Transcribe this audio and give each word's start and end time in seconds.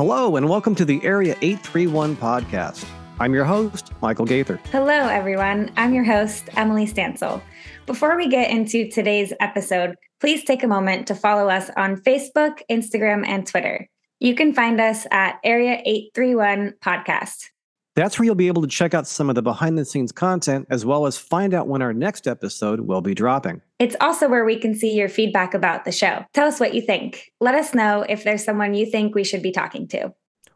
Hello, 0.00 0.36
and 0.36 0.48
welcome 0.48 0.74
to 0.76 0.86
the 0.86 0.98
Area 1.04 1.36
831 1.42 2.16
podcast. 2.16 2.86
I'm 3.18 3.34
your 3.34 3.44
host, 3.44 3.92
Michael 4.00 4.24
Gaither. 4.24 4.58
Hello, 4.72 4.94
everyone. 4.94 5.70
I'm 5.76 5.92
your 5.92 6.04
host, 6.04 6.48
Emily 6.56 6.86
Stansel. 6.86 7.42
Before 7.84 8.16
we 8.16 8.26
get 8.26 8.50
into 8.50 8.90
today's 8.90 9.34
episode, 9.40 9.96
please 10.18 10.42
take 10.42 10.62
a 10.62 10.66
moment 10.66 11.06
to 11.08 11.14
follow 11.14 11.50
us 11.50 11.68
on 11.76 12.00
Facebook, 12.00 12.62
Instagram, 12.70 13.26
and 13.26 13.46
Twitter. 13.46 13.90
You 14.20 14.34
can 14.34 14.54
find 14.54 14.80
us 14.80 15.06
at 15.10 15.38
Area 15.44 15.82
831 15.84 16.76
Podcast. 16.82 17.50
That's 18.00 18.18
where 18.18 18.24
you'll 18.24 18.34
be 18.34 18.46
able 18.46 18.62
to 18.62 18.68
check 18.68 18.94
out 18.94 19.06
some 19.06 19.28
of 19.28 19.34
the 19.34 19.42
behind 19.42 19.76
the 19.76 19.84
scenes 19.84 20.10
content 20.10 20.66
as 20.70 20.86
well 20.86 21.04
as 21.04 21.18
find 21.18 21.52
out 21.52 21.68
when 21.68 21.82
our 21.82 21.92
next 21.92 22.26
episode 22.26 22.80
will 22.80 23.02
be 23.02 23.12
dropping. 23.12 23.60
It's 23.78 23.94
also 24.00 24.26
where 24.26 24.46
we 24.46 24.58
can 24.58 24.74
see 24.74 24.94
your 24.94 25.10
feedback 25.10 25.52
about 25.52 25.84
the 25.84 25.92
show. 25.92 26.24
Tell 26.32 26.48
us 26.48 26.58
what 26.58 26.72
you 26.72 26.80
think. 26.80 27.30
Let 27.40 27.54
us 27.54 27.74
know 27.74 28.06
if 28.08 28.24
there's 28.24 28.42
someone 28.42 28.72
you 28.72 28.90
think 28.90 29.14
we 29.14 29.22
should 29.22 29.42
be 29.42 29.52
talking 29.52 29.86
to. 29.88 30.14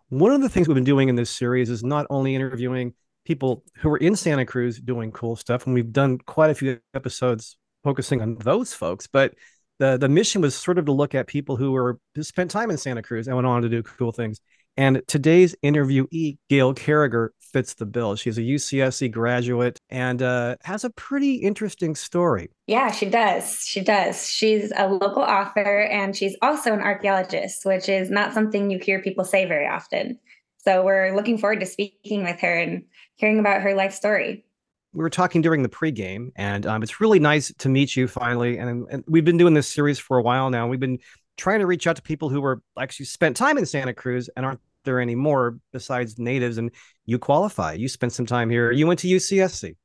One 0.08 0.32
of 0.32 0.40
the 0.40 0.48
things 0.48 0.68
we've 0.68 0.74
been 0.74 0.84
doing 0.84 1.10
in 1.10 1.16
this 1.16 1.28
series 1.28 1.68
is 1.68 1.84
not 1.84 2.06
only 2.08 2.34
interviewing 2.34 2.94
people 3.26 3.62
who 3.76 3.90
are 3.90 3.98
in 3.98 4.16
Santa 4.16 4.46
Cruz 4.46 4.80
doing 4.80 5.12
cool 5.12 5.36
stuff, 5.36 5.66
and 5.66 5.74
we've 5.74 5.92
done 5.92 6.16
quite 6.24 6.48
a 6.48 6.54
few 6.54 6.80
episodes 6.94 7.58
focusing 7.82 8.22
on 8.22 8.36
those 8.36 8.72
folks, 8.72 9.06
but 9.06 9.34
the, 9.78 9.98
the 9.98 10.08
mission 10.08 10.40
was 10.40 10.54
sort 10.54 10.78
of 10.78 10.86
to 10.86 10.92
look 10.92 11.14
at 11.14 11.26
people 11.26 11.56
who 11.56 11.72
were 11.72 11.98
who 12.14 12.22
spent 12.22 12.50
time 12.50 12.70
in 12.70 12.78
Santa 12.78 13.02
Cruz 13.02 13.26
and 13.26 13.36
went 13.36 13.46
on 13.46 13.60
to 13.60 13.68
do 13.68 13.82
cool 13.82 14.12
things. 14.12 14.40
And 14.76 15.02
today's 15.06 15.54
interviewee, 15.62 16.38
Gail 16.48 16.74
Carriger, 16.74 17.32
fits 17.54 17.74
the 17.74 17.86
bill. 17.86 18.16
She's 18.16 18.36
a 18.36 18.42
UCSC 18.42 19.12
graduate 19.12 19.78
and 19.88 20.20
uh, 20.20 20.56
has 20.64 20.82
a 20.82 20.90
pretty 20.90 21.36
interesting 21.36 21.94
story. 21.94 22.50
Yeah, 22.66 22.90
she 22.90 23.06
does. 23.08 23.60
She 23.64 23.80
does. 23.80 24.28
She's 24.28 24.72
a 24.76 24.88
local 24.88 25.22
author 25.22 25.82
and 25.82 26.16
she's 26.16 26.36
also 26.42 26.72
an 26.72 26.80
archaeologist, 26.80 27.64
which 27.64 27.88
is 27.88 28.10
not 28.10 28.34
something 28.34 28.70
you 28.70 28.80
hear 28.80 29.00
people 29.00 29.24
say 29.24 29.44
very 29.44 29.68
often. 29.68 30.18
So 30.58 30.82
we're 30.82 31.14
looking 31.14 31.38
forward 31.38 31.60
to 31.60 31.66
speaking 31.66 32.24
with 32.24 32.40
her 32.40 32.58
and 32.58 32.84
hearing 33.14 33.38
about 33.38 33.62
her 33.62 33.74
life 33.74 33.92
story. 33.92 34.44
We 34.92 35.02
were 35.02 35.10
talking 35.10 35.42
during 35.42 35.62
the 35.62 35.68
pregame, 35.68 36.30
and 36.36 36.64
um, 36.66 36.82
it's 36.82 37.00
really 37.00 37.18
nice 37.18 37.52
to 37.58 37.68
meet 37.68 37.96
you 37.96 38.06
finally. 38.06 38.58
And, 38.58 38.86
and 38.88 39.04
we've 39.08 39.24
been 39.24 39.36
doing 39.36 39.52
this 39.52 39.66
series 39.66 39.98
for 39.98 40.18
a 40.18 40.22
while 40.22 40.50
now. 40.50 40.68
We've 40.68 40.78
been 40.78 41.00
trying 41.36 41.60
to 41.60 41.66
reach 41.66 41.86
out 41.86 41.96
to 41.96 42.02
people 42.02 42.28
who 42.28 42.40
were 42.40 42.62
actually 42.78 43.06
spent 43.06 43.36
time 43.36 43.58
in 43.58 43.66
Santa 43.66 43.94
Cruz 43.94 44.28
and 44.36 44.46
aren't 44.46 44.60
there 44.84 45.00
anymore 45.00 45.58
besides 45.72 46.18
natives. 46.18 46.58
And 46.58 46.70
you 47.06 47.18
qualify. 47.18 47.72
You 47.72 47.88
spent 47.88 48.12
some 48.12 48.26
time 48.26 48.50
here. 48.50 48.70
You 48.70 48.86
went 48.86 49.00
to 49.00 49.08
UCSC. 49.08 49.76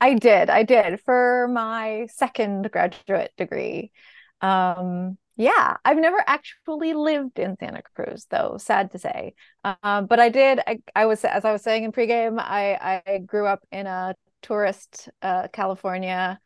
I 0.00 0.14
did. 0.14 0.48
I 0.48 0.62
did 0.62 1.00
for 1.04 1.48
my 1.52 2.06
second 2.10 2.70
graduate 2.70 3.32
degree. 3.36 3.92
Um, 4.40 5.18
yeah, 5.36 5.76
I've 5.84 5.98
never 5.98 6.22
actually 6.26 6.92
lived 6.94 7.38
in 7.38 7.56
Santa 7.58 7.82
Cruz, 7.94 8.26
though. 8.30 8.56
Sad 8.58 8.90
to 8.92 8.98
say, 8.98 9.34
um, 9.64 10.06
but 10.06 10.20
I 10.20 10.28
did. 10.28 10.60
I, 10.66 10.80
I, 10.94 11.06
was, 11.06 11.24
as 11.24 11.44
I 11.44 11.52
was 11.52 11.62
saying 11.62 11.84
in 11.84 11.92
pregame, 11.92 12.38
I, 12.38 13.02
I 13.06 13.18
grew 13.18 13.46
up 13.46 13.60
in 13.72 13.86
a 13.86 14.14
tourist 14.42 15.08
uh, 15.22 15.48
California 15.48 16.38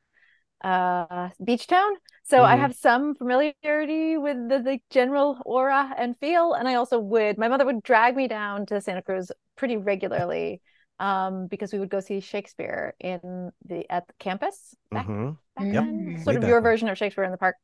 uh, 0.62 1.30
beach 1.42 1.66
town. 1.66 1.92
So 2.24 2.38
mm-hmm. 2.38 2.52
I 2.52 2.56
have 2.56 2.74
some 2.74 3.14
familiarity 3.14 4.16
with 4.16 4.48
the, 4.48 4.58
the 4.60 4.78
general 4.90 5.38
aura 5.44 5.94
and 5.96 6.16
feel. 6.18 6.54
And 6.54 6.66
I 6.66 6.74
also 6.74 6.98
would, 6.98 7.36
my 7.36 7.48
mother 7.48 7.66
would 7.66 7.82
drag 7.82 8.16
me 8.16 8.28
down 8.28 8.64
to 8.66 8.80
Santa 8.80 9.02
Cruz 9.02 9.30
pretty 9.56 9.76
regularly 9.76 10.62
um, 10.98 11.48
because 11.48 11.72
we 11.72 11.78
would 11.78 11.90
go 11.90 12.00
see 12.00 12.20
Shakespeare 12.20 12.94
in 12.98 13.50
the 13.66 13.90
at 13.92 14.06
the 14.06 14.14
campus 14.18 14.74
back, 14.90 15.06
mm-hmm. 15.06 15.32
back 15.56 15.74
yep. 15.74 15.84
then. 15.84 16.20
Sort 16.22 16.36
Way 16.36 16.42
of 16.42 16.48
your 16.48 16.60
then. 16.60 16.70
version 16.70 16.88
of 16.88 16.96
Shakespeare 16.96 17.24
in 17.24 17.30
the 17.30 17.36
park. 17.36 17.56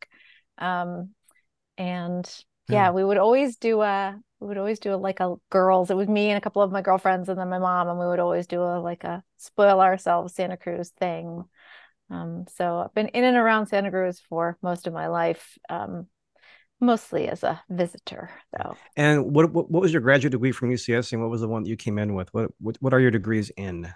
Um, 0.58 1.10
and 1.78 2.28
yeah, 2.68 2.86
yeah, 2.86 2.90
we 2.90 3.02
would 3.02 3.18
always 3.18 3.56
do 3.56 3.80
a 3.80 4.18
we 4.40 4.48
would 4.48 4.58
always 4.58 4.78
do 4.78 4.94
a, 4.94 4.96
like 4.96 5.20
a 5.20 5.36
girls. 5.48 5.90
It 5.90 5.96
was 5.96 6.08
me 6.08 6.28
and 6.28 6.36
a 6.36 6.40
couple 6.40 6.60
of 6.60 6.72
my 6.72 6.82
girlfriends 6.82 7.28
and 7.28 7.38
then 7.38 7.48
my 7.48 7.58
mom, 7.58 7.88
and 7.88 7.98
we 7.98 8.06
would 8.06 8.20
always 8.20 8.46
do 8.46 8.60
a 8.60 8.78
like 8.78 9.04
a 9.04 9.22
spoil 9.38 9.80
ourselves 9.80 10.34
Santa 10.34 10.56
Cruz 10.58 10.90
thing 10.90 11.44
um, 12.10 12.44
so 12.56 12.78
I've 12.78 12.94
been 12.94 13.08
in 13.08 13.24
and 13.24 13.36
around 13.36 13.66
Santa 13.66 13.90
Cruz 13.90 14.20
for 14.28 14.58
most 14.62 14.86
of 14.86 14.92
my 14.92 15.06
life, 15.06 15.56
um, 15.68 16.06
mostly 16.80 17.28
as 17.28 17.42
a 17.42 17.62
visitor, 17.70 18.30
though. 18.56 18.76
And 18.96 19.32
what, 19.32 19.52
what, 19.52 19.70
what 19.70 19.82
was 19.82 19.92
your 19.92 20.02
graduate 20.02 20.32
degree 20.32 20.52
from 20.52 20.70
UCS, 20.70 21.12
and 21.12 21.20
what 21.20 21.30
was 21.30 21.40
the 21.40 21.48
one 21.48 21.62
that 21.62 21.68
you 21.68 21.76
came 21.76 21.98
in 21.98 22.14
with? 22.14 22.32
What 22.34 22.50
what, 22.58 22.76
what 22.80 22.92
are 22.92 23.00
your 23.00 23.12
degrees 23.12 23.50
in? 23.56 23.92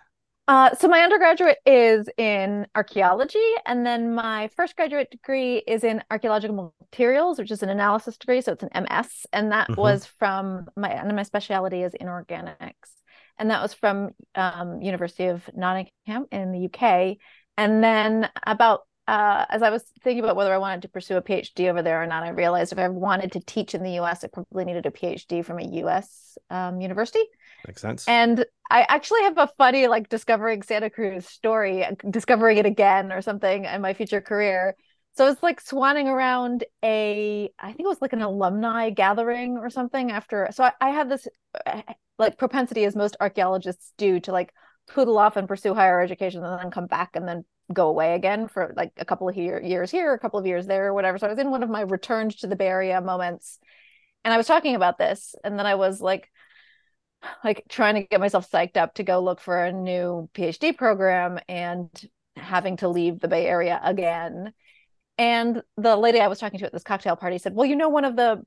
Uh, 0.47 0.75
so 0.75 0.89
my 0.89 1.01
undergraduate 1.01 1.57
is 1.65 2.07
in 2.19 2.67
archaeology, 2.75 3.39
and 3.67 3.85
then 3.85 4.15
my 4.15 4.49
first 4.55 4.77
graduate 4.77 5.11
degree 5.11 5.57
is 5.67 5.83
in 5.83 6.03
archaeological 6.11 6.75
materials, 6.81 7.39
which 7.39 7.51
is 7.51 7.63
an 7.63 7.71
analysis 7.71 8.19
degree. 8.19 8.43
So 8.43 8.53
it's 8.53 8.63
an 8.63 8.85
MS, 8.85 9.27
and 9.33 9.51
that 9.53 9.69
mm-hmm. 9.71 9.81
was 9.81 10.07
from 10.07 10.67
my 10.77 10.91
and 10.91 11.17
my 11.17 11.23
specialty 11.25 11.83
is 11.83 11.95
inorganics, 12.01 12.93
and 13.39 13.51
that 13.51 13.63
was 13.63 13.75
from 13.75 14.11
um, 14.37 14.83
University 14.83 15.27
of 15.27 15.43
Nottingham 15.55 16.27
in 16.31 16.53
the 16.53 16.67
UK 16.67 17.17
and 17.57 17.83
then 17.83 18.31
about 18.47 18.81
uh, 19.07 19.45
as 19.51 19.63
I 19.63 19.71
was 19.71 19.85
thinking 20.03 20.25
about 20.25 20.37
whether 20.37 20.55
I 20.55 20.59
wanted 20.59 20.83
to 20.83 20.89
pursue 20.89 21.17
a 21.17 21.23
PhD 21.23 21.69
over 21.69 21.83
there 21.83 22.03
or 22.03 22.07
not, 22.07 22.23
I 22.23 22.31
realized 22.31 22.73
if 22.73 22.79
I 22.79 22.89
wanted 22.89 23.33
to 23.33 23.41
teach 23.41 23.75
in 23.75 23.83
the 23.83 23.99
US, 24.01 24.25
I 24.25 24.29
probably 24.29 24.65
needed 24.65 24.87
a 24.87 24.91
PhD 24.91 25.45
from 25.45 25.59
a 25.59 25.65
US 25.83 26.39
um, 26.49 26.81
university. 26.81 27.23
Makes 27.67 27.83
sense. 27.83 28.09
And 28.09 28.47
I 28.71 28.87
actually 28.89 29.23
have 29.23 29.37
a 29.37 29.51
funny, 29.59 29.89
like, 29.89 30.09
discovering 30.09 30.63
Santa 30.63 30.89
Cruz 30.89 31.27
story, 31.27 31.87
discovering 32.09 32.59
it 32.59 32.67
again 32.67 33.13
or 33.13 33.21
something 33.21 33.67
in 33.67 33.83
my 33.83 33.93
future 33.93 34.23
career. 34.23 34.75
So 35.17 35.29
it's 35.29 35.43
like 35.43 35.63
swanning 35.63 36.07
around 36.07 36.65
a, 36.83 37.51
I 37.59 37.67
think 37.69 37.81
it 37.81 37.87
was 37.87 38.01
like 38.01 38.15
an 38.15 38.23
alumni 38.23 38.91
gathering 38.91 39.59
or 39.59 39.71
something 39.71 40.11
after. 40.11 40.49
So 40.53 40.65
I, 40.65 40.73
I 40.81 40.91
had 40.91 41.11
this 41.11 41.29
like 42.19 42.39
propensity, 42.39 42.85
as 42.85 42.97
most 42.97 43.17
archaeologists 43.21 43.93
do, 43.99 44.19
to 44.21 44.33
like 44.33 44.53
poodle 44.89 45.19
off 45.19 45.37
and 45.37 45.49
pursue 45.49 45.75
higher 45.75 46.01
education 46.01 46.45
and 46.45 46.61
then 46.61 46.71
come 46.71 46.87
back 46.87 47.17
and 47.17 47.27
then 47.27 47.45
go 47.73 47.89
away 47.89 48.15
again 48.15 48.49
for 48.49 48.73
like 48.77 48.93
a 48.99 49.05
couple 49.05 49.29
of 49.29 49.37
year, 49.37 49.61
years 49.63 49.91
here, 49.91 50.13
a 50.13 50.19
couple 50.19 50.39
of 50.39 50.47
years 50.47 50.67
there, 50.67 50.87
or 50.87 50.95
whatever. 50.95 51.19
So 51.19 51.27
I 51.27 51.31
was 51.31 51.39
in 51.39 51.51
one 51.51 51.63
of 51.63 51.71
my 51.71 51.81
returns 51.81 52.37
to 52.37 52.47
the 52.47 52.57
Bay 52.57 52.67
Area 52.67 53.01
moments, 53.01 53.59
and 54.25 54.33
I 54.33 54.37
was 54.37 54.47
talking 54.47 54.75
about 54.75 54.99
this, 54.99 55.35
and 55.45 55.59
then 55.59 55.67
I 55.67 55.75
was 55.75 56.01
like, 56.01 56.31
like 57.43 57.65
trying 57.69 57.95
to 57.95 58.03
get 58.03 58.21
myself 58.21 58.51
psyched 58.51 58.77
up 58.77 58.95
to 58.95 59.03
go 59.03 59.21
look 59.21 59.41
for 59.41 59.65
a 59.65 59.73
new 59.73 60.29
PhD 60.35 60.77
program 60.77 61.39
and 61.49 61.89
having 62.37 62.77
to 62.79 62.89
leave 62.89 63.21
the 63.21 63.29
Bay 63.29 63.47
Area 63.47 63.81
again. 63.83 64.53
And 65.17 65.63
the 65.77 65.97
lady 65.97 66.21
I 66.21 66.29
was 66.29 66.39
talking 66.39 66.59
to 66.59 66.67
at 66.67 66.73
this 66.73 66.83
cocktail 66.83 67.17
party 67.17 67.39
said, 67.39 67.55
"Well, 67.55 67.67
you 67.67 67.77
know, 67.77 67.89
one 67.89 68.05
of 68.05 68.17
the 68.17 68.43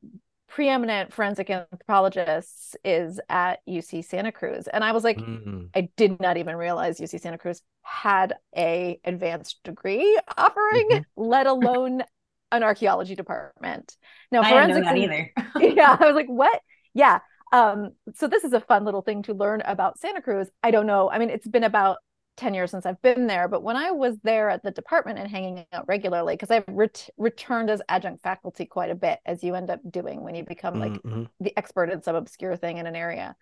preeminent 0.47 1.13
forensic 1.13 1.49
anthropologists 1.49 2.75
is 2.83 3.19
at 3.29 3.59
UC 3.67 4.05
Santa 4.05 4.31
Cruz. 4.31 4.67
And 4.67 4.83
I 4.83 4.91
was 4.91 5.03
like, 5.03 5.17
mm-hmm. 5.17 5.65
I 5.75 5.89
did 5.97 6.19
not 6.19 6.37
even 6.37 6.55
realize 6.55 6.99
UC 6.99 7.19
Santa 7.19 7.37
Cruz 7.37 7.61
had 7.81 8.33
a 8.55 8.99
advanced 9.03 9.63
degree 9.63 10.19
offering, 10.37 10.89
mm-hmm. 10.89 11.21
let 11.21 11.47
alone 11.47 12.03
an 12.51 12.63
archaeology 12.63 13.15
department. 13.15 13.97
Now, 14.31 14.43
forensic 14.43 14.83
forensics 14.83 14.93
didn't 14.93 15.09
know 15.11 15.43
that 15.53 15.61
either. 15.61 15.75
yeah, 15.75 15.97
I 15.99 16.05
was 16.05 16.15
like, 16.15 16.27
what? 16.27 16.61
Yeah. 16.93 17.19
Um, 17.53 17.91
so 18.15 18.27
this 18.27 18.43
is 18.43 18.53
a 18.53 18.59
fun 18.59 18.83
little 18.83 19.01
thing 19.01 19.23
to 19.23 19.33
learn 19.33 19.61
about 19.65 19.99
Santa 19.99 20.21
Cruz. 20.21 20.49
I 20.63 20.71
don't 20.71 20.87
know. 20.87 21.09
I 21.09 21.17
mean, 21.17 21.29
it's 21.29 21.47
been 21.47 21.63
about 21.63 21.97
10 22.37 22.53
years 22.53 22.71
since 22.71 22.85
I've 22.85 23.01
been 23.01 23.27
there, 23.27 23.47
but 23.47 23.63
when 23.63 23.75
I 23.75 23.91
was 23.91 24.17
there 24.23 24.49
at 24.49 24.63
the 24.63 24.71
department 24.71 25.19
and 25.19 25.29
hanging 25.29 25.65
out 25.73 25.87
regularly, 25.87 26.35
because 26.35 26.51
I've 26.51 26.63
ret- 26.67 27.09
returned 27.17 27.69
as 27.69 27.81
adjunct 27.89 28.23
faculty 28.23 28.65
quite 28.65 28.91
a 28.91 28.95
bit, 28.95 29.19
as 29.25 29.43
you 29.43 29.55
end 29.55 29.69
up 29.69 29.79
doing 29.89 30.23
when 30.23 30.35
you 30.35 30.43
become 30.43 30.79
like 30.79 30.93
mm-hmm. 30.93 31.23
the 31.39 31.57
expert 31.57 31.89
in 31.89 32.01
some 32.01 32.15
obscure 32.15 32.55
thing 32.55 32.77
in 32.77 32.87
an 32.87 32.95
area. 32.95 33.35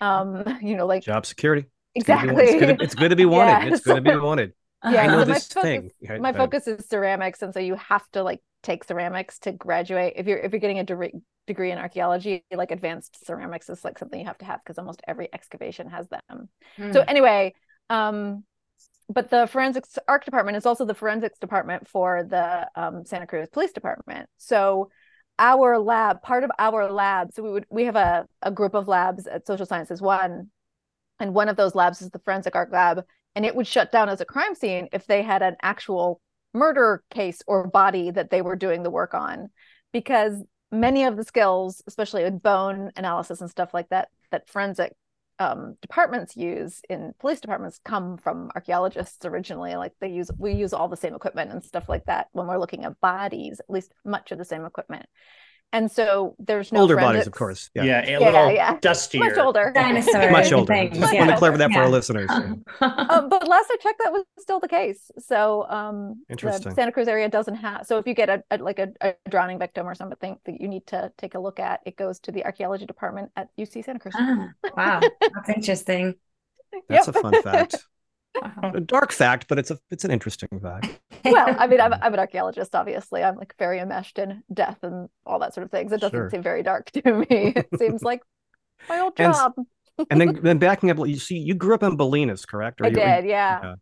Um, 0.00 0.44
you 0.62 0.76
know, 0.76 0.86
like 0.86 1.02
job 1.02 1.26
security. 1.26 1.66
Exactly. 1.94 2.44
It's 2.44 2.60
good, 2.60 2.78
to, 2.78 2.84
it's 2.84 2.94
good 2.94 3.08
to 3.10 3.16
be 3.16 3.24
wanted. 3.24 3.48
Yes. 3.64 3.78
It's 3.78 3.86
good 3.86 4.04
to 4.04 4.10
be 4.12 4.16
wanted. 4.16 4.52
Yeah, 4.84 5.02
I 5.02 5.06
know 5.08 5.18
so 5.18 5.24
this 5.24 5.56
my 5.56 5.62
thing. 5.62 5.90
Focus, 6.06 6.20
my 6.20 6.32
focus 6.32 6.68
is 6.68 6.86
ceramics, 6.86 7.42
and 7.42 7.52
so 7.52 7.58
you 7.58 7.74
have 7.74 8.08
to 8.12 8.22
like 8.22 8.40
take 8.62 8.84
ceramics 8.84 9.40
to 9.40 9.50
graduate. 9.50 10.12
If 10.14 10.28
you're 10.28 10.38
if 10.38 10.52
you're 10.52 10.60
getting 10.60 10.78
a 10.78 10.84
de- 10.84 11.20
degree 11.48 11.72
in 11.72 11.78
archaeology, 11.78 12.44
like 12.54 12.70
advanced 12.70 13.26
ceramics 13.26 13.68
is 13.70 13.84
like 13.84 13.98
something 13.98 14.20
you 14.20 14.26
have 14.26 14.38
to 14.38 14.44
have 14.44 14.60
because 14.62 14.78
almost 14.78 15.02
every 15.08 15.28
excavation 15.32 15.90
has 15.90 16.06
them. 16.08 16.48
Mm. 16.78 16.92
So 16.92 17.00
anyway, 17.08 17.54
um, 17.90 18.44
but 19.08 19.30
the 19.30 19.46
forensics 19.46 19.98
arc 20.06 20.24
department 20.24 20.56
is 20.56 20.66
also 20.66 20.84
the 20.84 20.94
forensics 20.94 21.38
department 21.38 21.88
for 21.88 22.24
the 22.24 22.68
um, 22.74 23.04
Santa 23.04 23.26
Cruz 23.26 23.48
Police 23.50 23.72
Department. 23.72 24.28
So 24.36 24.90
our 25.38 25.78
lab, 25.78 26.20
part 26.22 26.44
of 26.44 26.50
our 26.58 26.90
lab, 26.90 27.32
so 27.32 27.42
we 27.42 27.50
would 27.50 27.66
we 27.70 27.84
have 27.84 27.96
a, 27.96 28.26
a 28.42 28.50
group 28.50 28.74
of 28.74 28.88
labs 28.88 29.26
at 29.26 29.46
Social 29.46 29.66
Sciences 29.66 30.02
One, 30.02 30.50
and 31.20 31.34
one 31.34 31.48
of 31.48 31.56
those 31.56 31.74
labs 31.74 32.02
is 32.02 32.10
the 32.10 32.18
forensic 32.18 32.54
arc 32.54 32.72
lab, 32.72 33.04
and 33.34 33.46
it 33.46 33.54
would 33.54 33.66
shut 33.66 33.92
down 33.92 34.08
as 34.08 34.20
a 34.20 34.24
crime 34.24 34.54
scene 34.54 34.88
if 34.92 35.06
they 35.06 35.22
had 35.22 35.42
an 35.42 35.56
actual 35.62 36.20
murder 36.52 37.02
case 37.10 37.40
or 37.46 37.68
body 37.68 38.10
that 38.10 38.30
they 38.30 38.42
were 38.42 38.56
doing 38.56 38.82
the 38.82 38.90
work 38.90 39.14
on, 39.14 39.48
because 39.92 40.42
many 40.70 41.04
of 41.04 41.16
the 41.16 41.24
skills, 41.24 41.82
especially 41.86 42.24
with 42.24 42.42
bone 42.42 42.90
analysis 42.96 43.40
and 43.40 43.50
stuff 43.50 43.72
like 43.72 43.88
that, 43.90 44.08
that 44.30 44.48
forensic 44.48 44.92
um, 45.38 45.76
departments 45.80 46.36
use 46.36 46.80
in 46.88 47.14
police 47.18 47.40
departments 47.40 47.80
come 47.84 48.16
from 48.16 48.50
archaeologists 48.54 49.24
originally. 49.24 49.76
Like 49.76 49.92
they 50.00 50.08
use, 50.08 50.30
we 50.36 50.52
use 50.52 50.72
all 50.72 50.88
the 50.88 50.96
same 50.96 51.14
equipment 51.14 51.52
and 51.52 51.62
stuff 51.62 51.88
like 51.88 52.06
that 52.06 52.28
when 52.32 52.46
we're 52.46 52.58
looking 52.58 52.84
at 52.84 53.00
bodies, 53.00 53.60
at 53.60 53.70
least 53.70 53.92
much 54.04 54.32
of 54.32 54.38
the 54.38 54.44
same 54.44 54.64
equipment. 54.64 55.06
And 55.72 55.90
so 55.90 56.34
there's 56.38 56.72
no 56.72 56.80
older 56.80 56.96
bodies, 56.96 57.26
of 57.26 57.32
course. 57.32 57.70
Yeah, 57.74 57.84
Yeah, 57.84 58.06
a 58.06 58.10
Yeah, 58.12 58.18
little 58.18 58.50
yeah. 58.52 58.78
dustier. 58.80 59.20
much 59.20 59.36
older. 59.38 59.70
Dinosaurs. 59.74 60.30
much 60.32 60.52
older. 60.52 60.72
things, 60.72 60.98
Just 60.98 61.12
yeah. 61.12 61.20
want 61.20 61.30
to 61.32 61.36
clarify 61.36 61.58
that 61.58 61.72
for 61.72 61.80
our 61.80 61.88
listeners. 61.88 62.30
um, 62.80 63.28
but 63.28 63.46
last 63.46 63.68
I 63.70 63.76
checked, 63.82 64.00
that 64.04 64.12
was 64.12 64.24
still 64.38 64.60
the 64.60 64.68
case. 64.68 65.10
So 65.18 65.66
um, 65.68 66.22
the 66.28 66.32
Interesting. 66.32 66.74
Santa 66.74 66.92
Cruz 66.92 67.08
area 67.08 67.28
doesn't 67.28 67.56
have. 67.56 67.86
So 67.86 67.98
if 67.98 68.06
you 68.06 68.14
get 68.14 68.28
a, 68.28 68.42
a 68.50 68.58
like 68.58 68.78
a, 68.78 68.88
a 69.00 69.14
drowning 69.28 69.58
victim 69.58 69.86
or 69.86 69.94
something 69.94 70.38
that 70.46 70.60
you 70.60 70.68
need 70.68 70.86
to 70.88 71.12
take 71.18 71.34
a 71.34 71.38
look 71.38 71.60
at, 71.60 71.80
it 71.84 71.96
goes 71.96 72.18
to 72.20 72.32
the 72.32 72.44
archaeology 72.44 72.86
department 72.86 73.30
at 73.36 73.48
UC 73.58 73.84
Santa 73.84 73.98
Cruz. 73.98 74.14
Ah, 74.18 74.48
wow, 74.76 75.00
that's 75.34 75.48
interesting. 75.50 76.14
That's 76.88 77.06
Yep. 77.06 77.16
a 77.16 77.20
fun 77.20 77.42
fact. 77.42 77.76
Wow. 78.40 78.72
A 78.74 78.80
dark 78.80 79.10
fact, 79.10 79.48
but 79.48 79.58
it's 79.58 79.70
a 79.72 79.78
it's 79.90 80.04
an 80.04 80.12
interesting 80.12 80.48
fact. 80.62 81.00
Well, 81.24 81.56
I 81.58 81.66
mean, 81.66 81.80
I'm, 81.80 81.92
I'm 82.02 82.14
an 82.14 82.20
archaeologist, 82.20 82.74
obviously. 82.74 83.22
I'm 83.24 83.36
like 83.36 83.54
very 83.58 83.78
enmeshed 83.78 84.18
in 84.18 84.42
death 84.52 84.78
and 84.82 85.08
all 85.26 85.38
that 85.40 85.54
sort 85.54 85.64
of 85.64 85.70
things. 85.70 85.92
It 85.92 86.00
doesn't 86.00 86.16
Sure. 86.16 86.30
seem 86.30 86.42
very 86.42 86.62
dark 86.62 86.90
to 86.92 87.12
me. 87.12 87.26
It 87.56 87.68
seems 87.78 88.02
like 88.02 88.20
my 88.88 89.00
old 89.00 89.14
And- 89.18 89.32
job. 89.34 89.52
And 90.10 90.20
then 90.20 90.38
then 90.42 90.58
backing 90.58 90.90
up, 90.90 90.98
you 91.08 91.16
see, 91.18 91.38
you 91.38 91.54
grew 91.54 91.74
up 91.74 91.82
in 91.82 91.96
Bolinas, 91.96 92.46
correct? 92.46 92.80
Or 92.80 92.84
I 92.84 92.88
you- 92.88 92.94
did, 92.94 93.24
yeah. 93.24 93.60
yeah. 93.62 93.74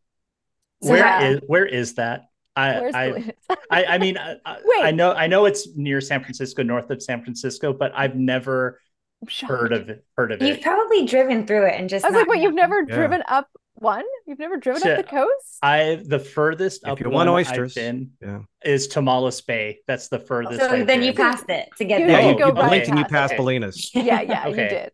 So 0.82 0.90
Where 0.90 0.98
yeah. 0.98 1.28
is 1.28 1.40
where 1.46 1.66
is 1.66 1.94
that? 1.94 2.22
I 2.54 2.90
I, 2.94 3.32
I 3.70 3.84
I 3.84 3.98
mean 3.98 4.16
I, 4.16 4.36
I- 4.82 4.90
know 4.92 5.12
I 5.12 5.26
know 5.26 5.44
it's 5.44 5.68
near 5.76 6.00
San 6.00 6.22
Francisco, 6.22 6.62
north 6.62 6.90
of 6.90 7.02
San 7.02 7.22
Francisco, 7.22 7.72
but 7.74 7.92
I've 7.94 8.14
never 8.16 8.80
I'm 9.22 9.28
heard 9.48 9.72
of 9.72 9.88
it. 9.90 10.04
Heard 10.16 10.32
of 10.32 10.40
You've 10.42 10.58
it. 10.58 10.62
probably 10.62 11.04
driven 11.06 11.46
through 11.46 11.66
it 11.66 11.74
and 11.78 11.88
just 11.88 12.04
I 12.04 12.08
was 12.08 12.16
like, 12.16 12.26
not 12.26 12.34
wait, 12.36 12.42
you've 12.42 12.54
never 12.54 12.80
Yeah. 12.88 12.94
driven 12.94 13.22
up 13.28 13.48
one? 13.76 14.04
You've 14.26 14.38
never 14.38 14.56
driven 14.56 14.82
Shit. 14.82 14.98
up 14.98 15.04
the 15.04 15.10
coast? 15.10 15.58
I 15.62 16.02
the 16.04 16.18
furthest 16.18 16.82
If 16.84 16.88
up 16.88 17.00
you 17.00 17.06
want 17.06 17.28
one 17.28 17.28
oysters, 17.28 17.76
I've 17.76 17.82
been 17.82 18.10
yeah. 18.20 18.40
is 18.64 18.88
Tomales 18.88 19.44
Bay. 19.46 19.80
That's 19.86 20.08
the 20.08 20.18
furthest. 20.18 20.60
So 20.60 20.68
I've 20.68 20.86
then 20.86 21.02
you 21.02 21.12
been. 21.12 21.16
passed 21.24 21.48
it 21.48 21.68
to 21.78 21.84
get 21.84 22.00
You 22.00 22.06
there. 22.06 22.20
Yeah, 22.20 22.26
did 22.28 22.32
you, 22.32 22.38
go 22.38 22.46
you 22.48 22.52
right 22.54 22.68
blinked 22.68 22.88
and 22.88 22.98
you 22.98 23.04
past 23.04 23.12
passed 23.30 23.32
it. 23.34 23.40
Bolinas. 23.40 23.90
yeah, 23.94 24.20
yeah, 24.22 24.46
Okay. 24.48 24.62
you 24.62 24.68
did. 24.68 24.90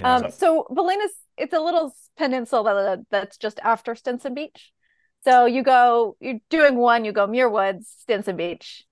Yeah. 0.00 0.14
Um, 0.16 0.30
so 0.30 0.66
Bolinas, 0.70 1.10
it's 1.36 1.52
a 1.52 1.60
little 1.60 1.94
peninsula 2.16 2.98
that's 3.10 3.36
just 3.36 3.58
after 3.62 3.94
Stinson 3.94 4.34
Beach. 4.34 4.72
So 5.24 5.46
you 5.46 5.62
go, 5.62 6.16
you're 6.20 6.40
doing 6.50 6.76
one, 6.76 7.04
you 7.04 7.12
go 7.12 7.26
Muir 7.26 7.48
Woods, 7.48 7.94
Stinson 8.00 8.36
Beach, 8.36 8.84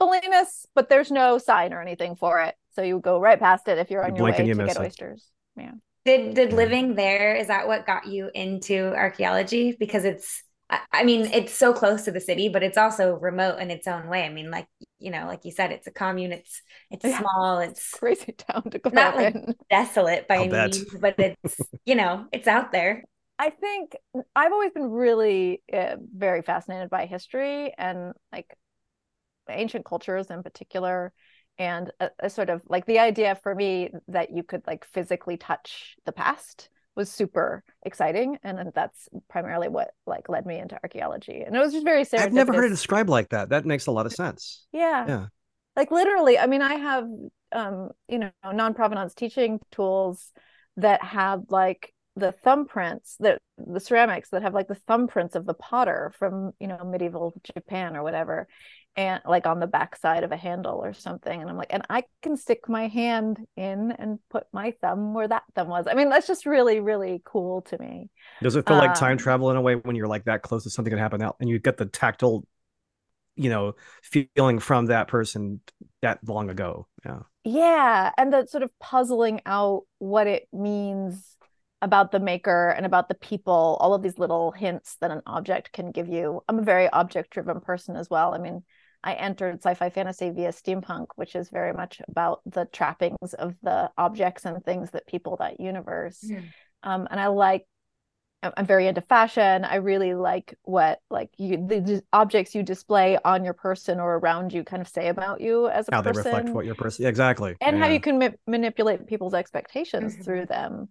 Bolinas, 0.00 0.66
but 0.74 0.88
there's 0.88 1.10
no 1.10 1.38
sign 1.38 1.72
or 1.72 1.80
anything 1.80 2.14
for 2.16 2.40
it. 2.42 2.54
So 2.74 2.82
you 2.82 3.00
go 3.00 3.18
right 3.18 3.38
past 3.38 3.66
it 3.68 3.78
if 3.78 3.90
you're 3.90 4.02
You 4.02 4.10
on 4.10 4.16
your 4.16 4.24
way 4.26 4.46
you 4.46 4.54
to 4.54 4.64
get 4.66 4.76
it. 4.76 4.80
oysters. 4.80 5.26
Yeah. 5.56 5.72
Did 6.04 6.34
did 6.34 6.52
living 6.52 6.94
there 6.94 7.36
is 7.36 7.46
that 7.46 7.66
what 7.68 7.86
got 7.86 8.06
you 8.06 8.30
into 8.34 8.86
archaeology? 8.94 9.76
Because 9.78 10.04
it's 10.04 10.42
I, 10.68 10.80
I 10.92 11.04
mean 11.04 11.26
it's 11.26 11.52
so 11.54 11.72
close 11.72 12.02
to 12.04 12.10
the 12.12 12.20
city, 12.20 12.48
but 12.48 12.62
it's 12.62 12.78
also 12.78 13.14
remote 13.14 13.58
in 13.60 13.70
its 13.70 13.86
own 13.86 14.08
way. 14.08 14.24
I 14.24 14.28
mean, 14.30 14.50
like 14.50 14.66
you 14.98 15.10
know, 15.10 15.26
like 15.26 15.44
you 15.44 15.52
said, 15.52 15.70
it's 15.70 15.86
a 15.86 15.92
commune. 15.92 16.32
It's 16.32 16.60
it's 16.90 17.04
Yeah. 17.04 17.20
small. 17.20 17.58
It's 17.60 17.90
Crazy 17.92 18.32
town 18.38 18.64
to 18.70 18.78
go 18.78 18.90
Not 18.90 19.16
like- 19.16 19.34
in. 19.34 19.54
desolate 19.70 20.26
by 20.26 20.36
I'll 20.36 20.40
any 20.42 20.50
bet. 20.50 20.72
means, 20.72 20.84
but 21.00 21.14
it's 21.18 21.56
you 21.86 21.94
know 21.94 22.26
it's 22.32 22.48
out 22.48 22.72
there. 22.72 23.04
I 23.38 23.50
think 23.50 23.96
I've 24.36 24.52
always 24.52 24.72
been 24.72 24.90
really 24.90 25.62
uh, 25.72 25.96
very 26.14 26.42
fascinated 26.42 26.90
by 26.90 27.06
history 27.06 27.72
and 27.76 28.12
like 28.32 28.52
ancient 29.48 29.84
cultures 29.84 30.30
in 30.30 30.42
particular. 30.42 31.12
And 31.58 31.90
a, 32.00 32.10
a 32.18 32.30
sort 32.30 32.50
of 32.50 32.62
like 32.68 32.86
the 32.86 32.98
idea 32.98 33.38
for 33.42 33.54
me 33.54 33.90
that 34.08 34.34
you 34.34 34.42
could 34.42 34.62
like 34.66 34.84
physically 34.86 35.36
touch 35.36 35.96
the 36.06 36.12
past 36.12 36.68
was 36.96 37.10
super 37.10 37.62
exciting. 37.84 38.38
And 38.42 38.58
then 38.58 38.72
that's 38.74 39.08
primarily 39.28 39.68
what 39.68 39.90
like 40.06 40.28
led 40.28 40.46
me 40.46 40.58
into 40.58 40.78
archaeology. 40.82 41.42
And 41.42 41.54
it 41.54 41.58
was 41.58 41.72
just 41.72 41.84
very 41.84 42.04
serendipitous. 42.04 42.20
I've 42.20 42.32
never 42.32 42.52
heard 42.52 42.64
it 42.64 42.70
described 42.70 43.08
like 43.08 43.30
that. 43.30 43.50
That 43.50 43.64
makes 43.66 43.86
a 43.86 43.92
lot 43.92 44.06
of 44.06 44.12
sense. 44.12 44.66
Yeah. 44.72 45.06
Yeah. 45.06 45.26
Like 45.76 45.90
literally, 45.90 46.38
I 46.38 46.46
mean, 46.46 46.62
I 46.62 46.74
have 46.74 47.04
um, 47.52 47.90
you 48.08 48.18
know, 48.18 48.30
non-provenance 48.44 49.14
teaching 49.14 49.60
tools 49.70 50.32
that 50.76 51.02
have 51.04 51.42
like 51.48 51.92
the 52.16 52.34
thumbprints, 52.44 53.16
the 53.18 53.38
the 53.58 53.80
ceramics 53.80 54.30
that 54.30 54.42
have 54.42 54.54
like 54.54 54.68
the 54.68 54.78
thumbprints 54.88 55.34
of 55.34 55.46
the 55.46 55.54
potter 55.54 56.12
from, 56.18 56.52
you 56.58 56.66
know, 56.66 56.84
medieval 56.84 57.32
Japan 57.54 57.96
or 57.96 58.02
whatever, 58.02 58.48
and 58.94 59.22
like 59.24 59.46
on 59.46 59.58
the 59.58 59.66
back 59.66 59.96
side 59.96 60.22
of 60.22 60.32
a 60.32 60.36
handle 60.36 60.78
or 60.84 60.92
something. 60.92 61.40
And 61.40 61.48
I'm 61.48 61.56
like, 61.56 61.72
and 61.72 61.82
I 61.88 62.04
can 62.20 62.36
stick 62.36 62.68
my 62.68 62.88
hand 62.88 63.38
in 63.56 63.92
and 63.92 64.18
put 64.30 64.44
my 64.52 64.74
thumb 64.82 65.14
where 65.14 65.28
that 65.28 65.44
thumb 65.54 65.68
was. 65.68 65.86
I 65.90 65.94
mean, 65.94 66.10
that's 66.10 66.26
just 66.26 66.44
really, 66.44 66.80
really 66.80 67.22
cool 67.24 67.62
to 67.62 67.78
me. 67.78 68.10
Does 68.42 68.56
it 68.56 68.66
feel 68.66 68.76
like 68.76 68.94
time 68.94 69.12
Um, 69.12 69.18
travel 69.18 69.50
in 69.50 69.56
a 69.56 69.62
way 69.62 69.76
when 69.76 69.96
you're 69.96 70.08
like 70.08 70.24
that 70.24 70.42
close 70.42 70.64
to 70.64 70.70
something 70.70 70.92
that 70.92 71.00
happened 71.00 71.22
out 71.22 71.36
and 71.40 71.48
you 71.48 71.58
get 71.58 71.78
the 71.78 71.86
tactile, 71.86 72.46
you 73.34 73.48
know, 73.48 73.74
feeling 74.02 74.58
from 74.58 74.86
that 74.86 75.08
person 75.08 75.60
that 76.02 76.18
long 76.28 76.50
ago? 76.50 76.86
Yeah. 77.06 77.20
Yeah, 77.44 78.12
and 78.16 78.32
the 78.32 78.46
sort 78.46 78.62
of 78.62 78.70
puzzling 78.78 79.40
out 79.46 79.82
what 79.98 80.26
it 80.26 80.48
means 80.52 81.36
about 81.80 82.12
the 82.12 82.20
maker 82.20 82.68
and 82.68 82.86
about 82.86 83.08
the 83.08 83.16
people, 83.16 83.76
all 83.80 83.94
of 83.94 84.02
these 84.02 84.16
little 84.16 84.52
hints 84.52 84.96
that 85.00 85.10
an 85.10 85.22
object 85.26 85.72
can 85.72 85.90
give 85.90 86.08
you. 86.08 86.44
I'm 86.48 86.60
a 86.60 86.62
very 86.62 86.88
object-driven 86.88 87.60
person 87.62 87.96
as 87.96 88.08
well. 88.08 88.32
I 88.34 88.38
mean, 88.38 88.62
I 89.04 89.14
entered 89.14 89.56
sci-fi 89.62 89.90
fantasy 89.90 90.30
via 90.30 90.50
steampunk, 90.50 91.08
which 91.16 91.34
is 91.34 91.48
very 91.50 91.72
much 91.72 92.00
about 92.08 92.40
the 92.46 92.66
trappings 92.66 93.34
of 93.34 93.54
the 93.62 93.90
objects 93.98 94.44
and 94.44 94.64
things 94.64 94.90
that 94.92 95.06
people 95.06 95.36
that 95.38 95.60
universe. 95.60 96.30
Um, 96.82 97.08
and 97.10 97.20
I 97.20 97.28
like 97.28 97.66
I'm 98.42 98.66
very 98.66 98.88
into 98.88 99.00
fashion. 99.00 99.64
I 99.64 99.76
really 99.76 100.14
like 100.14 100.54
what 100.62 100.98
like 101.10 101.30
you 101.38 101.58
the, 101.58 102.02
objects 102.12 102.54
you 102.56 102.62
display 102.64 103.16
on 103.24 103.44
your 103.44 103.54
person 103.54 104.00
or 104.00 104.16
around 104.16 104.52
you 104.52 104.64
kind 104.64 104.82
of 104.82 104.88
say 104.88 105.08
about 105.08 105.40
you 105.40 105.68
as 105.68 105.86
a 105.88 105.92
How 105.92 106.02
person 106.02 106.08
they 106.08 106.18
reflect 106.18 106.54
what 106.54 106.64
your 106.64 106.74
person. 106.74 107.06
Exactly. 107.06 107.56
and 107.60 107.78
how 107.78 107.86
you 107.88 108.00
can 108.00 108.18
ma- 108.18 108.30
manipulate 108.46 109.06
people's 109.06 109.34
expectations 109.34 110.14
Mhm. 110.16 110.24
through 110.24 110.46
them. 110.46 110.88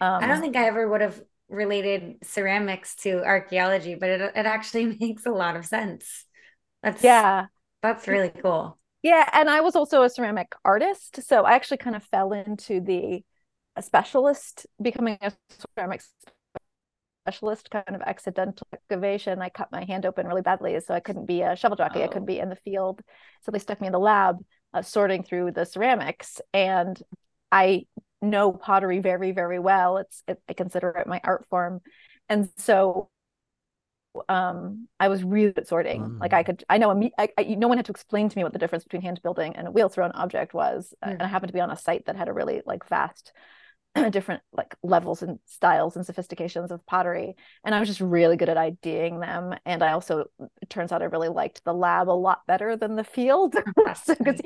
Um, 0.00 0.24
I 0.24 0.26
don't 0.26 0.40
think 0.40 0.56
I 0.56 0.64
ever 0.66 0.88
would 0.88 1.00
have 1.00 1.22
related 1.48 2.18
ceramics 2.24 2.96
to 2.96 3.24
archaeology, 3.24 3.94
but 3.94 4.08
it 4.08 4.20
it 4.20 4.46
actually 4.46 4.86
makes 5.00 5.26
a 5.26 5.30
lot 5.30 5.56
of 5.56 5.64
sense. 5.66 6.24
That's 6.82 7.02
yeah, 7.02 7.46
that's 7.82 8.08
really 8.08 8.30
cool. 8.30 8.78
yeah, 9.02 9.28
and 9.32 9.48
I 9.48 9.60
was 9.60 9.76
also 9.76 10.02
a 10.02 10.10
ceramic 10.10 10.52
artist, 10.64 11.22
so 11.26 11.44
I 11.44 11.52
actually 11.54 11.78
kind 11.78 11.96
of 11.96 12.02
fell 12.04 12.32
into 12.32 12.80
the 12.80 13.24
a 13.76 13.82
specialist, 13.82 14.66
becoming 14.82 15.16
a 15.22 15.32
ceramic 15.76 16.02
specialist, 17.26 17.70
kind 17.70 17.84
of 17.94 18.02
accidental 18.02 18.66
excavation. 18.72 19.40
I 19.40 19.48
cut 19.50 19.70
my 19.72 19.84
hand 19.84 20.06
open 20.06 20.26
really 20.26 20.42
badly, 20.42 20.78
so 20.80 20.94
I 20.94 21.00
couldn't 21.00 21.26
be 21.26 21.42
a 21.42 21.56
shovel 21.56 21.76
jockey. 21.76 22.00
I 22.02 22.06
Oh. 22.06 22.08
couldn't 22.08 22.26
be 22.26 22.38
in 22.38 22.48
the 22.48 22.56
field, 22.56 23.00
so 23.42 23.50
they 23.50 23.58
stuck 23.58 23.80
me 23.80 23.86
in 23.86 23.92
the 23.92 23.98
lab, 23.98 24.38
uh, 24.74 24.82
sorting 24.82 25.22
through 25.22 25.52
the 25.52 25.64
ceramics, 25.66 26.40
and 26.52 27.00
I 27.52 27.86
know 28.22 28.52
pottery 28.52 28.98
very, 29.00 29.32
very 29.32 29.58
well. 29.58 29.98
It's 29.98 30.22
it, 30.26 30.42
I 30.48 30.52
consider 30.54 30.90
it 30.90 31.06
my 31.06 31.20
art 31.24 31.46
form, 31.48 31.80
and 32.28 32.48
so 32.56 33.10
um 34.28 34.88
I 34.98 35.08
was 35.08 35.22
really 35.24 35.52
good 35.52 35.60
at 35.62 35.68
sorting. 35.68 36.14
Like 36.20 36.32
I 36.32 36.42
Mm. 36.42 36.46
could 36.46 36.64
I 36.68 36.78
know 36.78 37.10
I, 37.18 37.28
I, 37.38 37.44
no 37.56 37.68
one 37.68 37.78
had 37.78 37.86
to 37.86 37.92
explain 37.92 38.28
to 38.28 38.36
me 38.38 38.44
what 38.44 38.52
the 38.52 38.58
difference 38.58 38.84
between 38.84 39.02
hand 39.02 39.20
building 39.22 39.56
and 39.56 39.68
a 39.68 39.70
wheel 39.70 39.88
thrown 39.88 40.12
object 40.12 40.54
was. 40.54 40.94
Mm. 41.04 41.12
And 41.12 41.22
I 41.22 41.26
happened 41.28 41.48
to 41.48 41.54
be 41.54 41.60
on 41.60 41.70
a 41.70 41.76
site 41.76 42.06
that 42.06 42.16
had 42.16 42.28
a 42.28 42.32
really 42.32 42.62
like 42.66 42.88
vast 42.88 43.32
different 44.10 44.42
like 44.52 44.74
levels 44.82 45.22
and 45.22 45.38
styles 45.46 45.96
and 45.96 46.06
sophistications 46.06 46.70
of 46.70 46.84
pottery 46.86 47.34
and 47.64 47.74
I 47.74 47.80
was 47.80 47.88
just 47.88 48.00
really 48.00 48.36
good 48.36 48.48
at 48.48 48.56
IDing 48.58 49.20
them 49.20 49.54
and 49.66 49.82
I 49.82 49.92
also 49.92 50.26
it 50.62 50.70
turns 50.70 50.92
out 50.92 51.02
I 51.02 51.06
really 51.06 51.28
liked 51.28 51.64
the 51.64 51.74
lab 51.74 52.08
a 52.08 52.12
lot 52.12 52.42
better 52.46 52.76
than 52.76 52.96
the 52.96 53.04
field 53.04 53.56
That's 53.84 54.02
So, 54.06 54.14
'cause 54.24 54.40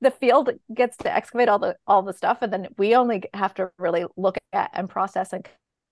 the 0.00 0.10
field 0.10 0.50
gets 0.72 0.96
to 0.98 1.12
excavate 1.12 1.48
all 1.48 1.58
the 1.58 1.76
all 1.86 2.02
the 2.02 2.12
stuff 2.12 2.38
and 2.42 2.52
then 2.52 2.68
we 2.78 2.94
only 2.94 3.22
have 3.34 3.54
to 3.54 3.70
really 3.78 4.04
look 4.16 4.36
at 4.52 4.70
and 4.74 4.88
process 4.88 5.32
and 5.32 5.48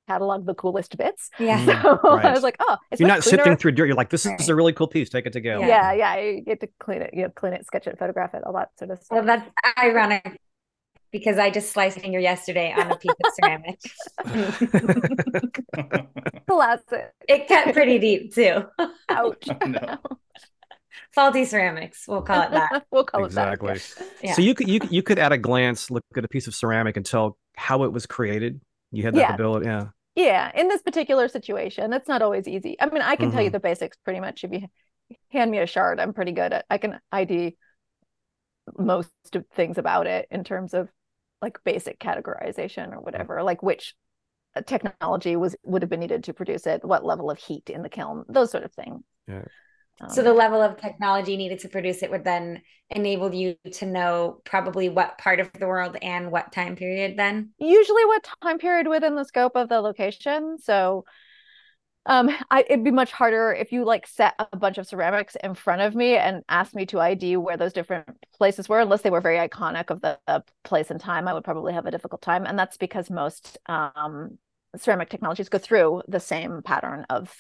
catalog 0.09 0.47
the 0.47 0.55
coolest 0.55 0.97
bits 0.97 1.31
Yeah. 1.39 1.65
Mm, 1.65 1.83
so 2.03 2.09
I 2.09 2.33
was 2.33 2.43
like 2.43 2.57
oh 2.61 2.77
it's 2.91 2.93
If 2.93 3.01
you're 3.01 3.09
not 3.09 3.21
cleaner. 3.23 3.37
sifting 3.39 3.57
through 3.57 3.73
dirt, 3.73 3.87
you're 3.87 3.97
like, 3.97 4.11
this 4.11 4.27
is 4.27 4.33
Right. 4.33 4.49
a 4.49 4.55
really 4.55 4.73
cool 4.73 4.89
piece. 4.89 5.09
Take 5.09 5.27
it 5.27 5.33
to 5.35 5.41
go. 5.41 5.61
yeah 5.61 5.93
yeah 5.93 6.17
you 6.19 6.41
get 6.41 6.61
to 6.61 6.69
clean 6.81 7.03
it 7.03 7.11
you 7.15 7.23
know 7.23 7.29
clean 7.31 7.53
it 7.53 7.65
sketch 7.67 7.87
it 7.87 7.99
photograph 7.99 8.35
it 8.35 8.43
all 8.45 8.53
that 8.55 8.71
sort 8.79 8.91
of 8.91 9.03
stuff. 9.03 9.17
Well, 9.17 9.25
that's 9.25 9.49
ironic 9.79 10.39
because 11.13 11.39
I 11.39 11.51
just 11.51 11.73
sliced 11.73 11.99
a 11.99 12.01
finger 12.01 12.19
yesterday 12.19 12.73
on 12.77 12.91
a 12.91 12.97
piece 12.97 13.13
of 13.13 13.33
ceramic. 13.35 13.79
classic 16.49 17.13
It 17.29 17.49
cut 17.49 17.73
pretty 17.73 17.99
deep 17.99 18.35
too. 18.35 18.65
ouch 19.09 19.47
No. 19.67 19.99
Faulty 21.15 21.45
ceramics, 21.45 22.05
we'll 22.09 22.23
call 22.23 22.43
it 22.43 22.51
that. 22.53 22.85
we'll 22.91 23.05
call 23.05 23.25
Exactly. 23.27 23.73
it 23.73 23.95
that 23.99 24.07
Yeah. 24.23 24.35
So 24.35 24.43
you 24.43 24.55
could 24.55 24.69
you 24.69 24.81
could- 24.81 24.93
you 24.93 25.03
could 25.03 25.19
at 25.19 25.33
a 25.33 25.39
glance 25.39 25.91
look 25.91 26.03
at 26.17 26.25
a 26.25 26.29
piece 26.29 26.47
of 26.47 26.55
ceramic 26.55 26.97
and 26.97 27.05
tell 27.05 27.37
how 27.57 27.85
it 27.85 27.93
was 27.93 28.07
created. 28.07 28.61
You 28.93 29.03
had 29.03 29.15
that 29.15 29.21
Yeah. 29.21 29.35
ability. 29.35 29.67
Yeah. 29.67 29.87
yeah 30.15 30.53
in 30.55 30.69
this 30.69 30.83
particular 30.83 31.27
situation 31.29 31.91
that's 31.91 32.07
not 32.09 32.21
always 32.23 32.47
easy 32.47 32.77
i 32.81 32.87
mean 32.87 33.01
i 33.03 33.17
can 33.17 33.31
tell 33.31 33.43
you 33.43 33.49
Mhm. 33.49 33.53
the 33.53 33.61
basics 33.61 33.97
pretty 34.05 34.21
much 34.21 34.45
if 34.45 34.53
you 34.53 34.69
hand 35.31 35.51
me 35.51 35.59
a 35.59 35.67
shard 35.67 35.99
i'm 35.99 36.13
pretty 36.13 36.33
good 36.33 36.53
at 36.53 36.67
i 36.69 36.77
can 36.79 37.01
id 37.13 37.57
most 38.79 39.11
of 39.35 39.45
things 39.55 39.79
about 39.79 40.07
it 40.07 40.29
in 40.31 40.45
terms 40.45 40.75
of 40.75 40.89
like 41.41 41.59
basic 41.65 41.99
categorization 41.99 42.93
or 42.93 43.01
whatever 43.01 43.43
like 43.43 43.63
which 43.63 43.95
uh, 44.55 44.61
technology 44.63 45.35
was 45.35 45.57
would 45.65 45.83
have 45.83 45.89
been 45.91 46.01
needed 46.01 46.25
to 46.25 46.35
produce 46.35 46.67
it 46.67 46.85
what 46.85 47.05
level 47.05 47.31
of 47.31 47.39
heat 47.39 47.71
in 47.71 47.83
the 47.83 47.89
kiln 47.89 48.25
those 48.29 48.51
sort 48.51 48.65
of 48.65 48.73
things 48.73 49.03
Yeah. 49.27 49.45
So 50.09 50.23
the 50.23 50.33
level 50.33 50.61
of 50.61 50.81
technology 50.81 51.37
needed 51.37 51.61
to 51.61 51.69
produce 51.69 52.03
it 52.03 52.11
would 52.11 52.25
then 52.25 52.63
enable 52.91 53.33
you 53.35 53.57
to 53.73 53.87
know 53.87 54.41
probably 54.45 54.89
what 54.89 55.19
part 55.19 55.41
of 55.41 55.51
the 55.53 55.67
world 55.67 55.97
and 56.03 56.31
what 56.31 56.53
time 56.53 56.77
period 56.77 57.17
then? 57.17 57.51
Usually 57.59 58.05
what 58.05 58.27
time 58.43 58.59
period 58.59 58.89
within 58.89 59.15
the 59.15 59.25
scope 59.25 59.57
of 59.57 59.69
the 59.69 59.81
location. 59.81 60.59
So 60.61 61.05
um 62.07 62.31
I, 62.51 62.65
it'd 62.69 62.85
be 62.85 62.91
much 62.91 63.13
harder 63.13 63.53
if 63.53 63.71
you 63.71 63.85
like 63.85 64.07
set 64.07 64.35
a 64.39 64.57
bunch 64.57 64.77
of 64.77 64.87
ceramics 64.87 65.37
in 65.43 65.55
front 65.55 65.83
of 65.83 65.95
me 65.95 66.17
and 66.17 66.43
asked 66.49 66.75
me 66.75 66.85
to 66.87 67.01
id 67.01 67.37
where 67.37 67.57
those 67.57 67.73
different 67.73 68.09
places 68.37 68.69
were. 68.69 68.81
Unless 68.81 69.03
they 69.03 69.11
were 69.11 69.21
very 69.21 69.37
iconic 69.37 69.91
of 69.91 70.01
the, 70.01 70.19
the 70.27 70.43
place 70.65 70.91
and 70.91 71.01
time 71.01 71.29
i 71.29 71.33
would 71.33 71.45
probably 71.45 71.73
have 71.73 71.87
a 71.87 71.91
difficult 71.93 72.23
time. 72.23 72.45
And 72.45 72.59
that's 72.59 72.77
because 72.77 73.11
most 73.11 73.59
um 73.67 74.39
ceramic 74.77 75.11
technologies 75.11 75.49
go 75.49 75.59
through 75.59 76.03
the 76.09 76.21
same 76.21 76.63
pattern 76.63 77.07
of 77.09 77.33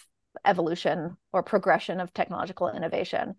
evolution 0.44 1.16
or 1.32 1.42
progression 1.42 2.00
of 2.00 2.12
technological 2.12 2.70
innovation. 2.70 3.34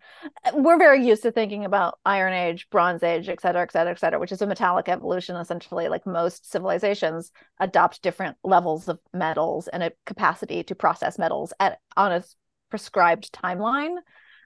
We're 0.52 0.78
very 0.78 1.06
used 1.06 1.22
to 1.22 1.32
thinking 1.32 1.64
about 1.64 1.98
Iron 2.04 2.32
Age, 2.32 2.68
Bronze 2.70 3.02
Age, 3.02 3.28
et 3.28 3.40
cetera, 3.40 3.62
et 3.62 3.72
cetera, 3.72 3.92
et 3.92 3.98
cetera, 3.98 4.18
which 4.18 4.32
is 4.32 4.42
a 4.42 4.46
metallic 4.46 4.88
evolution. 4.88 5.36
Essentially, 5.36 5.88
like 5.88 6.06
most 6.06 6.50
civilizations 6.50 7.30
adopt 7.60 8.02
different 8.02 8.36
levels 8.42 8.88
of 8.88 8.98
metals 9.12 9.68
and 9.68 9.82
a 9.82 9.92
capacity 10.06 10.62
to 10.62 10.74
process 10.74 11.18
metals 11.18 11.52
at 11.60 11.78
on 11.96 12.12
a 12.12 12.22
prescribed 12.70 13.32
timeline. 13.32 13.96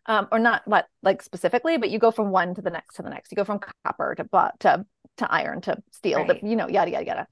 Um, 0.07 0.27
or 0.33 0.39
not 0.39 0.63
like 1.03 1.21
specifically, 1.21 1.77
but 1.77 1.91
you 1.91 1.99
go 1.99 2.11
from 2.11 2.31
one 2.31 2.55
to 2.55 2.63
the 2.63 2.71
next 2.71 2.95
to 2.95 3.03
the 3.03 3.11
next. 3.11 3.31
You 3.31 3.37
go 3.37 3.45
from 3.45 3.61
copper 3.85 4.15
to 4.15 4.25
to 4.61 4.87
to 5.19 5.31
iron 5.31 5.61
to 5.61 5.77
steel, 5.93 6.21
right. 6.21 6.41
to, 6.41 6.49
you 6.49 6.57
know, 6.57 6.67
yada 6.67 6.91
yada 6.91 7.05
yada. 7.05 7.27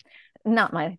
Not 0.44 0.74
my 0.74 0.98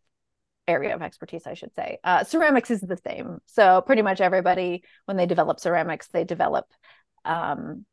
area 0.68 0.94
of 0.94 1.02
expertise, 1.02 1.48
I 1.48 1.54
should 1.54 1.74
say. 1.74 1.98
Uh, 2.04 2.24
ceramics 2.24 2.72
is 2.72 2.82
the 2.82 2.98
same. 2.98 3.40
So 3.46 3.82
pretty 3.82 4.02
much 4.02 4.22
everybody, 4.22 4.84
when 5.06 5.18
they 5.18 5.26
develop 5.26 5.60
ceramics, 5.60 6.08
they 6.08 6.24
develop 6.24 6.66
um, 7.26 7.86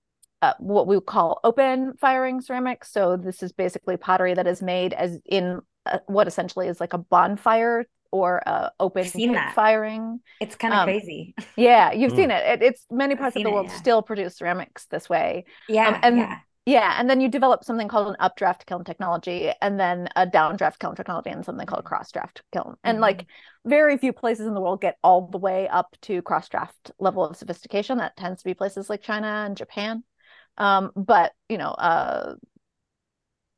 uh, 0.42 0.54
what 0.58 0.86
we 0.86 1.00
call 1.00 1.40
open 1.44 1.94
firing 2.00 2.40
ceramics. 2.40 2.92
So 2.92 3.16
this 3.16 3.42
is 3.42 3.52
basically 3.52 3.96
pottery 3.96 4.34
that 4.34 4.46
is 4.46 4.62
made 4.62 4.92
as 4.92 5.18
in 5.24 5.60
uh, 5.86 5.98
what 6.06 6.26
essentially 6.26 6.68
is 6.68 6.80
like 6.80 6.92
a 6.92 6.98
bonfire 6.98 7.86
or 8.10 8.46
uh, 8.46 8.70
open 8.78 9.04
firing. 9.54 10.20
It's 10.40 10.54
kind 10.54 10.72
of 10.72 10.80
um, 10.80 10.84
crazy. 10.84 11.34
Yeah, 11.56 11.92
you've 11.92 12.12
mm. 12.12 12.16
seen 12.16 12.30
it. 12.30 12.46
it. 12.46 12.62
It's 12.62 12.86
many 12.90 13.16
parts 13.16 13.36
of 13.36 13.42
the 13.42 13.50
world 13.50 13.66
it, 13.66 13.70
yeah. 13.70 13.78
still 13.78 14.02
produce 14.02 14.36
ceramics 14.36 14.86
this 14.86 15.08
way. 15.08 15.46
Yeah, 15.68 15.88
um, 15.88 16.00
and 16.02 16.18
yeah. 16.18 16.38
Yeah, 16.66 16.96
and 16.98 17.10
then 17.10 17.20
you 17.20 17.28
develop 17.28 17.62
something 17.62 17.88
called 17.88 18.08
an 18.08 18.16
updraft 18.20 18.64
kiln 18.64 18.84
technology, 18.84 19.52
and 19.60 19.78
then 19.78 20.08
a 20.16 20.26
downdraft 20.26 20.78
kiln 20.78 20.94
technology, 20.94 21.28
and 21.28 21.44
something 21.44 21.66
called 21.66 21.84
crossdraft 21.84 22.40
kiln. 22.52 22.76
And 22.82 22.96
mm-hmm. 22.96 23.02
like 23.02 23.26
very 23.66 23.98
few 23.98 24.14
places 24.14 24.46
in 24.46 24.54
the 24.54 24.60
world 24.62 24.80
get 24.80 24.96
all 25.04 25.28
the 25.28 25.38
way 25.38 25.68
up 25.68 25.94
to 26.02 26.22
crossdraft 26.22 26.90
level 26.98 27.24
of 27.24 27.36
sophistication. 27.36 27.98
That 27.98 28.16
tends 28.16 28.40
to 28.40 28.48
be 28.48 28.54
places 28.54 28.88
like 28.88 29.02
China 29.02 29.26
and 29.26 29.56
Japan. 29.56 30.04
Um, 30.56 30.90
but 30.96 31.32
you 31.50 31.58
know, 31.58 31.70
uh, 31.70 32.36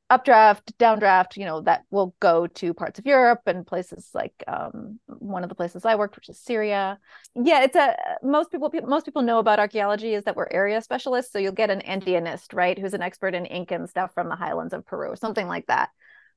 updraft, 0.08 0.78
downdraft, 0.78 1.36
you 1.36 1.44
know, 1.44 1.60
that 1.62 1.82
will 1.90 2.14
go 2.20 2.46
to 2.46 2.72
parts 2.72 2.98
of 2.98 3.06
Europe 3.06 3.40
and 3.46 3.66
places 3.66 4.10
like 4.14 4.32
um, 4.46 5.00
one 5.06 5.42
of 5.42 5.48
the 5.48 5.54
places 5.54 5.84
I 5.84 5.96
worked, 5.96 6.16
which 6.16 6.28
is 6.28 6.38
Syria. 6.38 6.98
Yeah, 7.34 7.62
it's 7.64 7.74
a 7.74 7.96
most 8.22 8.52
people 8.52 8.70
most 8.86 9.04
people 9.04 9.22
know 9.22 9.38
about 9.38 9.58
archaeology 9.58 10.14
is 10.14 10.24
that 10.24 10.36
we're 10.36 10.48
area 10.50 10.80
specialists. 10.80 11.32
So 11.32 11.38
you'll 11.38 11.52
get 11.52 11.70
an 11.70 11.80
Andeanist, 11.80 12.54
right, 12.54 12.78
who's 12.78 12.94
an 12.94 13.02
expert 13.02 13.34
in 13.34 13.46
ink 13.46 13.72
and 13.72 13.88
stuff 13.90 14.12
from 14.14 14.28
the 14.28 14.36
highlands 14.36 14.72
of 14.72 14.86
Peru, 14.86 15.16
something 15.16 15.48
like 15.48 15.66
that. 15.66 15.90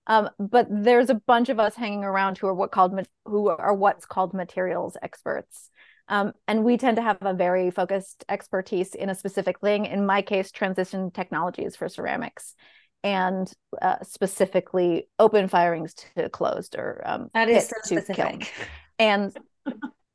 Um, 0.08 0.30
but 0.40 0.66
there's 0.72 1.12
a 1.12 1.16
bunch 1.16 1.50
of 1.50 1.60
us 1.60 1.76
hanging 1.76 2.04
around 2.04 2.40
who 2.40 2.48
are 2.48 2.56
what 2.56 2.72
called 2.72 3.00
who 3.26 3.50
are 3.50 3.74
what's 3.74 4.08
called 4.08 4.34
materials 4.34 4.98
experts. 5.04 5.70
Um, 6.08 6.34
and 6.48 6.64
we 6.64 6.78
tend 6.78 6.98
to 6.98 7.04
have 7.04 7.20
a 7.22 7.36
very 7.36 7.70
focused 7.70 8.26
expertise 8.28 8.96
in 8.96 9.12
a 9.12 9.16
specific 9.16 9.60
thing. 9.60 9.86
In 9.86 10.08
my 10.08 10.24
case, 10.24 10.52
transition 10.52 11.12
technologies 11.12 11.76
for 11.76 11.88
ceramics 11.88 12.56
and 13.04 13.52
uh, 13.82 13.98
specifically 14.04 15.08
open 15.20 15.48
firings 15.48 15.94
to 15.94 16.30
closed 16.30 16.76
or 16.76 17.02
um, 17.06 17.30
that 17.34 17.50
is 17.50 17.68
so 17.68 17.76
specific. 17.84 18.52
And 18.98 19.36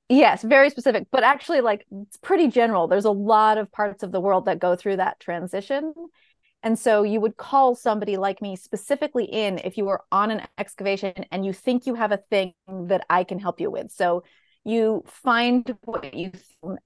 yes, 0.09 0.43
very 0.43 0.71
specific, 0.71 1.07
but 1.11 1.23
actually, 1.23 1.63
like 1.63 1.87
it's 2.03 2.19
pretty 2.19 2.49
general. 2.49 2.87
There's 2.87 3.07
a 3.07 3.11
lot 3.11 3.59
of 3.59 3.73
parts 3.73 4.03
of 4.03 4.13
the 4.13 4.21
world 4.21 4.45
that 4.47 4.59
go 4.59 4.77
through 4.77 4.97
that 4.97 5.21
transition. 5.21 5.95
And 6.63 6.79
so 6.79 7.03
you 7.03 7.21
would 7.21 7.37
call 7.37 7.75
somebody 7.75 8.17
like 8.17 8.41
me 8.41 8.57
specifically 8.57 9.25
in 9.25 9.59
if 9.65 9.77
you 9.77 9.85
were 9.85 10.03
on 10.11 10.31
an 10.31 10.47
excavation 10.57 11.13
and 11.31 11.45
you 11.45 11.53
think 11.53 11.87
you 11.87 11.95
have 11.95 12.11
a 12.11 12.17
thing 12.31 12.55
that 12.69 13.05
I 13.11 13.25
can 13.25 13.39
help 13.39 13.61
you 13.61 13.71
with. 13.71 13.93
So 13.93 14.25
you 14.65 15.05
find 15.07 15.77
what 15.85 16.15
you 16.15 16.33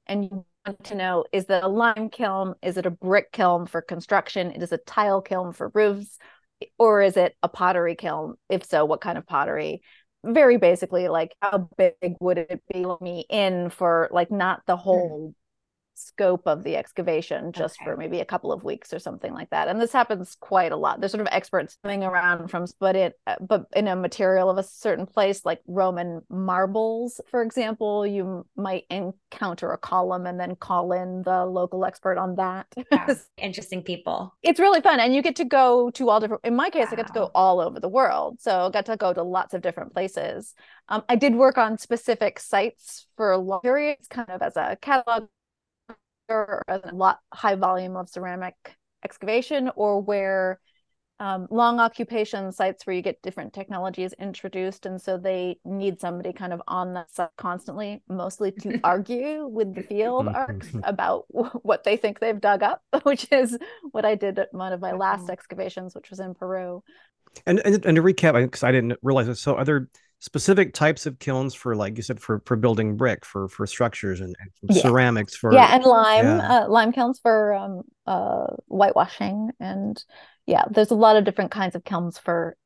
and 0.06 0.24
you 0.24 0.44
want 0.68 0.84
to 0.84 0.94
know 0.94 1.24
is 1.32 1.46
that 1.46 1.64
a 1.64 1.68
lime 1.68 2.10
kiln? 2.10 2.54
Is 2.62 2.76
it 2.76 2.86
a 2.86 2.90
brick 2.90 3.32
kiln 3.32 3.66
for 3.66 3.80
construction? 3.80 4.50
It 4.50 4.62
is 4.62 4.72
a 4.72 4.78
tile 4.78 5.20
kiln 5.20 5.52
for 5.52 5.70
roofs? 5.74 6.18
Or 6.78 7.02
is 7.02 7.16
it 7.16 7.36
a 7.42 7.48
pottery 7.48 7.94
kiln? 7.94 8.34
If 8.48 8.64
so 8.64 8.84
what 8.84 9.00
kind 9.00 9.18
of 9.18 9.26
pottery? 9.26 9.82
Very 10.24 10.56
basically 10.56 11.08
like 11.08 11.34
how 11.40 11.68
big 11.76 11.94
would 12.20 12.38
it 12.38 12.62
be? 12.72 12.84
Me 13.00 13.24
in 13.28 13.70
for 13.70 14.08
like 14.10 14.30
not 14.30 14.62
the 14.66 14.76
hmm. 14.76 14.82
whole 14.82 15.34
scope 15.98 16.46
of 16.46 16.64
the 16.64 16.76
excavation 16.76 17.52
just 17.52 17.76
okay. 17.80 17.84
for 17.84 17.96
maybe 17.96 18.20
a 18.20 18.24
couple 18.24 18.52
of 18.52 18.64
weeks 18.64 18.92
or 18.92 18.98
something 18.98 19.32
like 19.32 19.50
that. 19.50 19.68
And 19.68 19.80
this 19.80 19.92
happens 19.92 20.36
quite 20.40 20.72
a 20.72 20.76
lot. 20.76 21.00
There's 21.00 21.12
sort 21.12 21.20
of 21.20 21.28
experts 21.30 21.76
coming 21.82 22.04
around 22.04 22.48
from 22.48 22.66
but 22.80 22.96
it 22.96 23.14
but 23.40 23.66
in 23.74 23.88
a 23.88 23.96
material 23.96 24.50
of 24.50 24.58
a 24.58 24.62
certain 24.62 25.06
place 25.06 25.44
like 25.44 25.60
Roman 25.66 26.22
marbles, 26.28 27.20
for 27.30 27.42
example, 27.42 28.06
you 28.06 28.46
might 28.56 28.84
encounter 28.90 29.70
a 29.72 29.78
column 29.78 30.26
and 30.26 30.38
then 30.38 30.56
call 30.56 30.92
in 30.92 31.22
the 31.22 31.44
local 31.46 31.84
expert 31.84 32.18
on 32.18 32.36
that. 32.36 32.66
Interesting 33.38 33.82
people. 33.82 34.34
It's 34.42 34.60
really 34.60 34.80
fun. 34.80 35.00
And 35.00 35.14
you 35.14 35.22
get 35.22 35.36
to 35.36 35.44
go 35.44 35.90
to 35.92 36.08
all 36.08 36.20
different 36.20 36.44
in 36.44 36.56
my 36.56 36.70
case, 36.70 36.86
wow. 36.86 36.92
I 36.92 36.96
got 36.96 37.06
to 37.08 37.12
go 37.12 37.30
all 37.34 37.60
over 37.60 37.80
the 37.80 37.88
world. 37.88 38.40
So 38.40 38.66
I 38.66 38.70
got 38.70 38.86
to 38.86 38.96
go 38.96 39.12
to 39.12 39.22
lots 39.22 39.54
of 39.54 39.62
different 39.62 39.92
places. 39.92 40.54
Um, 40.88 41.04
I 41.08 41.16
did 41.16 41.34
work 41.34 41.58
on 41.58 41.78
specific 41.78 42.38
sites 42.40 43.06
for 43.16 43.36
long 43.36 43.60
periods, 43.60 44.08
kind 44.08 44.30
of 44.30 44.42
as 44.42 44.56
a 44.56 44.76
catalog 44.80 45.28
or 46.28 46.62
a 46.68 46.80
lot 46.92 47.18
high 47.32 47.54
volume 47.54 47.96
of 47.96 48.08
ceramic 48.08 48.54
excavation 49.04 49.70
or 49.76 50.00
where 50.00 50.60
um, 51.20 51.48
long 51.50 51.80
occupation 51.80 52.52
sites 52.52 52.86
where 52.86 52.94
you 52.94 53.02
get 53.02 53.20
different 53.22 53.52
technologies 53.52 54.14
introduced 54.20 54.86
and 54.86 55.02
so 55.02 55.18
they 55.18 55.58
need 55.64 56.00
somebody 56.00 56.32
kind 56.32 56.52
of 56.52 56.62
on 56.68 56.94
the 56.94 57.04
site 57.10 57.30
constantly 57.36 58.02
mostly 58.08 58.52
to 58.52 58.78
argue 58.84 59.46
with 59.46 59.74
the 59.74 59.82
field 59.82 60.28
arcs 60.34 60.68
about 60.84 61.24
what 61.64 61.82
they 61.82 61.96
think 61.96 62.20
they've 62.20 62.40
dug 62.40 62.62
up 62.62 62.82
which 63.02 63.26
is 63.32 63.58
what 63.90 64.04
i 64.04 64.14
did 64.14 64.38
at 64.38 64.52
one 64.52 64.72
of 64.72 64.80
my 64.80 64.92
last 64.92 65.28
excavations 65.28 65.94
which 65.94 66.10
was 66.10 66.20
in 66.20 66.34
peru. 66.34 66.82
And 67.46 67.60
and, 67.64 67.84
and 67.84 67.96
to 67.96 68.02
recap 68.02 68.34
because 68.34 68.62
I, 68.62 68.68
I 68.68 68.72
didn't 68.72 68.98
realize 69.02 69.26
this 69.26 69.40
so 69.40 69.54
other 69.54 69.88
specific 70.20 70.74
types 70.74 71.06
of 71.06 71.18
kilns 71.18 71.54
for 71.54 71.76
like 71.76 71.96
you 71.96 72.02
said 72.02 72.20
for 72.20 72.42
for 72.44 72.56
building 72.56 72.96
brick 72.96 73.24
for 73.24 73.48
for 73.48 73.66
structures 73.66 74.20
and, 74.20 74.34
and 74.40 74.50
yeah. 74.76 74.82
ceramics 74.82 75.36
for 75.36 75.52
yeah 75.52 75.74
and 75.74 75.84
lime 75.84 76.24
yeah. 76.24 76.62
Uh, 76.62 76.68
lime 76.68 76.92
kilns 76.92 77.20
for 77.20 77.54
um 77.54 77.82
uh 78.06 78.46
whitewashing 78.66 79.50
and 79.60 80.04
yeah 80.46 80.64
there's 80.70 80.90
a 80.90 80.96
lot 80.96 81.16
of 81.16 81.24
different 81.24 81.52
kinds 81.52 81.76
of 81.76 81.84
kilns 81.84 82.18
for 82.18 82.56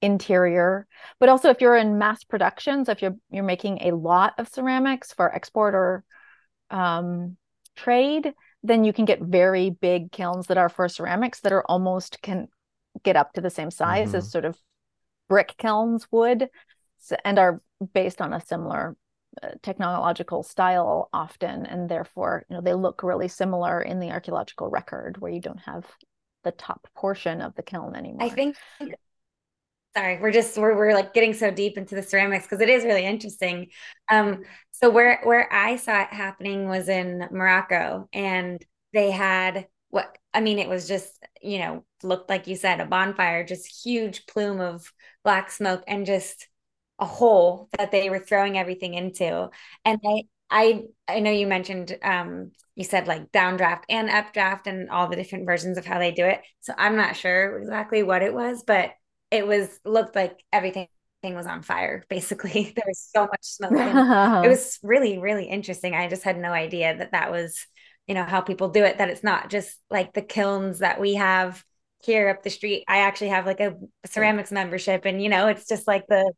interior 0.00 0.86
but 1.20 1.28
also 1.28 1.50
if 1.50 1.60
you're 1.60 1.76
in 1.76 1.98
mass 1.98 2.24
production 2.24 2.84
so 2.84 2.92
if 2.92 3.02
you're 3.02 3.16
you're 3.30 3.44
making 3.44 3.78
a 3.82 3.94
lot 3.94 4.32
of 4.38 4.48
ceramics 4.48 5.12
for 5.12 5.34
export 5.34 5.74
or 5.74 6.04
um 6.70 7.36
trade 7.76 8.32
then 8.62 8.84
you 8.84 8.92
can 8.92 9.04
get 9.04 9.20
very 9.20 9.68
big 9.68 10.10
kilns 10.10 10.46
that 10.46 10.58
are 10.58 10.68
for 10.68 10.88
ceramics 10.88 11.40
that 11.40 11.52
are 11.52 11.64
almost 11.66 12.22
can 12.22 12.48
get 13.02 13.16
up 13.16 13.34
to 13.34 13.42
the 13.42 13.50
same 13.50 13.70
size 13.70 14.08
mm-hmm. 14.08 14.16
as 14.16 14.30
sort 14.30 14.46
of 14.46 14.56
brick 15.28 15.54
kilns 15.58 16.06
would 16.10 16.48
and 17.24 17.38
are 17.38 17.60
based 17.94 18.20
on 18.20 18.32
a 18.32 18.40
similar 18.40 18.96
uh, 19.42 19.50
technological 19.62 20.42
style 20.42 21.08
often 21.12 21.66
and 21.66 21.88
therefore 21.88 22.46
you 22.48 22.56
know 22.56 22.62
they 22.62 22.72
look 22.72 23.02
really 23.02 23.28
similar 23.28 23.82
in 23.82 24.00
the 24.00 24.10
archaeological 24.10 24.68
record 24.68 25.18
where 25.18 25.30
you 25.30 25.40
don't 25.40 25.60
have 25.60 25.84
the 26.44 26.52
top 26.52 26.86
portion 26.94 27.40
of 27.40 27.54
the 27.54 27.62
kiln 27.62 27.94
anymore. 27.94 28.22
I 28.22 28.28
think 28.30 28.56
sorry 29.96 30.18
we're 30.20 30.32
just 30.32 30.56
we're, 30.56 30.76
we're 30.76 30.94
like 30.94 31.12
getting 31.12 31.34
so 31.34 31.50
deep 31.50 31.76
into 31.76 31.94
the 31.94 32.02
ceramics 32.02 32.44
because 32.44 32.60
it 32.60 32.68
is 32.68 32.84
really 32.84 33.04
interesting. 33.04 33.68
Um 34.10 34.42
so 34.78 34.90
where 34.90 35.20
where 35.24 35.50
i 35.52 35.76
saw 35.76 36.02
it 36.02 36.12
happening 36.12 36.68
was 36.68 36.88
in 36.88 37.26
morocco 37.30 38.08
and 38.12 38.64
they 38.92 39.10
had 39.10 39.66
what 39.88 40.16
i 40.34 40.40
mean 40.40 40.58
it 40.58 40.68
was 40.68 40.86
just 40.86 41.24
you 41.42 41.58
know 41.58 41.84
looked 42.02 42.28
like 42.28 42.46
you 42.46 42.56
said 42.56 42.80
a 42.80 42.86
bonfire 42.86 43.44
just 43.44 43.84
huge 43.84 44.26
plume 44.26 44.60
of 44.60 44.92
black 45.24 45.50
smoke 45.50 45.82
and 45.86 46.06
just 46.06 46.48
a 46.98 47.06
hole 47.06 47.68
that 47.78 47.90
they 47.90 48.10
were 48.10 48.18
throwing 48.18 48.58
everything 48.58 48.94
into. 48.94 49.50
And 49.84 50.00
I 50.04 50.22
I 50.50 50.82
I 51.08 51.20
know 51.20 51.30
you 51.30 51.46
mentioned 51.46 51.96
um 52.02 52.52
you 52.74 52.84
said 52.84 53.06
like 53.06 53.32
downdraft 53.32 53.82
and 53.88 54.10
updraft 54.10 54.66
and 54.66 54.90
all 54.90 55.08
the 55.08 55.16
different 55.16 55.46
versions 55.46 55.78
of 55.78 55.86
how 55.86 55.98
they 55.98 56.12
do 56.12 56.24
it. 56.24 56.42
So 56.60 56.72
I'm 56.76 56.96
not 56.96 57.16
sure 57.16 57.58
exactly 57.58 58.02
what 58.02 58.22
it 58.22 58.34
was, 58.34 58.62
but 58.66 58.92
it 59.30 59.46
was 59.46 59.80
looked 59.84 60.14
like 60.14 60.38
everything 60.52 60.88
was 61.24 61.46
on 61.46 61.62
fire 61.62 62.04
basically. 62.10 62.72
there 62.76 62.84
was 62.86 63.10
so 63.14 63.22
much 63.22 63.42
smoke. 63.42 63.72
it 63.72 64.48
was 64.48 64.78
really 64.82 65.18
really 65.18 65.46
interesting. 65.46 65.94
I 65.94 66.08
just 66.08 66.22
had 66.22 66.38
no 66.38 66.52
idea 66.52 66.96
that 66.96 67.12
that 67.12 67.30
was 67.30 67.66
you 68.06 68.14
know 68.14 68.24
how 68.24 68.40
people 68.40 68.68
do 68.68 68.84
it 68.84 68.98
that 68.98 69.10
it's 69.10 69.24
not 69.24 69.50
just 69.50 69.76
like 69.90 70.12
the 70.12 70.22
kilns 70.22 70.78
that 70.78 71.00
we 71.00 71.14
have 71.14 71.64
here 72.04 72.28
up 72.28 72.42
the 72.42 72.50
street 72.50 72.84
i 72.86 72.98
actually 72.98 73.30
have 73.30 73.46
like 73.46 73.58
a 73.58 73.74
ceramics 74.04 74.52
membership 74.52 75.04
and 75.06 75.20
you 75.20 75.28
know 75.28 75.48
it's 75.48 75.66
just 75.66 75.88
like 75.88 76.06
the 76.08 76.30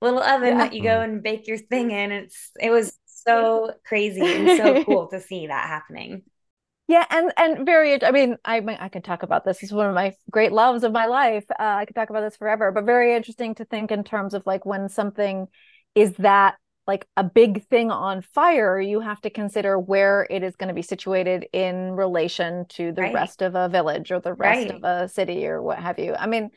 little 0.00 0.22
oven 0.22 0.48
yeah. 0.48 0.58
that 0.58 0.72
you 0.72 0.82
go 0.82 0.88
mm. 0.88 1.04
and 1.04 1.22
bake 1.22 1.46
your 1.46 1.58
thing 1.58 1.90
in 1.90 2.10
it's 2.12 2.50
it 2.60 2.70
was 2.70 2.96
so 3.06 3.72
crazy 3.84 4.20
and 4.20 4.56
so 4.56 4.84
cool 4.84 5.08
to 5.08 5.20
see 5.20 5.46
that 5.46 5.66
happening 5.66 6.22
yeah 6.88 7.04
and 7.10 7.32
and 7.36 7.66
very 7.66 8.02
i 8.04 8.10
mean 8.10 8.36
i 8.44 8.58
i 8.80 8.88
could 8.88 9.04
talk 9.04 9.22
about 9.22 9.44
this 9.44 9.62
it's 9.62 9.72
one 9.72 9.86
of 9.86 9.94
my 9.94 10.14
great 10.30 10.52
loves 10.52 10.82
of 10.82 10.92
my 10.92 11.06
life 11.06 11.44
uh, 11.52 11.62
i 11.62 11.84
could 11.84 11.94
talk 11.94 12.10
about 12.10 12.22
this 12.22 12.36
forever 12.36 12.72
but 12.72 12.84
very 12.84 13.14
interesting 13.14 13.54
to 13.54 13.64
think 13.64 13.90
in 13.90 14.02
terms 14.02 14.34
of 14.34 14.42
like 14.46 14.66
when 14.66 14.88
something 14.88 15.46
is 15.94 16.12
that 16.14 16.56
like 16.86 17.06
a 17.16 17.22
big 17.22 17.64
thing 17.68 17.90
on 17.90 18.22
fire 18.22 18.80
you 18.80 19.00
have 19.00 19.20
to 19.20 19.30
consider 19.30 19.78
where 19.78 20.26
it 20.30 20.42
is 20.42 20.56
going 20.56 20.68
to 20.68 20.74
be 20.74 20.82
situated 20.82 21.46
in 21.52 21.92
relation 21.92 22.64
to 22.68 22.90
the 22.90 23.02
right. 23.02 23.14
rest 23.14 23.42
of 23.42 23.54
a 23.54 23.68
village 23.68 24.10
or 24.10 24.18
the 24.18 24.34
rest 24.34 24.70
right. 24.70 24.74
of 24.74 24.82
a 24.82 25.08
city 25.08 25.46
or 25.46 25.62
what 25.62 25.78
have 25.78 25.98
you 25.98 26.14
i 26.14 26.26
mean 26.26 26.50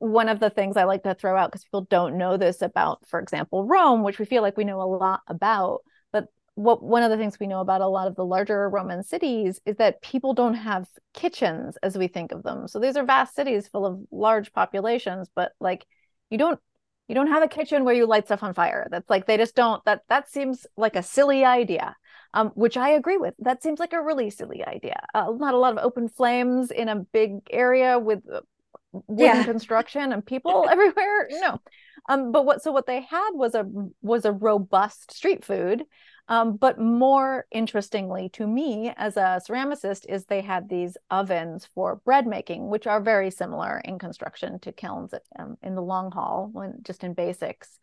one 0.00 0.28
of 0.28 0.40
the 0.40 0.50
things 0.50 0.76
i 0.76 0.84
like 0.84 1.02
to 1.02 1.14
throw 1.14 1.36
out 1.36 1.50
because 1.50 1.64
people 1.64 1.82
don't 1.82 2.18
know 2.18 2.36
this 2.36 2.62
about 2.62 3.06
for 3.06 3.20
example 3.20 3.64
rome 3.64 4.02
which 4.02 4.18
we 4.18 4.24
feel 4.24 4.42
like 4.42 4.56
we 4.56 4.64
know 4.64 4.80
a 4.80 4.84
lot 4.84 5.20
about 5.28 5.80
but 6.12 6.26
what 6.54 6.82
one 6.82 7.02
of 7.02 7.10
the 7.10 7.16
things 7.16 7.38
we 7.38 7.46
know 7.46 7.60
about 7.60 7.80
a 7.80 7.86
lot 7.86 8.06
of 8.06 8.16
the 8.16 8.24
larger 8.24 8.68
Roman 8.68 9.02
cities 9.02 9.60
is 9.64 9.76
that 9.76 10.02
people 10.02 10.34
don't 10.34 10.54
have 10.54 10.86
kitchens 11.14 11.78
as 11.82 11.96
we 11.96 12.06
think 12.08 12.32
of 12.32 12.42
them. 12.42 12.68
So 12.68 12.78
these 12.78 12.96
are 12.96 13.04
vast 13.04 13.34
cities 13.34 13.68
full 13.68 13.86
of 13.86 14.00
large 14.10 14.52
populations, 14.52 15.28
but 15.34 15.52
like 15.60 15.86
you 16.28 16.38
don't 16.38 16.60
you 17.08 17.14
don't 17.14 17.28
have 17.28 17.42
a 17.42 17.48
kitchen 17.48 17.84
where 17.84 17.94
you 17.94 18.06
light 18.06 18.26
stuff 18.26 18.42
on 18.42 18.54
fire. 18.54 18.86
That's 18.90 19.08
like 19.08 19.26
they 19.26 19.36
just 19.36 19.54
don't 19.56 19.84
that 19.84 20.02
that 20.08 20.28
seems 20.28 20.66
like 20.76 20.96
a 20.96 21.02
silly 21.02 21.44
idea. 21.44 21.96
Um, 22.32 22.50
which 22.50 22.76
I 22.76 22.90
agree 22.90 23.16
with. 23.16 23.34
That 23.40 23.60
seems 23.60 23.80
like 23.80 23.92
a 23.92 24.00
really 24.00 24.30
silly 24.30 24.64
idea. 24.64 25.02
Uh, 25.12 25.32
not 25.36 25.54
a 25.54 25.58
lot 25.58 25.76
of 25.76 25.84
open 25.84 26.08
flames 26.08 26.70
in 26.70 26.88
a 26.88 26.94
big 26.94 27.40
area 27.50 27.98
with 27.98 28.20
uh, 28.32 28.42
wooden 28.92 29.36
yeah. 29.36 29.44
construction 29.44 30.12
and 30.12 30.24
people 30.24 30.66
everywhere. 30.70 31.28
No, 31.30 31.58
um, 32.08 32.32
but 32.32 32.44
what 32.44 32.62
so 32.62 32.72
what 32.72 32.86
they 32.86 33.02
had 33.02 33.30
was 33.32 33.54
a 33.54 33.66
was 34.02 34.24
a 34.24 34.32
robust 34.32 35.12
street 35.12 35.44
food 35.44 35.84
um, 36.30 36.56
but 36.56 36.78
more 36.78 37.44
interestingly 37.50 38.28
to 38.30 38.46
me 38.46 38.92
as 38.96 39.16
a 39.16 39.40
ceramicist 39.46 40.06
is 40.08 40.24
they 40.24 40.42
had 40.42 40.68
these 40.68 40.96
ovens 41.10 41.66
for 41.74 41.96
bread 41.96 42.24
making, 42.24 42.70
which 42.70 42.86
are 42.86 43.00
very 43.00 43.32
similar 43.32 43.82
in 43.84 43.98
construction 43.98 44.60
to 44.60 44.70
kilns 44.70 45.12
um, 45.36 45.56
in 45.60 45.74
the 45.74 45.82
long 45.82 46.12
haul, 46.12 46.48
when, 46.52 46.78
just 46.82 47.02
in 47.02 47.14
basics. 47.14 47.80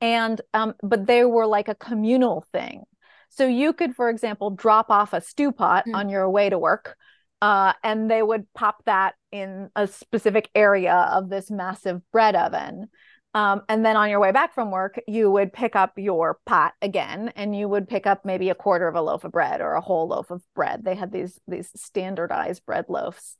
And 0.00 0.40
um, 0.54 0.74
but 0.82 1.06
they 1.06 1.26
were 1.26 1.46
like 1.46 1.68
a 1.68 1.74
communal 1.74 2.46
thing. 2.50 2.84
So 3.28 3.46
you 3.46 3.74
could, 3.74 3.94
for 3.94 4.08
example, 4.08 4.50
drop 4.50 4.90
off 4.90 5.12
a 5.12 5.20
stew 5.20 5.52
pot 5.52 5.84
mm. 5.86 5.94
on 5.94 6.08
your 6.08 6.28
way 6.30 6.48
to 6.48 6.58
work, 6.58 6.96
uh, 7.42 7.74
and 7.84 8.10
they 8.10 8.22
would 8.22 8.50
pop 8.54 8.82
that 8.86 9.16
in 9.32 9.70
a 9.74 9.86
specific 9.86 10.50
area 10.54 10.94
of 10.94 11.28
this 11.28 11.50
massive 11.50 12.00
bread 12.12 12.36
oven. 12.36 12.88
Um, 13.34 13.62
and 13.68 13.84
then 13.84 13.96
on 13.96 14.10
your 14.10 14.20
way 14.20 14.30
back 14.30 14.54
from 14.54 14.70
work, 14.70 15.00
you 15.08 15.30
would 15.30 15.54
pick 15.54 15.74
up 15.74 15.94
your 15.96 16.38
pot 16.44 16.74
again, 16.82 17.32
and 17.34 17.56
you 17.56 17.66
would 17.66 17.88
pick 17.88 18.06
up 18.06 18.26
maybe 18.26 18.50
a 18.50 18.54
quarter 18.54 18.86
of 18.86 18.94
a 18.94 19.00
loaf 19.00 19.24
of 19.24 19.32
bread 19.32 19.62
or 19.62 19.72
a 19.72 19.80
whole 19.80 20.06
loaf 20.08 20.30
of 20.30 20.42
bread. 20.54 20.84
They 20.84 20.94
had 20.94 21.10
these 21.10 21.40
these 21.48 21.70
standardized 21.74 22.66
bread 22.66 22.84
loaves, 22.88 23.36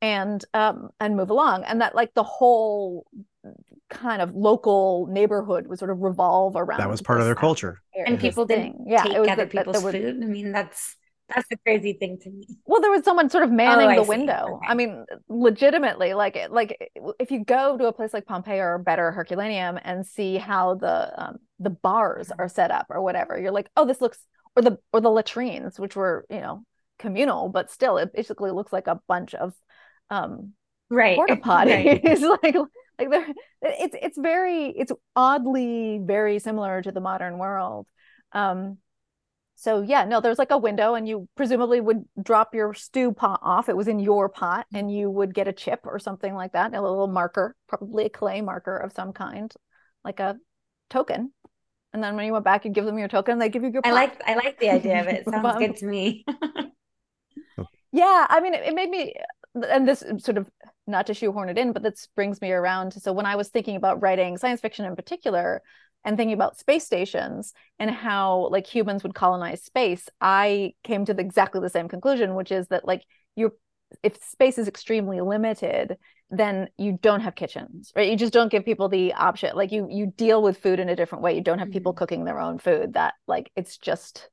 and 0.00 0.44
um, 0.54 0.90
and 1.00 1.16
move 1.16 1.30
along. 1.30 1.64
And 1.64 1.80
that 1.80 1.96
like 1.96 2.14
the 2.14 2.22
whole 2.22 3.04
kind 3.90 4.22
of 4.22 4.34
local 4.34 5.08
neighborhood 5.10 5.66
would 5.66 5.78
sort 5.80 5.90
of 5.90 5.98
revolve 5.98 6.54
around. 6.54 6.78
That 6.78 6.88
was 6.88 7.02
part 7.02 7.18
of 7.18 7.26
their 7.26 7.34
culture. 7.34 7.82
And 7.94 8.20
people 8.20 8.44
didn't 8.44 8.76
yeah, 8.86 9.02
take 9.02 9.28
other 9.28 9.46
people's 9.46 9.82
food. 9.82 10.22
I 10.22 10.26
mean, 10.26 10.52
that's 10.52 10.96
that's 11.34 11.48
the 11.48 11.56
crazy 11.58 11.94
thing 11.94 12.18
to 12.22 12.30
me. 12.30 12.46
Well, 12.66 12.80
there 12.80 12.90
was 12.90 13.04
someone 13.04 13.30
sort 13.30 13.44
of 13.44 13.50
manning 13.50 13.98
oh, 13.98 14.02
the 14.02 14.08
window. 14.08 14.56
Okay. 14.56 14.66
I 14.68 14.74
mean, 14.74 15.04
legitimately, 15.28 16.14
like 16.14 16.38
like 16.50 16.92
if 17.18 17.30
you 17.30 17.44
go 17.44 17.76
to 17.78 17.86
a 17.86 17.92
place 17.92 18.12
like 18.12 18.26
Pompeii 18.26 18.58
or 18.58 18.78
better 18.78 19.10
Herculaneum 19.12 19.78
and 19.82 20.06
see 20.06 20.36
how 20.36 20.74
the 20.74 21.22
um, 21.22 21.38
the 21.58 21.70
bars 21.70 22.30
are 22.30 22.48
set 22.48 22.70
up 22.70 22.86
or 22.90 23.02
whatever, 23.02 23.38
you're 23.38 23.52
like, 23.52 23.70
oh, 23.76 23.86
this 23.86 24.00
looks 24.00 24.18
or 24.56 24.62
the 24.62 24.78
or 24.92 25.00
the 25.00 25.10
latrines, 25.10 25.78
which 25.78 25.96
were 25.96 26.26
you 26.30 26.40
know 26.40 26.64
communal, 26.98 27.48
but 27.48 27.70
still, 27.70 27.98
it 27.98 28.12
basically 28.14 28.50
looks 28.50 28.72
like 28.72 28.86
a 28.86 29.00
bunch 29.08 29.34
of 29.34 29.54
um 30.10 30.52
right 30.90 31.16
porta 31.16 31.36
potties. 31.44 32.02
Right. 32.02 32.20
like 32.42 32.54
like 32.98 33.10
they're 33.10 33.26
it's 33.62 33.96
it's 34.00 34.18
very 34.18 34.66
it's 34.66 34.92
oddly 35.16 36.00
very 36.02 36.38
similar 36.38 36.82
to 36.82 36.92
the 36.92 37.00
modern 37.00 37.38
world. 37.38 37.86
Um, 38.32 38.78
so 39.62 39.80
yeah 39.80 40.04
no 40.04 40.20
there's 40.20 40.40
like 40.40 40.50
a 40.50 40.58
window 40.58 40.94
and 40.94 41.06
you 41.06 41.28
presumably 41.36 41.80
would 41.80 42.04
drop 42.20 42.52
your 42.52 42.74
stew 42.74 43.12
pot 43.12 43.38
off. 43.44 43.68
It 43.68 43.76
was 43.76 43.86
in 43.86 44.00
your 44.00 44.28
pot 44.28 44.66
and 44.74 44.92
you 44.92 45.08
would 45.08 45.32
get 45.32 45.46
a 45.46 45.52
chip 45.52 45.80
or 45.84 46.00
something 46.00 46.34
like 46.34 46.52
that 46.54 46.74
a 46.74 46.82
little 46.82 47.06
marker 47.06 47.54
probably 47.68 48.06
a 48.06 48.10
clay 48.10 48.40
marker 48.40 48.76
of 48.76 48.92
some 48.92 49.12
kind 49.12 49.54
like 50.04 50.18
a 50.18 50.36
token. 50.90 51.30
And 51.92 52.02
then 52.02 52.16
when 52.16 52.26
you 52.26 52.32
went 52.32 52.44
back 52.44 52.64
you 52.64 52.72
give 52.72 52.86
them 52.86 52.98
your 52.98 53.06
token 53.06 53.38
they 53.38 53.48
give 53.48 53.62
you 53.62 53.70
your 53.70 53.82
pot. 53.82 53.90
i 53.90 53.94
like 53.94 54.20
i 54.26 54.34
like 54.34 54.58
the 54.58 54.70
idea 54.70 55.00
of 55.00 55.06
it, 55.06 55.22
it 55.26 55.30
sounds 55.30 55.58
good 55.58 55.76
to 55.76 55.86
me. 55.86 56.24
Yeah 57.94 58.26
i 58.30 58.40
mean 58.40 58.54
it, 58.54 58.64
it 58.64 58.74
made 58.74 58.90
me 58.90 59.14
and 59.54 59.86
this 59.86 60.02
sort 60.18 60.38
of 60.38 60.50
not 60.86 61.06
to 61.06 61.14
shoehorn 61.14 61.50
it 61.50 61.58
in 61.58 61.72
but 61.72 61.82
this 61.82 62.08
brings 62.16 62.40
me 62.40 62.50
around 62.50 62.92
so 62.94 63.12
when 63.12 63.26
i 63.26 63.36
was 63.36 63.50
thinking 63.50 63.76
about 63.76 64.02
writing 64.02 64.38
science 64.38 64.62
fiction 64.62 64.86
in 64.86 64.96
particular 64.96 65.62
and 66.04 66.16
thinking 66.16 66.34
about 66.34 66.58
space 66.58 66.84
stations 66.84 67.52
and 67.78 67.90
how 67.90 68.48
like 68.50 68.66
humans 68.66 69.02
would 69.02 69.14
colonize 69.14 69.62
space 69.62 70.08
i 70.20 70.72
came 70.84 71.04
to 71.04 71.14
the, 71.14 71.22
exactly 71.22 71.60
the 71.60 71.68
same 71.68 71.88
conclusion 71.88 72.34
which 72.34 72.52
is 72.52 72.68
that 72.68 72.86
like 72.86 73.04
you're 73.36 73.52
if 74.02 74.22
space 74.22 74.58
is 74.58 74.68
extremely 74.68 75.20
limited 75.20 75.96
then 76.30 76.68
you 76.78 76.98
don't 77.02 77.20
have 77.20 77.34
kitchens 77.34 77.92
right 77.94 78.10
you 78.10 78.16
just 78.16 78.32
don't 78.32 78.50
give 78.50 78.64
people 78.64 78.88
the 78.88 79.12
option 79.14 79.54
like 79.54 79.70
you 79.70 79.86
you 79.90 80.06
deal 80.06 80.42
with 80.42 80.58
food 80.58 80.80
in 80.80 80.88
a 80.88 80.96
different 80.96 81.22
way 81.22 81.34
you 81.34 81.42
don't 81.42 81.58
have 81.58 81.70
people 81.70 81.92
mm-hmm. 81.92 81.98
cooking 81.98 82.24
their 82.24 82.40
own 82.40 82.58
food 82.58 82.94
that 82.94 83.14
like 83.26 83.50
it's 83.54 83.76
just 83.76 84.28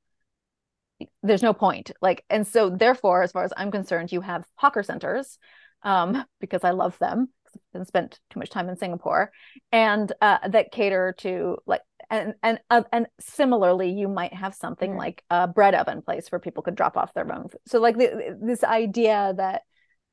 there's 1.24 1.44
no 1.44 1.54
point 1.54 1.92
like 2.02 2.24
and 2.30 2.48
so 2.48 2.70
therefore 2.70 3.22
as 3.24 3.32
far 3.32 3.44
as 3.44 3.54
i'm 3.58 3.72
concerned 3.72 4.12
you 4.12 4.22
have 4.22 4.46
hawker 4.56 4.84
centers 4.84 5.38
um, 5.84 6.26
because 6.42 6.64
i 6.64 6.72
love 6.72 6.98
them 7.00 7.30
and 7.74 7.88
spent 7.88 8.20
too 8.30 8.40
much 8.40 8.50
time 8.50 8.70
in 8.70 8.78
Singapore, 8.78 9.32
and 9.72 10.12
uh, 10.22 10.48
that 10.48 10.72
cater 10.72 11.16
to 11.20 11.58
like 11.66 11.82
and 12.10 12.34
and 12.42 12.60
uh, 12.70 12.84
and 12.92 13.08
similarly, 13.20 13.92
you 13.92 14.08
might 14.08 14.34
have 14.34 14.56
something 14.56 14.94
mm. 14.94 14.98
like 14.98 15.24
a 15.30 15.48
bread 15.48 15.76
oven 15.76 16.02
place 16.02 16.32
where 16.32 16.40
people 16.40 16.64
could 16.64 16.76
drop 16.76 16.98
off 16.98 17.14
their 17.14 17.32
own. 17.32 17.50
Food. 17.50 17.62
So 17.68 17.80
like 17.80 17.98
the, 17.98 18.38
this 18.42 18.64
idea 18.64 19.34
that 19.38 19.62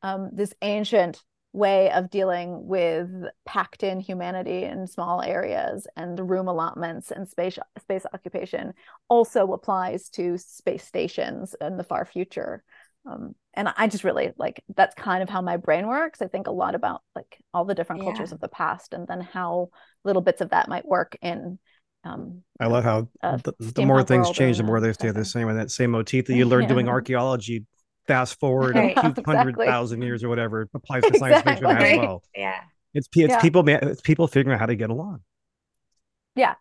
um, 0.02 0.30
this 0.32 0.52
ancient 0.62 1.22
way 1.56 1.90
of 1.90 2.10
dealing 2.10 2.66
with 2.66 3.08
packed 3.46 3.82
in 3.82 3.98
humanity 3.98 4.64
in 4.64 4.86
small 4.86 5.22
areas 5.22 5.86
and 5.96 6.28
room 6.28 6.48
allotments 6.48 7.10
and 7.10 7.26
space 7.26 7.58
space 7.80 8.04
occupation 8.12 8.74
also 9.08 9.52
applies 9.52 10.10
to 10.10 10.36
space 10.36 10.84
stations 10.84 11.56
in 11.62 11.78
the 11.78 11.84
far 11.84 12.04
future 12.04 12.62
um, 13.08 13.34
and 13.54 13.68
i 13.76 13.86
just 13.86 14.04
really 14.04 14.32
like 14.36 14.62
that's 14.74 14.94
kind 14.94 15.22
of 15.22 15.28
how 15.28 15.40
my 15.40 15.56
brain 15.56 15.86
works. 15.86 16.20
I 16.22 16.26
think 16.26 16.46
a 16.46 16.52
lot 16.52 16.74
about 16.74 17.02
like 17.14 17.38
all 17.54 17.64
the 17.64 17.74
different 17.74 18.02
yeah. 18.02 18.08
cultures 18.08 18.32
of 18.32 18.40
the 18.40 18.48
past 18.48 18.92
and 18.92 19.06
then 19.06 19.20
how 19.20 19.70
little 20.04 20.22
bits 20.22 20.40
of 20.40 20.50
that 20.50 20.68
might 20.68 20.86
work 20.86 21.16
in 21.22 21.58
um, 22.04 22.42
i 22.60 22.66
love 22.66 22.84
how 22.84 23.08
the, 23.22 23.54
the, 23.58 23.84
more 23.84 24.02
things 24.04 24.30
change 24.30 24.58
the 24.58 24.62
more 24.62 24.80
they 24.80 24.92
stay 24.92 25.10
the 25.10 25.24
same. 25.24 25.48
And 25.48 25.58
that 25.58 25.70
same 25.70 25.90
motif 25.90 26.26
that 26.26 26.34
you 26.36 26.46
learn 26.46 26.62
yeah. 26.62 26.68
doing 26.68 26.88
archaeology 26.88 27.64
fast 28.06 28.38
forward 28.38 28.76
right. 28.76 28.92
a 28.96 29.14
few 29.14 29.24
hundred 29.24 29.56
thousand 29.56 30.02
years 30.02 30.22
or 30.22 30.28
whatever 30.28 30.68
applies 30.74 31.02
to 31.02 31.18
science 31.18 31.42
fiction 31.42 31.66
as 31.66 31.98
well. 31.98 32.22
Yeah. 32.36 32.60
It's, 32.94 33.08
it's 33.14 33.30
yeah. 33.30 33.40
people 33.40 33.68
it's 33.68 34.00
people 34.00 34.28
figuring 34.28 34.54
out 34.54 34.60
how 34.60 34.66
to 34.66 34.76
get 34.76 34.90
along. 34.90 35.20
Yeah 36.36 36.54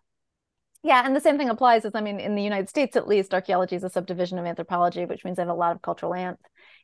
yeah, 0.82 1.04
and 1.04 1.14
the 1.14 1.20
same 1.20 1.38
thing 1.38 1.48
applies 1.48 1.84
as 1.84 1.94
I 1.94 2.00
mean, 2.00 2.20
in 2.20 2.34
the 2.34 2.42
United 2.42 2.68
States 2.68 2.96
at 2.96 3.08
least, 3.08 3.34
archaeology 3.34 3.76
is 3.76 3.84
a 3.84 3.90
subdivision 3.90 4.38
of 4.38 4.46
anthropology, 4.46 5.04
which 5.04 5.24
means 5.24 5.38
I 5.38 5.42
have 5.42 5.48
a 5.48 5.54
lot 5.54 5.74
of 5.74 5.82
cultural 5.82 6.12
anth 6.12 6.38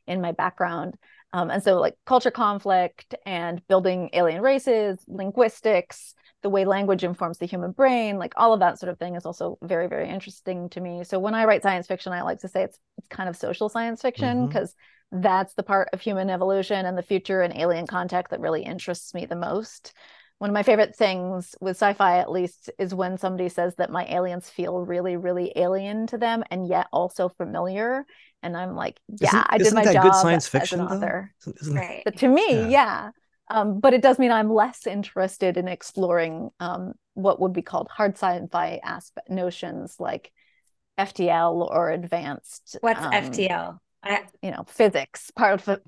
in 0.07 0.21
my 0.21 0.31
background. 0.31 0.97
Um, 1.31 1.49
and 1.49 1.63
so, 1.63 1.79
like 1.79 1.95
culture 2.05 2.31
conflict 2.31 3.15
and 3.25 3.65
building 3.67 4.09
alien 4.13 4.41
races, 4.41 4.99
linguistics, 5.07 6.13
the 6.43 6.49
way 6.49 6.65
language 6.65 7.03
informs 7.03 7.37
the 7.37 7.47
human 7.47 7.71
brain, 7.71 8.19
like 8.19 8.33
all 8.35 8.53
of 8.53 8.59
that 8.59 8.77
sort 8.77 8.91
of 8.91 8.99
thing 8.99 9.15
is 9.15 9.25
also 9.25 9.57
very, 9.63 9.87
very 9.87 10.09
interesting 10.09 10.69
to 10.69 10.81
me. 10.81 11.03
So 11.03 11.17
when 11.17 11.33
I 11.33 11.45
write 11.45 11.63
science 11.63 11.87
fiction, 11.87 12.13
I 12.13 12.21
like 12.21 12.39
to 12.39 12.49
say 12.49 12.63
it's 12.63 12.77
it's 12.97 13.07
kind 13.07 13.29
of 13.29 13.35
social 13.35 13.69
science 13.69 14.01
fiction 14.01 14.47
because 14.47 14.71
mm-hmm. 14.71 15.21
that's 15.21 15.53
the 15.55 15.63
part 15.63 15.89
of 15.93 16.01
human 16.01 16.29
evolution 16.29 16.85
and 16.85 16.97
the 16.97 17.01
future 17.01 17.41
and 17.41 17.55
alien 17.57 17.87
contact 17.87 18.31
that 18.31 18.41
really 18.41 18.63
interests 18.63 19.13
me 19.13 19.25
the 19.25 19.35
most 19.37 19.93
one 20.39 20.49
of 20.49 20.53
my 20.53 20.63
favorite 20.63 20.95
things 20.95 21.55
with 21.61 21.77
sci-fi 21.77 22.17
at 22.19 22.31
least 22.31 22.69
is 22.77 22.93
when 22.93 23.17
somebody 23.17 23.49
says 23.49 23.75
that 23.75 23.89
my 23.89 24.05
aliens 24.05 24.49
feel 24.49 24.79
really 24.79 25.15
really 25.15 25.53
alien 25.55 26.07
to 26.07 26.17
them 26.17 26.43
and 26.51 26.67
yet 26.67 26.87
also 26.91 27.29
familiar. 27.29 28.05
And 28.41 28.57
i'm 28.57 28.75
like 28.75 28.99
yeah 29.07 29.27
isn't, 29.29 29.47
i 29.49 29.57
did 29.57 29.73
my 29.73 29.85
job 29.85 30.03
good 30.03 30.15
science 30.15 30.47
fiction 30.47 30.81
as 30.81 30.91
an 30.91 30.97
author. 30.97 31.33
Right. 31.69 32.01
but 32.03 32.17
to 32.17 32.27
me 32.27 32.45
yeah, 32.49 32.67
yeah. 32.67 33.11
Um, 33.49 33.79
but 33.79 33.93
it 33.93 34.01
does 34.01 34.19
mean 34.19 34.31
i'm 34.31 34.51
less 34.51 34.85
interested 34.85 35.57
in 35.57 35.67
exploring 35.67 36.49
um, 36.59 36.93
what 37.13 37.39
would 37.39 37.53
be 37.53 37.61
called 37.61 37.87
hard 37.89 38.17
sci-fi 38.17 38.79
aspect 38.83 39.29
notions 39.29 39.95
like 39.99 40.33
ftl 40.99 41.69
or 41.71 41.89
advanced 41.89 42.77
what's 42.81 42.99
um, 42.99 43.11
ftl 43.11 43.79
I- 44.03 44.23
you 44.41 44.51
know, 44.51 44.65
physics, 44.67 45.31
part 45.31 45.67
of 45.67 45.79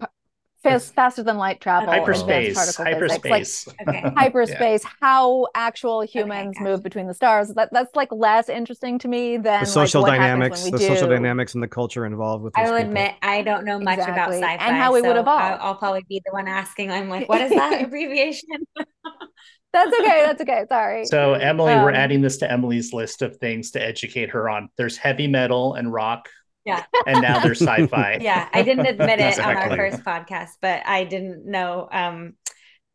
fast, 0.70 0.94
faster 0.96 1.24
than 1.24 1.38
light 1.38 1.62
travel, 1.62 1.90
hyperspace, 1.90 2.50
advanced 2.50 2.78
particle 2.78 2.86
physics, 2.86 3.66
hyperspace. 3.66 3.68
Okay. 3.88 4.02
like 4.04 4.14
hyperspace, 4.18 4.84
how 5.02 5.48
actual 5.56 6.02
humans 6.02 6.56
gotcha. 6.58 6.64
move 6.64 6.84
between 6.84 7.08
the 7.08 7.14
stars. 7.14 7.50
That 7.54 7.70
that's 7.72 7.96
like 7.96 8.12
less 8.12 8.50
interesting 8.50 9.00
to 9.00 9.08
me 9.08 9.38
than 9.38 9.62
the 9.62 9.66
social 9.66 10.02
like, 10.02 10.12
what 10.12 10.18
dynamics, 10.20 10.64
when 10.64 10.72
the 10.74 10.80
we 10.80 10.88
social 10.88 11.08
dynamics 11.08 11.54
and 11.54 11.64
the 11.64 11.68
culture 11.68 12.06
involved 12.06 12.44
with. 12.44 12.58
I'll 12.58 12.76
admit 12.76 13.16
I 13.22 13.42
don't 13.42 13.66
know 13.66 13.80
much 13.80 13.98
about 13.98 14.10
Exactly. 14.10 14.42
sci-fi, 14.42 14.66
And 14.66 14.76
how 14.76 14.94
we 14.94 15.02
would 15.02 15.18
evolve. 15.18 15.42
I'll, 15.42 15.58
I'll 15.62 15.76
probably 15.76 16.04
be 16.08 16.22
the 16.26 16.32
one 16.32 16.48
asking. 16.48 16.92
I'm 16.92 17.10
like, 17.10 17.30
what 17.30 17.42
is 17.42 17.52
that 17.52 17.82
abbreviation? 17.86 18.50
That's 19.74 19.94
okay. 20.00 20.24
That's 20.26 20.42
okay. 20.42 20.66
Sorry. 20.70 21.06
So 21.06 21.34
Emily, 21.34 21.76
we're 21.76 21.90
Um, 21.90 21.96
adding 21.96 22.22
this 22.22 22.38
to 22.38 22.50
Emily's 22.52 22.94
list 22.94 23.22
of 23.22 23.36
things 23.38 23.72
to 23.72 23.82
educate 23.84 24.30
her 24.30 24.50
on. 24.50 24.70
There's 24.78 24.96
heavy 24.98 25.28
metal 25.28 25.74
and 25.74 25.92
rock. 25.92 26.30
Yeah. 26.66 26.84
And 27.08 27.22
now 27.22 27.40
they're 27.40 27.54
sci-fi. 27.54 28.18
yeah, 28.22 28.50
I 28.52 28.64
didn't 28.64 28.88
admit 28.88 29.20
it 29.20 29.40
on 29.40 29.56
our 29.56 29.76
first 29.76 30.04
podcast, 30.04 30.54
but 30.60 30.82
I 30.88 31.04
didn't 31.04 31.46
know. 31.46 31.88
Um, 31.92 32.34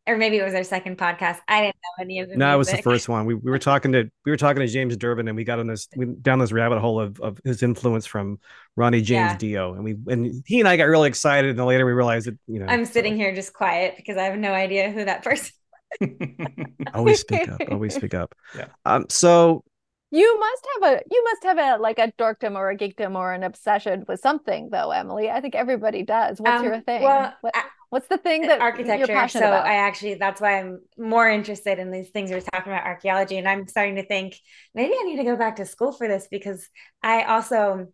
or 0.07 0.17
maybe 0.17 0.37
it 0.37 0.43
was 0.43 0.53
our 0.53 0.63
second 0.63 0.97
podcast. 0.97 1.37
I 1.47 1.61
didn't 1.61 1.75
know 1.75 2.03
any 2.03 2.19
of 2.19 2.29
the. 2.29 2.35
No, 2.35 2.53
it 2.53 2.57
was 2.57 2.69
the 2.69 2.81
first 2.81 3.07
one. 3.07 3.25
We, 3.25 3.35
we 3.35 3.51
were 3.51 3.59
talking 3.59 3.91
to 3.91 4.09
we 4.25 4.31
were 4.31 4.37
talking 4.37 4.59
to 4.61 4.67
James 4.67 4.97
Durbin, 4.97 5.27
and 5.27 5.37
we 5.37 5.43
got 5.43 5.59
on 5.59 5.67
this 5.67 5.87
we, 5.95 6.05
down 6.05 6.39
this 6.39 6.51
rabbit 6.51 6.79
hole 6.79 6.99
of, 6.99 7.19
of 7.21 7.39
his 7.45 7.63
influence 7.63 8.05
from 8.05 8.39
Ronnie 8.75 9.01
James 9.01 9.31
Yeah. 9.31 9.37
Dio, 9.37 9.73
and 9.73 9.83
we 9.83 9.95
and 10.07 10.43
he 10.45 10.59
and 10.59 10.67
I 10.67 10.75
got 10.75 10.85
really 10.85 11.07
excited, 11.07 11.51
and 11.51 11.59
then 11.59 11.65
later 11.65 11.85
we 11.85 11.91
realized 11.91 12.27
that 12.27 12.37
you 12.47 12.59
know 12.59 12.65
I'm 12.67 12.85
so 12.85 12.91
sitting 12.91 13.15
here 13.15 13.33
just 13.33 13.53
quiet 13.53 13.93
because 13.95 14.17
I 14.17 14.23
have 14.23 14.37
no 14.37 14.51
idea 14.51 14.91
who 14.91 15.05
that 15.05 15.23
person. 15.23 15.53
always 16.93 17.19
speak 17.19 17.47
up, 17.47 17.61
always 17.69 17.95
speak 17.95 18.13
up. 18.13 18.33
Yeah. 18.57 18.67
Um. 18.85 19.05
So 19.09 19.63
You 20.11 20.39
must 20.39 20.67
have 20.73 20.93
a 20.93 21.01
you 21.09 21.23
must 21.23 21.43
have 21.43 21.57
a 21.57 21.81
like 21.81 21.97
a 21.97 22.11
dorkdom 22.19 22.55
or 22.55 22.69
a 22.69 22.77
geekdom 22.77 23.15
or 23.15 23.31
an 23.33 23.43
obsession 23.43 24.03
with 24.07 24.19
something 24.19 24.69
though, 24.69 24.91
Emily. 24.91 25.29
I 25.29 25.39
think 25.39 25.55
everybody 25.55 26.03
does. 26.03 26.39
What's 26.39 26.59
Um, 26.59 26.65
your 26.65 26.81
thing? 26.81 27.03
well, 27.03 27.33
What- 27.39 27.55
I- 27.55 27.69
what's 27.89 28.07
the 28.07 28.17
thing 28.17 28.41
that 28.43 28.59
architecture. 28.59 29.13
you're 29.13 29.27
So 29.29 29.39
about? 29.39 29.65
I 29.65 29.75
actually 29.75 30.15
that's 30.15 30.41
why 30.41 30.59
I'm 30.59 30.81
more 30.97 31.29
interested 31.29 31.79
in 31.79 31.91
these 31.91 32.09
things. 32.09 32.29
We're 32.29 32.41
talking 32.41 32.73
about 32.73 32.85
archaeology, 32.85 33.37
and 33.37 33.47
I'm 33.47 33.67
starting 33.67 33.95
to 33.95 34.05
think 34.05 34.37
maybe 34.73 34.93
I 34.99 35.03
need 35.03 35.17
to 35.17 35.23
go 35.23 35.37
back 35.37 35.55
to 35.57 35.65
school 35.65 35.93
for 35.93 36.07
this 36.09 36.27
because 36.29 36.67
I 37.01 37.23
also 37.23 37.87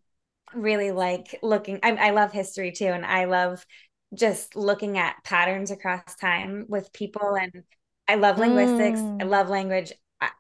really 0.56 0.92
like 0.92 1.38
looking. 1.44 1.80
I, 1.84 1.92
I 1.92 2.10
love 2.12 2.32
history 2.32 2.72
too, 2.72 2.88
and 2.88 3.06
I 3.06 3.26
love 3.26 3.64
just 4.14 4.56
looking 4.56 4.98
at 4.98 5.24
patterns 5.24 5.70
across 5.70 6.16
time 6.16 6.66
with 6.68 6.92
people, 6.94 7.36
and 7.36 7.64
I 8.08 8.16
love 8.16 8.40
linguistics. 8.40 9.04
I 9.20 9.26
Mm. 9.26 9.30
love 9.30 9.50
language. 9.50 9.92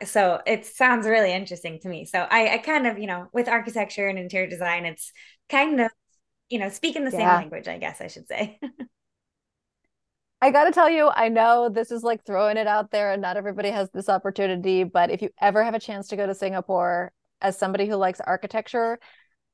So 0.05 0.41
it 0.45 0.65
sounds 0.65 1.05
really 1.07 1.31
interesting 1.31 1.79
to 1.81 1.89
me. 1.89 2.05
So 2.05 2.19
I, 2.19 2.55
I 2.55 2.57
kind 2.59 2.87
of, 2.87 2.97
you 2.97 3.07
know, 3.07 3.27
with 3.33 3.47
architecture 3.47 4.07
and 4.07 4.17
interior 4.17 4.47
design, 4.49 4.85
it's 4.85 5.11
kind 5.49 5.79
of, 5.81 5.91
you 6.49 6.59
know, 6.59 6.69
speaking 6.69 7.05
the 7.05 7.11
same 7.11 7.31
Yeah. 7.31 7.33
language, 7.33 7.67
I 7.67 7.77
guess 7.77 8.01
I 8.01 8.07
should 8.07 8.27
say. 8.27 8.59
I 10.41 10.51
got 10.51 10.65
to 10.65 10.71
tell 10.71 10.89
you, 10.89 11.09
I 11.09 11.29
know 11.29 11.67
this 11.69 11.91
is 11.91 12.03
like 12.03 12.23
throwing 12.23 12.57
it 12.57 12.67
out 12.67 12.91
there 12.91 13.11
and 13.11 13.21
not 13.21 13.37
everybody 13.37 13.71
has 13.71 13.89
this 13.91 14.07
opportunity, 14.07 14.83
but 14.83 15.09
if 15.09 15.21
you 15.21 15.29
ever 15.41 15.63
have 15.63 15.73
a 15.73 15.79
chance 15.79 16.07
to 16.09 16.15
go 16.15 16.27
to 16.27 16.35
Singapore 16.35 17.11
as 17.41 17.57
somebody 17.57 17.87
who 17.87 17.95
likes 17.95 18.19
architecture, 18.19 18.99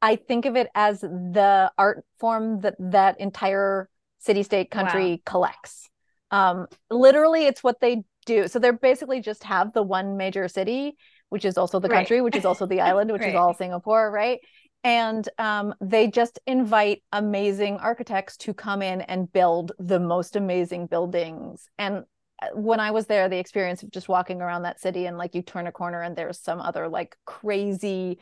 I 0.02 0.18
think 0.18 0.46
of 0.46 0.56
it 0.58 0.70
as 0.76 1.02
the 1.02 1.72
art 1.78 2.06
form 2.20 2.62
that 2.62 2.76
that 2.80 3.20
entire 3.20 3.90
city 4.20 4.44
state 4.44 4.72
country 4.72 5.22
collects. 5.26 5.90
Um, 6.32 6.68
literally, 6.90 7.46
it's 7.48 7.64
what 7.64 7.82
they 7.82 8.04
do. 8.26 8.48
So 8.48 8.60
they're 8.60 8.74
basically 8.74 9.22
just 9.22 9.44
have 9.44 9.74
the 9.74 9.84
one 9.84 10.18
major 10.18 10.48
city, 10.48 10.96
which 11.30 11.46
is 11.46 11.58
also 11.58 11.80
the 11.80 11.90
Right. 11.90 11.98
country, 11.98 12.22
which 12.22 12.36
is 12.36 12.46
also 12.46 12.66
the 12.66 12.82
island, 12.82 13.12
which 13.12 13.26
is 13.26 13.36
all 13.36 13.54
Singapore, 13.54 14.12
right? 14.12 14.40
And 14.84 15.28
um, 15.38 15.74
they 15.80 16.08
just 16.08 16.40
invite 16.46 17.04
amazing 17.12 17.78
architects 17.78 18.36
to 18.38 18.54
come 18.54 18.82
in 18.82 19.02
and 19.02 19.32
build 19.32 19.72
the 19.80 20.00
most 20.00 20.36
amazing 20.36 20.88
buildings. 20.88 21.66
And 21.78 22.04
uh, 22.42 22.48
when 22.54 22.80
I 22.82 22.92
was 22.92 23.06
there, 23.08 23.30
the 23.30 23.38
experience 23.38 23.82
of 23.84 23.92
just 23.92 24.10
walking 24.10 24.42
around 24.42 24.64
that 24.64 24.82
city 24.82 25.06
and 25.06 25.18
like 25.18 25.36
you 25.36 25.42
turn 25.42 25.68
a 25.68 25.72
corner 25.72 26.02
and 26.02 26.16
there's 26.16 26.40
some 26.40 26.60
other 26.60 26.90
like 26.90 27.16
crazy 27.26 28.20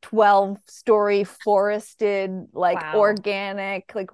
12 0.00 0.58
story 0.66 1.24
forested, 1.24 2.30
like 2.52 2.78
Wow. 2.80 2.94
organic, 2.94 3.92
like 3.94 4.10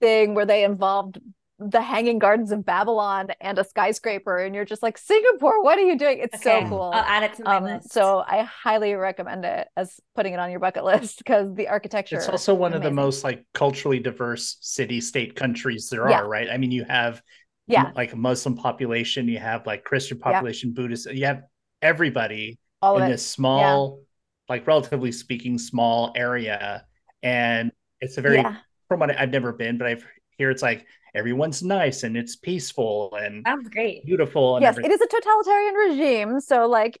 thing 0.00 0.34
where 0.34 0.46
they 0.46 0.64
involved 0.64 1.18
the 1.58 1.80
hanging 1.80 2.18
gardens 2.18 2.52
of 2.52 2.64
Babylon 2.66 3.28
and 3.40 3.58
a 3.58 3.64
skyscraper. 3.64 4.38
And 4.38 4.54
you're 4.54 4.64
just 4.66 4.82
like, 4.82 4.98
Singapore, 4.98 5.62
what 5.62 5.78
are 5.78 5.82
you 5.82 5.96
doing? 5.98 6.18
It's 6.20 6.42
so 6.42 6.62
cool. 6.62 6.82
I'll 6.92 7.02
add 7.04 7.22
it 7.22 7.34
to 7.34 7.44
my 7.44 7.58
Um, 7.58 7.64
list. 7.74 7.90
so 7.92 8.22
I 8.26 8.42
highly 8.42 8.94
recommend 8.94 9.44
it 9.44 9.68
as 9.76 9.98
putting 10.14 10.34
it 10.34 10.38
on 10.38 10.50
your 10.50 10.60
bucket 10.60 10.84
list 10.84 11.18
because 11.18 11.54
the 11.54 11.68
architecture. 11.68 12.16
It's 12.18 12.28
also 12.28 12.54
one 12.54 12.72
of 12.74 12.82
the 12.82 12.90
most 12.90 13.24
like 13.24 13.44
culturally 13.54 13.98
diverse 13.98 14.58
city 14.60 15.00
state 15.00 15.34
countries 15.34 15.88
there 15.90 16.08
Yeah. 16.08 16.18
are, 16.18 16.28
right? 16.28 16.48
I 16.50 16.56
mean, 16.56 16.70
you 16.70 16.84
have 16.84 17.22
yeah, 17.66 17.92
like 17.96 18.12
a 18.12 18.16
Muslim 18.16 18.56
population, 18.56 19.28
you 19.28 19.38
have 19.38 19.66
like 19.66 19.84
Christian 19.84 20.18
population, 20.18 20.72
Buddhist, 20.72 21.10
you 21.12 21.26
have 21.26 21.42
everybody 21.82 22.58
all 22.82 22.98
in 22.98 23.02
of 23.02 23.08
it. 23.10 23.12
this 23.12 23.26
small, 23.26 24.00
like 24.48 24.66
relatively 24.66 25.12
speaking, 25.12 25.58
small 25.58 26.12
area. 26.16 26.84
And 27.22 27.72
it's 28.00 28.18
a 28.18 28.22
very 28.22 28.44
Yeah. 28.44 28.56
from 28.88 29.00
what 29.00 29.10
I've 29.18 29.30
never 29.30 29.52
been, 29.52 29.78
but 29.78 29.88
I've 29.88 30.06
hear 30.38 30.50
it's 30.50 30.62
like 30.62 30.86
everyone's 31.14 31.62
nice 31.62 32.02
and 32.02 32.16
it's 32.16 32.36
peaceful 32.36 33.14
and 33.20 33.44
Sounds 33.46 33.68
great. 33.68 34.04
beautiful 34.04 34.56
and 34.56 34.62
Yes, 34.62 34.72
everything. 34.74 34.92
it 34.92 34.94
is 34.94 35.00
a 35.00 35.06
totalitarian 35.06 35.74
regime. 35.74 36.40
So 36.40 36.66
like, 36.68 37.00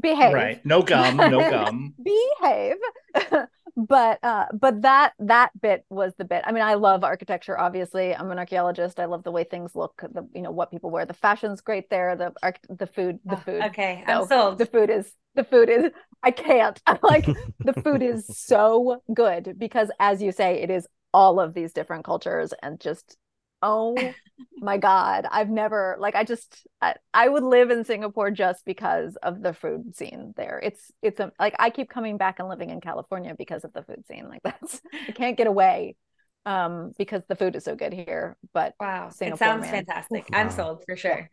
behave. 0.00 0.32
right. 0.34 0.64
No 0.64 0.82
gum, 0.82 1.16
no 1.16 1.40
gum. 1.50 1.94
behave 2.02 2.76
but 3.76 4.18
uh 4.22 4.46
but 4.58 4.82
that 4.82 5.12
that 5.18 5.50
bit 5.60 5.84
was 5.90 6.14
the 6.16 6.24
bit 6.24 6.42
i 6.46 6.52
mean 6.52 6.62
i 6.62 6.72
love 6.74 7.04
architecture 7.04 7.58
obviously 7.58 8.14
i'm 8.16 8.30
an 8.30 8.38
archaeologist 8.38 8.98
i 8.98 9.04
love 9.04 9.22
the 9.22 9.30
way 9.30 9.44
things 9.44 9.74
look 9.74 10.00
the 10.12 10.26
you 10.34 10.40
know 10.40 10.50
what 10.50 10.70
people 10.70 10.88
wear 10.90 11.04
the 11.04 11.12
fashion's 11.12 11.60
great 11.60 11.90
there 11.90 12.16
the 12.16 12.32
arch 12.42 12.56
the 12.70 12.86
food 12.86 13.18
the 13.26 13.34
Oh, 13.34 13.40
food 13.44 13.62
Okay, 13.64 14.02
No, 14.08 14.22
I'm 14.22 14.28
sold. 14.28 14.56
the 14.58 14.64
food 14.66 14.88
is 14.88 15.12
the 15.34 15.44
food 15.44 15.68
is 15.68 15.90
i 16.22 16.30
can't 16.30 16.80
i'm 16.86 16.98
like 17.02 17.26
the 17.64 17.74
food 17.74 18.02
is 18.02 18.26
so 18.30 19.02
good 19.12 19.56
because 19.58 19.90
as 20.00 20.22
you 20.22 20.32
say 20.32 20.62
it 20.62 20.70
is 20.70 20.86
all 21.16 21.40
of 21.40 21.54
these 21.54 21.72
different 21.72 22.04
cultures 22.04 22.52
and 22.62 22.78
just 22.78 23.16
oh 23.62 23.96
my 24.60 24.76
god 24.76 25.26
i've 25.30 25.48
never 25.48 25.96
like 25.98 26.14
i 26.14 26.24
just 26.24 26.66
I, 26.82 26.94
I 27.14 27.26
would 27.26 27.42
live 27.42 27.70
in 27.70 27.84
singapore 27.86 28.30
just 28.30 28.66
because 28.66 29.16
of 29.22 29.40
the 29.42 29.54
food 29.54 29.96
scene 29.96 30.34
there 30.36 30.60
it's 30.62 30.92
it's 31.00 31.18
a, 31.20 31.32
like 31.40 31.54
i 31.58 31.70
keep 31.70 31.88
coming 31.88 32.18
back 32.18 32.38
and 32.38 32.48
living 32.50 32.68
in 32.68 32.82
california 32.82 33.34
because 33.36 33.64
of 33.64 33.72
the 33.72 33.82
food 33.82 34.04
scene 34.06 34.28
like 34.28 34.42
that's 34.44 34.82
i 35.08 35.12
can't 35.12 35.38
get 35.38 35.46
away 35.46 35.96
um 36.44 36.92
because 36.98 37.22
the 37.28 37.36
food 37.36 37.56
is 37.56 37.64
so 37.64 37.74
good 37.74 37.94
here 37.94 38.36
but 38.52 38.74
Wow, 38.78 39.08
it 39.08 39.38
sounds 39.38 39.62
man. 39.62 39.72
fantastic. 39.86 40.28
I'm 40.34 40.50
sold 40.50 40.84
for 40.86 40.96
sure. 40.96 41.30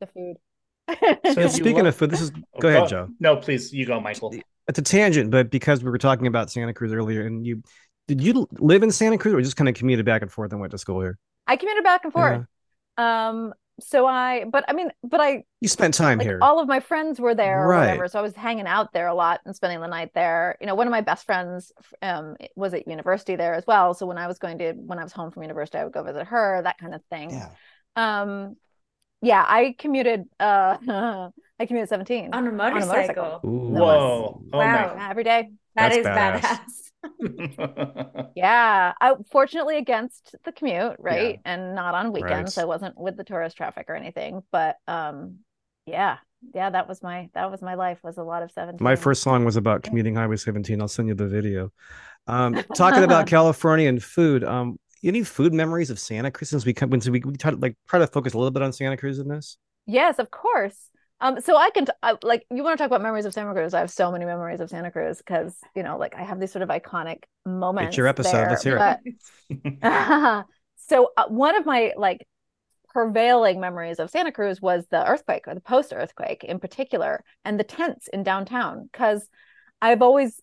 the 0.00 0.06
food 0.06 0.36
So 1.34 1.46
speaking 1.48 1.76
love- 1.76 1.86
of 1.86 1.96
food, 1.96 2.10
this 2.10 2.22
is 2.22 2.32
Oh, 2.56 2.60
go 2.60 2.68
ahead, 2.68 2.88
Joe. 2.88 3.10
No, 3.20 3.36
please, 3.36 3.72
you 3.72 3.84
go, 3.86 4.00
Michael. 4.00 4.34
It's 4.66 4.78
a 4.78 4.82
tangent, 4.82 5.30
but 5.30 5.50
because 5.50 5.84
we 5.84 5.90
were 5.90 5.98
talking 5.98 6.26
about 6.26 6.50
Santa 6.50 6.72
Cruz 6.74 6.92
earlier, 6.92 7.26
and 7.26 7.46
you 7.46 7.62
did 8.16 8.20
you 8.26 8.48
live 8.58 8.82
in 8.82 8.90
Santa 8.90 9.16
Cruz 9.18 9.32
or 9.34 9.40
just 9.40 9.56
kind 9.56 9.68
of 9.68 9.74
commuted 9.76 10.04
back 10.04 10.22
and 10.22 10.30
forth 10.32 10.50
and 10.52 10.60
went 10.60 10.72
to 10.72 10.78
school 10.78 11.00
here? 11.00 11.18
i 11.46 11.56
commuted 11.56 11.82
back 11.84 12.02
and 12.04 12.12
forth 12.12 12.44
Yeah. 12.98 13.26
um 13.30 13.54
so 13.80 14.06
i 14.06 14.44
but 14.44 14.64
i 14.68 14.72
mean 14.72 14.90
but 15.02 15.20
i 15.20 15.42
You 15.60 15.68
spent 15.68 15.94
time 15.94 16.18
like 16.18 16.26
here. 16.26 16.38
all 16.42 16.60
of 16.60 16.68
my 16.68 16.80
friends 16.80 17.18
were 17.18 17.34
there 17.34 17.64
or 17.64 17.68
Right. 17.68 17.86
whatever 17.86 18.08
so 18.08 18.18
i 18.18 18.22
was 18.22 18.34
hanging 18.36 18.66
out 18.66 18.92
there 18.92 19.06
a 19.06 19.14
lot 19.14 19.40
and 19.46 19.56
spending 19.56 19.80
the 19.80 19.86
night 19.88 20.10
there 20.14 20.56
you 20.60 20.66
know 20.66 20.74
one 20.74 20.86
of 20.86 20.90
my 20.90 21.00
best 21.00 21.24
friends 21.24 21.72
um 22.02 22.36
was 22.56 22.74
at 22.74 22.86
university 22.86 23.36
there 23.36 23.54
as 23.54 23.64
well 23.66 23.94
so 23.94 24.06
when 24.06 24.18
i 24.18 24.26
was 24.26 24.38
going 24.38 24.58
to 24.58 24.72
when 24.72 24.98
i 24.98 25.02
was 25.02 25.12
home 25.12 25.30
from 25.30 25.42
university 25.42 25.78
i 25.78 25.84
would 25.84 25.92
go 25.94 26.02
visit 26.02 26.26
her 26.26 26.60
that 26.62 26.78
kind 26.78 26.94
of 26.94 27.00
thing 27.10 27.30
yeah. 27.30 27.48
um 27.96 28.54
yeah 29.22 29.44
i 29.48 29.74
commuted 29.78 30.24
uh 30.38 30.76
i 31.58 31.66
commuted 31.66 31.88
17 31.88 32.30
On 32.34 32.46
a 32.46 32.52
motorcycle. 32.52 32.92
motorcycle. 32.94 33.40
Ooh. 33.44 33.74
Whoa. 33.74 34.42
Oh 34.52 34.58
Wow. 34.58 34.94
Yeah, 34.96 35.10
every 35.10 35.24
day 35.24 35.50
That 35.76 35.88
That's 35.88 35.96
is 35.98 36.06
badass. 36.06 36.40
badass. 36.42 36.89
yeah 38.36 38.92
i 39.00 39.14
fortunately 39.30 39.76
against 39.78 40.34
the 40.44 40.52
commute 40.52 40.96
right 40.98 41.40
and 41.44 41.74
not 41.74 41.94
on 41.94 42.12
weekends 42.12 42.56
Right. 42.56 42.62
i 42.62 42.66
wasn't 42.66 42.98
with 42.98 43.16
the 43.16 43.24
tourist 43.24 43.56
traffic 43.56 43.86
or 43.88 43.94
anything 43.94 44.42
but 44.52 44.76
um 44.86 45.38
yeah 45.86 46.18
yeah 46.54 46.70
that 46.70 46.88
was 46.88 47.02
my 47.02 47.28
that 47.34 47.50
was 47.50 47.62
my 47.62 47.74
life 47.74 47.98
was 48.02 48.18
a 48.18 48.22
lot 48.22 48.42
of 48.42 48.50
17 48.52 48.82
My 48.82 48.96
first 48.96 49.22
song 49.22 49.44
was 49.44 49.56
about 49.56 49.82
commuting 49.82 50.14
Highway 50.14 50.36
17. 50.36 50.80
I'll 50.80 50.88
send 50.88 51.08
you 51.08 51.14
the 51.14 51.28
video. 51.28 51.70
Um, 52.26 52.62
talking 52.76 53.02
about 53.02 53.26
California 53.26 53.88
and 53.88 54.02
food. 54.02 54.44
Um, 54.44 54.78
any 55.02 55.22
food 55.22 55.52
memories 55.52 55.90
of 55.90 55.98
Santa 55.98 56.30
Cruz 56.30 56.50
since 56.50 56.64
we 56.64 56.72
come 56.72 56.90
when 56.90 57.00
we, 57.00 57.20
we 57.24 57.36
try 57.36 57.50
to 57.50 57.56
like 57.56 57.76
try 57.88 57.98
to 57.98 58.06
focus 58.06 58.34
a 58.34 58.38
little 58.38 58.50
bit 58.50 58.62
on 58.62 58.72
Santa 58.72 58.96
Cruz 58.96 59.18
in 59.18 59.28
this? 59.28 59.58
Yes, 59.86 60.18
of 60.18 60.30
course. 60.30 60.76
Um, 61.20 61.40
so 61.40 61.56
I 61.56 61.70
can 61.70 61.86
t- 61.86 61.92
I, 62.02 62.16
like 62.22 62.46
you 62.50 62.62
want 62.62 62.78
to 62.78 62.82
talk 62.82 62.86
about 62.86 63.02
memories 63.02 63.26
of 63.26 63.34
Santa 63.34 63.52
Cruz. 63.52 63.74
I 63.74 63.80
have 63.80 63.90
so 63.90 64.10
many 64.10 64.24
memories 64.24 64.60
of 64.60 64.70
Santa 64.70 64.90
Cruz 64.90 65.18
because 65.18 65.56
you 65.74 65.82
know, 65.82 65.98
like 65.98 66.14
I 66.14 66.22
have 66.22 66.40
these 66.40 66.50
sort 66.50 66.62
of 66.62 66.68
iconic 66.68 67.24
moments. 67.44 67.88
It's 67.88 67.96
your 67.96 68.06
episode. 68.06 68.32
there, 68.32 68.50
Let's 68.50 68.64
hear 68.64 68.98
it. 69.50 70.44
so 70.88 71.12
uh, 71.16 71.26
one 71.28 71.56
of 71.56 71.66
my 71.66 71.92
like 71.96 72.26
prevailing 72.88 73.60
memories 73.60 73.98
of 73.98 74.10
Santa 74.10 74.32
Cruz 74.32 74.60
was 74.60 74.86
the 74.90 75.06
earthquake 75.06 75.46
or 75.46 75.54
the 75.54 75.60
post 75.60 75.92
earthquake 75.94 76.42
in 76.42 76.58
particular, 76.58 77.22
and 77.44 77.60
the 77.60 77.64
tents 77.64 78.08
in 78.08 78.22
downtown. 78.22 78.88
Because 78.90 79.28
I've 79.82 80.02
always 80.02 80.40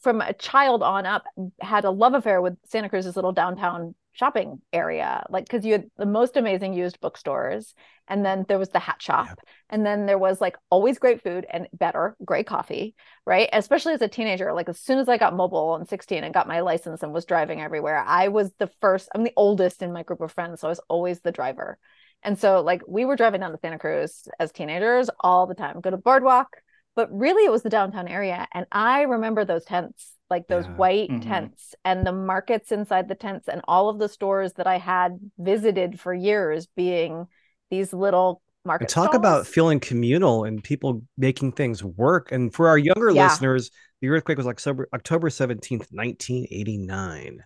from 0.00 0.20
a 0.20 0.34
child 0.34 0.82
on 0.82 1.06
up 1.06 1.24
had 1.60 1.84
a 1.84 1.90
love 1.90 2.14
affair 2.14 2.40
with 2.40 2.56
Santa 2.66 2.88
Cruz's 2.88 3.16
little 3.16 3.32
downtown 3.32 3.94
shopping 4.14 4.60
area 4.72 5.26
like 5.28 5.44
because 5.44 5.64
you 5.64 5.72
had 5.72 5.90
the 5.96 6.06
most 6.06 6.36
amazing 6.36 6.72
used 6.72 7.00
bookstores 7.00 7.74
and 8.06 8.24
then 8.24 8.44
there 8.48 8.60
was 8.60 8.68
the 8.68 8.78
hat 8.78 9.02
shop 9.02 9.26
yep. 9.26 9.38
and 9.70 9.84
then 9.84 10.06
there 10.06 10.18
was 10.18 10.40
like 10.40 10.56
always 10.70 11.00
great 11.00 11.20
food 11.22 11.44
and 11.50 11.66
better 11.72 12.16
great 12.24 12.46
coffee 12.46 12.94
right 13.26 13.48
especially 13.52 13.92
as 13.92 14.00
a 14.02 14.08
teenager 14.08 14.52
like 14.52 14.68
as 14.68 14.78
soon 14.78 14.98
as 14.98 15.08
i 15.08 15.18
got 15.18 15.34
mobile 15.34 15.74
and 15.74 15.88
16 15.88 16.22
and 16.22 16.32
got 16.32 16.46
my 16.46 16.60
license 16.60 17.02
and 17.02 17.12
was 17.12 17.24
driving 17.24 17.60
everywhere 17.60 18.04
i 18.06 18.28
was 18.28 18.52
the 18.58 18.70
first 18.80 19.08
i'm 19.14 19.24
the 19.24 19.32
oldest 19.36 19.82
in 19.82 19.92
my 19.92 20.04
group 20.04 20.20
of 20.20 20.30
friends 20.30 20.60
so 20.60 20.68
i 20.68 20.70
was 20.70 20.80
always 20.88 21.20
the 21.20 21.32
driver 21.32 21.76
and 22.22 22.38
so 22.38 22.60
like 22.62 22.82
we 22.86 23.04
were 23.04 23.16
driving 23.16 23.40
down 23.40 23.50
to 23.50 23.58
santa 23.60 23.80
cruz 23.80 24.28
as 24.38 24.52
teenagers 24.52 25.10
all 25.20 25.46
the 25.48 25.54
time 25.54 25.80
go 25.80 25.90
to 25.90 25.96
boardwalk 25.96 26.56
but 26.94 27.12
really 27.12 27.44
it 27.44 27.50
was 27.50 27.62
the 27.64 27.70
downtown 27.70 28.06
area 28.06 28.46
and 28.54 28.66
i 28.70 29.02
remember 29.02 29.44
those 29.44 29.64
tents 29.64 30.13
like 30.34 30.48
those 30.48 30.66
yeah. 30.66 30.74
white 30.74 31.08
mm-hmm. 31.08 31.28
tents 31.28 31.76
and 31.84 32.04
the 32.04 32.12
markets 32.12 32.72
inside 32.72 33.06
the 33.06 33.14
tents 33.14 33.46
and 33.46 33.60
all 33.68 33.88
of 33.88 34.00
the 34.00 34.08
stores 34.08 34.54
that 34.54 34.66
i 34.66 34.78
had 34.78 35.16
visited 35.38 36.00
for 36.00 36.12
years 36.12 36.66
being 36.74 37.26
these 37.70 37.92
little 37.92 38.42
market 38.64 38.88
talk 38.88 39.10
stalls. 39.10 39.16
about 39.16 39.46
feeling 39.46 39.78
communal 39.78 40.42
and 40.42 40.64
people 40.64 41.02
making 41.16 41.52
things 41.52 41.84
work 41.84 42.32
and 42.32 42.52
for 42.52 42.66
our 42.66 42.76
younger 42.76 43.10
yeah. 43.10 43.28
listeners 43.28 43.70
the 44.00 44.08
earthquake 44.08 44.36
was 44.36 44.46
like 44.46 44.56
october, 44.56 44.88
october 44.92 45.28
17th 45.28 45.86
1989 45.92 47.38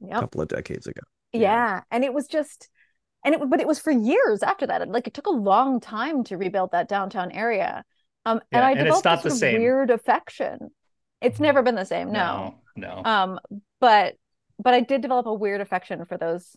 yep. 0.00 0.10
a 0.10 0.20
couple 0.20 0.40
of 0.40 0.48
decades 0.48 0.86
ago 0.86 1.02
yeah. 1.34 1.40
yeah. 1.40 1.80
and 1.90 2.02
it 2.02 2.14
was 2.14 2.26
just 2.26 2.70
and 3.26 3.34
it 3.34 3.50
but 3.50 3.60
it 3.60 3.68
was 3.68 3.78
for 3.78 3.90
years 3.90 4.42
after 4.42 4.66
that 4.66 4.88
like 4.88 5.06
it 5.06 5.12
took 5.12 5.26
a 5.26 5.30
long 5.30 5.80
time 5.80 6.24
to 6.24 6.38
rebuild 6.38 6.72
that 6.72 6.88
downtown 6.88 7.30
area 7.32 7.84
um, 8.26 8.40
yeah, 8.52 8.58
and 8.58 8.66
I 8.66 8.74
developed 8.74 9.06
and 9.06 9.22
this 9.22 9.40
weird 9.40 9.90
affection. 9.90 10.70
It's 11.20 11.40
never 11.40 11.62
been 11.62 11.74
the 11.74 11.84
same. 11.84 12.12
No, 12.12 12.54
no. 12.76 13.02
no. 13.02 13.10
Um, 13.10 13.40
but 13.80 14.16
but 14.62 14.74
I 14.74 14.80
did 14.80 15.00
develop 15.00 15.26
a 15.26 15.34
weird 15.34 15.60
affection 15.60 16.04
for 16.04 16.16
those 16.16 16.56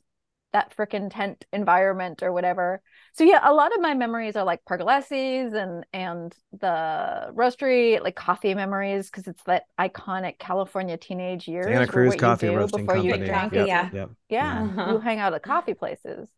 that 0.53 0.75
freaking 0.77 1.09
tent 1.11 1.45
environment 1.51 2.21
or 2.21 2.31
whatever. 2.31 2.81
So 3.13 3.23
yeah, 3.23 3.39
a 3.43 3.53
lot 3.53 3.73
of 3.73 3.81
my 3.81 3.95
memories 3.95 4.35
are 4.35 4.45
like 4.45 4.63
Pergolesi's 4.65 5.53
and 5.53 5.85
and 5.91 6.33
the 6.51 7.33
roastery, 7.33 8.01
like 8.01 8.15
coffee 8.15 8.53
memories, 8.53 9.09
because 9.09 9.27
it's 9.27 9.43
that 9.43 9.63
iconic 9.79 10.37
California 10.39 10.95
teenage 10.95 11.47
years. 11.47 11.65
Santa 11.65 11.87
Cruz 11.87 12.15
Coffee 12.15 12.49
Roasting 12.49 12.85
before 12.85 13.01
Company. 13.01 13.25
You 13.25 13.33
drink, 13.33 13.53
yep, 13.53 13.67
yeah, 13.67 13.89
yep. 13.93 14.09
yeah. 14.29 14.63
Uh-huh. 14.63 14.91
You 14.93 14.99
hang 14.99 15.19
out 15.19 15.33
at 15.33 15.43
coffee 15.43 15.73
places. 15.73 16.29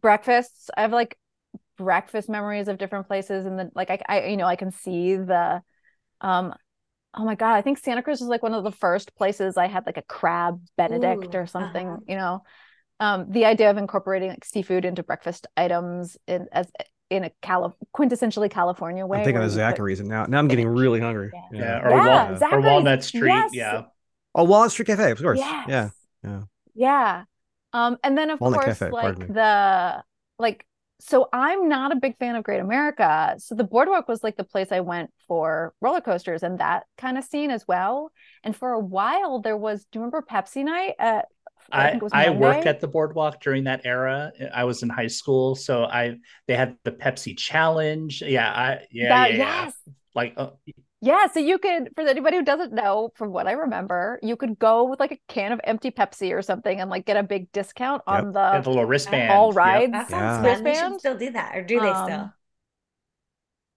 Breakfasts. 0.00 0.70
I 0.76 0.82
have 0.82 0.92
like 0.92 1.18
breakfast 1.76 2.28
memories 2.28 2.68
of 2.68 2.78
different 2.78 3.06
places 3.06 3.44
and 3.44 3.58
then 3.58 3.70
like 3.74 3.90
I, 3.90 4.00
I 4.08 4.26
you 4.28 4.38
know 4.38 4.46
I 4.46 4.56
can 4.56 4.70
see 4.70 5.16
the 5.16 5.62
um 6.22 6.54
oh 7.16 7.24
my 7.24 7.34
god 7.34 7.54
I 7.54 7.62
think 7.62 7.78
Santa 7.78 8.02
Cruz 8.02 8.20
was 8.20 8.28
like 8.28 8.42
one 8.42 8.54
of 8.54 8.64
the 8.64 8.72
first 8.72 9.14
places 9.16 9.56
I 9.56 9.66
had 9.66 9.86
like 9.86 9.96
a 9.96 10.02
crab 10.02 10.60
benedict 10.76 11.34
Ooh, 11.34 11.38
or 11.38 11.46
something 11.46 11.88
uh-huh. 11.88 12.00
you 12.06 12.16
know 12.16 12.42
um 13.00 13.26
the 13.30 13.44
idea 13.44 13.70
of 13.70 13.76
incorporating 13.76 14.30
like 14.30 14.44
seafood 14.44 14.84
into 14.84 15.02
breakfast 15.02 15.46
items 15.56 16.16
in 16.26 16.46
as 16.52 16.68
in 17.10 17.24
a 17.24 17.30
Cali- 17.42 17.72
quintessentially 17.94 18.50
California 18.50 19.06
way. 19.06 19.18
I'm 19.18 19.24
thinking 19.24 19.42
of 19.42 19.50
Zachary's 19.50 20.00
and 20.00 20.08
now 20.08 20.24
now 20.26 20.38
I'm 20.38 20.48
getting 20.48 20.68
really 20.68 21.00
hungry. 21.00 21.30
Yeah, 21.32 21.40
yeah. 21.52 21.80
Or, 21.82 21.90
yeah, 21.90 22.38
Wal- 22.38 22.54
or 22.54 22.60
Walnut 22.60 23.04
Street. 23.04 23.28
Yes. 23.28 23.50
Yeah. 23.52 23.82
Oh, 24.34 24.44
Walnut 24.44 24.72
Street 24.72 24.86
Cafe, 24.86 25.12
of 25.12 25.20
course. 25.20 25.38
Yes. 25.38 25.66
Yeah. 25.68 25.90
Yeah. 26.24 26.42
Yeah. 26.74 27.24
Um, 27.72 27.96
and 28.02 28.16
then 28.18 28.30
of 28.30 28.40
Walnut 28.40 28.60
course, 28.60 28.78
Cafe, 28.78 28.90
like 28.90 29.18
the 29.18 30.02
like 30.38 30.66
so 30.98 31.28
I'm 31.32 31.68
not 31.68 31.92
a 31.92 31.96
big 31.96 32.16
fan 32.18 32.36
of 32.36 32.44
Great 32.44 32.60
America. 32.60 33.36
So 33.38 33.54
the 33.54 33.64
boardwalk 33.64 34.08
was 34.08 34.24
like 34.24 34.36
the 34.36 34.44
place 34.44 34.72
I 34.72 34.80
went 34.80 35.10
for 35.28 35.74
roller 35.80 36.00
coasters 36.00 36.42
and 36.42 36.58
that 36.58 36.84
kind 36.96 37.18
of 37.18 37.24
scene 37.24 37.50
as 37.50 37.66
well. 37.68 38.10
And 38.42 38.56
for 38.56 38.72
a 38.72 38.80
while 38.80 39.40
there 39.40 39.56
was, 39.56 39.84
do 39.84 39.98
you 39.98 40.00
remember 40.00 40.24
Pepsi 40.28 40.64
night 40.64 40.94
at 40.98 41.26
I, 41.72 41.98
I, 42.12 42.26
I 42.26 42.30
worked 42.30 42.66
at 42.66 42.80
the 42.80 42.86
boardwalk 42.86 43.40
during 43.40 43.64
that 43.64 43.80
era. 43.84 44.30
I 44.54 44.64
was 44.64 44.82
in 44.82 44.88
high 44.88 45.08
school, 45.08 45.56
so 45.56 45.84
I 45.84 46.16
they 46.46 46.54
had 46.54 46.76
the 46.84 46.92
Pepsi 46.92 47.36
challenge. 47.36 48.22
Yeah, 48.22 48.48
I 48.48 48.86
yeah, 48.90 49.08
that, 49.08 49.34
yeah, 49.34 49.64
yes. 49.64 49.74
like 50.14 50.34
uh, 50.36 50.50
yeah, 51.06 51.26
so 51.28 51.38
you 51.38 51.58
could, 51.58 51.90
for 51.94 52.02
anybody 52.02 52.36
who 52.36 52.42
doesn't 52.42 52.72
know, 52.72 53.12
from 53.14 53.32
what 53.32 53.46
I 53.46 53.52
remember, 53.52 54.18
you 54.22 54.36
could 54.36 54.58
go 54.58 54.84
with 54.84 54.98
like 54.98 55.12
a 55.12 55.18
can 55.28 55.52
of 55.52 55.60
empty 55.62 55.92
Pepsi 55.92 56.36
or 56.36 56.42
something 56.42 56.80
and 56.80 56.90
like 56.90 57.06
get 57.06 57.16
a 57.16 57.22
big 57.22 57.52
discount 57.52 58.02
yep. 58.08 58.18
on 58.24 58.32
the, 58.32 58.60
the 58.60 58.70
little 58.70 58.84
wristband. 58.84 59.30
All 59.30 59.52
rides. 59.52 59.92
Yep. 59.92 59.92
That 59.92 60.10
sounds 60.10 60.44
yeah. 60.44 60.74
fun. 60.74 60.92
Should 60.92 61.00
still 61.00 61.16
do 61.16 61.30
that, 61.30 61.56
or 61.56 61.62
do 61.62 61.78
they 61.78 61.88
um, 61.88 62.04
still? 62.06 62.32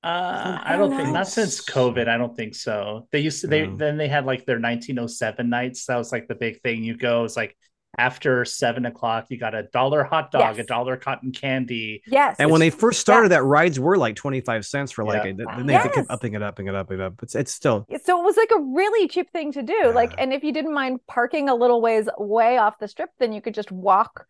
Uh, 0.01 0.57
I 0.63 0.75
don't 0.77 0.95
think 0.95 1.09
not 1.09 1.27
since 1.27 1.63
COVID. 1.63 2.07
I 2.07 2.17
don't 2.17 2.35
think 2.35 2.55
so. 2.55 3.07
They 3.11 3.19
used 3.19 3.41
to. 3.41 3.47
They 3.47 3.67
then 3.67 3.97
they 3.97 4.07
had 4.07 4.25
like 4.25 4.45
their 4.45 4.59
1907 4.59 5.49
nights. 5.49 5.85
That 5.85 5.97
was 5.97 6.11
like 6.11 6.27
the 6.27 6.35
big 6.35 6.61
thing. 6.61 6.83
You 6.83 6.97
go. 6.97 7.25
It's 7.25 7.35
like 7.35 7.55
after 7.99 8.45
seven 8.45 8.85
o'clock, 8.85 9.25
you 9.27 9.37
got 9.37 9.53
a 9.53 9.63
dollar 9.63 10.05
hot 10.05 10.31
dog, 10.31 10.55
yes. 10.55 10.63
a 10.63 10.67
dollar 10.67 10.95
cotton 10.95 11.33
candy. 11.33 12.01
Yes. 12.07 12.37
And 12.39 12.49
when 12.49 12.61
they 12.61 12.69
first 12.69 13.01
started, 13.01 13.25
yes. 13.29 13.39
that 13.39 13.43
rides 13.43 13.77
were 13.77 13.97
like 13.97 14.15
25 14.15 14.65
cents 14.65 14.93
for 14.93 15.03
like, 15.03 15.25
yeah. 15.25 15.33
then 15.33 15.65
they 15.65 15.73
yes. 15.73 15.93
kept 15.93 16.09
upping 16.09 16.33
it, 16.33 16.41
upping 16.41 16.67
it, 16.67 16.75
upping 16.75 16.99
it 16.99 17.03
up. 17.03 17.21
It's, 17.21 17.35
it's 17.35 17.53
still. 17.53 17.85
So 18.03 18.21
it 18.21 18.23
was 18.23 18.37
like 18.37 18.51
a 18.55 18.61
really 18.61 19.09
cheap 19.09 19.29
thing 19.31 19.51
to 19.51 19.61
do. 19.61 19.73
Yeah. 19.73 19.87
Like, 19.89 20.13
and 20.17 20.31
if 20.31 20.45
you 20.45 20.53
didn't 20.53 20.73
mind 20.73 21.01
parking 21.07 21.49
a 21.49 21.55
little 21.55 21.81
ways 21.81 22.07
way 22.17 22.57
off 22.57 22.79
the 22.79 22.87
strip, 22.87 23.09
then 23.19 23.33
you 23.33 23.41
could 23.41 23.53
just 23.53 23.69
walk 23.69 24.25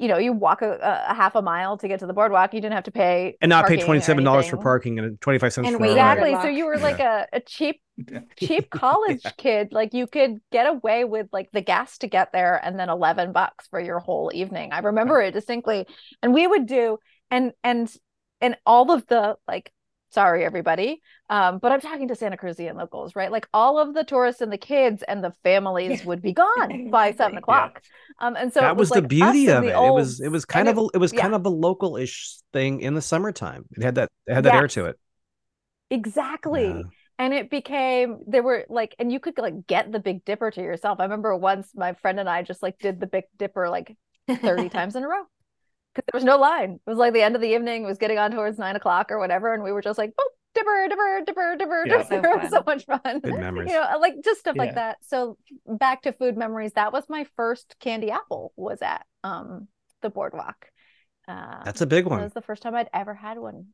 you 0.00 0.08
know, 0.08 0.16
you 0.16 0.32
walk 0.32 0.62
a, 0.62 0.78
a, 0.80 1.14
half 1.14 1.34
a 1.34 1.42
mile 1.42 1.76
to 1.76 1.86
get 1.86 2.00
to 2.00 2.06
the 2.06 2.14
boardwalk. 2.14 2.54
You 2.54 2.60
didn't 2.62 2.72
have 2.72 2.84
to 2.84 2.90
pay 2.90 3.36
and 3.42 3.50
not 3.50 3.68
pay 3.68 3.76
twenty 3.76 4.00
seven 4.00 4.24
dollars 4.24 4.46
for 4.46 4.56
parking 4.56 4.98
and 4.98 5.20
twenty 5.20 5.38
five 5.38 5.52
cents 5.52 5.68
and 5.68 5.76
for 5.76 5.84
exactly. 5.84 6.32
So 6.40 6.48
you 6.48 6.64
were 6.64 6.78
like 6.78 6.98
yeah. 6.98 7.26
a, 7.32 7.36
a 7.36 7.40
cheap 7.40 7.82
cheap 8.36 8.70
college 8.70 9.20
yeah. 9.22 9.32
kid. 9.36 9.72
Like 9.72 9.92
you 9.92 10.06
could 10.06 10.38
get 10.50 10.66
away 10.66 11.04
with 11.04 11.28
like 11.34 11.50
the 11.52 11.60
gas 11.60 11.98
to 11.98 12.06
get 12.06 12.32
there 12.32 12.58
and 12.64 12.80
then 12.80 12.88
eleven 12.88 13.32
bucks 13.32 13.66
for 13.68 13.78
your 13.78 13.98
whole 13.98 14.30
evening. 14.34 14.72
I 14.72 14.78
remember 14.78 15.20
it 15.20 15.32
distinctly. 15.32 15.86
And 16.22 16.32
we 16.32 16.46
would 16.46 16.66
do 16.66 16.96
and 17.30 17.52
and 17.62 17.94
and 18.40 18.56
all 18.64 18.90
of 18.90 19.06
the 19.06 19.36
like 19.46 19.70
sorry 20.10 20.44
everybody. 20.44 21.00
Um, 21.28 21.58
but 21.58 21.70
i'm 21.72 21.80
talking 21.80 22.08
to 22.08 22.14
santa 22.14 22.36
cruzian 22.36 22.76
locals 22.76 23.14
right? 23.14 23.30
Like 23.30 23.48
all 23.52 23.78
of 23.78 23.94
the 23.94 24.04
tourists 24.04 24.40
and 24.40 24.52
the 24.52 24.58
kids 24.58 25.02
and 25.06 25.22
the 25.22 25.32
families 25.42 26.00
yeah. 26.00 26.06
would 26.06 26.22
be 26.22 26.32
gone 26.32 26.90
by 26.90 27.12
seven 27.12 27.38
o'clock. 27.38 27.82
Yeah. 28.20 28.26
um, 28.26 28.36
and 28.36 28.52
so 28.52 28.60
that 28.60 28.76
was, 28.76 28.90
was 28.90 29.02
the 29.02 29.08
beauty 29.08 29.48
of 29.48 29.64
it. 29.64 29.70
It 29.70 29.74
was 29.74 30.20
it 30.20 30.28
was 30.28 30.44
kind 30.44 30.68
of 30.68 30.76
it, 30.76 30.80
a, 30.80 30.88
it 30.94 30.98
was 30.98 31.12
yeah. 31.12 31.22
kind 31.22 31.34
of 31.34 31.44
a 31.44 31.48
local-ish 31.48 32.36
thing 32.52 32.80
in 32.80 32.94
the 32.94 33.02
summertime. 33.02 33.66
It 33.76 33.82
had 33.82 33.94
that 33.96 34.08
it 34.26 34.34
had 34.34 34.44
that 34.44 34.54
yes. 34.54 34.60
air 34.60 34.68
to 34.68 34.84
it. 34.86 34.98
Exactly. 35.90 36.84
And 37.18 37.34
it 37.34 37.50
became 37.50 38.20
there 38.26 38.42
were 38.42 38.64
like 38.68 38.94
and 38.98 39.12
you 39.12 39.20
could 39.20 39.36
like 39.36 39.66
get 39.66 39.92
the 39.92 40.00
big 40.00 40.24
dipper 40.24 40.50
to 40.50 40.60
yourself. 40.60 41.00
I 41.00 41.04
remember 41.04 41.36
once 41.36 41.70
my 41.74 41.92
friend 41.94 42.18
and 42.18 42.28
i 42.28 42.42
just 42.42 42.62
like 42.62 42.78
did 42.78 43.00
the 43.00 43.06
big 43.06 43.24
dipper 43.36 43.68
like 43.68 43.96
30 44.28 44.68
times 44.76 44.96
in 44.96 45.02
a 45.02 45.08
row 45.08 45.24
because 45.94 46.04
there 46.12 46.18
was 46.18 46.24
no 46.24 46.38
line. 46.38 46.74
It 46.74 46.90
was 46.90 46.98
like 46.98 47.12
the 47.12 47.22
end 47.22 47.34
of 47.34 47.40
the 47.40 47.52
evening. 47.52 47.84
It 47.84 47.86
was 47.86 47.98
getting 47.98 48.18
on 48.18 48.30
towards 48.30 48.58
nine 48.58 48.76
o'clock 48.76 49.10
or 49.10 49.18
whatever, 49.18 49.52
and 49.54 49.62
we 49.62 49.72
were 49.72 49.82
just 49.82 49.98
like, 49.98 50.10
boop, 50.10 50.30
dipper, 50.54 50.86
dipper, 50.88 51.22
dipper, 51.26 51.56
dipper, 51.58 51.84
yeah, 51.86 52.02
dipper. 52.02 52.08
So 52.08 52.16
it 52.32 52.42
was 52.42 52.50
so 52.50 52.62
much 52.66 52.86
fun. 52.86 53.20
Good 53.20 53.34
memories. 53.34 53.70
You 53.70 53.80
know, 53.80 53.98
like 54.00 54.14
just 54.24 54.40
stuff 54.40 54.56
yeah. 54.56 54.62
like 54.62 54.74
that. 54.74 54.98
So 55.02 55.36
back 55.66 56.02
to 56.02 56.12
food 56.12 56.36
memories. 56.36 56.72
That 56.74 56.92
was 56.92 57.04
my 57.08 57.26
first 57.36 57.76
candy 57.80 58.10
apple. 58.10 58.52
Was 58.56 58.82
at 58.82 59.04
um 59.24 59.68
the 60.02 60.10
boardwalk. 60.10 60.66
Uh, 61.28 61.62
That's 61.64 61.80
a 61.80 61.86
big 61.86 62.06
one. 62.06 62.20
It 62.20 62.24
was 62.24 62.32
the 62.32 62.42
first 62.42 62.62
time 62.62 62.74
I'd 62.74 62.88
ever 62.92 63.14
had 63.14 63.38
one 63.38 63.66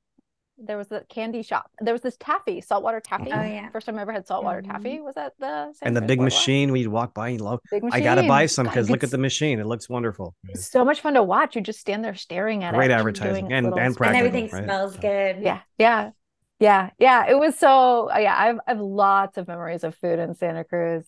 there 0.59 0.77
was 0.77 0.91
a 0.91 1.03
candy 1.09 1.43
shop. 1.43 1.71
There 1.81 1.93
was 1.93 2.03
this 2.03 2.17
taffy, 2.19 2.61
saltwater 2.61 3.01
taffy. 3.01 3.31
Oh 3.33 3.43
yeah. 3.43 3.69
First 3.71 3.87
time 3.87 3.99
I 3.99 4.03
ever 4.03 4.13
had 4.13 4.27
saltwater 4.27 4.63
mm-hmm. 4.63 4.71
taffy 4.71 5.01
was 5.01 5.17
at 5.17 5.33
the 5.39 5.75
and 5.83 5.97
the 5.97 6.01
big 6.01 6.21
machine 6.21 6.73
we'd 6.73 6.89
walk 6.89 7.15
by 7.15 7.31
and 7.31 7.41
love. 7.41 7.61
I 7.93 8.01
gotta 8.01 8.23
buy 8.23 8.47
some 8.47 8.67
because 8.67 8.89
look 8.89 9.05
at 9.05 9.11
the 9.11 9.19
machine. 9.19 9.61
It 9.61 9.67
looks 9.67 9.89
wonderful. 9.89 10.35
It's 10.49 10.71
so 10.71 10.85
much 10.85 11.01
fun 11.01 11.15
to 11.15 11.23
watch. 11.23 11.57
You 11.57 11.63
just 11.63 11.81
stand 11.81 12.05
there 12.05 12.15
staring 12.15 12.65
at 12.65 12.75
Great 12.75 12.87
it. 12.87 12.89
Great 12.89 12.99
advertising 12.99 13.53
and 13.53 13.67
and, 13.67 13.79
and, 13.79 13.97
and 14.01 14.17
everything 14.17 14.49
right? 14.51 14.65
smells 14.65 14.97
good. 14.97 15.39
Yeah, 15.43 15.61
yeah, 15.79 16.11
yeah, 16.59 16.91
yeah. 16.99 17.27
It 17.29 17.39
was 17.39 17.59
so 17.59 18.11
yeah. 18.17 18.35
I've 18.37 18.59
I've 18.67 18.81
lots 18.81 19.37
of 19.37 19.49
memories 19.49 19.85
of 19.85 19.95
food 19.97 20.19
in 20.19 20.35
Santa 20.35 20.65
Cruz. 20.65 21.05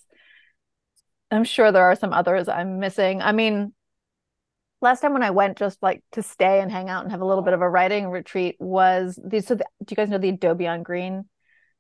I'm 1.30 1.44
sure 1.44 1.72
there 1.72 1.84
are 1.84 1.96
some 1.96 2.12
others 2.12 2.48
I'm 2.48 2.78
missing. 2.78 3.20
I 3.22 3.32
mean, 3.32 3.72
last 4.80 5.00
time 5.00 5.12
when 5.12 5.22
I 5.22 5.30
went 5.30 5.58
just 5.58 5.82
like 5.82 6.02
to 6.12 6.22
stay 6.22 6.60
and 6.60 6.70
hang 6.70 6.88
out 6.88 7.02
and 7.02 7.10
have 7.10 7.20
a 7.20 7.24
little 7.24 7.42
bit 7.42 7.54
of 7.54 7.60
a 7.60 7.68
writing 7.68 8.08
retreat 8.08 8.56
was 8.58 9.18
the 9.22 9.40
so 9.40 9.54
the, 9.54 9.64
do 9.84 9.92
you 9.92 9.96
guys 9.96 10.08
know 10.08 10.18
the 10.18 10.30
Adobe 10.30 10.66
on 10.66 10.82
Green? 10.82 11.24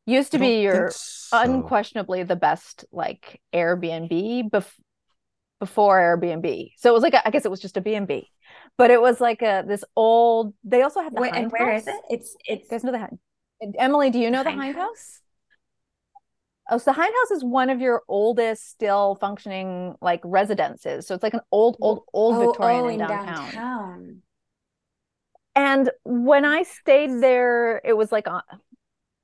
Used 0.06 0.32
to 0.32 0.38
be 0.38 0.62
your 0.62 0.90
so. 0.90 1.38
unquestionably 1.38 2.22
the 2.22 2.36
best 2.36 2.86
like 2.90 3.40
Airbnb 3.52 4.50
bef- 4.50 4.72
before 5.60 5.98
Airbnb. 5.98 6.72
So 6.78 6.90
it 6.90 6.92
was 6.94 7.02
like 7.02 7.14
a, 7.14 7.26
I 7.26 7.30
guess 7.30 7.44
it 7.44 7.50
was 7.50 7.60
just 7.60 7.76
a 7.76 7.80
B&B. 7.80 8.30
But 8.76 8.90
it 8.90 9.00
was 9.00 9.20
like 9.20 9.42
a 9.42 9.64
this 9.66 9.84
old 9.96 10.54
they 10.64 10.82
also 10.82 11.02
had 11.02 11.14
the 11.14 11.20
Wait, 11.20 11.34
and 11.34 11.50
where 11.52 11.72
house. 11.72 11.82
is 11.82 11.88
it? 11.88 11.94
It's 12.10 12.36
it's 12.46 12.64
you 12.64 12.70
guys 12.70 12.84
know 12.84 12.92
the 12.92 12.98
Hind. 12.98 13.18
Emily, 13.78 14.10
do 14.10 14.18
you 14.18 14.30
know 14.30 14.44
the 14.44 14.52
Hind, 14.52 14.76
House? 14.76 14.86
house? 14.86 15.20
Oh, 16.68 16.78
so 16.78 16.90
the 16.90 16.92
Hind 16.92 17.14
House 17.22 17.38
is 17.38 17.44
one 17.44 17.70
of 17.70 17.80
your 17.80 18.02
oldest 18.08 18.68
still 18.68 19.16
functioning 19.20 19.94
like 20.00 20.20
residences. 20.24 21.06
So 21.06 21.14
it's 21.14 21.22
like 21.22 21.34
an 21.34 21.40
old, 21.50 21.76
old, 21.80 22.02
old 22.12 22.36
oh, 22.36 22.46
Victorian 22.46 22.84
oh, 22.84 22.88
in 22.88 22.98
downtown. 22.98 23.52
downtown. 23.52 24.22
And 25.54 25.90
when 26.04 26.44
I 26.44 26.62
stayed 26.62 27.22
there, 27.22 27.80
it 27.84 27.96
was 27.96 28.12
like 28.12 28.28
on 28.28 28.42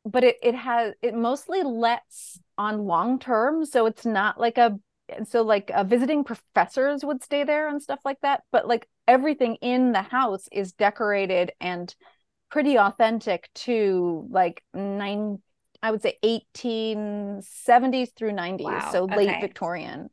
but 0.05 0.25
it 0.25 0.37
it 0.43 0.55
has 0.55 0.95
it 1.03 1.15
mostly 1.15 1.63
lets 1.63 2.39
on 2.59 2.87
long 2.87 3.19
term, 3.19 3.65
so 3.65 3.87
it's 3.87 4.05
not 4.05 4.39
like 4.39 4.59
a 4.59 4.79
so 5.25 5.43
like 5.43 5.71
uh, 5.75 5.85
visiting 5.85 6.25
professors 6.25 7.05
would 7.05 7.23
stay 7.23 7.45
there 7.45 7.69
and 7.69 7.83
stuff 7.83 8.01
like 8.05 8.21
that. 8.23 8.43
But 8.53 8.67
like 8.67 8.89
everything 9.07 9.57
in 9.57 9.93
the 9.93 10.03
house 10.03 10.49
is 10.53 10.73
decorated 10.73 11.53
and 11.61 11.95
pretty 12.51 12.79
authentic 12.79 13.51
to 13.55 14.27
like 14.31 14.63
nine 14.73 15.41
I 15.85 15.91
would 15.91 16.01
say 16.01 16.17
1870s 16.25 18.17
through 18.17 18.33
90s, 18.33 18.63
wow. 18.63 18.89
so 18.91 19.05
late 19.05 19.29
okay. 19.29 19.41
Victorian. 19.43 20.09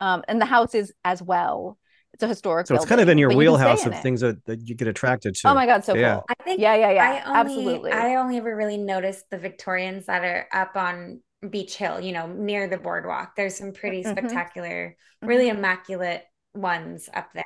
Um, 0.00 0.24
and 0.26 0.40
the 0.40 0.46
house 0.46 0.74
is 0.74 0.92
as 1.04 1.22
well. 1.22 1.78
It's 2.12 2.24
a 2.24 2.26
historic. 2.26 2.66
So 2.66 2.74
it's 2.74 2.84
kind 2.84 3.00
of 3.00 3.08
in 3.08 3.18
your 3.18 3.32
wheelhouse 3.32 3.86
in 3.86 3.92
of 3.92 4.02
things 4.02 4.20
that, 4.22 4.44
that 4.46 4.60
you 4.60 4.74
get 4.74 4.88
attracted 4.88 5.36
to. 5.36 5.48
Oh 5.48 5.54
my 5.54 5.64
god, 5.64 5.84
so 5.84 5.94
yeah. 5.94 6.14
cool! 6.14 6.24
I 6.28 6.42
think 6.42 6.60
yeah, 6.60 6.74
yeah, 6.74 6.90
yeah. 6.90 7.04
I 7.04 7.24
only, 7.24 7.40
Absolutely. 7.40 7.90
I 7.92 8.16
only 8.16 8.36
ever 8.36 8.54
really 8.54 8.78
noticed 8.78 9.30
the 9.30 9.38
Victorians 9.38 10.06
that 10.06 10.24
are 10.24 10.48
up 10.52 10.74
on 10.74 11.20
Beach 11.48 11.76
Hill, 11.76 12.00
you 12.00 12.12
know, 12.12 12.26
near 12.26 12.68
the 12.68 12.76
boardwalk. 12.76 13.36
There's 13.36 13.56
some 13.56 13.72
pretty 13.72 14.02
mm-hmm. 14.02 14.10
spectacular, 14.10 14.96
mm-hmm. 14.96 15.28
really 15.28 15.48
immaculate 15.48 16.24
ones 16.52 17.08
up 17.14 17.28
there. 17.32 17.44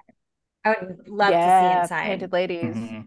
I 0.64 0.70
would 0.70 1.06
love 1.06 1.30
yeah, 1.30 1.60
to 1.60 1.74
see 1.74 1.80
inside. 1.82 2.06
Painted 2.06 2.32
ladies. 2.32 2.74
Mm-hmm. 2.74 3.00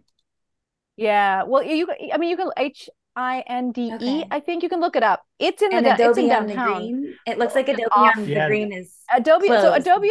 Yeah. 0.96 1.44
Well, 1.44 1.64
you. 1.64 1.88
I 2.14 2.18
mean, 2.20 2.30
you 2.30 2.38
can 2.38 2.52
H 2.56 2.88
I 3.20 3.44
N 3.48 3.72
D 3.72 3.92
E. 4.00 4.24
I 4.32 4.40
think 4.40 4.64
you 4.64 4.70
can 4.70 4.80
look 4.80 4.96
it 4.96 5.04
up. 5.04 5.26
It's 5.38 5.62
in 5.62 5.74
and 5.74 5.86
the 5.86 5.94
Adobe 5.94 6.10
it's 6.10 6.18
in 6.20 6.30
downtown. 6.30 6.74
On 6.74 6.82
the 6.82 6.90
green. 6.90 7.16
It 7.28 7.38
looks 7.38 7.54
like 7.54 7.68
Adobe 7.68 7.86
Off, 7.92 8.18
on 8.18 8.26
yeah. 8.26 8.46
the 8.46 8.48
green 8.48 8.72
is 8.72 8.96
Adobe. 9.14 9.48
Closed. 9.48 9.64
So 9.64 9.74
Adobe. 9.74 10.10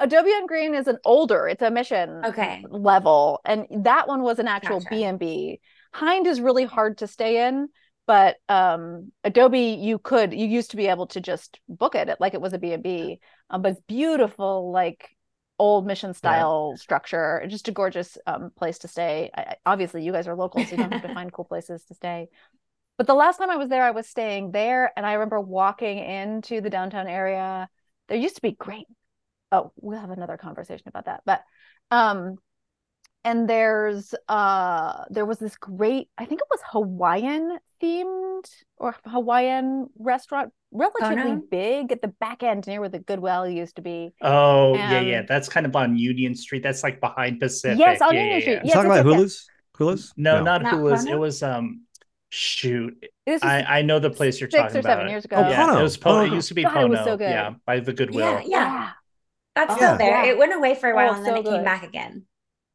Adobe 0.00 0.30
on 0.30 0.46
Green 0.46 0.74
is 0.74 0.88
an 0.88 0.96
older. 1.04 1.46
It's 1.46 1.60
a 1.60 1.70
mission 1.70 2.24
okay 2.24 2.64
level, 2.70 3.40
and 3.44 3.66
that 3.84 4.08
one 4.08 4.22
was 4.22 4.38
an 4.38 4.48
actual 4.48 4.82
B 4.88 5.04
and 5.04 5.18
B. 5.18 5.60
Hind 5.92 6.26
is 6.26 6.40
really 6.40 6.64
hard 6.64 6.98
to 6.98 7.06
stay 7.06 7.46
in, 7.46 7.68
but 8.06 8.36
um, 8.48 9.12
Adobe 9.24 9.60
you 9.60 9.98
could 9.98 10.32
you 10.32 10.46
used 10.46 10.70
to 10.70 10.78
be 10.78 10.86
able 10.86 11.06
to 11.08 11.20
just 11.20 11.60
book 11.68 11.94
it 11.94 12.08
like 12.18 12.32
it 12.32 12.40
was 12.40 12.54
a 12.54 12.58
B 12.58 12.72
and 12.72 12.82
B, 12.82 13.20
um, 13.50 13.60
but 13.60 13.72
it's 13.72 13.80
beautiful 13.86 14.72
like 14.72 15.10
old 15.60 15.86
mission 15.86 16.14
style 16.14 16.72
yeah. 16.72 16.80
structure. 16.80 17.44
Just 17.46 17.68
a 17.68 17.72
gorgeous 17.72 18.16
um, 18.26 18.50
place 18.56 18.78
to 18.78 18.88
stay. 18.88 19.30
I, 19.36 19.56
obviously 19.66 20.02
you 20.02 20.10
guys 20.10 20.26
are 20.26 20.34
local 20.34 20.64
so 20.64 20.70
you 20.70 20.78
don't 20.78 20.92
have 20.92 21.02
to 21.02 21.14
find 21.14 21.30
cool 21.32 21.44
places 21.44 21.84
to 21.84 21.94
stay. 21.94 22.28
But 22.96 23.06
the 23.06 23.14
last 23.14 23.38
time 23.38 23.50
i 23.50 23.56
was 23.56 23.68
there 23.70 23.82
i 23.82 23.92
was 23.92 24.06
staying 24.06 24.50
there 24.50 24.92
and 24.94 25.06
i 25.06 25.14
remember 25.14 25.40
walking 25.40 25.98
into 25.98 26.60
the 26.60 26.70
downtown 26.70 27.06
area. 27.06 27.68
There 28.08 28.18
used 28.18 28.36
to 28.36 28.42
be 28.42 28.52
great 28.52 28.86
oh 29.52 29.72
we'll 29.76 29.98
have 29.98 30.10
another 30.10 30.36
conversation 30.36 30.88
about 30.88 31.06
that 31.06 31.22
but 31.24 31.42
um 31.90 32.36
and 33.24 33.48
there's 33.48 34.14
uh 34.28 35.04
there 35.10 35.26
was 35.26 35.38
this 35.38 35.56
great 35.56 36.08
i 36.18 36.24
think 36.24 36.40
it 36.40 36.46
was 36.50 36.60
hawaiian 36.70 37.58
themed 37.82 38.44
or 38.78 38.94
hawaiian 39.06 39.88
restaurant 39.98 40.52
relatively 40.72 41.32
oh, 41.32 41.34
no. 41.34 41.42
big 41.50 41.92
at 41.92 42.02
the 42.02 42.08
back 42.08 42.42
end 42.42 42.66
near 42.66 42.80
where 42.80 42.88
the 42.88 42.98
goodwill 42.98 43.48
used 43.48 43.76
to 43.76 43.82
be. 43.82 44.12
Oh 44.22 44.74
yeah 44.74 45.00
yeah. 45.00 45.22
That's 45.22 45.48
kind 45.48 45.66
of 45.66 45.74
on 45.74 45.96
union 45.96 46.34
street. 46.34 46.62
That's 46.62 46.82
like 46.82 47.00
behind 47.00 47.40
pacific. 47.40 47.78
Yes 47.78 48.00
on 48.00 48.14
yeah, 48.14 48.20
union 48.20 48.36
yeah, 48.36 48.40
street. 48.40 48.54
yeah. 48.54 48.60
yes, 48.64 48.74
talking 48.74 48.90
about 48.90 49.04
Hula's? 49.04 49.48
Hula's? 49.76 50.12
No, 50.16 50.38
no, 50.38 50.44
not, 50.44 50.62
not 50.62 50.74
Hula's. 50.74 51.06
It 51.06 51.18
was 51.18 51.42
um 51.42 51.82
shoot. 52.28 53.04
I, 53.42 53.62
I 53.62 53.82
know 53.82 53.98
the 53.98 54.10
place 54.10 54.40
you're 54.40 54.50
six 54.50 54.62
talking 54.62 54.76
or 54.76 54.80
about. 54.80 54.98
seven 54.98 55.08
years 55.08 55.24
ago. 55.24 55.36
Oh, 55.36 55.48
yeah, 55.48 55.78
it 55.78 55.82
was 55.82 55.96
po- 55.96 56.20
it 56.20 56.32
used 56.32 56.48
to 56.48 56.54
be 56.54 56.62
God, 56.62 56.74
Pono, 56.74 57.04
so 57.04 57.16
yeah 57.18 57.54
by 57.66 57.80
the 57.80 57.92
goodwill. 57.92 58.40
Yeah, 58.40 58.42
yeah. 58.46 58.90
that's 59.56 59.74
still 59.74 59.96
there. 59.96 60.24
It 60.24 60.38
went 60.38 60.54
away 60.54 60.74
for 60.74 60.90
a 60.90 60.94
while 60.94 61.10
oh, 61.10 61.14
and 61.16 61.26
then 61.26 61.34
so 61.34 61.40
it 61.40 61.44
good. 61.44 61.54
came 61.54 61.64
back 61.64 61.82
again 61.82 62.26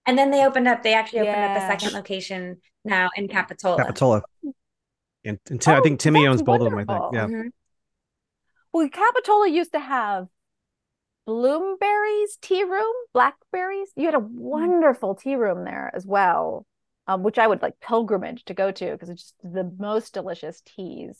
and 0.06 0.18
then 0.18 0.32
they 0.32 0.46
opened 0.46 0.68
up, 0.68 0.84
they 0.84 0.94
actually 0.94 1.22
opened 1.22 1.38
yeah. 1.38 1.56
up 1.56 1.64
a 1.64 1.68
second 1.68 1.94
location 1.96 2.58
now 2.84 3.10
in 3.16 3.28
Capitola. 3.28 3.78
Capitola. 3.78 4.22
And, 5.24 5.40
and 5.50 5.60
t- 5.60 5.72
oh, 5.72 5.76
I 5.76 5.82
think 5.82 6.00
Timmy 6.00 6.28
owns 6.28 6.44
both 6.44 6.62
of 6.62 6.70
them, 6.70 6.78
I 6.78 6.86
think. 6.86 7.14
Yeah. 7.14 7.26
Mm-hmm. 7.26 7.48
Well, 8.72 8.90
Capitola 8.90 9.50
used 9.50 9.72
to 9.72 9.80
have 9.80 10.28
Bloomberry's 11.28 12.38
tea 12.42 12.64
room, 12.64 12.94
Blackberries. 13.14 13.90
You 13.96 14.06
had 14.06 14.16
a 14.16 14.20
mm-hmm. 14.20 14.38
wonderful 14.38 15.16
tea 15.16 15.36
room 15.36 15.64
there 15.64 15.92
as 15.96 16.06
well, 16.06 16.66
um, 17.08 17.24
which 17.24 17.40
I 17.40 17.48
would 17.48 17.62
like 17.62 17.80
pilgrimage 17.80 18.46
to 18.46 18.54
go 18.54 18.72
to 18.72 18.92
because 18.92 19.10
it's 19.10 19.22
just 19.24 19.36
the 19.44 19.72
most 19.80 20.14
delicious 20.14 20.62
teas, 20.62 21.18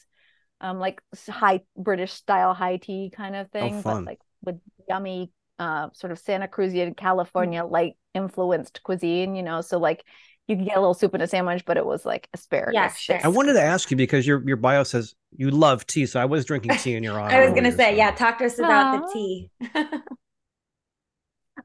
um, 0.62 0.80
like 0.80 1.02
high 1.28 1.62
British 1.76 2.14
style 2.14 2.54
high 2.54 2.78
tea 2.78 3.12
kind 3.16 3.36
of 3.36 3.48
oh, 3.56 3.60
thing, 3.60 3.76
oh, 3.78 3.82
but 3.84 4.04
like 4.04 4.20
with 4.44 4.60
yummy 4.88 5.32
uh, 5.60 5.90
sort 5.94 6.12
of 6.12 6.20
Santa 6.20 6.48
Cruzian 6.48 6.96
California 6.96 7.62
mm. 7.62 7.72
light 7.72 7.98
influenced 8.14 8.84
cuisine, 8.84 9.36
you 9.36 9.44
know. 9.44 9.62
So 9.62 9.78
like 9.78 10.04
you 10.48 10.56
could 10.56 10.66
get 10.66 10.78
a 10.78 10.80
little 10.80 10.94
soup 10.94 11.16
in 11.16 11.22
a 11.22 11.28
sandwich, 11.28 11.66
but 11.66 11.78
it 11.78 11.86
was 11.86 12.06
like 12.06 12.30
asparagus. 12.34 12.74
Yeah, 12.74 12.94
sure. 12.94 13.20
I 13.24 13.30
wanted 13.30 13.54
to 13.54 13.62
ask 13.62 13.90
you 13.90 13.98
because 13.98 14.28
your 14.28 14.44
your 14.48 14.58
bio 14.58 14.84
says 14.84 15.16
you 15.36 15.50
love 15.50 15.88
tea, 15.88 16.06
so 16.06 16.20
I 16.20 16.26
was 16.26 16.46
drinking 16.46 16.78
tea 16.78 16.96
in 16.96 17.04
your 17.04 17.20
honor. 17.20 17.36
I 17.36 17.46
was 17.46 17.54
gonna 17.54 17.72
say, 17.72 17.92
so. 17.92 17.98
yeah, 17.98 18.12
talk 18.12 18.38
to 18.40 18.46
us 18.46 18.60
about 18.60 19.04
Aww. 19.04 19.08
the 19.08 19.14
tea. 19.14 19.52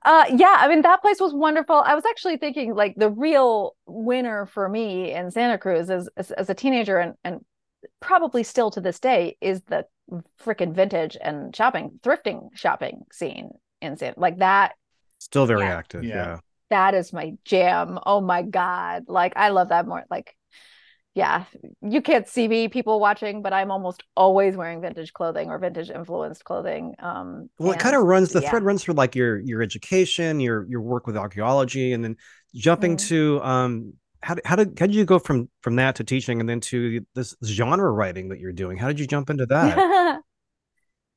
uh 0.05 0.24
yeah 0.37 0.57
i 0.61 0.68
mean 0.68 0.83
that 0.83 1.03
place 1.03 1.20
was 1.20 1.35
wonderful 1.35 1.83
i 1.85 1.94
was 1.94 2.05
actually 2.09 2.37
thinking 2.37 2.74
like 2.74 2.94
the 2.96 3.11
real 3.11 3.74
winner 3.87 4.46
for 4.46 4.68
me 4.68 5.12
in 5.12 5.31
santa 5.31 5.59
cruz 5.59 5.90
as 5.90 6.09
as, 6.16 6.31
as 6.31 6.48
a 6.48 6.55
teenager 6.55 6.98
and 6.98 7.14
and 7.24 7.44
probably 8.00 8.42
still 8.42 8.70
to 8.70 8.81
this 8.81 9.00
day 9.00 9.37
is 9.40 9.62
the 9.62 9.85
freaking 10.42 10.74
vintage 10.74 11.16
and 11.20 11.55
shopping 11.55 11.98
thrifting 12.03 12.48
shopping 12.55 13.03
scene 13.12 13.50
instant 13.81 14.19
like 14.19 14.38
that 14.38 14.75
still 15.19 15.47
very 15.47 15.62
yeah. 15.62 15.77
active 15.77 16.05
yeah. 16.05 16.14
yeah 16.14 16.38
that 16.71 16.95
is 16.95 17.12
my 17.12 17.33
jam 17.45 17.99
oh 18.07 18.21
my 18.21 18.43
god 18.43 19.05
like 19.09 19.33
i 19.37 19.49
love 19.49 19.69
that 19.69 19.87
more 19.87 20.05
like 20.11 20.35
yeah 21.14 21.45
you 21.83 22.01
can't 22.01 22.29
see 22.29 22.47
me 22.47 22.69
people 22.69 23.01
watching 23.01 23.43
but 23.43 23.53
i'm 23.53 23.71
almost 23.71 24.03
always 24.16 24.57
wearing 24.57 24.81
vintage 24.81 25.12
clothing 25.12 25.51
or 25.51 25.59
vintage 25.59 25.90
influenced 25.90 26.45
clothing 26.45 26.95
um 27.01 27.51
well 27.59 27.73
it 27.73 27.81
kind 27.81 27.97
of 27.97 28.03
runs 28.03 28.31
the 28.31 28.40
yeah. 28.40 28.49
thread 28.49 28.62
runs 28.62 28.85
through 28.85 28.95
like 28.95 29.16
your 29.16 29.38
your 29.40 29.61
education 29.61 30.38
your 30.38 30.66
your 30.69 30.81
work 30.81 31.07
with 31.07 31.16
archaeology 31.16 31.93
and 31.93 32.05
then 32.05 32.16
jumping 32.55 32.97
mm-hmm. 32.97 33.09
to 33.09 33.43
um 33.43 33.93
how 34.23 34.37
how 34.45 34.55
did 34.55 34.79
how 34.79 34.87
did 34.87 34.95
you 34.95 35.05
go 35.05 35.19
from 35.19 35.49
from 35.62 35.77
that 35.77 35.97
to 35.97 36.05
teaching 36.05 36.38
and 36.38 36.49
then 36.49 36.61
to 36.61 37.05
this 37.14 37.35
genre 37.45 37.90
writing 37.90 38.29
that 38.29 38.38
you're 38.38 38.53
doing 38.53 38.77
how 38.77 38.87
did 38.87 39.01
you 39.01 39.07
jump 39.07 39.31
into 39.31 39.47
that 39.47 40.21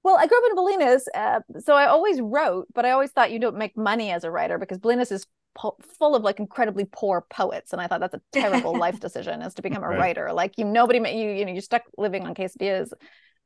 Well, 0.03 0.17
I 0.19 0.27
grew 0.27 0.37
up 0.37 0.43
in 0.49 0.57
Bolinas, 0.57 1.03
uh, 1.15 1.39
so 1.59 1.75
I 1.75 1.87
always 1.87 2.19
wrote, 2.19 2.67
but 2.73 2.85
I 2.85 2.91
always 2.91 3.11
thought 3.11 3.31
you 3.31 3.39
don't 3.39 3.57
make 3.57 3.77
money 3.77 4.11
as 4.11 4.25
a 4.25 4.31
writer 4.31 4.57
because 4.57 4.77
Bolinas 4.77 5.11
is 5.13 5.25
po- 5.55 5.77
full 5.97 6.15
of 6.15 6.23
like 6.23 6.39
incredibly 6.39 6.85
poor 6.85 7.25
poets, 7.29 7.71
and 7.71 7.81
I 7.81 7.87
thought 7.87 8.01
that's 8.01 8.13
a 8.13 8.21
terrible 8.31 8.77
life 8.85 8.99
decision 8.99 9.41
is 9.41 9.53
to 9.55 9.61
become 9.61 9.83
a 9.83 9.87
right. 9.87 9.99
writer. 9.99 10.33
Like 10.33 10.57
you, 10.57 10.65
nobody, 10.65 10.99
you, 10.99 11.29
you 11.29 11.45
know, 11.45 11.53
you're 11.53 11.61
stuck 11.61 11.83
living 11.97 12.25
on 12.25 12.35
quesadillas 12.35 12.91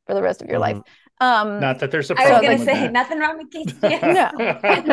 for 0.07 0.15
the 0.15 0.21
rest 0.21 0.41
of 0.41 0.47
your 0.47 0.59
mm-hmm. 0.59 0.77
life. 0.77 0.83
Um, 1.19 1.59
Not 1.59 1.79
that 1.79 1.91
there's 1.91 2.09
a 2.09 2.15
problem. 2.15 2.35
I 2.35 2.39
was 2.39 2.47
going 2.47 2.59
to 2.59 2.65
say 2.65 2.73
that. 2.81 2.91
nothing 2.91 3.19
wrong 3.19 3.37
with 3.37 3.51
quesadillas. 3.81 4.87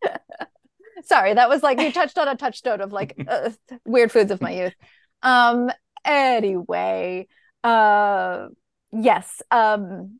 no. 0.00 0.08
Sorry, 1.04 1.34
that 1.34 1.48
was 1.48 1.64
like 1.64 1.80
you 1.80 1.90
touched 1.90 2.18
on 2.18 2.28
a 2.28 2.36
touchstone 2.36 2.80
of 2.80 2.92
like 2.92 3.20
uh, 3.26 3.50
weird 3.84 4.12
foods 4.12 4.30
of 4.30 4.40
my 4.40 4.52
youth. 4.52 4.74
Um. 5.22 5.70
Anyway, 6.04 7.28
uh 7.62 8.48
yes 8.92 9.42
um 9.50 10.18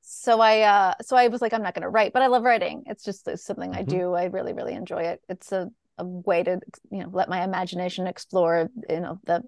so 0.00 0.40
i 0.40 0.62
uh 0.62 0.94
so 1.02 1.16
i 1.16 1.28
was 1.28 1.42
like 1.42 1.52
i'm 1.52 1.62
not 1.62 1.74
going 1.74 1.82
to 1.82 1.88
write 1.88 2.12
but 2.12 2.22
i 2.22 2.26
love 2.28 2.42
writing. 2.42 2.84
It's 2.86 3.04
just 3.04 3.26
it's 3.28 3.44
something 3.44 3.70
mm-hmm. 3.70 3.80
i 3.80 3.82
do. 3.82 4.14
I 4.14 4.24
really 4.24 4.52
really 4.52 4.74
enjoy 4.74 5.02
it. 5.02 5.20
It's 5.28 5.52
a, 5.52 5.68
a 5.98 6.04
way 6.04 6.42
to 6.42 6.60
you 6.90 7.02
know 7.02 7.10
let 7.12 7.28
my 7.28 7.42
imagination 7.44 8.06
explore 8.06 8.70
you 8.88 9.00
know 9.00 9.20
the 9.24 9.42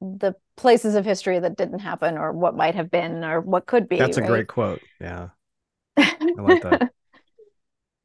the 0.00 0.34
places 0.56 0.94
of 0.94 1.04
history 1.04 1.38
that 1.38 1.56
didn't 1.56 1.78
happen 1.78 2.18
or 2.18 2.32
what 2.32 2.56
might 2.56 2.74
have 2.74 2.90
been 2.90 3.24
or 3.24 3.40
what 3.40 3.66
could 3.66 3.88
be 3.88 3.98
that's 3.98 4.18
a 4.18 4.22
great 4.22 4.48
quote. 4.48 4.80
Yeah. 5.00 5.28
I 5.96 6.16
like 6.38 6.62
that. 6.62 6.90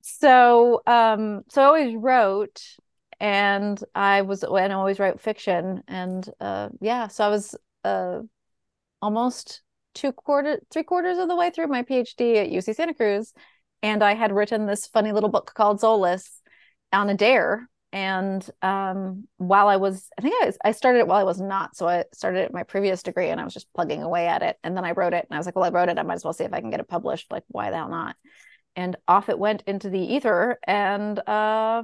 So 0.01 0.81
um 0.87 1.43
so 1.49 1.61
i 1.61 1.65
always 1.65 1.95
wrote 1.95 2.61
and 3.19 3.81
i 3.93 4.21
was 4.21 4.43
and 4.43 4.73
i 4.73 4.75
always 4.75 4.99
write 4.99 5.21
fiction 5.21 5.83
and 5.87 6.27
uh 6.39 6.69
yeah 6.81 7.07
so 7.07 7.23
i 7.23 7.29
was 7.29 7.55
uh 7.83 8.19
almost 9.01 9.61
two 9.95 10.11
quarter 10.11 10.59
three 10.71 10.83
quarters 10.83 11.17
of 11.17 11.27
the 11.27 11.35
way 11.35 11.49
through 11.49 11.67
my 11.67 11.81
phd 11.83 12.35
at 12.35 12.49
uc 12.51 12.75
santa 12.75 12.93
cruz 12.93 13.33
and 13.81 14.03
i 14.03 14.13
had 14.13 14.31
written 14.31 14.65
this 14.65 14.85
funny 14.87 15.11
little 15.11 15.29
book 15.29 15.51
called 15.55 15.79
Soulless 15.79 16.39
on 16.93 17.09
a 17.09 17.15
dare. 17.15 17.69
And 17.91 18.47
um, 18.61 19.27
while 19.37 19.67
i 19.67 19.77
was 19.77 20.09
i 20.17 20.21
think 20.21 20.35
I, 20.43 20.45
was, 20.47 20.57
I 20.63 20.71
started 20.73 20.99
it 20.99 21.07
while 21.07 21.19
i 21.19 21.23
was 21.23 21.41
not. 21.41 21.75
So 21.75 21.87
i 21.87 22.03
started 22.13 22.45
at 22.45 22.53
my 22.53 22.63
previous 22.63 23.01
degree 23.01 23.29
and 23.29 23.41
i 23.41 23.43
was 23.43 23.53
just 23.53 23.71
plugging 23.73 24.03
away 24.03 24.27
at 24.27 24.43
it. 24.43 24.57
And 24.63 24.77
then 24.77 24.85
i 24.85 24.91
wrote 24.91 25.13
it 25.13 25.25
and 25.27 25.35
i 25.35 25.37
was 25.37 25.47
like 25.47 25.55
well 25.55 25.65
i 25.65 25.69
wrote 25.69 25.89
it. 25.89 25.97
I 25.97 26.03
might 26.03 26.15
as 26.15 26.23
well 26.23 26.33
see 26.33 26.43
if 26.43 26.53
i 26.53 26.61
can 26.61 26.69
get 26.69 26.79
it 26.79 26.87
published. 26.87 27.31
Like 27.31 27.43
why 27.47 27.71
the 27.71 27.77
hell 27.77 27.89
not? 27.89 28.15
And 28.75 28.95
off 29.07 29.29
it 29.29 29.39
went 29.39 29.63
into 29.65 29.89
the 29.89 29.99
ether 29.99 30.59
and 30.65 31.17
uh, 31.27 31.83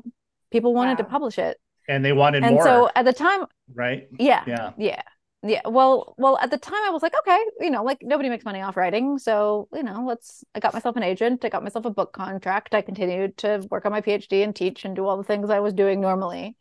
people 0.51 0.73
wanted 0.73 0.91
wow. 0.91 0.97
to 0.97 1.03
publish 1.05 1.39
it. 1.39 1.57
And 1.89 2.05
they 2.05 2.13
wanted 2.13 2.43
and 2.43 2.55
more 2.55 2.63
so 2.63 2.89
at 2.95 3.05
the 3.05 3.13
time 3.13 3.45
right? 3.73 4.07
yeah 4.19 4.43
yeah. 4.45 4.71
yeah 4.77 5.01
yeah 5.45 5.61
well 5.65 6.15
well 6.17 6.37
at 6.39 6.49
the 6.49 6.57
time 6.57 6.81
i 6.85 6.89
was 6.89 7.03
like 7.03 7.13
okay 7.19 7.39
you 7.59 7.69
know 7.69 7.83
like 7.83 7.99
nobody 8.01 8.29
makes 8.29 8.45
money 8.45 8.61
off 8.61 8.75
writing 8.75 9.17
so 9.19 9.67
you 9.73 9.83
know 9.83 10.03
let's 10.07 10.43
i 10.55 10.59
got 10.59 10.73
myself 10.73 10.95
an 10.95 11.03
agent 11.03 11.45
i 11.45 11.49
got 11.49 11.63
myself 11.63 11.85
a 11.85 11.89
book 11.89 12.13
contract 12.13 12.73
i 12.73 12.81
continued 12.81 13.37
to 13.37 13.65
work 13.69 13.85
on 13.85 13.91
my 13.91 14.01
phd 14.01 14.43
and 14.43 14.55
teach 14.55 14.85
and 14.85 14.95
do 14.95 15.05
all 15.05 15.17
the 15.17 15.23
things 15.23 15.49
i 15.49 15.59
was 15.59 15.73
doing 15.73 16.01
normally 16.01 16.55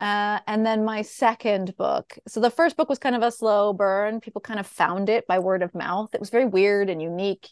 Uh, 0.00 0.38
and 0.46 0.64
then 0.64 0.84
my 0.84 1.02
second 1.02 1.76
book. 1.76 2.18
So 2.28 2.40
the 2.40 2.50
first 2.50 2.76
book 2.76 2.88
was 2.88 3.00
kind 3.00 3.16
of 3.16 3.22
a 3.22 3.32
slow 3.32 3.72
burn. 3.72 4.20
People 4.20 4.40
kind 4.40 4.60
of 4.60 4.66
found 4.66 5.08
it 5.08 5.26
by 5.26 5.40
word 5.40 5.62
of 5.62 5.74
mouth. 5.74 6.14
It 6.14 6.20
was 6.20 6.30
very 6.30 6.46
weird 6.46 6.88
and 6.88 7.02
unique. 7.02 7.48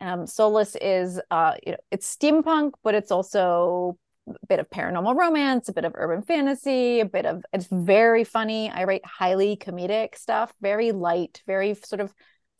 Um, 0.00 0.26
Soulless 0.26 0.76
is, 0.76 1.20
uh, 1.30 1.54
you 1.64 1.72
know, 1.72 1.78
it's 1.90 2.14
steampunk, 2.16 2.72
but 2.84 2.94
it's 2.94 3.10
also 3.10 3.96
a 4.42 4.46
bit 4.46 4.58
of 4.60 4.68
paranormal 4.70 5.16
romance, 5.16 5.68
a 5.68 5.72
bit 5.72 5.84
of 5.84 5.92
urban 5.94 6.22
fantasy, 6.22 7.00
a 7.00 7.06
bit 7.06 7.26
of 7.26 7.42
it's 7.52 7.66
very 7.70 8.24
funny. 8.24 8.70
I 8.70 8.84
write 8.84 9.04
highly 9.04 9.56
comedic 9.56 10.16
stuff, 10.16 10.52
very 10.60 10.92
light, 10.92 11.42
very 11.46 11.74
sort 11.74 12.00
of 12.00 12.12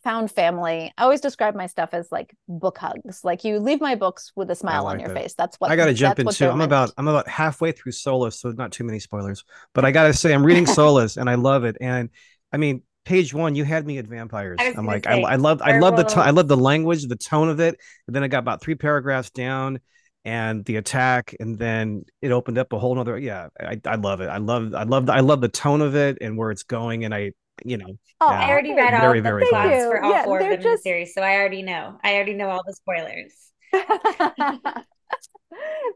found 0.05 0.31
family. 0.31 0.93
I 0.97 1.03
always 1.03 1.21
describe 1.21 1.55
my 1.55 1.67
stuff 1.67 1.91
as 1.93 2.11
like 2.13 2.35
book 2.49 2.79
hugs. 2.79 3.25
Like 3.25 3.45
you 3.45 3.59
leave 3.59 3.81
my 3.81 3.95
books 3.95 4.33
with 4.37 4.51
a 4.51 4.55
smile 4.55 4.85
like 4.85 4.95
on 4.95 5.01
your 5.01 5.09
that. 5.09 5.23
face. 5.23 5.35
That's 5.35 5.57
what 5.59 5.71
I 5.71 5.77
got 5.77 5.87
to 5.87 5.95
jump 5.95 6.19
into. 6.19 6.51
I'm 6.51 6.61
about 6.61 6.93
I'm 6.97 7.09
about 7.09 7.29
halfway 7.29 7.73
through 7.73 7.93
Soulless, 7.93 8.41
so 8.41 8.51
not 8.51 8.73
too 8.73 8.85
many 8.85 9.01
spoilers. 9.01 9.45
But 9.75 9.85
I 9.85 9.91
got 9.91 10.05
to 10.05 10.13
say, 10.13 10.33
I'm 10.33 10.45
reading 10.45 10.67
Soulless 10.77 11.17
and 11.17 11.29
I 11.29 11.35
love 11.35 11.65
it. 11.65 11.77
And 11.81 12.11
I 12.53 12.57
mean, 12.57 12.83
page 13.05 13.33
one, 13.33 13.55
you 13.55 13.65
had 13.65 13.87
me 13.87 13.99
at 13.99 14.07
vampires. 14.07 14.59
I'm 14.61 14.87
like, 14.87 15.05
say, 15.05 15.23
I, 15.23 15.33
I 15.33 15.37
love, 15.37 15.63
I 15.63 15.79
love 15.79 15.97
the, 15.97 16.05
to- 16.05 16.21
I 16.21 16.31
love 16.31 16.47
the 16.47 16.57
language, 16.57 17.07
the 17.07 17.17
tone 17.17 17.49
of 17.49 17.59
it. 17.59 17.79
And 18.07 18.15
then 18.15 18.23
I 18.23 18.29
got 18.29 18.41
about 18.41 18.61
three 18.61 18.75
paragraphs 18.75 19.31
down, 19.31 19.81
and 20.25 20.65
the 20.65 20.77
attack, 20.77 21.35
and 21.41 21.59
then 21.59 22.05
it 22.21 22.33
opened 22.33 22.59
up 22.59 22.73
a 22.73 22.79
whole 22.79 22.95
nother. 22.95 23.19
Yeah, 23.19 23.49
I, 23.61 23.81
I 23.85 23.97
love 23.97 24.21
it. 24.21 24.29
I 24.29 24.39
love, 24.39 24.75
I 24.75 24.83
love, 24.83 25.07
the, 25.07 25.13
I 25.15 25.21
love 25.21 25.41
the 25.41 25.49
tone 25.49 25.81
of 25.81 25.95
it 25.95 26.19
and 26.21 26.37
where 26.37 26.51
it's 26.51 26.65
going. 26.65 27.05
And 27.05 27.15
I, 27.15 27.33
you 27.65 27.77
know, 27.77 27.87
oh, 28.21 28.31
yeah, 28.31 28.41
I 28.41 28.51
already 28.51 28.75
read 28.75 28.95
all 28.95 29.01
very, 29.01 29.21
the 29.21 29.47
plots 29.51 29.85
for 29.85 30.03
all 30.03 30.11
yeah, 30.11 30.25
four 30.25 30.39
of 30.41 30.45
them 30.45 30.57
just... 30.57 30.67
in 30.67 30.73
the 30.73 30.79
series, 30.79 31.15
so 31.15 31.23
I 31.23 31.37
already 31.37 31.63
know. 31.63 31.99
I 32.03 32.15
already 32.15 32.35
know 32.35 32.51
all 32.51 32.63
the 32.67 32.75
spoilers. 32.75 33.35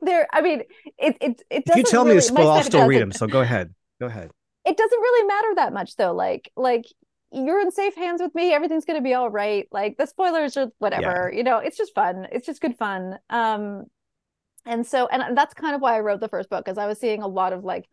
there, 0.02 0.28
I 0.32 0.40
mean, 0.40 0.62
it 0.98 1.16
it 1.20 1.42
it. 1.50 1.62
If 1.66 1.76
you 1.76 1.82
tell 1.84 2.04
really, 2.04 2.16
me 2.16 2.20
to 2.20 2.26
spoil, 2.26 2.50
I'll 2.50 2.62
still 2.62 2.86
read 2.86 3.02
them. 3.02 3.12
So 3.12 3.26
go 3.26 3.40
ahead. 3.40 3.74
Go 4.00 4.06
ahead. 4.06 4.30
It 4.64 4.76
doesn't 4.76 4.98
really 4.98 5.26
matter 5.26 5.54
that 5.56 5.72
much, 5.72 5.96
though. 5.96 6.12
Like, 6.12 6.50
like 6.56 6.84
you're 7.32 7.60
in 7.60 7.70
safe 7.70 7.94
hands 7.94 8.20
with 8.20 8.34
me 8.34 8.52
everything's 8.52 8.84
going 8.84 8.98
to 8.98 9.02
be 9.02 9.14
all 9.14 9.30
right 9.30 9.66
like 9.72 9.96
the 9.96 10.06
spoilers 10.06 10.56
are 10.56 10.68
whatever 10.78 11.30
yeah. 11.32 11.38
you 11.38 11.42
know 11.42 11.58
it's 11.58 11.76
just 11.76 11.94
fun 11.94 12.26
it's 12.30 12.46
just 12.46 12.60
good 12.60 12.76
fun 12.76 13.18
um 13.30 13.84
and 14.66 14.86
so 14.86 15.06
and 15.06 15.36
that's 15.36 15.54
kind 15.54 15.74
of 15.74 15.80
why 15.80 15.96
i 15.96 16.00
wrote 16.00 16.20
the 16.20 16.28
first 16.28 16.48
book 16.48 16.64
because 16.64 16.78
i 16.78 16.86
was 16.86 16.98
seeing 16.98 17.22
a 17.22 17.26
lot 17.26 17.52
of 17.52 17.64
like 17.64 17.88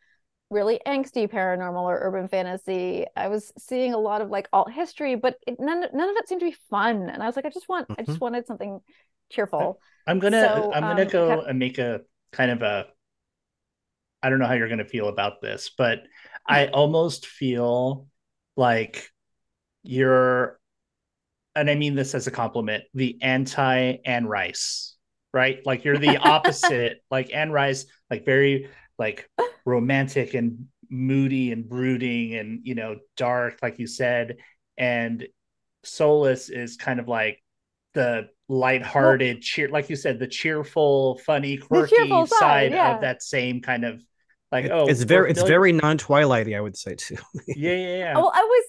really 0.49 0.79
angsty 0.87 1.29
paranormal 1.29 1.83
or 1.83 1.99
urban 2.01 2.27
fantasy 2.27 3.05
i 3.15 3.27
was 3.27 3.51
seeing 3.57 3.93
a 3.93 3.97
lot 3.97 4.21
of 4.21 4.29
like 4.29 4.47
alt 4.51 4.71
history 4.71 5.15
but 5.15 5.35
it, 5.45 5.59
none, 5.59 5.85
none 5.93 6.09
of 6.09 6.15
it 6.15 6.27
seemed 6.27 6.41
to 6.41 6.47
be 6.47 6.55
fun 6.69 7.09
and 7.09 7.21
i 7.21 7.25
was 7.25 7.35
like 7.35 7.45
i 7.45 7.49
just 7.49 7.69
want 7.69 7.87
mm-hmm. 7.87 7.99
i 7.99 8.03
just 8.03 8.15
mm-hmm. 8.15 8.25
wanted 8.25 8.47
something 8.47 8.79
cheerful 9.29 9.79
i'm 10.07 10.19
gonna 10.19 10.41
so, 10.41 10.71
i'm 10.73 10.81
gonna 10.81 11.03
um, 11.03 11.07
go 11.07 11.27
kind 11.27 11.41
of, 11.41 11.47
and 11.47 11.59
make 11.59 11.77
a 11.77 12.01
kind 12.31 12.51
of 12.51 12.61
a 12.61 12.85
i 14.23 14.29
don't 14.29 14.39
know 14.39 14.47
how 14.47 14.53
you're 14.53 14.69
gonna 14.69 14.85
feel 14.85 15.07
about 15.07 15.41
this 15.41 15.71
but 15.77 15.99
i 16.47 16.67
almost 16.73 17.27
feel 17.27 18.07
like 18.55 19.07
you're 19.83 20.59
and 21.55 21.69
I 21.69 21.75
mean 21.75 21.95
this 21.95 22.15
as 22.15 22.27
a 22.27 22.31
compliment, 22.31 22.83
the 22.93 23.17
anti 23.21 23.97
Anne 24.05 24.25
Rice, 24.25 24.95
right? 25.33 25.59
Like 25.65 25.83
you're 25.83 25.97
the 25.97 26.17
opposite, 26.21 27.01
like 27.09 27.33
Anne 27.33 27.51
Rice, 27.51 27.85
like 28.09 28.25
very 28.25 28.69
like 28.97 29.29
romantic 29.65 30.33
and 30.33 30.67
moody 30.89 31.51
and 31.51 31.67
brooding 31.67 32.35
and 32.35 32.61
you 32.63 32.75
know 32.75 32.97
dark, 33.15 33.59
like 33.61 33.79
you 33.79 33.87
said, 33.87 34.37
and 34.77 35.27
Soulless 35.83 36.49
is 36.49 36.77
kind 36.77 36.99
of 36.99 37.07
like 37.07 37.43
the 37.93 38.29
lighthearted 38.47 39.37
well, 39.37 39.41
cheer, 39.41 39.69
like 39.69 39.89
you 39.89 39.95
said, 39.95 40.19
the 40.19 40.27
cheerful, 40.27 41.17
funny, 41.25 41.57
quirky 41.57 41.95
cheerful 41.95 42.27
side, 42.27 42.39
side 42.39 42.71
yeah. 42.71 42.95
of 42.95 43.01
that 43.01 43.21
same 43.23 43.61
kind 43.61 43.85
of 43.85 44.03
like 44.51 44.65
it, 44.65 44.71
oh, 44.71 44.87
it's 44.87 45.03
very 45.03 45.29
it's 45.29 45.43
very 45.43 45.71
non 45.71 45.97
Twilighty, 45.97 46.57
I 46.57 46.61
would 46.61 46.77
say 46.77 46.95
too. 46.95 47.17
yeah, 47.47 47.71
yeah, 47.71 47.97
yeah. 47.97 48.13
Well, 48.15 48.31
I 48.33 48.41
was 48.41 48.65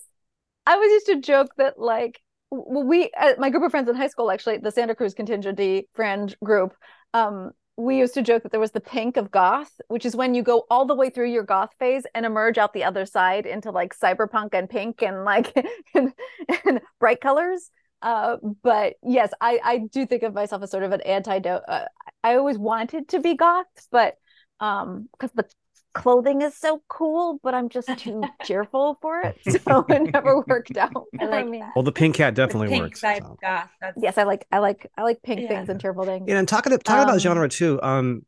I 0.67 0.77
was 0.77 0.91
used 0.91 1.07
to 1.07 1.21
joke 1.21 1.51
that 1.57 1.79
like 1.79 2.21
we 2.51 3.11
uh, 3.19 3.35
my 3.39 3.51
group 3.51 3.63
of 3.63 3.71
friends 3.71 3.89
in 3.89 3.95
high 3.95 4.09
school 4.09 4.31
actually 4.31 4.59
the 4.59 4.71
Santa 4.71 4.95
Cruz 4.95 5.15
contingency 5.15 5.89
friend 5.95 6.35
group 6.43 6.75
um 7.15 7.53
we 7.77 7.97
used 7.97 8.15
to 8.15 8.23
joke 8.23 8.43
that 8.43 8.51
there 8.51 8.61
was 8.61 8.73
the 8.73 8.81
pink 8.81 9.17
of 9.17 9.31
goth 9.31 9.81
which 9.89 10.05
is 10.05 10.17
when 10.17 10.35
you 10.35 10.43
go 10.43 10.65
all 10.71 10.85
the 10.85 10.95
way 10.95 11.11
through 11.11 11.31
your 11.31 11.45
goth 11.45 11.71
phase 11.79 12.05
and 12.15 12.27
emerge 12.27 12.59
out 12.59 12.73
the 12.73 12.85
other 12.85 13.07
side 13.07 13.47
into 13.47 13.71
like 13.71 13.97
cyberpunk 13.97 14.51
and 14.53 14.69
pink 14.69 15.03
and 15.03 15.25
like 15.25 15.55
and, 15.95 16.13
and 16.65 16.81
bright 16.99 17.21
colors. 17.21 17.71
Uh, 18.03 18.37
but 18.63 18.95
yes 19.03 19.31
I 19.41 19.61
I 19.63 19.79
do 19.79 20.07
think 20.07 20.23
of 20.23 20.35
myself 20.35 20.63
as 20.63 20.71
sort 20.71 20.85
of 20.85 20.93
an 20.93 21.03
antidote 21.03 21.63
uh, 21.69 21.85
I 22.25 22.37
always 22.37 22.59
wanted 22.59 23.09
to 23.09 23.21
be 23.21 23.35
goth 23.35 23.67
but 23.93 24.15
um 24.59 25.09
because 25.13 25.31
the 25.33 25.45
clothing 25.95 26.43
is 26.43 26.55
so 26.57 26.83
cool, 26.89 27.41
but 27.43 27.55
I'm 27.55 27.69
just 27.69 27.89
too 27.99 28.23
cheerful 28.45 28.99
for 29.01 29.21
it. 29.21 29.39
So 29.71 29.85
it 29.89 30.13
never 30.13 30.43
worked 30.47 30.77
out. 30.77 31.05
I 31.21 31.25
like 31.27 31.47
me. 31.47 31.63
Well, 31.75 31.83
the 31.83 31.93
pink 31.93 32.17
cat 32.17 32.35
definitely 32.35 32.69
pink 32.69 32.83
works. 32.85 33.01
So. 33.01 33.39
goth. 33.41 33.69
Yes, 33.97 34.17
I 34.17 34.23
like 34.23 34.47
I 34.51 34.59
like 34.59 34.91
I 34.97 35.03
like 35.03 35.23
pink 35.23 35.43
yeah. 35.43 35.49
things 35.49 35.69
and 35.69 35.81
cheerful 35.81 36.05
things. 36.05 36.25
Yeah, 36.27 36.39
and 36.39 36.49
talking 36.49 36.77
talking 36.79 37.03
um, 37.03 37.09
about 37.09 37.21
genre 37.21 37.49
too. 37.49 37.81
Um 37.83 38.25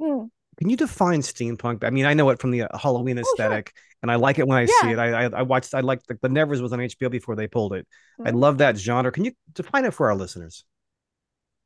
hmm. 0.00 0.24
can 0.58 0.70
you 0.70 0.76
define 0.76 1.20
steampunk? 1.20 1.84
I 1.84 1.90
mean, 1.90 2.06
I 2.06 2.14
know 2.14 2.30
it 2.30 2.40
from 2.40 2.50
the 2.50 2.62
uh, 2.62 2.78
Halloween 2.78 3.18
aesthetic, 3.18 3.72
oh, 3.74 3.78
sure. 3.78 3.98
and 4.02 4.10
I 4.10 4.14
like 4.16 4.38
it 4.38 4.46
when 4.46 4.58
I 4.58 4.62
yeah. 4.62 4.66
see 4.80 4.90
it. 4.90 4.98
I, 4.98 5.24
I, 5.24 5.30
I 5.38 5.42
watched. 5.42 5.74
I 5.74 5.80
like 5.80 6.02
the, 6.04 6.18
the 6.22 6.28
Nevers 6.28 6.62
was 6.62 6.72
on 6.72 6.78
HBO 6.78 7.10
before 7.10 7.36
they 7.36 7.48
pulled 7.48 7.72
it. 7.72 7.86
Mm-hmm. 8.20 8.28
I 8.28 8.30
love 8.30 8.58
that 8.58 8.76
genre. 8.76 9.10
Can 9.10 9.24
you 9.24 9.32
define 9.52 9.84
it 9.84 9.94
for 9.94 10.08
our 10.08 10.16
listeners? 10.16 10.64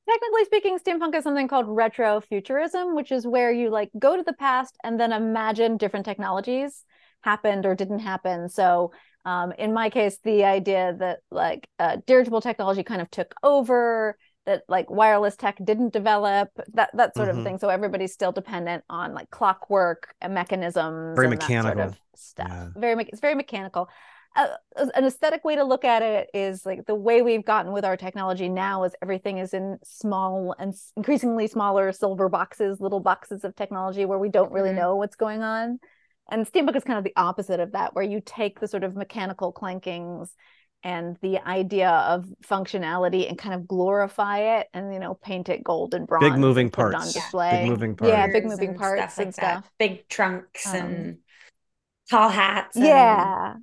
Technically 0.09 0.45
speaking, 0.45 0.79
steampunk 0.79 1.15
is 1.15 1.25
something 1.25 1.49
called 1.49 1.67
retrofuturism, 1.67 2.95
which 2.95 3.13
is 3.13 3.27
where 3.27 3.53
you 3.53 3.71
like 3.71 3.91
go 3.99 4.17
to 4.17 4.23
the 4.23 4.33
past 4.33 4.77
and 4.85 4.99
then 4.99 5.13
imagine 5.13 5.77
different 5.77 6.07
technologies 6.07 6.85
happened 7.23 7.67
or 7.67 7.75
didn't 7.75 8.01
happen. 8.01 8.49
So 8.49 8.93
um, 9.25 9.53
in 9.53 9.75
my 9.75 9.91
case, 9.91 10.19
the 10.25 10.45
idea 10.45 10.97
that 10.99 11.19
like 11.31 11.69
uh, 11.79 11.99
dirigible 12.07 12.41
technology 12.41 12.83
kind 12.83 13.03
of 13.03 13.11
took 13.11 13.35
over, 13.43 14.17
that 14.47 14.63
like 14.69 14.91
wireless 14.91 15.37
tech 15.37 15.59
didn't 15.63 15.93
develop, 15.93 16.49
that 16.73 16.91
that 16.95 17.15
sort 17.15 17.29
mm-hmm. 17.29 17.39
of 17.39 17.45
thing. 17.45 17.59
So 17.59 17.69
everybody's 17.69 18.13
still 18.13 18.33
dependent 18.33 18.85
on 18.89 19.13
like 19.13 19.29
clockwork 19.31 20.15
and 20.23 20.33
mechanisms, 20.33 21.15
very 21.15 21.29
mechanical 21.29 21.77
sort 21.77 21.89
of 21.89 22.01
stuff. 22.17 22.49
Yeah. 22.49 22.69
Very, 22.75 23.05
it's 23.05 23.21
very 23.21 23.35
mechanical 23.35 23.89
an 24.37 25.05
aesthetic 25.05 25.45
way 25.45 25.57
to 25.57 25.65
look 25.65 25.85
at 25.85 26.03
it 26.03 26.31
is 26.33 26.65
like 26.65 26.87
the 26.87 26.95
way 26.95 27.21
we've 27.21 27.45
gotten 27.45 27.73
with 27.73 27.85
our 27.85 27.97
technology 27.97 28.49
now 28.49 28.85
is 28.85 28.95
everything 29.03 29.39
is 29.39 29.53
in 29.53 29.79
small 29.83 30.55
and 30.59 30.75
increasingly 30.97 31.47
smaller 31.47 31.91
silver 31.93 32.29
boxes 32.29 32.81
little 32.81 33.01
boxes 33.01 33.45
of 33.45 33.57
technology 33.57 34.05
where 34.05 34.19
we 34.19 34.29
don't 34.29 34.53
really 34.53 34.71
mm-hmm. 34.71 34.79
know 34.79 34.97
what's 34.97 35.17
going 35.17 35.43
on. 35.43 35.81
And 36.31 36.47
steampunk 36.47 36.77
is 36.77 36.85
kind 36.85 36.99
of 36.99 37.05
the 37.05 37.13
opposite 37.17 37.59
of 37.59 37.73
that 37.73 37.95
where 37.95 38.05
you 38.05 38.23
take 38.25 38.61
the 38.61 38.69
sort 38.69 38.85
of 38.85 38.95
mechanical 38.95 39.53
clankings 39.53 40.29
and 40.85 41.17
the 41.21 41.39
idea 41.47 41.91
of 41.91 42.27
functionality 42.43 43.29
and 43.29 43.37
kind 43.37 43.55
of 43.55 43.67
glorify 43.67 44.59
it 44.59 44.69
and 44.73 44.95
you 44.95 45.01
know 45.01 45.15
paint 45.15 45.49
it 45.49 45.63
gold 45.65 45.93
and 45.93 46.07
bronze 46.07 46.31
big 46.31 46.39
moving 46.39 46.71
parts. 46.71 46.97
On 46.97 47.13
display. 47.13 47.63
Big 47.63 47.71
moving 47.71 47.97
parts 47.97 48.13
yeah 48.13 48.29
big 48.29 48.47
moving 48.47 48.71
and 48.71 48.79
parts 48.79 49.15
stuff 49.15 49.19
like 49.19 49.27
and 49.27 49.35
stuff. 49.35 49.65
That. 49.65 49.73
big 49.79 50.09
trunks 50.09 50.67
um, 50.69 50.77
and 50.77 51.19
tall 52.09 52.29
hats 52.29 52.77
and... 52.77 52.87
yeah 52.87 53.55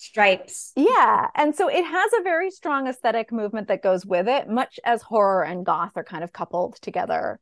stripes. 0.00 0.72
Yeah. 0.76 1.28
And 1.34 1.54
so 1.54 1.68
it 1.68 1.84
has 1.84 2.10
a 2.18 2.22
very 2.22 2.50
strong 2.50 2.88
aesthetic 2.88 3.30
movement 3.30 3.68
that 3.68 3.82
goes 3.82 4.06
with 4.06 4.28
it, 4.28 4.48
much 4.48 4.80
as 4.84 5.02
horror 5.02 5.44
and 5.44 5.64
goth 5.64 5.92
are 5.96 6.04
kind 6.04 6.24
of 6.24 6.32
coupled 6.32 6.76
together, 6.80 7.38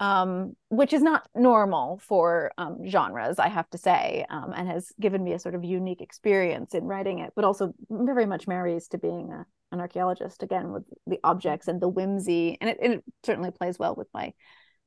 um, 0.00 0.56
which 0.70 0.92
is 0.94 1.02
not 1.02 1.28
normal 1.34 2.00
for 2.02 2.50
um, 2.56 2.78
genres, 2.86 3.38
I 3.38 3.48
have 3.48 3.68
to 3.70 3.78
say, 3.78 4.24
um, 4.30 4.54
and 4.56 4.68
has 4.68 4.90
given 4.98 5.22
me 5.22 5.34
a 5.34 5.38
sort 5.38 5.54
of 5.54 5.64
unique 5.64 6.00
experience 6.00 6.74
in 6.74 6.84
writing 6.84 7.18
it, 7.18 7.32
but 7.36 7.44
also 7.44 7.74
very 7.90 8.24
much 8.24 8.48
marries 8.48 8.88
to 8.88 8.98
being 8.98 9.30
a, 9.30 9.44
an 9.70 9.80
archaeologist 9.80 10.42
again 10.42 10.72
with 10.72 10.84
the 11.06 11.18
objects 11.22 11.68
and 11.68 11.78
the 11.78 11.88
whimsy. 11.88 12.56
And 12.60 12.70
it, 12.70 12.78
it 12.80 13.04
certainly 13.22 13.50
plays 13.50 13.78
well 13.78 13.94
with 13.94 14.08
my 14.14 14.32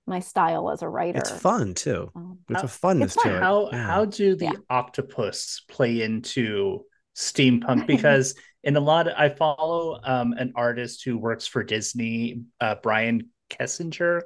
my 0.07 0.19
style 0.19 0.71
as 0.71 0.81
a 0.81 0.89
writer. 0.89 1.19
It's 1.19 1.29
fun 1.29 1.75
too. 1.75 2.09
Um, 2.15 2.39
There's 2.47 2.63
a 2.63 2.65
funness 2.65 3.15
to 3.21 3.35
it. 3.35 3.39
How 3.39 3.69
yeah. 3.71 3.85
how 3.85 4.05
do 4.05 4.35
the 4.35 4.45
yeah. 4.45 4.53
octopus 4.71 5.61
play 5.69 6.01
into 6.01 6.83
steampunk 7.15 7.87
because 7.87 8.35
in 8.63 8.75
a 8.75 8.79
lot 8.79 9.07
of, 9.07 9.13
I 9.17 9.29
follow 9.29 9.99
um, 10.03 10.33
an 10.33 10.53
artist 10.55 11.03
who 11.03 11.17
works 11.17 11.47
for 11.47 11.63
Disney, 11.63 12.43
uh, 12.59 12.75
Brian 12.81 13.29
Kesinger. 13.49 14.21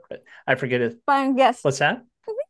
I 0.46 0.56
forget 0.56 0.82
it. 0.82 0.98
Brian, 1.06 1.38
yes. 1.38 1.60
What's 1.64 1.80
that? 1.80 2.04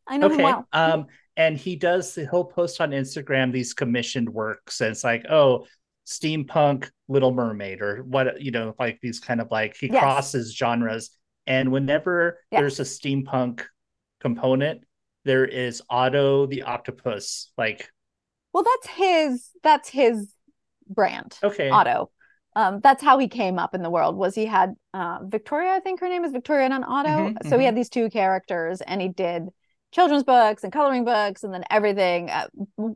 I 0.06 0.18
know 0.18 0.26
okay. 0.26 0.36
him 0.36 0.42
well. 0.42 0.68
Um, 0.72 1.06
and 1.36 1.56
he 1.56 1.76
does 1.76 2.14
he'll 2.14 2.44
post 2.44 2.80
on 2.80 2.90
Instagram 2.90 3.52
these 3.52 3.74
commissioned 3.74 4.28
works, 4.28 4.80
and 4.80 4.92
it's 4.92 5.04
like, 5.04 5.26
oh, 5.28 5.66
steampunk 6.06 6.88
Little 7.08 7.32
Mermaid, 7.32 7.82
or 7.82 8.02
what 8.04 8.40
you 8.40 8.50
know, 8.50 8.74
like 8.78 8.98
these 9.02 9.20
kind 9.20 9.40
of 9.40 9.48
like 9.50 9.76
he 9.76 9.88
yes. 9.88 10.00
crosses 10.00 10.54
genres. 10.54 11.10
And 11.46 11.70
whenever 11.70 12.40
yes. 12.50 12.60
there's 12.60 12.80
a 12.80 12.84
steampunk 12.84 13.64
component, 14.20 14.82
there 15.24 15.44
is 15.44 15.82
Otto 15.90 16.46
the 16.46 16.62
octopus 16.62 17.52
like 17.58 17.90
well, 18.56 18.64
that's 18.64 18.96
his 18.96 19.50
that's 19.62 19.88
his 19.90 20.32
brand. 20.88 21.38
Okay. 21.44 21.68
Otto. 21.68 22.10
Um, 22.54 22.80
that's 22.82 23.02
how 23.02 23.18
he 23.18 23.28
came 23.28 23.58
up 23.58 23.74
in 23.74 23.82
the 23.82 23.90
world 23.90 24.16
was 24.16 24.34
he 24.34 24.46
had 24.46 24.72
uh, 24.94 25.18
Victoria, 25.24 25.72
I 25.72 25.80
think 25.80 26.00
her 26.00 26.08
name 26.08 26.24
is 26.24 26.32
Victoria 26.32 26.64
and 26.64 26.82
Otto. 26.82 27.08
Mm-hmm, 27.10 27.36
so 27.42 27.50
mm-hmm. 27.50 27.58
he 27.58 27.66
had 27.66 27.76
these 27.76 27.90
two 27.90 28.08
characters 28.08 28.80
and 28.80 29.02
he 29.02 29.08
did 29.08 29.48
children's 29.92 30.24
books 30.24 30.64
and 30.64 30.72
coloring 30.72 31.04
books 31.04 31.44
and 31.44 31.52
then 31.52 31.64
everything 31.70 32.30
uh, 32.30 32.46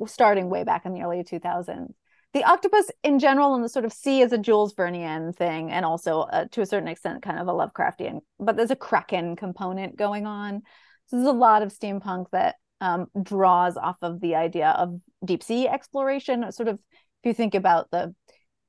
starting 0.06 0.48
way 0.48 0.64
back 0.64 0.86
in 0.86 0.94
the 0.94 1.02
early 1.02 1.22
2000s 1.22 1.92
the 2.32 2.44
octopus 2.44 2.90
in 3.02 3.18
general 3.18 3.54
and 3.54 3.62
the 3.62 3.68
sort 3.68 3.84
of 3.84 3.92
sea 3.92 4.22
is 4.22 4.32
a 4.32 4.38
Jules 4.38 4.74
Vernean 4.74 5.34
thing 5.34 5.70
and 5.70 5.84
also 5.84 6.20
uh, 6.20 6.46
to 6.52 6.62
a 6.62 6.66
certain 6.66 6.88
extent 6.88 7.22
kind 7.22 7.38
of 7.38 7.48
a 7.48 7.52
Lovecraftian 7.52 8.20
but 8.38 8.56
there's 8.56 8.70
a 8.70 8.76
kraken 8.76 9.36
component 9.36 9.96
going 9.96 10.26
on 10.26 10.62
so 11.06 11.16
there's 11.16 11.28
a 11.28 11.32
lot 11.32 11.62
of 11.62 11.72
steampunk 11.72 12.26
that 12.32 12.56
um, 12.80 13.06
draws 13.22 13.76
off 13.76 13.96
of 14.02 14.20
the 14.20 14.34
idea 14.34 14.70
of 14.70 15.00
deep 15.24 15.42
sea 15.42 15.68
exploration 15.68 16.50
sort 16.52 16.68
of 16.68 16.76
if 16.76 17.28
you 17.28 17.34
think 17.34 17.54
about 17.54 17.90
the 17.90 18.14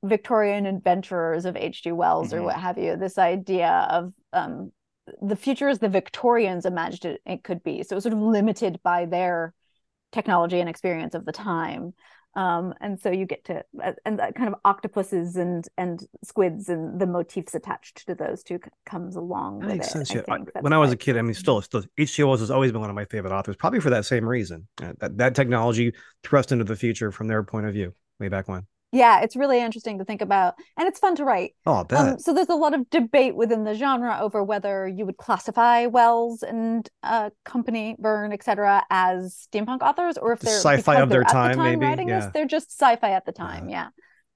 Victorian 0.04 0.66
adventurers 0.66 1.44
of 1.44 1.56
H.G. 1.56 1.92
Wells 1.92 2.30
mm-hmm. 2.30 2.38
or 2.38 2.42
what 2.42 2.56
have 2.56 2.76
you 2.76 2.96
this 2.96 3.18
idea 3.18 3.86
of 3.88 4.12
um, 4.32 4.72
the 5.20 5.36
future 5.36 5.68
as 5.68 5.78
the 5.78 5.88
Victorians 5.88 6.66
imagined 6.66 7.14
it, 7.14 7.20
it 7.24 7.44
could 7.44 7.62
be. 7.62 7.82
So 7.82 7.94
it 7.94 7.96
was 7.96 8.04
sort 8.04 8.14
of 8.14 8.20
limited 8.20 8.80
by 8.82 9.06
their 9.06 9.54
technology 10.10 10.60
and 10.60 10.68
experience 10.68 11.14
of 11.14 11.24
the 11.24 11.32
time. 11.32 11.94
Um, 12.34 12.72
and 12.80 12.98
so 12.98 13.10
you 13.10 13.26
get 13.26 13.44
to 13.46 13.62
uh, 13.82 13.92
and 14.06 14.18
that 14.18 14.34
kind 14.34 14.48
of 14.48 14.54
octopuses 14.64 15.36
and 15.36 15.68
and 15.76 16.06
squids 16.24 16.70
and 16.70 16.98
the 16.98 17.06
motifs 17.06 17.54
attached 17.54 18.06
to 18.06 18.14
those 18.14 18.42
two 18.42 18.58
comes 18.86 19.16
along. 19.16 19.60
That 19.60 19.68
makes 19.68 19.90
sense. 19.90 20.14
yeah. 20.14 20.22
I, 20.30 20.38
when 20.60 20.72
I 20.72 20.78
was 20.78 20.92
a 20.92 20.96
kid, 20.96 21.18
I 21.18 21.22
mean, 21.22 21.34
still, 21.34 21.60
still 21.60 21.84
H.G. 21.98 22.22
Has 22.22 22.50
always 22.50 22.72
been 22.72 22.80
one 22.80 22.90
of 22.90 22.96
my 22.96 23.04
favorite 23.04 23.32
authors, 23.32 23.56
probably 23.56 23.80
for 23.80 23.90
that 23.90 24.06
same 24.06 24.26
reason. 24.26 24.66
Uh, 24.82 24.94
that 25.00 25.18
that 25.18 25.34
technology 25.34 25.92
thrust 26.22 26.52
into 26.52 26.64
the 26.64 26.76
future 26.76 27.12
from 27.12 27.28
their 27.28 27.42
point 27.42 27.66
of 27.66 27.74
view 27.74 27.94
way 28.18 28.28
back 28.28 28.48
when 28.48 28.66
yeah 28.92 29.20
it's 29.22 29.34
really 29.34 29.60
interesting 29.60 29.98
to 29.98 30.04
think 30.04 30.20
about 30.20 30.54
and 30.78 30.86
it's 30.86 30.98
fun 30.98 31.16
to 31.16 31.24
write. 31.24 31.52
Oh 31.66 31.84
um, 31.90 32.18
so 32.18 32.32
there's 32.32 32.48
a 32.48 32.54
lot 32.54 32.74
of 32.74 32.88
debate 32.90 33.34
within 33.34 33.64
the 33.64 33.74
genre 33.74 34.18
over 34.20 34.44
whether 34.44 34.86
you 34.86 35.06
would 35.06 35.16
classify 35.16 35.86
wells 35.86 36.42
and 36.42 36.88
uh, 37.02 37.30
company 37.44 37.96
Verne 37.98 38.32
etc 38.32 38.84
as 38.90 39.46
steampunk 39.52 39.82
authors 39.82 40.16
or 40.16 40.32
if 40.32 40.40
they're 40.40 40.54
sci-fi 40.54 41.00
of 41.00 41.08
their 41.08 41.24
time, 41.24 41.52
the 41.52 41.56
time 41.56 41.78
maybe? 41.78 41.86
writing 41.86 42.08
yeah. 42.08 42.20
this 42.20 42.30
they're 42.32 42.46
just 42.46 42.70
sci-fi 42.70 43.12
at 43.12 43.26
the 43.26 43.32
time 43.32 43.68
yeah, 43.68 43.84
yeah. 43.84 43.88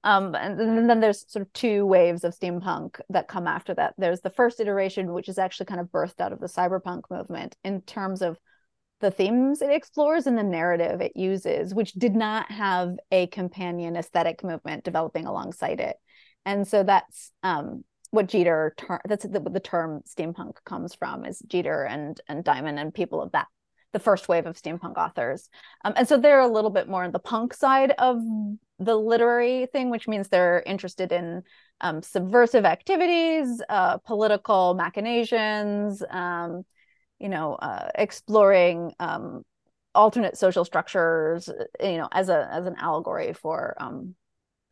Um, 0.05 0.37
and, 0.37 0.61
and 0.61 0.89
then 0.89 1.01
there's 1.01 1.25
sort 1.29 1.45
of 1.45 1.53
two 1.53 1.85
waves 1.85 2.23
of 2.23 2.33
steampunk 2.33 3.01
that 3.11 3.27
come 3.27 3.49
after 3.49 3.75
that. 3.75 3.95
There's 3.99 4.21
the 4.21 4.31
first 4.31 4.61
iteration 4.61 5.13
which 5.13 5.29
is 5.29 5.37
actually 5.37 5.67
kind 5.67 5.81
of 5.81 5.89
birthed 5.89 6.21
out 6.21 6.33
of 6.33 6.39
the 6.39 6.47
cyberpunk 6.47 7.03
movement 7.11 7.57
in 7.65 7.81
terms 7.83 8.23
of 8.23 8.39
the 9.01 9.11
themes 9.11 9.63
it 9.63 9.71
explores 9.71 10.27
and 10.27 10.39
the 10.39 10.43
narrative 10.43 11.01
it 11.01 11.17
uses, 11.17 11.75
which 11.75 11.93
did 11.93 12.15
not 12.15 12.51
have 12.51 12.97
a 13.11 13.27
companion 13.29 13.97
aesthetic 13.97 14.43
movement 14.43 14.85
developing 14.85 15.27
alongside 15.27 15.81
it. 15.81 15.97
And 16.45 16.67
so 16.67 16.83
that's 16.83 17.33
um, 17.43 17.85
what 18.11 18.29
Jeter 18.29 18.75
ter- 18.77 19.03
that's 19.05 19.25
the, 19.25 19.41
the 19.41 19.61
term 19.61 20.03
steampunk 20.09 20.55
comes 20.65 20.95
from 20.95 21.25
is 21.25 21.41
Jeter 21.47 21.85
and 21.85 22.21
and 22.29 22.45
Diamond 22.45 22.79
and 22.79 22.95
people 22.95 23.21
of 23.23 23.33
that 23.33 23.49
the 23.93 24.01
first 24.01 24.29
wave 24.29 24.47
of 24.47 24.61
steampunk 24.61 24.97
authors. 24.97 25.49
Um, 25.85 25.95
and 25.97 26.07
so 26.07 26.19
they're 26.19 26.41
a 26.41 26.49
little 26.49 26.71
bit 26.71 26.89
more 26.89 27.05
on 27.05 27.13
the 27.13 27.19
punk 27.19 27.55
side 27.55 27.93
of 27.99 28.19
the 28.79 28.95
literary 28.95 29.67
thing, 29.73 29.89
which 29.89 30.07
means 30.07 30.29
they're 30.29 30.63
interested 30.67 31.13
in 31.13 31.43
um, 31.81 32.03
subversive 32.03 32.67
activities, 32.67 33.63
uh, 33.71 33.97
political 33.99 34.75
machinations, 34.75 36.03
um, 36.11 36.65
you 37.19 37.29
know 37.29 37.55
uh, 37.55 37.89
exploring 37.95 38.93
um, 39.01 39.43
alternate 39.95 40.37
social 40.37 40.65
structures 40.65 41.49
you 41.81 41.97
know 41.97 42.09
as 42.13 42.29
a 42.29 42.49
as 42.53 42.67
an 42.67 42.77
allegory 42.79 43.33
for 43.33 43.75
um, 43.79 44.15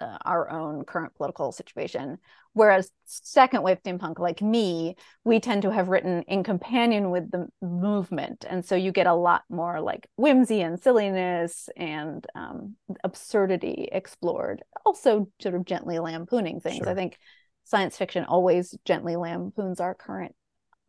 uh, 0.01 0.19
our 0.25 0.51
own 0.51 0.85
current 0.85 1.15
political 1.15 1.53
situation. 1.53 2.19
Whereas 2.53 2.91
second 3.05 3.63
wave 3.63 3.83
steampunk 3.83 4.19
like 4.19 4.43
me 4.43 4.97
we 5.25 5.41
tend 5.41 5.63
to 5.63 5.73
have 5.73 5.89
written 5.89 6.23
in 6.23 6.43
companion 6.45 7.11
with 7.11 7.31
the 7.31 7.47
movement. 7.63 8.45
And 8.49 8.65
so 8.65 8.75
you 8.75 8.93
get 8.93 9.07
a 9.07 9.15
lot 9.15 9.43
more 9.49 9.81
like 9.81 10.09
whimsy 10.17 10.61
and 10.61 10.81
silliness 10.81 11.69
and 11.77 12.27
um, 12.35 12.77
absurdity 13.03 13.89
explored. 13.91 14.63
Also 14.85 15.29
sort 15.41 15.55
of 15.55 15.65
gently 15.65 15.99
lampooning 15.99 16.61
things. 16.61 16.79
Sure. 16.79 16.89
i 16.89 16.95
think 16.95 17.19
science 17.65 17.97
fiction 17.97 18.25
always 18.25 18.77
gently 18.85 19.17
lampoons 19.17 19.81
our 19.81 19.95
current 19.95 20.35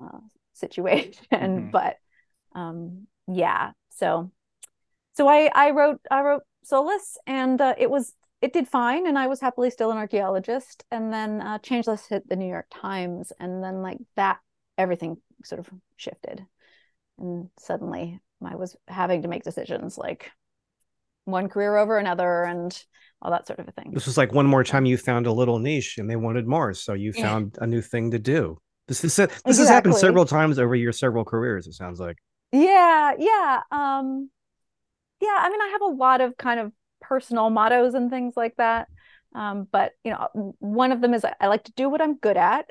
uh, 0.03 0.19
situation 0.55 1.13
mm-hmm. 1.31 1.69
but 1.69 1.97
um 2.55 3.07
yeah 3.27 3.71
so 3.89 4.31
so 5.13 5.27
i 5.27 5.49
i 5.53 5.71
wrote 5.71 5.99
i 6.09 6.21
wrote 6.21 6.43
Soulless 6.63 7.17
and 7.27 7.61
uh, 7.61 7.75
it 7.77 7.89
was 7.89 8.13
it 8.41 8.53
did 8.53 8.67
fine 8.67 9.07
and 9.07 9.17
i 9.19 9.27
was 9.27 9.39
happily 9.39 9.69
still 9.69 9.91
an 9.91 9.97
archaeologist 9.97 10.83
and 10.91 11.13
then 11.13 11.41
uh, 11.41 11.59
changeless 11.59 12.07
hit 12.07 12.27
the 12.27 12.35
new 12.35 12.49
york 12.49 12.65
times 12.71 13.31
and 13.39 13.63
then 13.63 13.81
like 13.81 13.99
that 14.15 14.39
everything 14.77 15.17
sort 15.43 15.59
of 15.59 15.69
shifted. 15.97 16.45
And 17.17 17.49
suddenly 17.59 18.19
i 18.43 18.55
was 18.55 18.75
having 18.87 19.21
to 19.21 19.27
make 19.27 19.43
decisions 19.43 19.97
like 19.97 20.29
one 21.23 21.49
career 21.49 21.77
over 21.77 21.97
another 21.97 22.43
and 22.43 22.83
all 23.21 23.31
that 23.31 23.47
sort 23.47 23.57
of 23.57 23.67
a 23.67 23.71
thing. 23.71 23.91
This 23.93 24.05
was 24.05 24.17
like 24.17 24.33
one 24.33 24.45
more 24.45 24.63
time 24.63 24.85
you 24.85 24.97
found 24.97 25.25
a 25.25 25.31
little 25.31 25.57
niche 25.57 25.97
and 25.97 26.07
they 26.07 26.17
wanted 26.17 26.45
more 26.45 26.73
so 26.73 26.93
you 26.93 27.13
found 27.13 27.57
a 27.59 27.65
new 27.65 27.81
thing 27.81 28.11
to 28.11 28.19
do 28.19 28.59
this 28.87 29.01
this, 29.01 29.15
this 29.15 29.25
exactly. 29.25 29.57
has 29.57 29.69
happened 29.69 29.95
several 29.95 30.25
times 30.25 30.59
over 30.59 30.75
your 30.75 30.91
several 30.91 31.25
careers. 31.25 31.67
It 31.67 31.73
sounds 31.73 31.99
like. 31.99 32.17
Yeah, 32.51 33.13
yeah, 33.17 33.61
um, 33.71 34.29
yeah. 35.21 35.37
I 35.39 35.49
mean, 35.49 35.61
I 35.61 35.69
have 35.71 35.81
a 35.81 35.93
lot 35.95 36.21
of 36.21 36.37
kind 36.37 36.59
of 36.59 36.71
personal 37.01 37.49
mottos 37.49 37.93
and 37.93 38.09
things 38.09 38.33
like 38.37 38.55
that. 38.57 38.87
Um, 39.33 39.67
but 39.69 39.93
you 40.03 40.11
know, 40.11 40.55
one 40.59 40.91
of 40.91 41.01
them 41.01 41.13
is 41.13 41.25
I 41.25 41.47
like 41.47 41.63
to 41.65 41.73
do 41.73 41.89
what 41.89 42.01
I'm 42.01 42.15
good 42.15 42.37
at. 42.37 42.69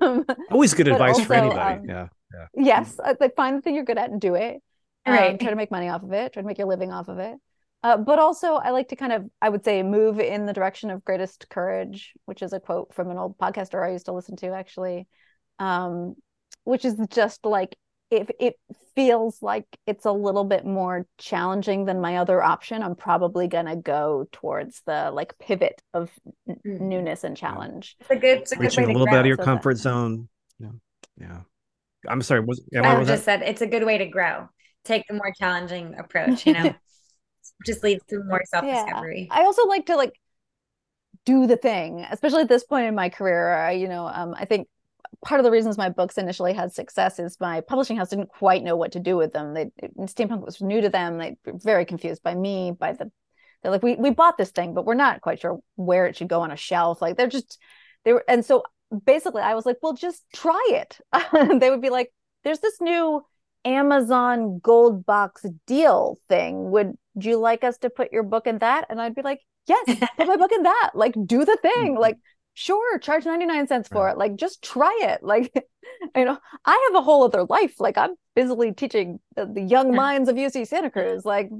Always 0.50 0.74
good 0.74 0.88
advice 0.88 1.14
also, 1.14 1.24
for 1.24 1.34
anybody. 1.34 1.80
Um, 1.80 1.88
yeah, 1.88 2.08
yeah. 2.34 2.46
Yes, 2.54 2.98
like 3.20 3.36
find 3.36 3.56
the 3.56 3.62
thing 3.62 3.74
you're 3.74 3.84
good 3.84 3.98
at 3.98 4.10
and 4.10 4.20
do 4.20 4.34
it. 4.34 4.60
Um, 5.06 5.14
right. 5.14 5.40
Try 5.40 5.50
to 5.50 5.56
make 5.56 5.70
money 5.70 5.88
off 5.88 6.02
of 6.02 6.12
it. 6.12 6.32
Try 6.32 6.42
to 6.42 6.46
make 6.46 6.58
your 6.58 6.68
living 6.68 6.92
off 6.92 7.08
of 7.08 7.18
it. 7.18 7.36
Uh, 7.84 7.96
but 7.96 8.18
also, 8.18 8.54
I 8.54 8.70
like 8.70 8.88
to 8.88 8.96
kind 8.96 9.12
of, 9.12 9.24
I 9.40 9.48
would 9.48 9.64
say, 9.64 9.82
move 9.82 10.20
in 10.20 10.46
the 10.46 10.52
direction 10.52 10.90
of 10.90 11.04
greatest 11.04 11.48
courage, 11.48 12.12
which 12.26 12.42
is 12.42 12.52
a 12.52 12.60
quote 12.60 12.94
from 12.94 13.10
an 13.10 13.18
old 13.18 13.38
podcaster 13.38 13.84
I 13.84 13.90
used 13.90 14.06
to 14.06 14.12
listen 14.12 14.36
to, 14.36 14.52
actually 14.52 15.08
um, 15.62 16.16
which 16.64 16.84
is 16.84 16.96
just 17.10 17.44
like 17.44 17.76
if 18.10 18.28
it 18.40 18.56
feels 18.94 19.40
like 19.40 19.64
it's 19.86 20.04
a 20.04 20.12
little 20.12 20.44
bit 20.44 20.66
more 20.66 21.06
challenging 21.18 21.86
than 21.86 22.00
my 22.00 22.18
other 22.18 22.42
option, 22.42 22.82
I'm 22.82 22.96
probably 22.96 23.48
gonna 23.48 23.76
go 23.76 24.26
towards 24.32 24.82
the 24.84 25.10
like 25.12 25.38
pivot 25.38 25.80
of 25.94 26.10
n- 26.48 26.56
mm-hmm. 26.66 26.88
newness 26.88 27.24
and 27.24 27.36
challenge. 27.36 27.96
It's 28.00 28.10
a 28.10 28.16
good, 28.16 28.38
it's 28.38 28.52
a 28.52 28.56
good 28.56 28.64
reaching 28.64 28.84
a 28.84 28.86
little 28.88 29.06
bit 29.06 29.14
out 29.14 29.20
of 29.20 29.26
your 29.26 29.36
so 29.36 29.44
comfort 29.44 29.78
zone. 29.78 30.28
Yeah, 30.58 30.68
yeah. 31.18 31.40
I'm 32.08 32.20
sorry. 32.22 32.40
Was 32.40 32.60
yeah, 32.72 32.82
I 32.82 32.98
was 32.98 33.08
just 33.08 33.24
that? 33.24 33.40
said 33.40 33.48
it's 33.48 33.62
a 33.62 33.66
good 33.66 33.84
way 33.84 33.98
to 33.98 34.06
grow. 34.06 34.48
Take 34.84 35.04
the 35.08 35.14
more 35.14 35.32
challenging 35.38 35.94
approach. 35.96 36.44
You 36.44 36.54
know, 36.54 36.74
just 37.66 37.84
leads 37.84 38.04
to 38.10 38.22
more 38.24 38.42
self 38.46 38.64
discovery. 38.64 39.28
Yeah. 39.30 39.38
I 39.40 39.44
also 39.44 39.66
like 39.66 39.86
to 39.86 39.96
like 39.96 40.12
do 41.24 41.46
the 41.46 41.56
thing, 41.56 42.04
especially 42.10 42.42
at 42.42 42.48
this 42.48 42.64
point 42.64 42.86
in 42.86 42.94
my 42.94 43.08
career. 43.08 43.54
I, 43.54 43.72
you 43.72 43.88
know, 43.88 44.06
um, 44.06 44.34
I 44.36 44.44
think 44.44 44.66
part 45.24 45.40
of 45.40 45.44
the 45.44 45.50
reasons 45.50 45.78
my 45.78 45.88
books 45.88 46.18
initially 46.18 46.52
had 46.52 46.72
success 46.72 47.18
is 47.18 47.38
my 47.40 47.60
publishing 47.60 47.96
house 47.96 48.10
didn't 48.10 48.30
quite 48.30 48.62
know 48.62 48.76
what 48.76 48.92
to 48.92 49.00
do 49.00 49.16
with 49.16 49.32
them. 49.32 49.54
They 49.54 49.70
steampunk 50.00 50.44
was 50.44 50.60
new 50.60 50.80
to 50.80 50.88
them. 50.88 51.18
They 51.18 51.36
were 51.44 51.58
very 51.58 51.84
confused 51.84 52.22
by 52.22 52.34
me, 52.34 52.72
by 52.72 52.92
the 52.92 53.10
they're 53.62 53.70
like, 53.70 53.82
we 53.82 53.94
we 53.94 54.10
bought 54.10 54.36
this 54.36 54.50
thing, 54.50 54.74
but 54.74 54.84
we're 54.84 54.94
not 54.94 55.20
quite 55.20 55.40
sure 55.40 55.60
where 55.76 56.06
it 56.06 56.16
should 56.16 56.28
go 56.28 56.40
on 56.40 56.50
a 56.50 56.56
shelf. 56.56 57.00
Like 57.00 57.16
they're 57.16 57.28
just 57.28 57.58
they 58.04 58.12
were 58.12 58.24
and 58.26 58.44
so 58.44 58.64
basically 59.04 59.42
I 59.42 59.54
was 59.54 59.66
like, 59.66 59.78
well, 59.82 59.94
just 59.94 60.24
try 60.34 60.68
it. 60.70 60.98
they 61.60 61.70
would 61.70 61.82
be 61.82 61.90
like, 61.90 62.12
there's 62.44 62.60
this 62.60 62.80
new 62.80 63.22
Amazon 63.64 64.58
gold 64.58 65.06
box 65.06 65.44
deal 65.66 66.18
thing. 66.28 66.70
Would 66.70 66.96
you 67.14 67.38
like 67.38 67.64
us 67.64 67.78
to 67.78 67.90
put 67.90 68.12
your 68.12 68.22
book 68.22 68.46
in 68.46 68.58
that? 68.58 68.86
And 68.88 69.00
I'd 69.00 69.14
be 69.14 69.22
like, 69.22 69.40
yes, 69.66 69.98
put 70.16 70.26
my 70.26 70.36
book 70.36 70.52
in 70.52 70.64
that. 70.64 70.90
Like, 70.94 71.14
do 71.24 71.44
the 71.44 71.58
thing. 71.62 71.72
Mm-hmm. 71.92 72.00
Like, 72.00 72.18
sure 72.54 72.98
charge 72.98 73.24
99 73.24 73.66
cents 73.66 73.88
for 73.88 74.04
right. 74.04 74.12
it 74.12 74.18
like 74.18 74.36
just 74.36 74.62
try 74.62 74.96
it 75.02 75.22
like 75.22 75.52
you 76.16 76.24
know 76.24 76.38
i 76.64 76.88
have 76.90 77.00
a 77.00 77.04
whole 77.04 77.24
other 77.24 77.44
life 77.44 77.80
like 77.80 77.96
i'm 77.96 78.14
busily 78.34 78.72
teaching 78.72 79.20
the, 79.36 79.46
the 79.46 79.62
young 79.62 79.94
minds 79.94 80.28
of 80.28 80.36
uc 80.36 80.66
santa 80.66 80.90
cruz 80.90 81.24
like 81.24 81.50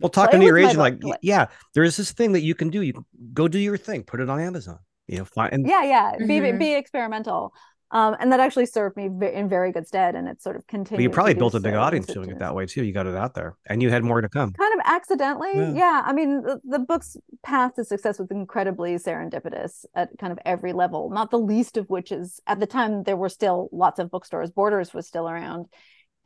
well 0.00 0.10
talking 0.10 0.40
to 0.40 0.46
your 0.46 0.58
agent 0.58 0.78
like 0.78 1.00
yeah 1.22 1.46
there's 1.74 1.96
this 1.96 2.12
thing 2.12 2.32
that 2.32 2.42
you 2.42 2.54
can 2.54 2.70
do 2.70 2.82
you 2.82 3.04
go 3.32 3.48
do 3.48 3.58
your 3.58 3.76
thing 3.76 4.02
put 4.02 4.20
it 4.20 4.30
on 4.30 4.40
amazon 4.40 4.78
you 5.08 5.18
know 5.18 5.24
find 5.24 5.66
yeah 5.66 5.82
yeah 5.82 6.12
mm-hmm. 6.12 6.26
be 6.26 6.52
be 6.52 6.74
experimental 6.74 7.52
um, 7.90 8.16
and 8.18 8.32
that 8.32 8.40
actually 8.40 8.66
served 8.66 8.96
me 8.96 9.06
in 9.06 9.48
very 9.48 9.72
good 9.72 9.86
stead 9.86 10.14
and 10.14 10.28
it 10.28 10.42
sort 10.42 10.56
of 10.56 10.66
continued 10.66 10.98
well, 10.98 11.02
you 11.02 11.10
probably 11.10 11.34
built 11.34 11.54
a 11.54 11.60
big 11.60 11.74
audience 11.74 12.06
doing 12.06 12.30
it 12.30 12.38
that 12.38 12.54
way 12.54 12.66
too. 12.66 12.84
You 12.84 12.92
got 12.92 13.06
it 13.06 13.14
out 13.14 13.34
there 13.34 13.56
and 13.66 13.82
you 13.82 13.90
had 13.90 14.02
more 14.02 14.20
to 14.20 14.28
come. 14.28 14.52
Kind 14.52 14.74
of 14.74 14.80
accidentally 14.84 15.50
yeah, 15.54 15.72
yeah. 15.72 16.02
i 16.04 16.12
mean 16.12 16.42
the, 16.42 16.60
the, 16.64 16.78
book's 16.78 17.16
path 17.42 17.74
to 17.74 17.84
success 17.84 18.18
was 18.18 18.30
incredibly 18.30 18.94
serendipitous 18.94 19.84
at 19.94 20.10
kind 20.18 20.32
of 20.32 20.38
every 20.44 20.72
level 20.72 21.10
not 21.10 21.30
the 21.30 21.38
least 21.38 21.76
of 21.76 21.88
which 21.88 22.12
is 22.12 22.40
at 22.46 22.60
the 22.60 22.66
time 22.66 23.02
there 23.02 23.16
were 23.16 23.28
still 23.28 23.68
lots 23.72 23.98
of 23.98 24.10
bookstores. 24.10 24.50
Borders 24.50 24.94
was 24.94 25.06
still 25.06 25.28
around 25.28 25.66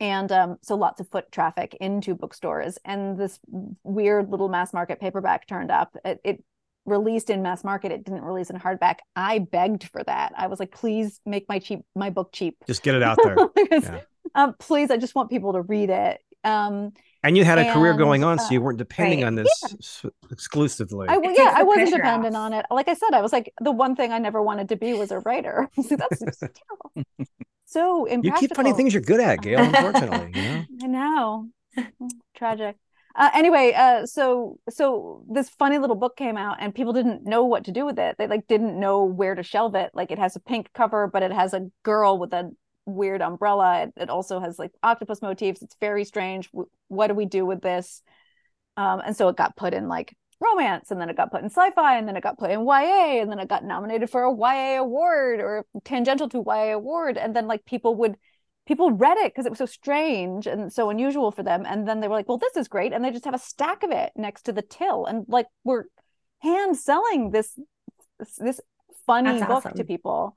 and 0.01 0.31
um, 0.31 0.57
so 0.63 0.75
lots 0.75 0.99
of 0.99 1.07
foot 1.09 1.31
traffic 1.31 1.77
into 1.79 2.15
bookstores. 2.15 2.79
And 2.83 3.19
this 3.19 3.39
weird 3.83 4.31
little 4.31 4.49
mass 4.49 4.73
market 4.73 4.99
paperback 4.99 5.45
turned 5.45 5.69
up. 5.69 5.95
It, 6.03 6.19
it 6.23 6.43
released 6.85 7.29
in 7.29 7.41
mass 7.41 7.63
market 7.63 7.91
it 7.91 8.03
didn't 8.03 8.23
release 8.23 8.49
in 8.49 8.55
hardback 8.57 8.97
i 9.15 9.37
begged 9.39 9.83
for 9.83 10.03
that 10.03 10.33
i 10.35 10.47
was 10.47 10.59
like 10.59 10.71
please 10.71 11.19
make 11.25 11.47
my 11.47 11.59
cheap 11.59 11.81
my 11.95 12.09
book 12.09 12.31
cheap 12.31 12.57
just 12.65 12.81
get 12.81 12.95
it 12.95 13.03
out 13.03 13.17
there 13.23 13.37
yeah. 13.71 14.01
um, 14.35 14.55
please 14.59 14.89
i 14.89 14.97
just 14.97 15.13
want 15.13 15.29
people 15.29 15.53
to 15.53 15.61
read 15.61 15.89
it 15.89 16.19
Um, 16.43 16.93
and 17.23 17.37
you 17.37 17.45
had 17.45 17.59
a 17.59 17.61
and, 17.61 17.73
career 17.73 17.93
going 17.93 18.23
on, 18.23 18.39
so 18.39 18.49
you 18.49 18.59
uh, 18.59 18.63
weren't 18.63 18.79
depending 18.79 19.19
right. 19.19 19.27
on 19.27 19.35
this 19.35 20.01
yeah. 20.03 20.09
exclusively. 20.31 21.07
I, 21.07 21.19
yeah, 21.21 21.53
I 21.55 21.61
wasn't 21.63 21.91
dependent 21.91 22.35
off. 22.35 22.41
on 22.41 22.53
it. 22.53 22.65
Like 22.71 22.87
I 22.87 22.95
said, 22.95 23.13
I 23.13 23.21
was 23.21 23.31
like 23.31 23.53
the 23.61 23.71
one 23.71 23.95
thing 23.95 24.11
I 24.11 24.17
never 24.17 24.41
wanted 24.41 24.69
to 24.69 24.75
be 24.75 24.93
was 24.93 25.11
a 25.11 25.19
writer. 25.19 25.69
so 25.87 25.95
that's 25.95 26.19
terrible. 26.39 27.07
So 27.65 28.05
impractical. 28.05 28.41
You 28.41 28.47
keep 28.47 28.55
finding 28.55 28.75
things 28.75 28.93
you're 28.93 29.03
good 29.03 29.19
at, 29.19 29.41
Gail. 29.41 29.59
Unfortunately, 29.59 30.31
you 30.33 30.87
know. 30.87 31.47
I 31.77 31.83
know. 31.87 32.09
Tragic. 32.35 32.75
Uh, 33.15 33.29
anyway, 33.33 33.73
uh, 33.75 34.05
so 34.05 34.57
so 34.69 35.23
this 35.29 35.49
funny 35.49 35.77
little 35.77 35.95
book 35.95 36.15
came 36.15 36.37
out, 36.37 36.57
and 36.59 36.73
people 36.73 36.93
didn't 36.93 37.23
know 37.23 37.43
what 37.43 37.65
to 37.65 37.71
do 37.71 37.85
with 37.85 37.99
it. 37.99 38.15
They 38.17 38.27
like 38.27 38.47
didn't 38.47 38.79
know 38.79 39.03
where 39.03 39.35
to 39.35 39.43
shelve 39.43 39.75
it. 39.75 39.91
Like 39.93 40.11
it 40.11 40.19
has 40.19 40.35
a 40.35 40.39
pink 40.39 40.71
cover, 40.73 41.07
but 41.07 41.23
it 41.23 41.31
has 41.31 41.53
a 41.53 41.69
girl 41.83 42.17
with 42.17 42.33
a 42.33 42.51
weird 42.85 43.21
umbrella. 43.21 43.83
It, 43.83 43.93
it 44.03 44.09
also 44.09 44.39
has 44.39 44.57
like 44.57 44.71
octopus 44.81 45.21
motifs. 45.21 45.61
It's 45.61 45.75
very 45.79 46.05
strange. 46.05 46.49
What 46.87 47.07
do 47.07 47.13
we 47.13 47.25
do 47.25 47.45
with 47.45 47.61
this? 47.61 48.01
Um, 48.77 49.01
and 49.05 49.15
so 49.15 49.27
it 49.27 49.35
got 49.35 49.55
put 49.55 49.73
in 49.73 49.87
like 49.87 50.15
romance, 50.39 50.89
and 50.91 50.99
then 50.99 51.09
it 51.09 51.17
got 51.17 51.31
put 51.31 51.41
in 51.41 51.49
sci-fi, 51.49 51.97
and 51.97 52.07
then 52.07 52.15
it 52.15 52.23
got 52.23 52.39
put 52.39 52.51
in 52.51 52.65
YA, 52.65 53.21
and 53.21 53.31
then 53.31 53.39
it 53.39 53.47
got 53.49 53.63
nominated 53.63 54.09
for 54.09 54.23
a 54.23 54.33
YA 54.33 54.79
award 54.79 55.39
or 55.39 55.65
tangential 55.83 56.29
to 56.29 56.43
YA 56.45 56.73
award, 56.73 57.17
and 57.17 57.35
then 57.35 57.47
like 57.47 57.65
people 57.65 57.95
would 57.95 58.15
people 58.67 58.91
read 58.91 59.17
it 59.17 59.33
because 59.33 59.45
it 59.45 59.49
was 59.49 59.57
so 59.57 59.65
strange 59.65 60.47
and 60.47 60.71
so 60.71 60.89
unusual 60.89 61.31
for 61.31 61.43
them 61.43 61.65
and 61.67 61.87
then 61.87 61.99
they 61.99 62.07
were 62.07 62.15
like 62.15 62.27
well 62.27 62.37
this 62.37 62.55
is 62.55 62.67
great 62.67 62.93
and 62.93 63.03
they 63.03 63.11
just 63.11 63.25
have 63.25 63.33
a 63.33 63.39
stack 63.39 63.83
of 63.83 63.91
it 63.91 64.11
next 64.15 64.43
to 64.43 64.51
the 64.51 64.61
till 64.61 65.05
and 65.05 65.25
like 65.27 65.47
we're 65.63 65.85
hand 66.39 66.77
selling 66.77 67.31
this 67.31 67.59
this 68.37 68.59
funny 69.05 69.39
That's 69.39 69.45
book 69.45 69.65
awesome. 69.65 69.73
to 69.73 69.83
people 69.83 70.35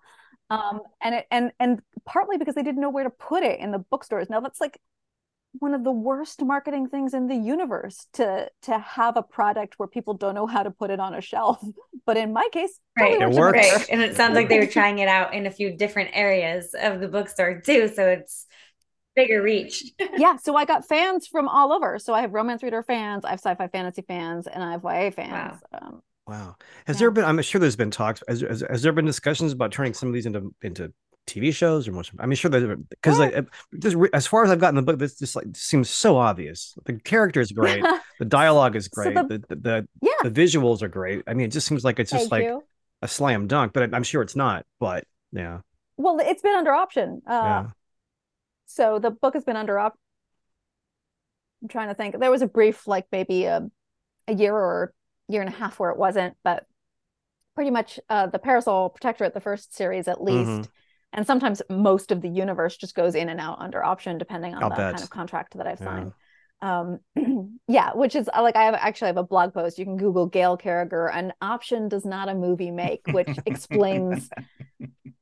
um 0.50 0.80
and 1.02 1.16
it 1.16 1.26
and 1.30 1.52
and 1.60 1.80
partly 2.04 2.38
because 2.38 2.54
they 2.54 2.62
didn't 2.62 2.80
know 2.80 2.90
where 2.90 3.04
to 3.04 3.10
put 3.10 3.42
it 3.42 3.60
in 3.60 3.70
the 3.72 3.78
bookstores 3.78 4.30
now 4.30 4.40
that's 4.40 4.60
like 4.60 4.78
one 5.58 5.74
of 5.74 5.84
the 5.84 5.92
worst 5.92 6.42
marketing 6.42 6.88
things 6.88 7.14
in 7.14 7.28
the 7.28 7.36
universe 7.36 8.06
to 8.14 8.50
to 8.62 8.78
have 8.78 9.16
a 9.16 9.22
product 9.22 9.74
where 9.78 9.88
people 9.88 10.14
don't 10.14 10.34
know 10.34 10.46
how 10.46 10.62
to 10.62 10.70
put 10.70 10.90
it 10.90 11.00
on 11.00 11.14
a 11.14 11.20
shelf. 11.20 11.62
But 12.06 12.18
in 12.18 12.34
my 12.34 12.46
case 12.52 12.78
right. 12.98 13.18
it 13.18 13.30
works. 13.30 13.56
Right. 13.56 13.88
and 13.88 14.02
it 14.02 14.14
sounds 14.14 14.34
like 14.34 14.50
they 14.50 14.58
were 14.58 14.66
trying 14.66 14.98
it 14.98 15.08
out 15.08 15.32
in 15.32 15.46
a 15.46 15.50
few 15.50 15.74
different 15.74 16.10
areas 16.12 16.74
of 16.78 17.00
the 17.00 17.08
bookstore 17.08 17.62
too. 17.64 17.88
So 17.88 18.06
it's 18.06 18.46
bigger 19.16 19.40
reach. 19.40 19.84
Yeah. 20.18 20.36
So 20.36 20.54
i 20.54 20.66
got 20.66 20.86
fans 20.86 21.26
from 21.26 21.48
all 21.48 21.72
over. 21.72 21.98
So 21.98 22.12
i 22.12 22.20
have 22.20 22.34
romance 22.34 22.62
reader 22.62 22.82
fans 22.82 23.24
i 23.24 23.30
have 23.30 23.38
sci-fi 23.38 23.68
fantasy 23.68 24.02
fans 24.02 24.46
and 24.46 24.62
i 24.62 24.72
have 24.72 24.84
ya 24.84 25.10
fans. 25.12 25.62
Wow. 25.72 25.78
Um, 25.80 26.02
wow. 26.26 26.56
Has 26.86 26.96
yeah. 26.96 26.98
there 26.98 27.10
been 27.10 27.24
i'm 27.24 27.40
sure 27.40 27.58
there's 27.58 27.76
been 27.76 27.90
talks 27.90 28.22
has, 28.28 28.42
has, 28.42 28.62
has 28.68 28.82
there 28.82 28.92
been 28.92 29.06
discussions 29.06 29.52
about 29.52 29.72
turning 29.72 29.94
some 29.94 30.08
of 30.10 30.14
these 30.14 30.26
into 30.26 30.54
into 30.60 30.92
TV 31.26 31.54
shows 31.54 31.88
or 31.88 31.92
most? 31.92 32.12
I 32.18 32.26
mean, 32.26 32.36
sure, 32.36 32.50
because 32.50 33.18
like, 33.18 33.46
just 33.78 33.96
as 34.12 34.26
far 34.26 34.44
as 34.44 34.50
I've 34.50 34.60
gotten 34.60 34.76
the 34.76 34.82
book, 34.82 34.98
this 34.98 35.18
just 35.18 35.36
like 35.36 35.46
seems 35.54 35.88
so 35.88 36.16
obvious. 36.16 36.76
The 36.84 36.94
character 36.94 37.40
is 37.40 37.52
great, 37.52 37.82
the 38.18 38.24
dialogue 38.24 38.76
is 38.76 38.88
great, 38.88 39.16
so 39.16 39.22
the, 39.22 39.38
the, 39.48 39.56
the, 39.56 39.88
yeah. 40.02 40.28
the 40.28 40.30
visuals 40.30 40.82
are 40.82 40.88
great. 40.88 41.22
I 41.26 41.34
mean, 41.34 41.46
it 41.46 41.52
just 41.52 41.66
seems 41.66 41.84
like 41.84 41.98
it's 41.98 42.10
just 42.10 42.30
Thank 42.30 42.32
like 42.32 42.44
you. 42.44 42.62
a 43.02 43.08
slam 43.08 43.46
dunk, 43.46 43.72
but 43.72 43.94
I'm 43.94 44.02
sure 44.02 44.22
it's 44.22 44.36
not. 44.36 44.66
But 44.78 45.04
yeah, 45.32 45.60
well, 45.96 46.18
it's 46.20 46.42
been 46.42 46.54
under 46.54 46.72
option. 46.72 47.22
Uh, 47.26 47.32
yeah. 47.32 47.66
So 48.66 48.98
the 48.98 49.10
book 49.10 49.34
has 49.34 49.44
been 49.44 49.56
under 49.56 49.78
option. 49.78 49.98
I'm 51.62 51.68
trying 51.68 51.88
to 51.88 51.94
think. 51.94 52.18
There 52.18 52.30
was 52.30 52.42
a 52.42 52.46
brief, 52.46 52.86
like 52.86 53.06
maybe 53.10 53.44
a, 53.44 53.66
a 54.28 54.34
year 54.34 54.54
or 54.54 54.92
year 55.28 55.40
and 55.40 55.48
a 55.48 55.56
half, 55.56 55.78
where 55.78 55.90
it 55.90 55.96
wasn't, 55.96 56.36
but 56.44 56.66
pretty 57.54 57.70
much 57.70 57.98
uh, 58.10 58.26
the 58.26 58.38
Parasol 58.38 58.90
Protectorate, 58.90 59.32
the 59.32 59.40
first 59.40 59.74
series 59.74 60.06
at 60.06 60.22
least. 60.22 60.50
Mm-hmm 60.50 60.70
and 61.14 61.26
sometimes 61.26 61.62
most 61.70 62.12
of 62.12 62.20
the 62.20 62.28
universe 62.28 62.76
just 62.76 62.94
goes 62.94 63.14
in 63.14 63.28
and 63.28 63.40
out 63.40 63.58
under 63.60 63.82
option 63.82 64.18
depending 64.18 64.54
on 64.54 64.62
I'll 64.62 64.70
the 64.70 64.76
bet. 64.76 64.92
kind 64.94 65.02
of 65.02 65.10
contract 65.10 65.56
that 65.56 65.66
I've 65.66 65.78
signed. 65.78 66.12
Yeah. 66.12 66.20
Um, 66.64 66.98
yeah, 67.68 67.92
which 67.94 68.16
is 68.16 68.28
like 68.34 68.56
I 68.56 68.64
have 68.64 68.74
actually 68.74 69.08
have 69.08 69.16
a 69.16 69.22
blog 69.22 69.54
post. 69.54 69.78
You 69.78 69.84
can 69.84 69.96
Google 69.96 70.26
Gail 70.26 70.56
Carriger. 70.56 71.08
An 71.08 71.32
option 71.40 71.88
does 71.88 72.04
not 72.04 72.28
a 72.28 72.34
movie 72.34 72.70
make, 72.70 73.02
which 73.08 73.28
explains 73.46 74.28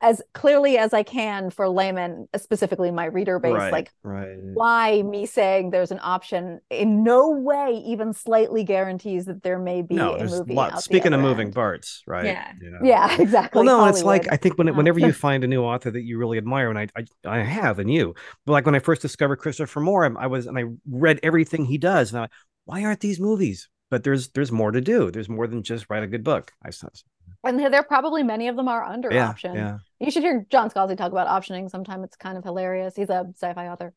as 0.01 0.23
clearly 0.35 0.79
as 0.79 0.93
I 0.93 1.03
can 1.03 1.51
for 1.51 1.69
laymen, 1.69 2.29
specifically 2.37 2.91
my 2.91 3.07
reader 3.07 3.39
base, 3.39 3.55
right, 3.55 3.73
like 3.73 3.91
right. 4.03 4.37
why 4.39 5.03
me 5.03 5.27
saying 5.27 5.71
there's 5.71 5.91
an 5.91 6.01
option 6.03 6.61
in 6.71 7.05
no 7.05 7.31
way 7.31 7.83
even 7.87 8.13
slightly 8.13 8.65
guarantees 8.65 9.27
that 9.27 9.43
there 9.43 9.59
may 9.59 9.83
be 9.83 9.95
no, 9.95 10.15
a 10.15 10.25
movie. 10.25 10.55
Lot, 10.55 10.83
speaking 10.83 11.13
of 11.13 11.21
moving 11.21 11.53
parts, 11.53 12.03
right? 12.07 12.25
Yeah, 12.25 12.53
you 12.61 12.71
know? 12.71 12.79
yeah, 12.83 13.17
exactly. 13.21 13.59
Well, 13.59 13.65
no, 13.65 13.77
Hollywood. 13.79 13.95
it's 13.95 14.05
like 14.05 14.33
I 14.33 14.37
think 14.37 14.59
when 14.59 14.75
whenever 14.77 14.99
uh-huh. 14.99 15.09
you 15.09 15.13
find 15.13 15.45
a 15.45 15.47
new 15.47 15.63
author 15.63 15.91
that 15.91 16.03
you 16.03 16.19
really 16.19 16.39
admire, 16.39 16.71
and 16.71 16.79
I 16.79 16.89
I, 16.97 17.05
I 17.25 17.43
have, 17.43 17.79
and 17.79 17.93
you, 17.93 18.15
but 18.47 18.53
like 18.53 18.67
when 18.67 18.75
I 18.75 18.81
first 18.81 19.03
discovered 19.03 19.37
Christopher 19.37 19.81
Moore, 19.81 20.05
I, 20.05 20.25
I 20.25 20.27
was 20.27 20.47
and 20.47 20.59
I 20.59 20.65
read 20.91 21.21
everything 21.23 21.65
he 21.65 21.79
does, 21.79 22.13
and 22.13 22.25
I, 22.25 22.29
why 22.65 22.85
aren't 22.85 23.01
these 23.01 23.21
movies? 23.21 23.69
But 23.93 24.05
there's 24.05 24.29
there's 24.29 24.51
more 24.51 24.71
to 24.73 24.81
do. 24.81 25.11
There's 25.11 25.29
more 25.29 25.47
than 25.47 25.63
just 25.63 25.91
write 25.91 26.03
a 26.03 26.07
good 26.07 26.25
book. 26.25 26.53
I 26.65 26.71
suppose 26.71 27.05
and 27.45 27.59
there 27.59 27.83
probably 27.83 28.23
many 28.23 28.49
of 28.49 28.57
them 28.57 28.69
are 28.69 28.85
under 28.85 29.13
yeah, 29.13 29.29
option. 29.29 29.55
Yeah. 29.55 29.79
You 29.99 30.11
should 30.11 30.23
hear 30.23 30.47
John 30.51 30.71
Scalzi 30.71 30.97
talk 30.97 31.13
about 31.13 31.29
optioning 31.29 31.71
sometime. 31.71 32.05
It's 32.05 32.17
kind 32.17 32.39
of 32.39 32.45
hilarious. 32.45 32.95
He's 32.95 33.11
a 33.11 33.27
sci-fi 33.35 33.69
author, 33.69 33.93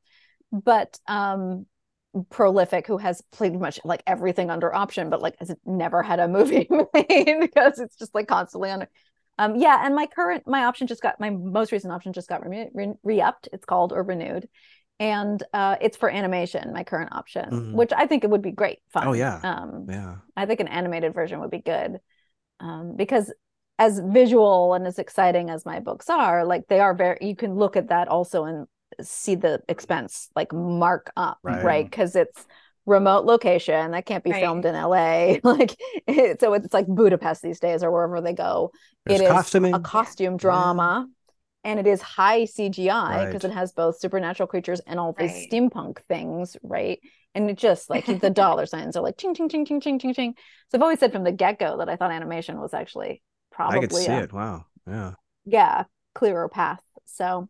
but 0.52 0.98
um, 1.08 1.66
prolific 2.30 2.88
who 2.88 2.98
has 2.98 3.22
pretty 3.32 3.58
much 3.58 3.80
like 3.84 4.02
everything 4.08 4.50
under 4.50 4.74
option, 4.74 5.10
but 5.10 5.22
like 5.22 5.36
has 5.40 5.54
never 5.66 6.02
had 6.02 6.20
a 6.20 6.28
movie 6.28 6.68
made 6.94 7.38
because 7.40 7.80
it's 7.80 7.96
just 7.98 8.16
like 8.16 8.28
constantly 8.28 8.72
under. 8.72 8.90
Um, 9.38 9.58
yeah, 9.58 9.86
and 9.86 9.96
my 9.96 10.08
current 10.08 10.48
my 10.48 10.66
option 10.66 10.88
just 10.88 11.02
got 11.02 11.20
my 11.20 11.30
most 11.30 11.72
recent 11.72 11.94
option 11.94 12.14
just 12.14 12.30
got 12.30 12.48
re- 12.48 12.96
re- 13.04 13.22
upped 13.22 13.50
It's 13.52 13.66
called 13.66 13.92
or 13.92 14.02
renewed, 14.02 14.48
and 15.00 15.42
uh, 15.54 15.76
it's 15.82 15.98
for 15.98 16.10
animation. 16.10 16.74
My 16.74 16.84
current 16.84 17.14
option, 17.14 17.50
mm-hmm. 17.50 17.74
which 17.74 17.92
I 17.96 18.08
think 18.08 18.24
it 18.24 18.30
would 18.30 18.42
be 18.42 18.52
great 18.52 18.80
fun. 18.90 19.08
Oh 19.08 19.14
yeah, 19.14 19.40
um, 19.44 19.88
yeah. 19.90 20.16
I 20.36 20.46
think 20.46 20.60
an 20.60 20.68
animated 20.68 21.14
version 21.14 21.40
would 21.42 21.52
be 21.52 21.60
good 21.60 22.00
um, 22.60 22.96
because 22.96 23.32
as 23.78 24.00
visual 24.00 24.74
and 24.74 24.88
as 24.88 25.00
exciting 25.00 25.50
as 25.50 25.66
my 25.66 25.80
books 25.80 26.10
are 26.10 26.46
like 26.46 26.68
they 26.68 26.80
are 26.80 26.94
very 26.94 27.18
you 27.22 27.36
can 27.36 27.56
look 27.56 27.76
at 27.76 27.90
that 27.90 28.08
also 28.08 28.46
and 28.46 28.68
see 29.02 29.36
the 29.36 29.62
expense 29.68 30.30
like 30.36 30.54
mark 30.54 31.12
up 31.18 31.38
right 31.44 31.84
because 31.84 32.16
right? 32.16 32.28
it's 32.28 32.46
remote 32.86 33.26
location 33.26 33.92
that 33.92 34.06
can't 34.06 34.24
be 34.24 34.32
right. 34.32 34.42
filmed 34.42 34.64
in 34.64 34.74
LA 34.76 35.36
like 35.44 35.76
it, 36.08 36.40
so 36.40 36.54
it's 36.54 36.74
like 36.74 36.86
Budapest 36.88 37.42
these 37.42 37.60
days 37.60 37.84
or 37.84 37.92
wherever 37.92 38.22
they 38.22 38.34
go 38.34 38.72
There's 39.06 39.22
it 39.22 39.24
is 39.26 39.32
costuming. 39.32 39.74
a 39.74 39.80
costume 39.80 40.38
drama 40.38 41.08
yeah. 41.08 41.14
And 41.66 41.80
it 41.80 41.88
is 41.88 42.02
high 42.02 42.44
CGI 42.44 43.26
because 43.26 43.44
right. 43.44 43.52
it 43.52 43.56
has 43.56 43.74
both 43.74 44.00
supernatural 44.00 44.48
creatures 44.48 44.80
and 44.88 45.00
all 45.00 45.14
these 45.14 45.48
steampunk 45.48 46.00
things 46.04 46.56
right 46.64 47.00
and 47.34 47.50
it 47.50 47.58
just 47.58 47.90
like 47.90 48.06
the 48.06 48.30
dollar 48.34 48.66
signs 48.66 48.96
are 48.96 49.04
like 49.04 49.18
ching 49.18 49.34
ching 49.34 49.50
ching 49.50 49.66
ching 49.66 49.82
ching 49.82 50.00
ching 50.00 50.14
ching 50.14 50.36
so 50.70 50.78
I've 50.78 50.82
always 50.84 51.00
said 51.00 51.12
from 51.12 51.24
the 51.24 51.32
get-go 51.32 51.78
that 51.80 51.90
I 51.90 51.98
thought 51.98 52.12
animation 52.12 52.62
was 52.62 52.74
actually 52.74 53.22
probably 53.52 53.78
I 53.78 53.82
could 53.82 53.94
see 53.94 54.12
a, 54.12 54.24
it. 54.24 54.34
Wow. 54.34 54.66
Yeah. 54.88 55.14
Yeah, 55.46 55.84
clearer 56.14 56.48
path. 56.48 56.82
So 57.06 57.50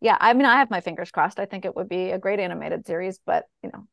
yeah, 0.00 0.16
I 0.20 0.34
mean 0.34 0.46
I 0.46 0.56
have 0.56 0.70
my 0.70 0.80
fingers 0.80 1.10
crossed. 1.10 1.38
I 1.38 1.46
think 1.46 1.64
it 1.64 1.74
would 1.74 1.88
be 1.88 2.10
a 2.10 2.18
great 2.18 2.40
animated 2.40 2.86
series, 2.86 3.20
but 3.24 3.44
you 3.62 3.70
know, 3.72 3.86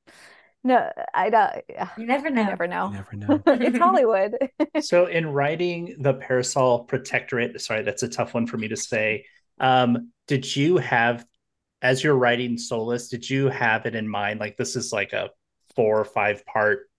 no, 0.65 0.91
I 1.13 1.29
don't. 1.29 1.53
You 1.95 2.07
never 2.07 2.31
know. 2.31 2.41
You 2.41 2.47
never 2.47 2.67
know. 2.67 2.87
You 2.87 2.93
never 2.95 3.15
know. 3.15 3.41
it's 3.45 3.77
Hollywood. 3.77 4.35
so, 4.81 5.05
in 5.05 5.27
writing 5.27 5.95
the 5.99 6.15
Parasol 6.15 6.85
Protectorate, 6.85 7.61
sorry, 7.61 7.83
that's 7.83 8.01
a 8.01 8.09
tough 8.09 8.33
one 8.33 8.47
for 8.47 8.57
me 8.57 8.67
to 8.69 8.75
say. 8.75 9.25
Um, 9.59 10.11
did 10.27 10.55
you 10.55 10.77
have, 10.77 11.25
as 11.81 12.03
you're 12.03 12.17
writing 12.17 12.57
Soulless, 12.57 13.09
did 13.09 13.29
you 13.29 13.47
have 13.49 13.85
it 13.85 13.95
in 13.95 14.07
mind? 14.07 14.39
Like 14.39 14.57
this 14.57 14.75
is 14.75 14.91
like 14.91 15.13
a 15.13 15.29
four 15.75 15.99
or 15.99 16.05
five 16.05 16.45
part 16.45 16.89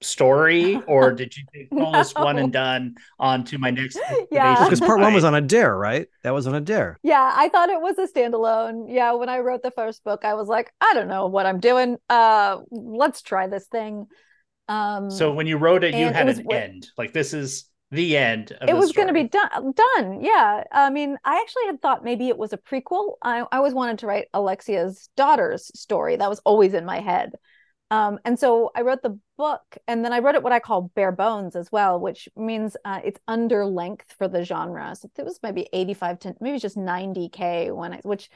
story, 0.00 0.80
or 0.86 1.12
did 1.14 1.36
you 1.36 1.44
take 1.54 1.68
all 1.72 1.92
this 1.92 2.14
one 2.14 2.38
and 2.38 2.52
done 2.52 2.94
on 3.18 3.44
to 3.44 3.58
my 3.58 3.70
next? 3.70 3.98
Yeah, 4.30 4.64
because 4.64 4.80
part 4.80 5.00
one 5.00 5.14
was 5.14 5.24
on 5.24 5.34
a 5.34 5.40
dare, 5.40 5.76
right? 5.76 6.06
That 6.22 6.32
was 6.32 6.46
on 6.46 6.54
a 6.54 6.60
dare. 6.60 6.98
Yeah, 7.02 7.32
I 7.34 7.48
thought 7.48 7.68
it 7.70 7.80
was 7.80 7.98
a 7.98 8.06
standalone. 8.06 8.86
Yeah, 8.88 9.12
when 9.12 9.28
I 9.28 9.38
wrote 9.38 9.62
the 9.62 9.70
first 9.70 10.04
book, 10.04 10.24
I 10.24 10.34
was 10.34 10.48
like, 10.48 10.72
I 10.80 10.92
don't 10.94 11.08
know 11.08 11.26
what 11.26 11.46
I'm 11.46 11.60
doing. 11.60 11.96
Uh, 12.08 12.58
let's 12.70 13.22
try 13.22 13.46
this 13.46 13.66
thing. 13.66 14.06
Um, 14.68 15.10
so 15.10 15.32
when 15.32 15.46
you 15.46 15.58
wrote 15.58 15.84
it, 15.84 15.94
you 15.94 16.06
had 16.06 16.28
it 16.28 16.38
an 16.38 16.52
end. 16.52 16.88
Like 16.96 17.12
this 17.12 17.34
is 17.34 17.66
the 17.94 18.16
end. 18.16 18.56
it 18.68 18.76
was 18.76 18.92
going 18.92 19.08
to 19.08 19.14
be 19.14 19.24
done. 19.24 19.72
Done. 19.72 20.20
Yeah. 20.20 20.64
I 20.72 20.90
mean, 20.90 21.16
I 21.24 21.40
actually 21.40 21.66
had 21.66 21.80
thought 21.80 22.04
maybe 22.04 22.28
it 22.28 22.36
was 22.36 22.52
a 22.52 22.58
prequel. 22.58 23.14
I, 23.22 23.40
I 23.40 23.56
always 23.56 23.74
wanted 23.74 24.00
to 24.00 24.06
write 24.06 24.26
Alexia's 24.34 25.08
daughter's 25.16 25.70
story. 25.78 26.16
That 26.16 26.28
was 26.28 26.40
always 26.44 26.74
in 26.74 26.84
my 26.84 27.00
head. 27.00 27.32
Um, 27.90 28.18
and 28.24 28.38
so 28.38 28.70
I 28.74 28.80
wrote 28.80 29.02
the 29.02 29.18
book, 29.36 29.62
and 29.86 30.04
then 30.04 30.12
I 30.12 30.18
wrote 30.18 30.34
it 30.34 30.42
what 30.42 30.52
I 30.52 30.58
call 30.58 30.90
bare 30.94 31.12
bones 31.12 31.54
as 31.54 31.70
well, 31.70 32.00
which 32.00 32.28
means 32.34 32.76
uh, 32.84 33.00
it's 33.04 33.20
under 33.28 33.66
length 33.66 34.14
for 34.18 34.26
the 34.26 34.42
genre. 34.42 34.94
So 34.96 35.08
it 35.16 35.24
was 35.24 35.38
maybe 35.42 35.68
85 35.72 36.18
to 36.20 36.34
maybe 36.40 36.58
just 36.58 36.76
90k 36.76 37.74
when 37.74 37.92
I, 37.94 38.00
which, 38.02 38.30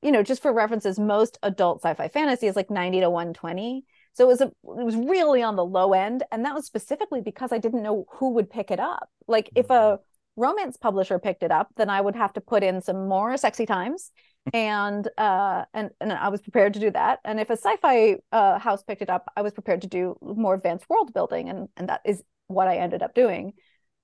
you 0.00 0.12
know, 0.12 0.22
just 0.22 0.42
for 0.42 0.52
references, 0.52 0.98
most 0.98 1.38
adult 1.42 1.82
sci-fi 1.82 2.08
fantasy 2.08 2.46
is 2.46 2.56
like 2.56 2.70
90 2.70 3.00
to 3.00 3.10
120. 3.10 3.84
So 4.14 4.24
it 4.24 4.28
was 4.28 4.40
a, 4.40 4.46
it 4.46 4.84
was 4.84 4.96
really 4.96 5.42
on 5.42 5.56
the 5.56 5.64
low 5.64 5.92
end, 5.92 6.22
and 6.32 6.44
that 6.44 6.54
was 6.54 6.66
specifically 6.66 7.20
because 7.20 7.52
I 7.52 7.58
didn't 7.58 7.82
know 7.82 8.06
who 8.10 8.30
would 8.34 8.48
pick 8.48 8.70
it 8.70 8.80
up. 8.80 9.10
Like 9.26 9.50
if 9.54 9.70
a 9.70 9.98
romance 10.36 10.76
publisher 10.76 11.18
picked 11.18 11.42
it 11.42 11.50
up, 11.50 11.68
then 11.76 11.90
I 11.90 12.00
would 12.00 12.16
have 12.16 12.32
to 12.34 12.40
put 12.40 12.62
in 12.62 12.80
some 12.80 13.08
more 13.08 13.36
sexy 13.36 13.66
times 13.66 14.10
and 14.52 15.08
uh 15.16 15.64
and 15.72 15.90
and 16.00 16.12
I 16.12 16.28
was 16.28 16.42
prepared 16.42 16.74
to 16.74 16.80
do 16.80 16.90
that. 16.90 17.20
And 17.24 17.40
if 17.40 17.50
a 17.50 17.56
sci-fi 17.56 18.16
uh, 18.30 18.58
house 18.58 18.82
picked 18.82 19.02
it 19.02 19.10
up, 19.10 19.30
I 19.36 19.42
was 19.42 19.52
prepared 19.52 19.82
to 19.82 19.88
do 19.88 20.16
more 20.20 20.54
advanced 20.54 20.88
world 20.88 21.12
building, 21.12 21.48
and 21.48 21.68
and 21.76 21.88
that 21.88 22.02
is 22.04 22.22
what 22.46 22.68
I 22.68 22.76
ended 22.76 23.02
up 23.02 23.14
doing. 23.14 23.54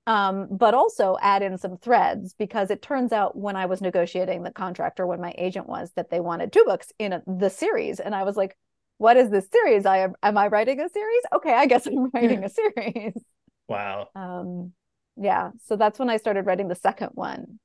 Um, 0.07 0.49
but 0.51 0.75
also 0.75 1.19
add 1.21 1.43
in 1.43 1.59
some 1.59 1.77
threads 1.77 2.35
because 2.35 2.71
it 2.71 2.83
turns 2.83 3.13
out 3.13 3.37
when 3.37 3.55
I 3.55 3.67
was 3.67 3.81
negotiating 3.81 4.43
the 4.43 4.51
contract 4.51 4.99
or 4.99 5.07
when 5.07 5.21
my 5.21 5.35
agent 5.37 5.69
was 5.69 5.93
that 5.95 6.11
they 6.11 6.21
wanted 6.21 6.53
two 6.53 6.65
books 6.65 6.91
in 6.99 7.13
a, 7.13 7.23
the 7.27 7.51
series, 7.51 8.01
and 8.01 8.15
I 8.15 8.25
was 8.25 8.37
like, 8.37 8.57
"What 9.01 9.17
is 9.17 9.31
this 9.31 9.49
series? 9.51 9.87
I 9.87 9.99
am 9.99 10.15
am 10.23 10.37
I 10.37 10.49
writing 10.49 10.79
a 10.79 10.89
series? 10.89 11.23
Okay, 11.35 11.55
I 11.55 11.65
guess 11.65 11.87
I'm 11.87 12.11
writing 12.11 12.45
a 12.45 12.51
series." 12.51 13.15
Wow. 13.67 14.09
Um, 14.15 14.73
yeah, 15.17 15.51
so 15.65 15.77
that's 15.77 15.99
when 15.99 16.11
I 16.11 16.19
started 16.19 16.45
writing 16.45 16.69
the 16.69 16.75
second 16.75 17.11
one. 17.15 17.59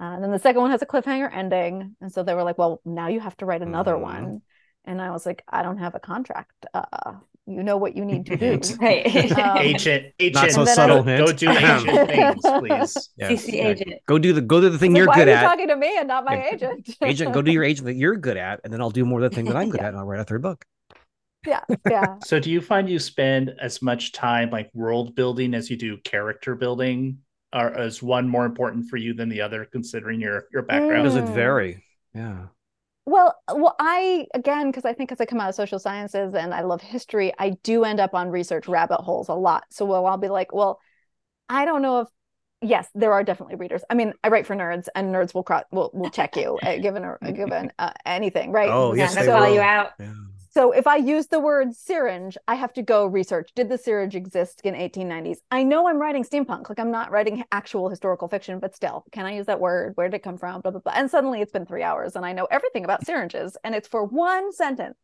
Uh, 0.00 0.14
and 0.14 0.22
then 0.22 0.30
the 0.30 0.38
second 0.38 0.62
one 0.62 0.70
has 0.70 0.82
a 0.82 0.86
cliffhanger 0.86 1.28
ending. 1.32 1.96
And 2.00 2.12
so 2.12 2.22
they 2.22 2.32
were 2.34 2.44
like, 2.44 2.56
well, 2.56 2.80
now 2.84 3.08
you 3.08 3.18
have 3.18 3.36
to 3.38 3.46
write 3.46 3.62
another 3.62 3.94
mm-hmm. 3.94 4.02
one. 4.02 4.42
And 4.84 5.02
I 5.02 5.10
was 5.10 5.26
like, 5.26 5.42
I 5.48 5.62
don't 5.62 5.78
have 5.78 5.96
a 5.96 6.00
contract. 6.00 6.52
Uh, 6.72 7.14
you 7.46 7.62
know 7.62 7.78
what 7.78 7.96
you 7.96 8.04
need 8.04 8.26
to 8.26 8.36
do. 8.36 8.60
right. 8.80 9.32
Um, 9.32 9.58
agent, 9.58 10.12
agent. 10.20 10.34
Not 10.34 10.50
so 10.52 10.64
subtle. 10.66 11.00
I, 11.08 11.18
go 11.18 11.32
do 11.32 11.50
agent 11.50 12.08
things, 12.10 12.40
please. 12.58 13.10
Yes. 13.16 13.46
CC 13.46 13.64
agent. 13.64 13.94
Go 14.06 14.18
do 14.18 14.32
the 14.32 14.42
go 14.42 14.60
do 14.60 14.68
the 14.68 14.78
thing 14.78 14.94
you're 14.94 15.06
like, 15.06 15.16
good 15.16 15.28
Why 15.28 15.34
are 15.34 15.40
you 15.40 15.46
at. 15.46 15.48
talking 15.48 15.68
to 15.68 15.76
me 15.76 15.96
and 15.98 16.08
not 16.08 16.24
my 16.24 16.36
yeah. 16.36 16.54
agent? 16.54 16.96
agent, 17.02 17.32
go 17.32 17.42
do 17.42 17.50
your 17.50 17.64
agent 17.70 17.86
that 17.86 17.96
you're 17.96 18.16
good 18.16 18.36
at, 18.36 18.60
and 18.64 18.72
then 18.72 18.82
I'll 18.82 18.90
do 18.90 19.04
more 19.04 19.22
of 19.22 19.30
the 19.30 19.34
thing 19.34 19.46
that 19.46 19.56
I'm 19.56 19.70
good 19.70 19.80
yeah. 19.80 19.86
at, 19.86 19.94
and 19.94 19.98
I'll 19.98 20.06
write 20.06 20.20
a 20.20 20.24
third 20.24 20.42
book. 20.42 20.64
Yeah, 21.46 21.60
yeah. 21.88 22.18
so, 22.24 22.38
do 22.40 22.50
you 22.50 22.60
find 22.60 22.88
you 22.88 22.98
spend 22.98 23.54
as 23.60 23.80
much 23.80 24.12
time 24.12 24.50
like 24.50 24.70
world 24.74 25.14
building 25.14 25.54
as 25.54 25.70
you 25.70 25.76
do 25.76 25.96
character 25.98 26.54
building? 26.54 27.18
Are 27.52 27.80
is 27.80 28.02
one 28.02 28.28
more 28.28 28.44
important 28.44 28.88
for 28.88 28.96
you 28.96 29.14
than 29.14 29.28
the 29.28 29.40
other, 29.40 29.64
considering 29.64 30.20
your 30.20 30.44
your 30.52 30.62
background? 30.62 31.04
Does 31.04 31.16
it 31.16 31.24
vary? 31.24 31.82
Yeah. 32.14 32.46
Well, 33.06 33.34
well, 33.50 33.74
I 33.78 34.26
again 34.34 34.70
because 34.70 34.84
I 34.84 34.92
think 34.92 35.12
as 35.12 35.20
I 35.20 35.24
come 35.24 35.40
out 35.40 35.48
of 35.48 35.54
social 35.54 35.78
sciences 35.78 36.34
and 36.34 36.52
I 36.52 36.60
love 36.60 36.82
history, 36.82 37.32
I 37.38 37.50
do 37.62 37.84
end 37.84 38.00
up 38.00 38.12
on 38.12 38.28
research 38.28 38.68
rabbit 38.68 39.00
holes 39.00 39.28
a 39.28 39.34
lot. 39.34 39.64
So 39.70 39.86
well, 39.86 40.04
I'll 40.04 40.18
be 40.18 40.28
like, 40.28 40.52
well, 40.52 40.78
I 41.48 41.64
don't 41.64 41.80
know 41.80 42.00
if 42.00 42.08
yes, 42.60 42.86
there 42.94 43.14
are 43.14 43.24
definitely 43.24 43.54
readers. 43.56 43.82
I 43.88 43.94
mean, 43.94 44.12
I 44.22 44.28
write 44.28 44.46
for 44.46 44.54
nerds, 44.54 44.88
and 44.94 45.14
nerds 45.14 45.32
will 45.32 45.46
will 45.72 45.90
will 45.94 46.10
check 46.10 46.36
you 46.36 46.58
uh, 46.62 46.76
given 46.76 47.02
a, 47.02 47.32
given 47.32 47.72
uh, 47.78 47.92
anything, 48.04 48.52
right? 48.52 48.68
Oh 48.70 48.92
yes, 48.92 49.14
they 49.14 49.24
call 49.24 49.52
you 49.52 49.60
out. 49.60 49.92
Yeah. 49.98 50.12
So 50.58 50.72
if 50.72 50.88
I 50.88 50.96
use 50.96 51.28
the 51.28 51.38
word 51.38 51.72
syringe, 51.72 52.36
I 52.48 52.56
have 52.56 52.72
to 52.72 52.82
go 52.82 53.06
research. 53.06 53.52
Did 53.54 53.68
the 53.68 53.78
syringe 53.78 54.16
exist 54.16 54.60
in 54.64 54.74
1890s? 54.74 55.36
I 55.52 55.62
know 55.62 55.86
I'm 55.86 56.00
writing 56.00 56.24
steampunk, 56.24 56.68
like 56.68 56.80
I'm 56.80 56.90
not 56.90 57.12
writing 57.12 57.44
actual 57.52 57.88
historical 57.88 58.26
fiction, 58.26 58.58
but 58.58 58.74
still, 58.74 59.04
can 59.12 59.24
I 59.24 59.36
use 59.36 59.46
that 59.46 59.60
word? 59.60 59.92
Where 59.94 60.08
did 60.08 60.16
it 60.16 60.24
come 60.24 60.36
from? 60.36 60.60
Blah 60.60 60.72
blah 60.72 60.80
blah. 60.80 60.94
And 60.96 61.08
suddenly 61.08 61.40
it's 61.42 61.52
been 61.52 61.64
three 61.64 61.84
hours, 61.84 62.16
and 62.16 62.26
I 62.26 62.32
know 62.32 62.48
everything 62.50 62.82
about 62.82 63.06
syringes, 63.06 63.56
and 63.62 63.72
it's 63.72 63.86
for 63.86 64.02
one 64.02 64.52
sentence. 64.52 64.98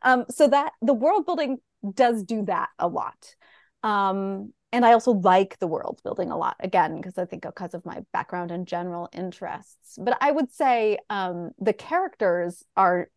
Um, 0.00 0.24
so 0.30 0.48
that 0.48 0.72
the 0.80 0.94
world 0.94 1.26
building 1.26 1.58
does 1.92 2.22
do 2.22 2.46
that 2.46 2.70
a 2.78 2.88
lot. 2.88 3.34
Um, 3.82 4.54
and 4.72 4.86
I 4.86 4.94
also 4.94 5.12
like 5.12 5.58
the 5.58 5.66
world 5.66 6.00
building 6.02 6.30
a 6.30 6.38
lot 6.38 6.56
again 6.60 6.96
because 6.96 7.18
I 7.18 7.26
think 7.26 7.42
because 7.42 7.74
of 7.74 7.84
my 7.84 8.00
background 8.14 8.50
and 8.50 8.66
general 8.66 9.10
interests. 9.12 9.98
But 10.00 10.16
I 10.22 10.32
would 10.32 10.50
say 10.50 10.96
um, 11.10 11.50
the 11.58 11.74
characters 11.74 12.64
are 12.74 13.10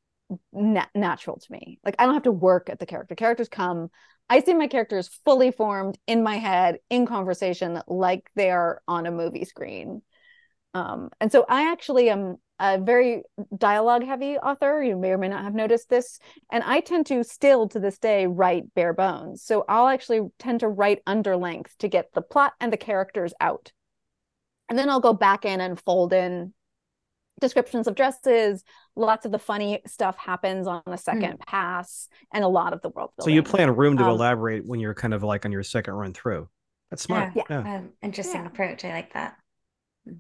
na- 0.52 0.86
natural 0.96 1.38
to 1.38 1.52
me. 1.52 1.80
Like 1.84 1.96
I 2.00 2.06
don't 2.06 2.14
have 2.14 2.24
to 2.24 2.32
work 2.32 2.70
at 2.70 2.80
the 2.80 2.86
character. 2.86 3.16
Characters 3.16 3.50
come. 3.50 3.90
I 4.30 4.42
see 4.42 4.54
my 4.54 4.68
characters 4.68 5.10
fully 5.24 5.52
formed 5.52 5.98
in 6.06 6.24
my 6.24 6.36
head 6.36 6.80
in 6.90 7.06
conversation, 7.06 7.82
like 7.88 8.30
they 8.36 8.52
are 8.52 8.82
on 8.88 9.06
a 9.06 9.12
movie 9.12 9.46
screen. 9.46 10.02
Um, 10.74 11.10
and 11.22 11.32
so 11.32 11.46
I 11.48 11.72
actually 11.72 12.10
am 12.10 12.38
a 12.60 12.78
very 12.80 13.24
dialogue 13.56 14.04
heavy 14.04 14.38
author. 14.38 14.84
You 14.84 14.98
may 14.98 15.12
or 15.12 15.18
may 15.18 15.28
not 15.28 15.44
have 15.44 15.54
noticed 15.54 15.90
this. 15.90 16.20
And 16.52 16.64
I 16.64 16.82
tend 16.82 17.06
to 17.08 17.24
still 17.24 17.68
to 17.70 17.80
this 17.80 17.98
day 18.00 18.28
write 18.28 18.74
bare 18.74 18.94
bones. 18.94 19.44
So 19.44 19.64
I'll 19.70 19.88
actually 19.88 20.22
tend 20.40 20.60
to 20.62 20.68
write 20.68 21.02
under 21.06 21.38
length 21.38 21.78
to 21.80 21.88
get 21.88 22.14
the 22.14 22.22
plot 22.22 22.54
and 22.60 22.74
the 22.74 22.78
characters 22.78 23.34
out. 23.40 23.72
And 24.70 24.78
then 24.78 24.90
I'll 24.90 25.00
go 25.00 25.14
back 25.14 25.46
in 25.46 25.62
and 25.62 25.80
fold 25.80 26.14
in 26.14 26.54
descriptions 27.40 27.88
of 27.88 27.96
dresses 27.96 28.64
lots 28.96 29.26
of 29.26 29.32
the 29.32 29.40
funny 29.40 29.80
stuff 29.86 30.18
happens 30.18 30.68
on 30.68 30.82
a 30.88 30.98
second 30.98 31.34
mm. 31.34 31.46
pass 31.46 32.08
and 32.34 32.44
a 32.44 32.48
lot 32.48 32.74
of 32.74 32.82
the 32.82 32.90
world 32.90 33.12
building. 33.18 33.32
so 33.32 33.36
you 33.36 33.44
plan 33.44 33.70
a 33.70 33.74
room 33.74 33.98
to 33.98 34.04
um, 34.04 34.10
elaborate 34.10 34.66
when 34.66 34.80
you're 34.80 34.94
kind 34.94 35.14
of 35.14 35.24
like 35.24 35.46
on 35.46 35.52
your 35.52 35.64
second 35.64 35.94
run 35.94 36.14
through 36.14 36.48
that's 36.90 37.04
smart 37.04 37.32
yeah, 37.36 37.44
yeah. 37.50 37.76
Um, 37.76 37.90
interesting 38.02 38.42
yeah. 38.42 38.48
approach 38.48 38.84
i 38.86 38.90
like 38.90 39.14
that 39.14 39.38
hmm. 40.08 40.16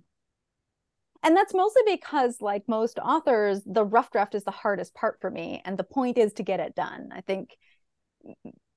and 1.24 1.36
that's 1.36 1.54
mostly 1.54 1.84
because 1.88 2.42
like 2.42 2.64
most 2.68 3.00
authors 3.00 3.62
the 3.66 3.86
rough 3.86 4.12
draft 4.12 4.36
is 4.36 4.44
the 4.44 4.52
hardest 4.52 4.94
part 4.94 5.20
for 5.20 5.32
me 5.32 5.62
and 5.66 5.78
the 5.78 5.84
point 5.84 6.18
is 6.18 6.34
to 6.34 6.44
get 6.44 6.60
it 6.60 6.76
done 6.76 7.10
i 7.12 7.22
think 7.22 7.56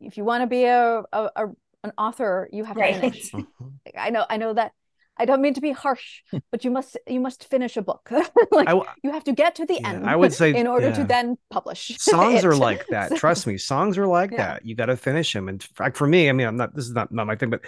if 0.00 0.16
you 0.16 0.24
want 0.24 0.42
to 0.42 0.46
be 0.46 0.64
a, 0.64 1.02
a, 1.12 1.30
a 1.36 1.46
an 1.82 1.92
author 1.96 2.48
you 2.52 2.64
have 2.64 2.76
right. 2.76 2.94
to 2.94 3.00
finish 3.00 3.30
mm-hmm. 3.32 3.66
i 3.98 4.10
know 4.10 4.24
i 4.28 4.36
know 4.36 4.52
that 4.52 4.72
I 5.20 5.26
don't 5.26 5.42
mean 5.42 5.52
to 5.52 5.60
be 5.60 5.70
harsh, 5.70 6.22
hmm. 6.30 6.38
but 6.50 6.64
you 6.64 6.70
must 6.70 6.96
you 7.06 7.20
must 7.20 7.44
finish 7.44 7.76
a 7.76 7.82
book. 7.82 8.10
like 8.50 8.68
I, 8.68 8.80
you 9.02 9.12
have 9.12 9.24
to 9.24 9.32
get 9.32 9.56
to 9.56 9.66
the 9.66 9.74
yeah, 9.74 9.90
end. 9.90 10.08
I 10.08 10.16
would 10.16 10.32
say 10.32 10.54
in 10.56 10.66
order 10.66 10.88
yeah. 10.88 10.94
to 10.94 11.04
then 11.04 11.36
publish. 11.50 11.88
Songs 11.98 12.42
are 12.42 12.56
like 12.56 12.86
that. 12.88 13.14
Trust 13.16 13.46
me, 13.46 13.58
songs 13.58 13.98
are 13.98 14.06
like 14.06 14.30
yeah. 14.30 14.38
that. 14.38 14.64
You 14.64 14.74
got 14.74 14.86
to 14.86 14.96
finish 14.96 15.32
them. 15.32 15.48
And 15.48 15.62
for 15.94 16.06
me, 16.06 16.30
I 16.30 16.32
mean, 16.32 16.46
I'm 16.46 16.56
not. 16.56 16.74
This 16.74 16.86
is 16.86 16.92
not 16.92 17.12
not 17.12 17.26
my 17.26 17.36
thing, 17.36 17.50
but 17.50 17.60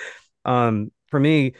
um, 0.46 0.90
for 1.11 1.20
me, 1.20 1.53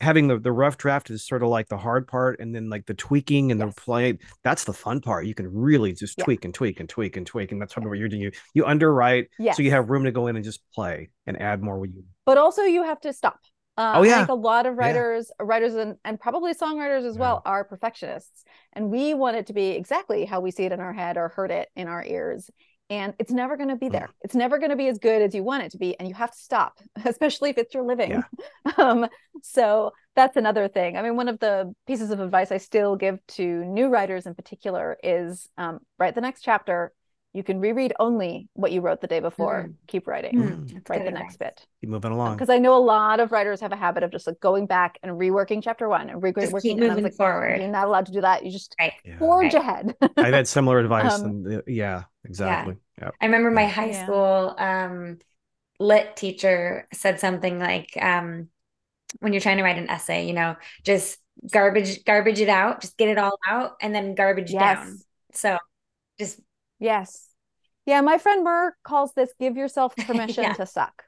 having 0.00 0.28
the, 0.28 0.38
the 0.38 0.52
rough 0.52 0.78
draft 0.78 1.10
is 1.10 1.26
sort 1.26 1.42
of 1.42 1.48
like 1.48 1.68
the 1.68 1.76
hard 1.76 2.06
part 2.06 2.38
and 2.38 2.54
then 2.54 2.70
like 2.70 2.86
the 2.86 2.94
tweaking 2.94 3.50
and 3.50 3.60
yes. 3.60 3.74
the 3.74 3.80
play 3.80 4.18
that's 4.42 4.64
the 4.64 4.72
fun 4.72 5.00
part 5.00 5.26
you 5.26 5.34
can 5.34 5.52
really 5.52 5.92
just 5.92 6.16
yeah. 6.16 6.24
tweak 6.24 6.44
and 6.44 6.54
tweak 6.54 6.80
and 6.80 6.88
tweak 6.88 7.16
and 7.16 7.26
tweak 7.26 7.52
and 7.52 7.60
that's 7.60 7.74
probably 7.74 7.90
what 7.90 7.98
you're 7.98 8.08
doing 8.08 8.22
you 8.22 8.30
you 8.54 8.64
underwrite 8.64 9.28
yes. 9.38 9.56
so 9.56 9.62
you 9.62 9.70
have 9.70 9.90
room 9.90 10.04
to 10.04 10.12
go 10.12 10.26
in 10.26 10.36
and 10.36 10.44
just 10.44 10.60
play 10.74 11.10
and 11.26 11.40
add 11.40 11.62
more 11.62 11.78
with 11.78 11.94
you 11.94 12.02
but 12.24 12.38
also 12.38 12.62
you 12.62 12.82
have 12.82 13.00
to 13.00 13.12
stop 13.12 13.38
uh, 13.76 13.94
oh 13.96 14.02
yeah. 14.02 14.14
I 14.14 14.18
think 14.18 14.28
a 14.28 14.34
lot 14.34 14.66
of 14.66 14.76
writers, 14.76 15.30
yeah. 15.40 15.46
writers 15.46 15.74
and, 15.74 15.96
and 16.04 16.20
probably 16.20 16.54
songwriters 16.54 17.06
as 17.06 17.14
yeah. 17.14 17.20
well 17.20 17.42
are 17.44 17.64
perfectionists. 17.64 18.44
And 18.72 18.90
we 18.90 19.14
want 19.14 19.36
it 19.36 19.46
to 19.46 19.52
be 19.52 19.68
exactly 19.68 20.24
how 20.24 20.40
we 20.40 20.50
see 20.50 20.64
it 20.64 20.72
in 20.72 20.80
our 20.80 20.92
head 20.92 21.16
or 21.16 21.28
heard 21.28 21.50
it 21.50 21.68
in 21.76 21.88
our 21.88 22.04
ears. 22.04 22.50
And 22.90 23.14
it's 23.20 23.30
never 23.30 23.56
going 23.56 23.68
to 23.68 23.76
be 23.76 23.88
there. 23.88 24.08
Mm. 24.08 24.14
It's 24.22 24.34
never 24.34 24.58
going 24.58 24.70
to 24.70 24.76
be 24.76 24.88
as 24.88 24.98
good 24.98 25.22
as 25.22 25.34
you 25.34 25.44
want 25.44 25.62
it 25.62 25.70
to 25.72 25.78
be. 25.78 25.98
And 25.98 26.08
you 26.08 26.14
have 26.14 26.32
to 26.32 26.38
stop, 26.38 26.78
especially 27.04 27.50
if 27.50 27.58
it's 27.58 27.72
your 27.72 27.84
living. 27.84 28.10
Yeah. 28.10 28.72
um, 28.76 29.06
so 29.42 29.92
that's 30.16 30.36
another 30.36 30.66
thing. 30.68 30.96
I 30.96 31.02
mean, 31.02 31.16
one 31.16 31.28
of 31.28 31.38
the 31.38 31.72
pieces 31.86 32.10
of 32.10 32.20
advice 32.20 32.50
I 32.50 32.58
still 32.58 32.96
give 32.96 33.24
to 33.28 33.64
new 33.64 33.88
writers 33.88 34.26
in 34.26 34.34
particular 34.34 34.98
is 35.02 35.48
um, 35.56 35.78
write 35.98 36.16
the 36.16 36.20
next 36.20 36.42
chapter 36.42 36.92
you 37.32 37.44
can 37.44 37.60
reread 37.60 37.92
only 38.00 38.48
what 38.54 38.72
you 38.72 38.80
wrote 38.80 39.00
the 39.00 39.06
day 39.06 39.20
before 39.20 39.68
mm. 39.68 39.74
keep 39.86 40.06
writing 40.06 40.34
mm. 40.34 40.88
write 40.88 41.04
the 41.04 41.10
next 41.10 41.38
bit 41.38 41.66
keep 41.80 41.90
moving 41.90 42.12
along 42.12 42.34
because 42.34 42.50
i 42.50 42.58
know 42.58 42.76
a 42.76 42.78
lot 42.78 43.20
of 43.20 43.32
writers 43.32 43.60
have 43.60 43.72
a 43.72 43.76
habit 43.76 44.02
of 44.02 44.10
just 44.10 44.26
like 44.26 44.38
going 44.40 44.66
back 44.66 44.98
and 45.02 45.12
reworking 45.12 45.62
chapter 45.62 45.88
one 45.88 46.10
and 46.10 46.20
reworking 46.22 46.50
just 46.50 46.62
keep 46.62 46.78
moving 46.78 47.04
like, 47.04 47.14
forward 47.14 47.60
you're 47.60 47.68
not 47.68 47.86
allowed 47.86 48.06
to 48.06 48.12
do 48.12 48.20
that 48.20 48.44
you 48.44 48.50
just 48.50 48.74
right. 48.80 48.92
yeah. 49.04 49.18
forge 49.18 49.54
right. 49.54 49.62
ahead 49.62 49.96
i've 50.16 50.34
had 50.34 50.48
similar 50.48 50.78
advice 50.78 51.20
um, 51.20 51.46
and 51.46 51.62
yeah 51.66 52.04
exactly 52.24 52.76
yeah. 52.98 53.04
Yep. 53.06 53.14
i 53.20 53.26
remember 53.26 53.50
my 53.50 53.66
high 53.66 53.90
yeah. 53.90 54.04
school 54.04 54.54
um, 54.58 55.18
lit 55.78 56.16
teacher 56.16 56.88
said 56.92 57.20
something 57.20 57.58
like 57.58 57.90
um, 58.00 58.48
when 59.20 59.32
you're 59.32 59.40
trying 59.40 59.56
to 59.56 59.62
write 59.62 59.78
an 59.78 59.88
essay 59.88 60.26
you 60.26 60.32
know 60.32 60.56
just 60.84 61.18
garbage 61.50 62.04
garbage 62.04 62.40
it 62.40 62.50
out 62.50 62.82
just 62.82 62.98
get 62.98 63.08
it 63.08 63.16
all 63.16 63.38
out 63.48 63.72
and 63.80 63.94
then 63.94 64.14
garbage 64.14 64.50
yes. 64.50 64.60
down 64.60 64.98
so 65.32 65.58
just 66.18 66.38
Yes. 66.80 67.28
Yeah, 67.86 68.00
my 68.00 68.18
friend 68.18 68.44
Mur 68.44 68.74
calls 68.82 69.12
this 69.14 69.32
give 69.38 69.56
yourself 69.56 69.94
permission 70.06 70.44
yeah. 70.44 70.52
to 70.54 70.66
suck. 70.66 71.04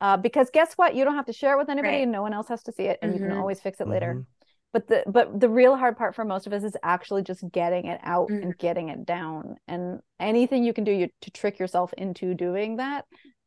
Uh, 0.00 0.16
because 0.16 0.50
guess 0.52 0.74
what? 0.74 0.94
You 0.94 1.04
don't 1.04 1.14
have 1.14 1.26
to 1.26 1.32
share 1.32 1.54
it 1.54 1.58
with 1.58 1.70
anybody 1.70 1.94
right. 1.94 2.02
and 2.02 2.12
no 2.12 2.22
one 2.22 2.34
else 2.34 2.48
has 2.48 2.62
to 2.64 2.72
see 2.72 2.84
it 2.84 2.98
and 3.00 3.10
mm-hmm. 3.10 3.18
you 3.18 3.24
can 3.24 3.30
mm-hmm. 3.30 3.40
always 3.40 3.60
fix 3.60 3.80
it 3.80 3.84
mm-hmm. 3.84 3.92
later. 3.92 4.26
But 4.72 4.88
the 4.88 5.04
but 5.06 5.38
the 5.38 5.50
real 5.50 5.76
hard 5.76 5.98
part 5.98 6.14
for 6.14 6.24
most 6.24 6.46
of 6.46 6.52
us 6.52 6.64
is 6.64 6.74
actually 6.82 7.22
just 7.22 7.44
getting 7.52 7.86
it 7.86 8.00
out 8.02 8.30
mm-hmm. 8.30 8.42
and 8.42 8.58
getting 8.58 8.88
it 8.88 9.04
down. 9.04 9.56
And 9.68 10.00
anything 10.18 10.64
you 10.64 10.72
can 10.72 10.84
do 10.84 10.92
you, 10.92 11.08
to 11.20 11.30
trick 11.30 11.58
yourself 11.58 11.92
into 11.98 12.34
doing 12.34 12.76
that 12.76 13.04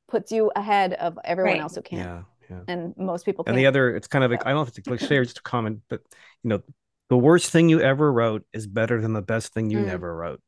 puts 0.08 0.32
you 0.32 0.52
ahead 0.56 0.94
of 0.94 1.18
everyone 1.26 1.54
right. 1.54 1.62
else 1.62 1.76
who 1.76 1.82
can't. 1.82 2.02
Yeah. 2.02 2.22
Yeah. 2.50 2.60
And 2.68 2.94
most 2.96 3.26
people 3.26 3.44
And 3.48 3.58
the 3.58 3.66
other, 3.66 3.96
it's 3.96 4.08
kind 4.08 4.24
of, 4.24 4.30
so. 4.30 4.38
I 4.46 4.50
don't 4.50 4.58
know 4.58 4.62
if 4.62 4.68
it's 4.68 4.78
a 4.78 4.82
cliche 4.84 5.18
or 5.18 5.24
just 5.24 5.40
a 5.40 5.42
comment, 5.42 5.82
but 5.90 6.02
you 6.44 6.50
know, 6.50 6.62
the 7.10 7.18
worst 7.18 7.50
thing 7.50 7.70
you 7.70 7.82
ever 7.82 8.12
wrote 8.12 8.46
is 8.54 8.68
better 8.68 9.02
than 9.02 9.14
the 9.14 9.22
best 9.24 9.52
thing 9.54 9.72
you 9.72 9.80
mm. 9.80 9.86
never 9.88 10.16
wrote. 10.16 10.42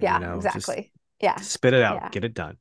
Yeah, 0.00 0.18
you 0.18 0.26
know, 0.26 0.36
exactly. 0.36 0.92
Yeah. 1.20 1.36
Spit 1.36 1.74
it 1.74 1.82
out, 1.82 2.00
yeah. 2.02 2.08
get 2.10 2.24
it 2.24 2.34
done. 2.34 2.56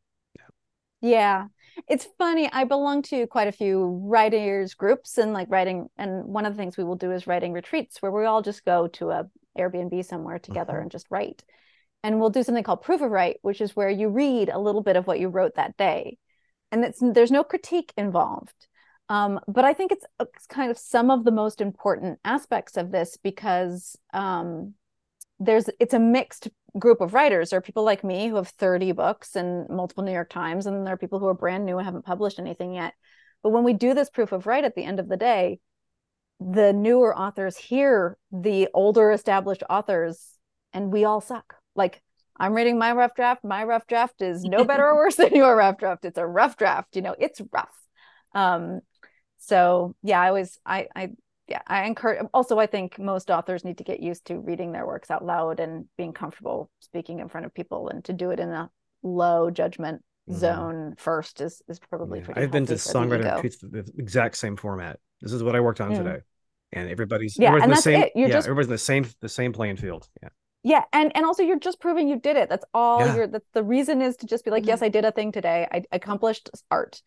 Yeah. 1.01 1.09
yeah. 1.09 1.47
It's 1.88 2.07
funny. 2.18 2.49
I 2.51 2.63
belong 2.63 3.03
to 3.03 3.28
quite 3.28 3.47
a 3.47 3.51
few 3.51 4.01
writers 4.03 4.74
groups 4.74 5.18
and 5.18 5.32
like 5.34 5.47
writing. 5.49 5.88
And 5.97 6.26
one 6.26 6.45
of 6.45 6.53
the 6.53 6.57
things 6.57 6.76
we 6.76 6.84
will 6.84 6.95
do 6.95 7.11
is 7.11 7.28
writing 7.28 7.53
retreats 7.53 8.01
where 8.01 8.11
we 8.11 8.26
all 8.26 8.41
just 8.41 8.65
go 8.65 8.88
to 8.88 9.11
a 9.11 9.30
Airbnb 9.57 10.05
somewhere 10.05 10.39
together 10.39 10.74
mm-hmm. 10.74 10.84
and 10.84 10.91
just 10.91 11.07
write. 11.09 11.43
And 12.03 12.20
we'll 12.20 12.30
do 12.30 12.43
something 12.43 12.63
called 12.63 12.82
proof 12.82 13.01
of 13.01 13.11
write, 13.11 13.38
which 13.41 13.61
is 13.61 13.76
where 13.76 13.89
you 13.89 14.09
read 14.09 14.49
a 14.49 14.59
little 14.59 14.82
bit 14.82 14.95
of 14.95 15.07
what 15.07 15.20
you 15.20 15.30
wrote 15.30 15.55
that 15.55 15.78
day. 15.78 16.18
And 16.72 16.84
it's, 16.84 16.99
there's 17.01 17.32
no 17.32 17.43
critique 17.43 17.93
involved. 17.97 18.68
Um, 19.09 19.39
but 19.47 19.65
I 19.65 19.74
think 19.74 19.91
it's, 19.91 20.05
it's, 20.20 20.47
kind 20.47 20.70
of 20.70 20.78
some 20.78 21.09
of 21.09 21.24
the 21.24 21.32
most 21.32 21.61
important 21.61 22.20
aspects 22.26 22.76
of 22.76 22.91
this 22.91 23.18
because 23.22 23.95
um, 24.13 24.74
there's 25.39 25.70
it's 25.80 25.93
a 25.93 25.99
mixed 25.99 26.49
group 26.78 27.01
of 27.01 27.13
writers 27.13 27.49
there 27.49 27.57
are 27.57 27.61
people 27.61 27.84
like 27.84 28.03
me 28.03 28.28
who 28.28 28.36
have 28.36 28.49
30 28.49 28.91
books 28.91 29.36
and 29.36 29.67
multiple 29.69 30.03
new 30.03 30.11
york 30.11 30.30
times 30.30 30.65
and 30.65 30.86
there 30.86 30.93
are 30.93 30.97
people 30.97 31.19
who 31.19 31.28
are 31.28 31.34
brand 31.34 31.65
new 31.65 31.78
and 31.78 31.86
haven't 31.86 32.05
published 32.05 32.39
anything 32.39 32.73
yet. 32.73 32.93
But 33.43 33.51
when 33.51 33.63
we 33.63 33.73
do 33.73 33.93
this 33.93 34.09
proof 34.09 34.32
of 34.32 34.47
right 34.47 34.63
at 34.63 34.75
the 34.75 34.84
end 34.84 34.99
of 34.99 35.07
the 35.07 35.17
day 35.17 35.59
the 36.39 36.71
newer 36.71 37.17
authors 37.17 37.57
hear 37.57 38.17
the 38.32 38.67
older 38.73 39.11
established 39.11 39.63
authors 39.69 40.34
and 40.73 40.91
we 40.91 41.03
all 41.03 41.21
suck. 41.21 41.55
Like 41.75 42.01
i'm 42.39 42.53
reading 42.53 42.78
my 42.78 42.91
rough 42.91 43.15
draft 43.15 43.43
my 43.43 43.63
rough 43.63 43.88
draft 43.88 44.21
is 44.21 44.43
no 44.43 44.63
better 44.63 44.86
or 44.86 44.95
worse 45.03 45.15
than 45.15 45.36
your 45.36 45.55
rough 45.55 45.78
draft. 45.78 46.05
It's 46.05 46.17
a 46.17 46.25
rough 46.25 46.57
draft 46.57 46.95
you 46.95 47.01
know 47.01 47.15
it's 47.17 47.41
rough. 47.51 47.75
Um 48.34 48.82
so 49.39 49.95
yeah 50.03 50.19
i 50.19 50.28
always 50.28 50.59
i 50.65 50.88
i 50.95 51.09
yeah 51.48 51.62
i 51.68 51.86
encourage 51.86 52.26
also 52.34 52.60
i 52.60 52.66
think 52.66 53.00
most 53.00 53.30
authors 53.30 53.64
need 53.64 53.78
to 53.78 53.84
get 53.84 54.00
used 54.00 54.26
to 54.26 54.39
reading 54.39 54.72
their 54.72 54.86
works 54.86 55.10
out 55.10 55.24
loud 55.24 55.60
and 55.60 55.86
being 55.98 56.14
comfortable 56.14 56.70
speaking 56.80 57.20
in 57.20 57.30
front 57.30 57.45
of 57.45 57.54
people 57.54 57.89
and 57.89 58.04
to 58.06 58.14
do 58.14 58.32
it 58.32 58.39
in 58.39 58.50
a 58.50 58.70
low 59.04 59.50
judgment 59.50 60.02
mm-hmm. 60.30 60.39
zone 60.39 60.93
first 60.98 61.41
is 61.41 61.62
is 61.68 61.80
probably 61.80 62.20
yeah. 62.20 62.34
i've 62.36 62.52
been 62.52 62.66
to 62.66 62.74
songwriter 62.74 63.36
retreats 63.36 63.58
the 63.62 63.89
exact 63.98 64.38
same 64.38 64.56
format 64.56 65.00
this 65.22 65.32
is 65.32 65.43
what 65.43 65.56
i 65.56 65.60
worked 65.60 65.82
on 65.82 65.91
mm. 65.91 65.98
today 65.98 66.20
and 66.74 66.89
everybody's 66.89 67.38
yeah 67.38 67.50
everybody's 67.50 67.64
and 67.64 67.72
that's 67.72 67.84
the 67.84 67.91
same 67.91 68.02
it. 68.04 68.12
You're 68.16 68.28
yeah 68.28 68.34
just... 68.34 68.48
everybody's 68.48 68.68
in 68.68 68.74
the 68.74 68.78
same 68.78 69.06
the 69.22 69.30
same 69.30 69.54
playing 69.54 69.78
field 69.78 70.08
yeah 70.22 70.30
yeah 70.64 70.84
and 70.91 71.16
and 71.16 71.26
also 71.26 71.43
you're 71.43 71.60
just 71.60 71.80
proving 71.80 72.08
you 72.08 72.20
did 72.20 72.36
it 72.36 72.50
that's 72.50 72.66
all 72.74 73.00
yeah. 73.00 73.16
you're 73.16 73.28
the 73.54 73.64
reason 73.64 74.02
is 74.02 74.18
to 74.18 74.26
just 74.26 74.43
be 74.43 74.52
like 74.52 74.64
mm-hmm. 74.64 74.70
yes 74.70 74.82
i 74.82 74.89
did 74.89 75.06
a 75.06 75.12
thing 75.12 75.32
today 75.32 75.68
i 75.72 75.84
accomplished 75.91 76.50
art 76.70 77.02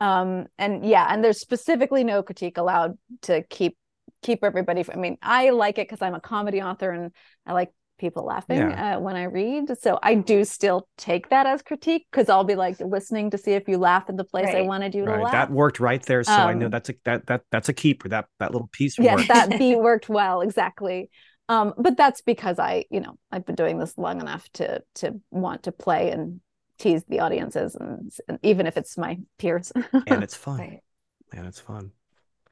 um 0.00 0.46
and 0.58 0.84
yeah 0.84 1.06
and 1.10 1.24
there's 1.24 1.40
specifically 1.40 2.04
no 2.04 2.22
critique 2.22 2.58
allowed 2.58 2.96
to 3.22 3.42
keep 3.44 3.76
keep 4.22 4.44
everybody 4.44 4.84
i 4.92 4.96
mean 4.96 5.16
i 5.22 5.50
like 5.50 5.78
it 5.78 5.88
because 5.88 6.02
i'm 6.02 6.14
a 6.14 6.20
comedy 6.20 6.62
author 6.62 6.90
and 6.90 7.12
i 7.46 7.52
like 7.52 7.70
people 7.98 8.26
laughing 8.26 8.58
yeah. 8.58 8.96
uh, 8.96 9.00
when 9.00 9.16
i 9.16 9.24
read 9.24 9.70
so 9.80 9.98
i 10.02 10.14
do 10.14 10.44
still 10.44 10.86
take 10.98 11.30
that 11.30 11.46
as 11.46 11.62
critique 11.62 12.06
because 12.10 12.28
i'll 12.28 12.44
be 12.44 12.54
like 12.54 12.78
listening 12.80 13.30
to 13.30 13.38
see 13.38 13.52
if 13.52 13.66
you 13.68 13.78
laugh 13.78 14.10
in 14.10 14.16
the 14.16 14.24
place 14.24 14.46
right. 14.46 14.56
i 14.56 14.62
wanted 14.62 14.94
you 14.94 15.04
right. 15.04 15.16
to 15.16 15.22
laugh 15.22 15.32
that 15.32 15.50
worked 15.50 15.80
right 15.80 16.02
there 16.04 16.22
so 16.22 16.32
um, 16.32 16.48
i 16.48 16.52
know 16.52 16.66
um, 16.66 16.70
that's 16.70 16.90
a 16.90 16.94
that 17.04 17.26
that 17.26 17.42
that's 17.50 17.70
a 17.70 17.72
keeper 17.72 18.08
that 18.08 18.26
that 18.38 18.52
little 18.52 18.68
piece 18.72 18.98
yes 18.98 19.16
worked. 19.16 19.28
that 19.28 19.50
beat 19.58 19.76
worked 19.76 20.10
well 20.10 20.42
exactly 20.42 21.08
um 21.48 21.72
but 21.78 21.96
that's 21.96 22.20
because 22.20 22.58
i 22.58 22.84
you 22.90 23.00
know 23.00 23.16
i've 23.32 23.46
been 23.46 23.54
doing 23.54 23.78
this 23.78 23.96
long 23.96 24.20
enough 24.20 24.46
to 24.52 24.82
to 24.94 25.18
want 25.30 25.62
to 25.62 25.72
play 25.72 26.10
and 26.10 26.40
tease 26.78 27.04
the 27.08 27.20
audiences 27.20 27.74
and, 27.74 28.12
and 28.28 28.38
even 28.42 28.66
if 28.66 28.76
it's 28.76 28.96
my 28.98 29.18
peers 29.38 29.72
and 30.06 30.22
it's 30.22 30.34
fun 30.34 30.58
right. 30.58 30.80
and 31.32 31.46
it's 31.46 31.60
fun 31.60 31.90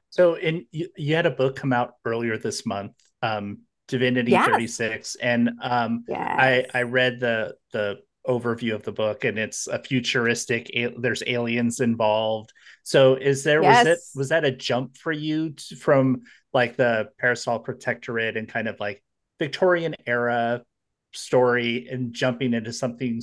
so 0.09 0.35
in 0.35 0.65
you, 0.71 0.87
you, 0.95 1.15
had 1.15 1.25
a 1.25 1.31
book 1.31 1.55
come 1.55 1.73
out 1.73 1.93
earlier 2.05 2.37
this 2.37 2.65
month 2.65 2.93
um 3.21 3.59
divinity 3.87 4.31
yes. 4.31 4.47
36 4.47 5.15
and 5.15 5.51
um 5.61 6.03
yes. 6.07 6.35
i 6.39 6.65
i 6.73 6.81
read 6.81 7.19
the 7.19 7.55
the 7.71 7.97
overview 8.27 8.73
of 8.73 8.83
the 8.83 8.91
book 8.91 9.23
and 9.23 9.37
it's 9.37 9.67
a 9.67 9.77
futuristic 9.77 10.71
there's 10.97 11.21
aliens 11.27 11.79
involved 11.79 12.51
so 12.83 13.13
is 13.13 13.43
there 13.43 13.61
yes. 13.61 13.85
was 13.85 13.93
it 13.93 13.99
was 14.17 14.29
that 14.29 14.43
a 14.43 14.51
jump 14.51 14.97
for 14.97 15.11
you 15.11 15.51
to, 15.51 15.75
from 15.75 16.21
like 16.51 16.75
the 16.75 17.07
parasol 17.19 17.59
protectorate 17.59 18.35
and 18.35 18.49
kind 18.49 18.67
of 18.67 18.79
like 18.79 19.03
victorian 19.37 19.95
era 20.07 20.63
story 21.13 21.87
and 21.89 22.13
jumping 22.13 22.53
into 22.53 22.73
something 22.73 23.21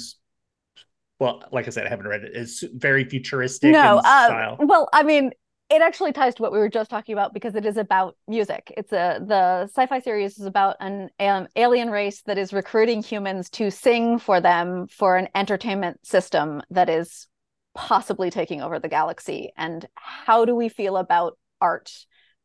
well, 1.23 1.45
like 1.53 1.69
I 1.69 1.71
said, 1.71 1.87
I 1.87 1.89
haven't 1.89 2.09
read 2.09 2.25
it. 2.25 2.33
It's 2.35 2.65
very 2.75 3.05
futuristic. 3.05 3.71
No, 3.71 3.99
uh, 4.05 4.57
well, 4.59 4.89
I 4.93 5.05
mean, 5.05 5.31
it 5.71 5.81
actually 5.81 6.13
ties 6.13 6.35
to 6.35 6.43
what 6.43 6.51
we 6.51 6.59
were 6.59 6.69
just 6.69 6.91
talking 6.91 7.13
about 7.13 7.33
because 7.33 7.55
it 7.55 7.65
is 7.65 7.77
about 7.77 8.17
music. 8.27 8.73
It's 8.77 8.93
a 8.93 9.21
the 9.25 9.69
sci-fi 9.69 10.01
series 10.01 10.37
is 10.41 10.47
about 10.47 10.75
an 10.81 11.11
um, 11.21 11.47
alien 11.55 11.91
race 11.91 12.23
that 12.23 12.39
is 12.39 12.53
recruiting 12.53 13.05
humans 13.05 13.51
to 13.51 13.71
sing 13.71 14.19
for 14.19 14.41
them 14.41 14.89
for 14.89 15.17
an 15.17 15.29
entertainment 15.37 16.05
system 16.05 16.61
that 16.71 16.91
is 16.91 17.29
possibly 17.77 18.29
taking 18.29 18.61
over 18.61 18.81
the 18.81 18.89
galaxy. 18.89 19.53
And 19.57 19.87
how 19.95 20.45
do 20.45 20.57
we 20.57 20.69
feel 20.69 20.97
about 20.97 21.39
art, 21.61 21.93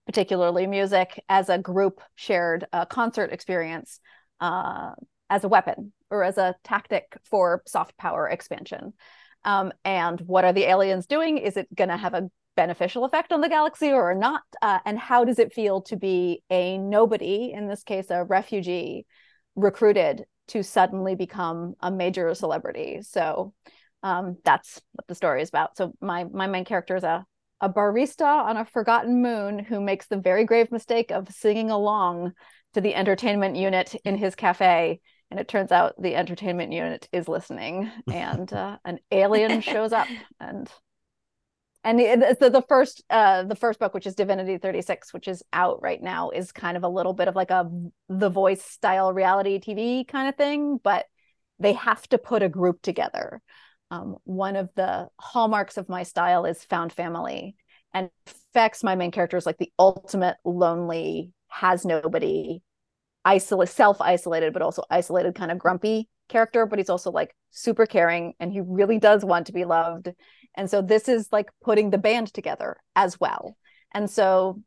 particularly 0.05 0.67
music, 0.67 1.19
as 1.27 1.49
a 1.49 1.57
group 1.57 1.99
shared 2.13 2.67
uh, 2.71 2.85
concert 2.85 3.33
experience? 3.33 3.99
Uh, 4.39 4.91
as 5.29 5.43
a 5.43 5.47
weapon 5.47 5.91
or 6.09 6.23
as 6.23 6.37
a 6.37 6.55
tactic 6.63 7.17
for 7.23 7.61
soft 7.65 7.97
power 7.97 8.27
expansion. 8.27 8.93
Um, 9.43 9.71
and 9.85 10.19
what 10.21 10.45
are 10.45 10.53
the 10.53 10.63
aliens 10.63 11.05
doing? 11.05 11.37
Is 11.37 11.57
it 11.57 11.73
going 11.73 11.89
to 11.89 11.97
have 11.97 12.13
a 12.13 12.29
beneficial 12.55 13.05
effect 13.05 13.31
on 13.31 13.41
the 13.41 13.49
galaxy 13.49 13.91
or 13.91 14.13
not? 14.13 14.41
Uh, 14.61 14.79
and 14.85 14.97
how 14.97 15.23
does 15.23 15.39
it 15.39 15.53
feel 15.53 15.81
to 15.83 15.95
be 15.95 16.43
a 16.49 16.77
nobody, 16.77 17.51
in 17.53 17.67
this 17.67 17.83
case, 17.83 18.09
a 18.09 18.23
refugee, 18.23 19.05
recruited 19.55 20.25
to 20.49 20.63
suddenly 20.63 21.15
become 21.15 21.75
a 21.79 21.91
major 21.91 22.33
celebrity? 22.33 22.99
So 23.03 23.53
um, 24.03 24.37
that's 24.43 24.81
what 24.93 25.07
the 25.07 25.15
story 25.15 25.41
is 25.41 25.49
about. 25.49 25.77
So 25.77 25.93
my 26.01 26.25
my 26.25 26.47
main 26.47 26.65
character 26.65 26.95
is 26.95 27.03
a 27.03 27.25
a 27.61 27.69
barista 27.69 28.45
on 28.45 28.57
a 28.57 28.65
forgotten 28.65 29.21
moon 29.21 29.59
who 29.59 29.81
makes 29.81 30.07
the 30.07 30.17
very 30.17 30.45
grave 30.45 30.71
mistake 30.71 31.11
of 31.11 31.31
singing 31.31 31.71
along 31.71 32.33
to 32.73 32.81
the 32.81 32.93
entertainment 32.93 33.55
unit 33.55 33.95
in 34.05 34.15
his 34.17 34.35
cafe 34.35 34.99
and 35.29 35.39
it 35.39 35.47
turns 35.47 35.71
out 35.71 35.93
the 36.01 36.15
entertainment 36.15 36.71
unit 36.71 37.07
is 37.11 37.27
listening 37.27 37.91
and 38.11 38.51
uh, 38.53 38.77
an 38.85 38.99
alien 39.11 39.61
shows 39.61 39.93
up 39.93 40.07
and 40.39 40.69
and 41.83 41.99
the, 41.99 42.37
the, 42.39 42.49
the 42.49 42.61
first 42.63 43.03
uh, 43.09 43.43
the 43.43 43.55
first 43.55 43.79
book 43.79 43.93
which 43.93 44.07
is 44.07 44.15
divinity 44.15 44.57
36 44.57 45.13
which 45.13 45.27
is 45.27 45.43
out 45.53 45.81
right 45.81 46.01
now 46.01 46.29
is 46.31 46.51
kind 46.51 46.75
of 46.75 46.83
a 46.83 46.89
little 46.89 47.13
bit 47.13 47.27
of 47.27 47.35
like 47.35 47.51
a 47.51 47.69
the 48.09 48.29
voice 48.29 48.63
style 48.63 49.13
reality 49.13 49.59
tv 49.59 50.07
kind 50.07 50.27
of 50.27 50.35
thing 50.35 50.79
but 50.83 51.05
they 51.59 51.73
have 51.73 52.07
to 52.09 52.17
put 52.17 52.43
a 52.43 52.49
group 52.49 52.81
together. 52.81 53.41
Um, 53.89 54.17
one 54.23 54.55
of 54.55 54.69
the 54.75 55.07
hallmarks 55.19 55.77
of 55.77 55.89
my 55.89 56.03
style 56.03 56.45
is 56.45 56.63
found 56.63 56.91
family 56.91 57.55
and 57.93 58.09
affects 58.27 58.83
my 58.83 58.95
main 58.95 59.11
character, 59.11 59.37
is 59.37 59.45
like 59.45 59.57
the 59.57 59.71
ultimate 59.79 60.37
lonely, 60.43 61.31
has 61.47 61.85
nobody, 61.85 62.61
isolate 63.27 63.69
self-isolated 63.69 64.53
but 64.53 64.61
also 64.61 64.83
isolated 64.89 65.35
kind 65.35 65.51
of 65.51 65.59
grumpy 65.59 66.07
character 66.29 66.65
but 66.65 66.79
he's 66.79 66.89
also 66.89 67.11
like 67.11 67.35
super 67.51 67.85
caring 67.85 68.33
and 68.39 68.51
he 68.51 68.61
really 68.61 68.99
does 68.99 69.25
want 69.25 69.47
to 69.47 69.53
be 69.53 69.65
loved. 69.65 70.09
And 70.55 70.69
so 70.69 70.81
this 70.81 71.07
is 71.07 71.29
like 71.31 71.49
putting 71.63 71.89
the 71.89 71.97
band 71.97 72.33
together 72.33 72.77
as 72.95 73.19
well. 73.19 73.57
And 73.93 74.09
so 74.09 74.61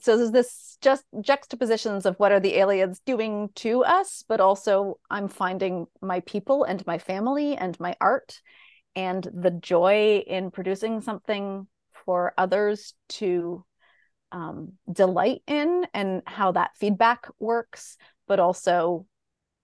so 0.00 0.16
there's 0.16 0.32
this 0.32 0.76
just 0.80 1.04
juxtapositions 1.20 2.04
of 2.04 2.16
what 2.16 2.32
are 2.32 2.40
the 2.40 2.56
aliens 2.56 3.00
doing 3.06 3.48
to 3.54 3.84
us 3.84 4.24
but 4.26 4.40
also 4.40 4.98
i'm 5.08 5.28
finding 5.28 5.86
my 6.02 6.18
people 6.20 6.64
and 6.64 6.84
my 6.84 6.98
family 6.98 7.56
and 7.56 7.78
my 7.78 7.94
art 8.00 8.40
and 8.96 9.28
the 9.32 9.52
joy 9.52 10.22
in 10.26 10.50
producing 10.50 11.00
something 11.00 11.68
for 12.04 12.34
others 12.36 12.94
to 13.08 13.64
um, 14.32 14.72
delight 14.90 15.42
in 15.46 15.86
and 15.94 16.22
how 16.26 16.52
that 16.52 16.76
feedback 16.76 17.26
works, 17.38 17.96
but 18.26 18.40
also 18.40 19.06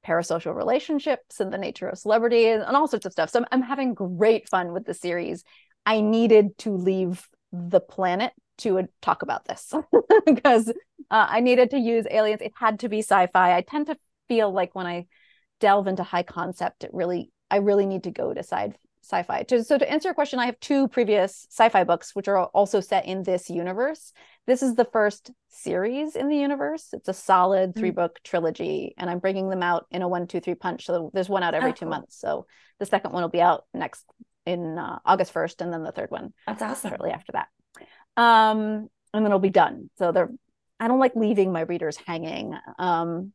parasocial 0.07 0.55
relationships 0.55 1.41
and 1.41 1.53
the 1.53 1.59
nature 1.59 1.89
of 1.89 1.99
celebrity 1.99 2.47
and, 2.47 2.63
all 2.63 2.89
sorts 2.89 3.07
of 3.07 3.13
stuff. 3.13 3.31
So 3.31 3.41
I'm, 3.41 3.47
I'm 3.53 3.63
having 3.63 3.95
great 3.95 4.49
fun 4.49 4.73
with 4.73 4.87
the 4.87 4.95
series. 4.95 5.45
I 5.85 6.01
needed 6.01 6.57
to 6.59 6.71
leave 6.71 7.27
the 7.53 7.81
planet 7.81 8.33
to 8.59 8.87
talk 9.03 9.23
about 9.23 9.45
this 9.47 9.73
because 10.27 10.69
uh, 10.69 11.27
I 11.29 11.41
needed 11.41 11.71
to 11.71 11.79
use 11.79 12.07
aliens. 12.11 12.41
It 12.41 12.53
had 12.57 12.81
to 12.81 12.89
be 12.89 13.01
sci-fi. 13.01 13.57
I 13.57 13.63
tend 13.63 13.87
to 13.87 13.97
feel 14.29 14.53
like 14.53 14.75
when 14.75 14.87
I 14.87 15.07
delve 15.59 15.87
into 15.87 16.03
high 16.03 16.23
concept, 16.23 16.85
it 16.85 16.91
really 16.93 17.31
I 17.51 17.57
really 17.57 17.87
need 17.87 18.05
to 18.05 18.11
go 18.11 18.33
to 18.33 18.41
sci 18.41 18.73
sci-fi. 19.11 19.43
To, 19.45 19.65
so 19.65 19.77
to 19.77 19.91
answer 19.91 20.09
your 20.09 20.15
question, 20.15 20.39
I 20.39 20.47
have 20.47 20.59
two 20.61 20.89
previous 20.89 21.47
sci-fi 21.51 21.85
books 21.85 22.15
which 22.15 22.29
are 22.29 22.47
also 22.47 22.81
set 22.81 23.07
in 23.07 23.23
this 23.23 23.51
universe. 23.51 24.13
This 24.47 24.63
is 24.63 24.75
the 24.75 24.85
first 24.85 25.31
series 25.49 26.17
in 26.17 26.29
the 26.29 26.37
universe. 26.37 26.89
It's 26.93 27.09
a 27.09 27.13
solid 27.13 27.75
three 27.77 27.91
book 27.91 28.19
mm. 28.19 28.23
trilogy, 28.23 28.95
and 28.97 29.11
I'm 29.11 29.19
bringing 29.19 29.49
them 29.49 29.63
out 29.63 29.87
in 29.91 30.03
a 30.03 30.09
one, 30.09 30.27
two, 30.27 30.41
three 30.41 30.55
punch. 30.55 30.87
So 30.87 31.11
there's 31.13 31.29
one 31.29 31.43
out 31.43 31.55
every 31.55 31.71
oh, 31.71 31.75
two 31.75 31.85
cool. 31.87 31.91
months. 31.91 32.19
So 32.19 32.47
the 32.79 32.87
second 32.87 33.13
one 33.13 33.23
will 33.23 33.29
be 33.29 33.43
out 33.43 33.65
next 33.75 34.05
in 34.47 34.79
uh, 34.79 34.99
August 35.05 35.35
1st, 35.35 35.61
and 35.61 35.73
then 35.73 35.83
the 35.83 35.93
third 35.93 36.11
one. 36.11 36.33
That's 36.47 36.63
awesome. 36.63 36.91
Shortly 36.91 37.11
after 37.11 37.33
that. 37.33 37.49
Um, 38.17 38.89
and 39.13 39.25
then 39.25 39.27
it'll 39.27 39.39
be 39.39 39.51
done. 39.51 39.91
So 39.99 40.13
they're 40.13 40.31
I 40.81 40.89
don't 40.89 40.99
like 40.99 41.15
leaving 41.15 41.53
my 41.53 41.61
readers 41.61 41.99
hanging. 41.99 42.55
Um, 42.79 43.33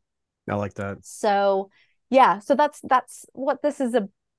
I 0.50 0.56
like 0.56 0.74
that. 0.74 0.98
So 1.02 1.70
yeah, 2.10 2.40
so 2.40 2.54
that's 2.54 2.80
that's 2.82 3.24
what 3.32 3.62
this 3.62 3.80
is 3.80 3.94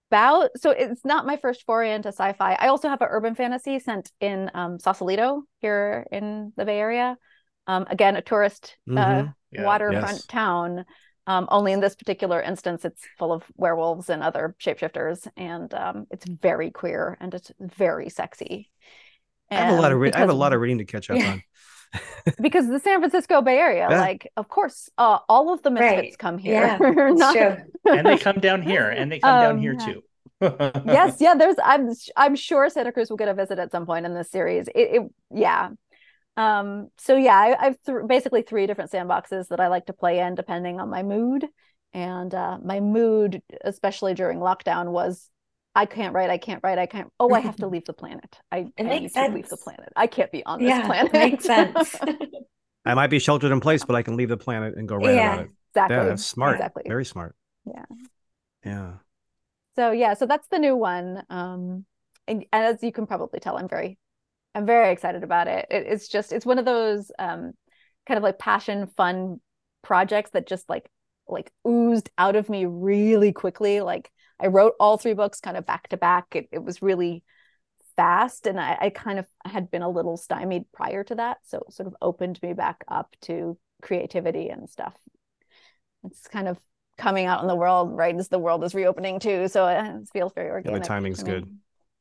about 0.10 0.50
so 0.56 0.72
it's 0.72 1.04
not 1.04 1.26
my 1.26 1.38
first 1.38 1.66
foray 1.66 1.94
into 1.94 2.10
sci-fi 2.10 2.54
i 2.60 2.68
also 2.68 2.88
have 2.88 3.02
an 3.02 3.08
urban 3.10 3.36
fantasy 3.36 3.80
sent 3.80 4.12
in 4.20 4.50
um, 4.54 4.80
sausalito 4.80 5.44
here 5.60 6.06
in 6.12 6.54
the 6.56 6.66
bay 6.66 6.80
area 6.80 7.18
um, 7.68 7.86
again 7.90 8.16
a 8.16 8.22
tourist 8.22 8.78
uh, 8.90 8.94
mm-hmm. 8.94 9.28
uh, 9.28 9.32
yeah, 9.52 9.64
waterfront 9.64 10.18
yes. 10.18 10.26
town 10.26 10.86
um, 11.28 11.46
only 11.52 11.74
in 11.74 11.82
this 11.82 11.96
particular 11.96 12.42
instance 12.42 12.86
it's 12.86 13.04
full 13.18 13.34
of 13.34 13.44
werewolves 13.56 14.10
and 14.10 14.24
other 14.24 14.56
shapeshifters 14.60 15.28
and 15.36 15.74
um, 15.74 16.06
it's 16.10 16.26
very 16.26 16.72
queer 16.72 17.18
and 17.20 17.34
it's 17.34 17.52
very 17.60 18.10
sexy 18.10 18.70
and 19.50 19.60
I 19.60 19.66
have 19.66 19.80
a 19.80 19.82
lot 19.82 19.92
of 19.92 20.00
re- 20.00 20.12
I 20.12 20.20
have 20.20 20.30
a 20.30 20.34
lot 20.34 20.54
of 20.54 20.62
reading 20.62 20.80
to 20.80 20.86
catch 20.86 21.10
up 21.10 21.18
yeah. 21.20 21.32
on. 21.32 21.44
Because 22.42 22.68
the 22.68 22.80
San 22.80 23.00
Francisco 23.00 23.42
Bay 23.42 23.58
Area, 23.58 23.88
yeah. 23.90 24.00
like, 24.00 24.32
of 24.38 24.48
course, 24.50 24.90
uh, 24.98 25.20
all 25.30 25.54
of 25.54 25.62
the 25.64 25.72
misfits 25.72 26.02
right. 26.02 26.18
come 26.18 26.38
here. 26.38 26.62
Yeah, 26.62 26.78
Not... 27.12 27.36
true. 27.36 27.58
and 27.86 28.06
they 28.06 28.18
come 28.18 28.40
down 28.40 28.62
here, 28.62 28.90
and 28.90 29.12
they 29.12 29.20
come 29.20 29.38
um, 29.38 29.42
down 29.42 29.60
here 29.60 29.76
too. 29.76 30.04
yes, 30.86 31.18
yeah. 31.20 31.36
There's, 31.36 31.56
I'm, 31.64 31.90
I'm 32.16 32.36
sure 32.36 32.70
Santa 32.70 32.92
Cruz 32.92 33.10
will 33.10 33.18
get 33.18 33.28
a 33.28 33.34
visit 33.34 33.60
at 33.60 33.72
some 33.72 33.86
point 33.86 34.06
in 34.06 34.14
this 34.14 34.30
series. 34.30 34.68
It, 34.70 34.74
it 34.76 35.02
yeah. 35.34 35.70
Um. 36.36 36.90
So 36.98 37.16
yeah, 37.16 37.56
I, 37.60 37.66
have 37.66 37.78
th- 37.86 37.98
basically 38.08 38.44
three 38.44 38.68
different 38.68 38.92
sandboxes 38.92 39.48
that 39.48 39.60
I 39.60 39.68
like 39.70 39.88
to 39.88 39.94
play 39.94 40.20
in 40.20 40.36
depending 40.36 40.80
on 40.80 40.90
my 40.90 41.02
mood, 41.02 41.46
and 41.94 42.34
uh, 42.34 42.60
my 42.64 42.80
mood, 42.80 43.42
especially 43.64 44.14
during 44.14 44.38
lockdown, 44.40 44.92
was 44.92 45.30
I 45.78 45.86
can't 45.86 46.12
write, 46.12 46.32
I 46.32 46.40
can't 46.40 46.60
write, 46.64 46.80
I 46.80 46.88
can't. 46.88 47.12
Oh, 47.20 47.32
I 47.36 47.40
have 47.40 47.56
to 47.58 47.68
leave 47.74 47.86
the 47.86 47.94
planet. 47.94 48.40
I, 48.52 48.72
it 48.78 48.88
I 48.88 49.00
need 49.00 49.12
sense. 49.12 49.28
to 49.28 49.36
leave 49.36 49.48
the 49.48 49.58
planet. 49.58 49.94
I 49.96 50.08
can't 50.08 50.32
be 50.32 50.44
on 50.44 50.60
this 50.60 50.70
yeah, 50.70 50.88
planet. 50.88 51.14
makes 51.14 51.46
sense. 51.46 51.96
I 52.86 52.96
might 52.96 53.12
be 53.12 53.20
sheltered 53.20 53.52
in 53.52 53.60
place, 53.60 53.86
but 53.86 53.96
I 53.96 54.02
can 54.02 54.18
leave 54.18 54.30
the 54.30 54.38
planet 54.38 54.76
and 54.76 54.88
go 54.88 54.96
right 54.96 55.14
yeah, 55.14 55.34
about 55.34 55.46
it. 55.46 55.52
Exactly. 55.70 55.98
Yeah, 55.98 56.04
that's 56.06 56.26
smart. 56.26 56.56
Exactly. 56.56 56.84
Very 56.88 57.06
smart. 57.06 57.36
Yeah. 57.66 57.86
Yeah. 58.66 58.94
So 59.76 59.92
yeah, 59.92 60.16
so 60.16 60.26
that's 60.26 60.48
the 60.48 60.58
new 60.58 60.76
one. 60.76 61.22
Um, 61.30 61.86
and, 62.28 62.44
and 62.52 62.66
as 62.66 62.82
you 62.82 62.92
can 62.92 63.06
probably 63.06 63.40
tell, 63.40 63.56
I'm 63.56 63.68
very, 63.68 64.00
I'm 64.56 64.66
very 64.66 64.92
excited 64.92 65.24
about 65.24 65.48
it. 65.48 65.68
it 65.70 65.86
it's 65.86 66.08
just, 66.08 66.34
it's 66.34 66.46
one 66.46 66.58
of 66.58 66.66
those 66.66 67.12
um, 67.20 67.52
kind 68.08 68.18
of 68.18 68.24
like 68.24 68.40
passion, 68.40 68.88
fun 68.98 69.42
projects 69.84 70.32
that 70.32 70.48
just 70.48 70.68
like, 70.68 70.90
like 71.28 71.52
oozed 71.68 72.10
out 72.18 72.36
of 72.36 72.50
me 72.50 72.66
really 72.66 73.32
quickly. 73.32 73.82
Like 73.82 74.10
I 74.40 74.48
wrote 74.48 74.74
all 74.80 74.98
three 74.98 75.14
books 75.14 75.40
kind 75.40 75.58
of 75.58 75.66
back 75.66 75.90
to 75.90 75.98
back. 75.98 76.36
It, 76.36 76.50
it 76.52 76.64
was 76.64 76.82
really 76.82 77.24
fast 77.96 78.46
and 78.46 78.60
I, 78.60 78.78
I 78.80 78.90
kind 78.92 79.20
of 79.20 79.26
had 79.44 79.72
been 79.72 79.82
a 79.82 79.90
little 79.90 80.18
stymied 80.18 80.72
prior 80.72 81.04
to 81.06 81.16
that. 81.16 81.40
So 81.44 81.64
it 81.68 81.74
sort 81.74 81.88
of 81.88 81.96
opened 82.02 82.40
me 82.42 82.54
back 82.54 82.84
up 82.88 83.16
to 83.24 83.58
creativity 83.82 84.50
and 84.50 84.70
stuff. 84.70 84.94
It's 86.06 86.28
kind 86.28 86.48
of 86.48 86.60
coming 86.98 87.26
out 87.26 87.42
in 87.42 87.48
the 87.48 87.56
world 87.56 87.96
right 87.96 88.16
as 88.16 88.28
the 88.28 88.40
world 88.40 88.64
is 88.64 88.76
reopening 88.76 89.20
too. 89.20 89.48
So 89.48 89.68
it 89.68 90.08
feels 90.14 90.32
very 90.34 90.50
organic. 90.50 90.78
Yeah, 90.78 90.80
the 90.80 90.88
timing's 90.88 91.24
good. 91.24 91.58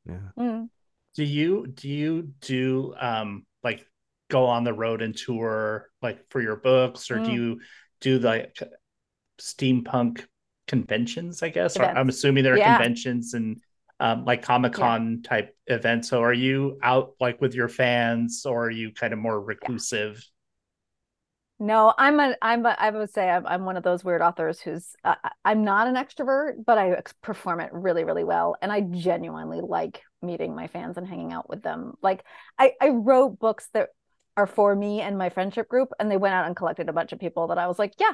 Yeah. 0.07 0.19
Mm. 0.39 0.69
Do 1.15 1.25
you 1.25 1.67
do 1.67 1.89
you 1.89 2.23
do 2.41 2.95
um 3.01 3.47
like 3.65 3.87
go 4.29 4.47
on 4.47 4.65
the 4.65 4.75
road 4.75 5.03
and 5.03 5.17
tour 5.17 5.89
like 6.03 6.19
for 6.31 6.41
your 6.41 6.57
books 6.57 7.11
or 7.11 7.17
mm. 7.17 7.25
do 7.25 7.33
you 7.33 7.61
do 8.01 8.19
like 8.19 8.59
steampunk 9.41 10.25
conventions, 10.67 11.43
I 11.43 11.49
guess. 11.49 11.79
I'm 11.79 12.09
assuming 12.09 12.45
there 12.45 12.55
are 12.55 12.59
yeah. 12.59 12.77
conventions 12.77 13.35
and 13.35 13.61
um, 14.01 14.25
like 14.25 14.43
Comic 14.43 14.75
Con 14.75 15.21
yeah. 15.23 15.29
type 15.29 15.57
events. 15.67 16.09
So 16.09 16.23
are 16.23 16.33
you 16.33 16.79
out 16.83 17.15
like 17.21 17.41
with 17.41 17.55
your 17.55 17.69
fans 17.69 18.45
or 18.45 18.67
are 18.67 18.71
you 18.71 18.93
kind 18.93 19.13
of 19.13 19.19
more 19.19 19.41
reclusive? 19.41 20.23
No, 21.59 21.95
I'm 21.97 22.21
a, 22.21 22.37
I'm 22.43 22.67
a, 22.67 22.77
I 22.79 22.91
would 22.91 23.11
say 23.11 23.31
I'm, 23.31 23.47
I'm 23.47 23.65
one 23.65 23.79
of 23.79 23.83
those 23.83 24.05
weird 24.05 24.21
authors 24.21 24.61
who's, 24.61 24.93
uh, 25.03 25.15
I'm 25.43 25.65
not 25.65 25.87
an 25.87 25.95
extrovert, 25.95 26.65
but 26.67 26.77
I 26.77 27.01
perform 27.23 27.61
it 27.61 27.71
really, 27.73 28.05
really 28.05 28.25
well. 28.25 28.57
And 28.61 28.71
I 28.71 28.83
genuinely 28.83 29.63
like 29.63 30.03
meeting 30.21 30.55
my 30.55 30.67
fans 30.67 30.99
and 30.99 31.09
hanging 31.09 31.33
out 31.33 31.49
with 31.49 31.63
them. 31.63 31.95
Like 32.03 32.25
I, 32.59 32.73
I 32.79 32.91
wrote 32.91 33.39
books 33.39 33.69
that 33.73 33.89
are 34.37 34.47
for 34.47 34.77
me 34.77 35.01
and 35.01 35.17
my 35.17 35.31
friendship 35.31 35.67
group, 35.67 35.93
and 35.99 36.11
they 36.11 36.19
went 36.19 36.35
out 36.35 36.47
and 36.47 36.55
collected 36.55 36.91
a 36.91 36.93
bunch 36.93 37.13
of 37.13 37.19
people 37.19 37.47
that 37.47 37.57
I 37.57 37.69
was 37.69 37.79
like, 37.79 37.95
yeah, 37.99 38.13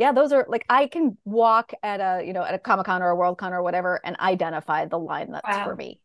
yeah 0.00 0.12
those 0.12 0.32
are 0.32 0.46
like 0.48 0.64
i 0.68 0.86
can 0.86 1.16
walk 1.24 1.72
at 1.84 2.00
a 2.00 2.26
you 2.26 2.32
know 2.32 2.42
at 2.42 2.54
a 2.54 2.58
comic-con 2.58 3.02
or 3.02 3.10
a 3.10 3.14
world-con 3.14 3.52
or 3.52 3.62
whatever 3.62 4.00
and 4.04 4.18
identify 4.18 4.86
the 4.86 4.98
line 4.98 5.30
that's 5.30 5.46
wow. 5.46 5.64
for 5.64 5.76
me. 5.76 6.00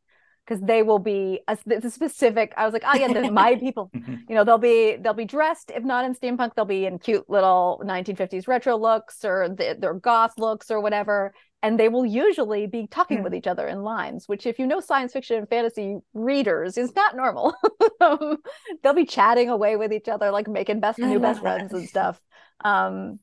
Because 0.46 0.62
they 0.62 0.84
will 0.84 1.00
be 1.00 1.40
a, 1.48 1.58
a, 1.72 1.90
specific 1.90 2.54
i 2.56 2.66
was 2.66 2.74
like 2.74 2.84
oh 2.86 2.96
yeah 2.96 3.08
my 3.32 3.56
people 3.60 3.90
you 3.96 4.36
know 4.36 4.44
they'll 4.44 4.60
be 4.60 4.96
they'll 4.98 5.16
be 5.16 5.26
dressed 5.26 5.72
if 5.76 5.84
not 5.84 6.06
in 6.06 6.14
steampunk 6.14 6.54
they'll 6.54 6.66
be 6.66 6.86
in 6.86 7.00
cute 7.00 7.28
little 7.28 7.82
1950s 7.84 8.48
retro 8.48 8.78
looks 8.78 9.26
or 9.26 9.50
the, 9.50 9.76
their 9.80 9.96
goth 9.96 10.34
looks 10.38 10.70
or 10.70 10.82
whatever 10.82 11.34
and 11.64 11.80
they 11.80 11.90
will 11.90 12.06
usually 12.06 12.68
be 12.68 12.86
talking 12.86 13.18
yeah. 13.18 13.24
with 13.24 13.34
each 13.34 13.48
other 13.48 13.68
in 13.68 13.82
lines 13.82 14.28
which 14.28 14.46
if 14.46 14.60
you 14.60 14.68
know 14.68 14.80
science 14.80 15.14
fiction 15.14 15.38
and 15.38 15.50
fantasy 15.50 15.98
readers 16.14 16.78
is 16.78 16.96
not 16.96 17.16
normal. 17.16 17.56
They'll 18.84 18.94
be 18.94 19.06
chatting 19.06 19.50
away 19.50 19.76
with 19.76 19.92
each 19.92 20.08
other 20.08 20.30
like 20.30 20.48
making 20.48 20.80
best 20.80 21.00
new 21.00 21.20
best 21.20 21.42
friends 21.42 21.74
and 21.74 21.90
stuff. 21.90 22.22
Um 22.64 23.20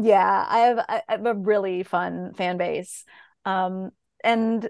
yeah 0.00 0.46
i 0.48 0.58
have 0.60 0.78
i 0.88 1.02
have 1.08 1.26
a 1.26 1.34
really 1.34 1.82
fun 1.82 2.32
fan 2.34 2.56
base 2.56 3.04
um 3.44 3.90
and 4.22 4.68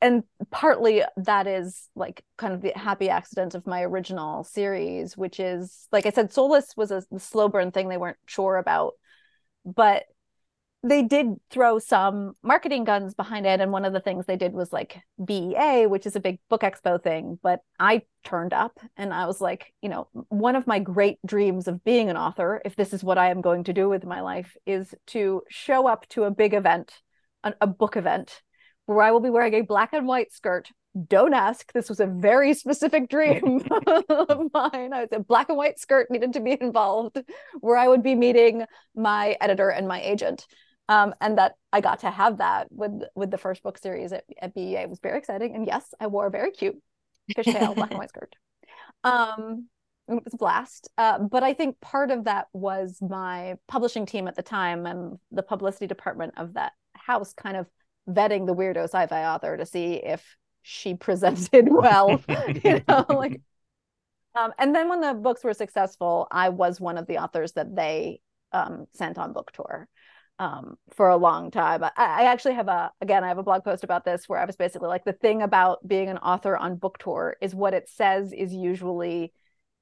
and 0.00 0.22
partly 0.50 1.02
that 1.16 1.46
is 1.46 1.88
like 1.94 2.22
kind 2.36 2.52
of 2.52 2.60
the 2.60 2.72
happy 2.76 3.08
accident 3.08 3.54
of 3.54 3.66
my 3.66 3.82
original 3.82 4.44
series 4.44 5.16
which 5.16 5.40
is 5.40 5.88
like 5.92 6.04
i 6.04 6.10
said 6.10 6.32
soulless 6.32 6.76
was 6.76 6.90
a 6.90 7.02
slow 7.18 7.48
burn 7.48 7.70
thing 7.70 7.88
they 7.88 7.96
weren't 7.96 8.18
sure 8.26 8.56
about 8.56 8.94
but 9.64 10.04
they 10.84 11.02
did 11.02 11.28
throw 11.50 11.78
some 11.78 12.34
marketing 12.42 12.84
guns 12.84 13.14
behind 13.14 13.46
it 13.46 13.60
and 13.60 13.72
one 13.72 13.86
of 13.86 13.94
the 13.94 14.00
things 14.00 14.26
they 14.26 14.36
did 14.36 14.52
was 14.52 14.72
like 14.72 15.00
BEA 15.24 15.86
which 15.86 16.06
is 16.06 16.14
a 16.14 16.20
big 16.20 16.38
book 16.50 16.60
expo 16.60 17.02
thing 17.02 17.38
but 17.42 17.60
I 17.80 18.02
turned 18.22 18.52
up 18.52 18.78
and 18.96 19.12
I 19.12 19.26
was 19.26 19.40
like 19.40 19.72
you 19.80 19.88
know 19.88 20.08
one 20.28 20.56
of 20.56 20.66
my 20.66 20.78
great 20.78 21.18
dreams 21.24 21.68
of 21.68 21.82
being 21.84 22.10
an 22.10 22.16
author 22.16 22.60
if 22.64 22.76
this 22.76 22.92
is 22.92 23.02
what 23.02 23.18
I 23.18 23.30
am 23.30 23.40
going 23.40 23.64
to 23.64 23.72
do 23.72 23.88
with 23.88 24.04
my 24.04 24.20
life 24.20 24.56
is 24.66 24.94
to 25.08 25.42
show 25.48 25.88
up 25.88 26.06
to 26.10 26.24
a 26.24 26.30
big 26.30 26.52
event 26.52 26.92
a, 27.42 27.54
a 27.62 27.66
book 27.66 27.96
event 27.96 28.42
where 28.86 29.02
I 29.02 29.12
will 29.12 29.20
be 29.20 29.30
wearing 29.30 29.54
a 29.54 29.62
black 29.62 29.92
and 29.92 30.06
white 30.06 30.32
skirt. 30.32 30.68
Don't 31.08 31.34
ask. 31.34 31.72
This 31.72 31.88
was 31.88 32.00
a 32.00 32.06
very 32.06 32.54
specific 32.54 33.08
dream 33.08 33.62
of 33.86 34.50
mine. 34.52 34.92
I 34.92 35.06
said 35.10 35.26
black 35.26 35.48
and 35.48 35.58
white 35.58 35.80
skirt 35.80 36.10
needed 36.10 36.34
to 36.34 36.40
be 36.40 36.56
involved 36.60 37.18
where 37.60 37.76
I 37.76 37.88
would 37.88 38.02
be 38.02 38.14
meeting 38.14 38.64
my 38.94 39.36
editor 39.40 39.70
and 39.70 39.88
my 39.88 40.00
agent 40.02 40.46
um, 40.88 41.14
and 41.20 41.38
that 41.38 41.54
I 41.72 41.80
got 41.80 42.00
to 42.00 42.10
have 42.10 42.38
that 42.38 42.68
with 42.70 43.02
with 43.14 43.30
the 43.30 43.38
first 43.38 43.62
book 43.62 43.78
series 43.78 44.12
at, 44.12 44.24
at 44.40 44.54
BEA 44.54 44.82
it 44.82 44.90
was 44.90 45.00
very 45.00 45.18
exciting. 45.18 45.54
And 45.54 45.66
yes, 45.66 45.94
I 46.00 46.06
wore 46.06 46.26
a 46.26 46.30
very 46.30 46.50
cute 46.50 46.76
fishtail 47.36 47.74
black 47.74 47.90
and 47.90 47.98
white 47.98 48.10
skirt. 48.10 48.34
Um, 49.02 49.68
it 50.08 50.14
was 50.24 50.32
a 50.32 50.38
blast. 50.38 50.88
Uh, 50.96 51.18
but 51.18 51.42
I 51.42 51.52
think 51.52 51.78
part 51.80 52.10
of 52.10 52.24
that 52.24 52.46
was 52.54 52.98
my 53.02 53.56
publishing 53.68 54.06
team 54.06 54.28
at 54.28 54.34
the 54.34 54.42
time 54.42 54.86
and 54.86 55.18
the 55.30 55.42
publicity 55.42 55.86
department 55.86 56.34
of 56.38 56.54
that 56.54 56.72
house 56.94 57.34
kind 57.34 57.58
of 57.58 57.66
vetting 58.08 58.46
the 58.46 58.54
weirdo 58.54 58.84
sci-fi 58.84 59.26
author 59.26 59.58
to 59.58 59.66
see 59.66 59.94
if 59.94 60.36
she 60.62 60.94
presented 60.94 61.68
well. 61.70 62.18
you 62.64 62.82
know, 62.88 63.04
like 63.10 63.42
um, 64.34 64.52
and 64.58 64.74
then 64.74 64.88
when 64.88 65.00
the 65.00 65.14
books 65.14 65.44
were 65.44 65.54
successful, 65.54 66.26
I 66.30 66.48
was 66.48 66.80
one 66.80 66.98
of 66.98 67.06
the 67.06 67.18
authors 67.18 67.52
that 67.52 67.76
they 67.76 68.20
um, 68.52 68.86
sent 68.94 69.18
on 69.18 69.32
book 69.32 69.52
tour 69.52 69.88
um, 70.38 70.76
for 70.92 71.08
a 71.08 71.16
long 71.16 71.50
time. 71.50 71.84
I, 71.84 71.90
I, 71.96 72.24
actually 72.24 72.54
have 72.54 72.68
a 72.68 72.90
again, 73.00 73.22
I 73.22 73.28
have 73.28 73.38
a 73.38 73.42
blog 73.42 73.64
post 73.64 73.84
about 73.84 74.04
this 74.04 74.28
where 74.28 74.38
I 74.38 74.44
was 74.44 74.56
basically 74.56 74.88
like 74.88 75.04
the 75.04 75.12
thing 75.12 75.42
about 75.42 75.86
being 75.86 76.08
an 76.08 76.18
author 76.18 76.56
on 76.56 76.76
book 76.76 76.98
tour 76.98 77.36
is 77.40 77.54
what 77.54 77.74
it 77.74 77.88
says 77.88 78.32
is 78.32 78.52
usually 78.52 79.32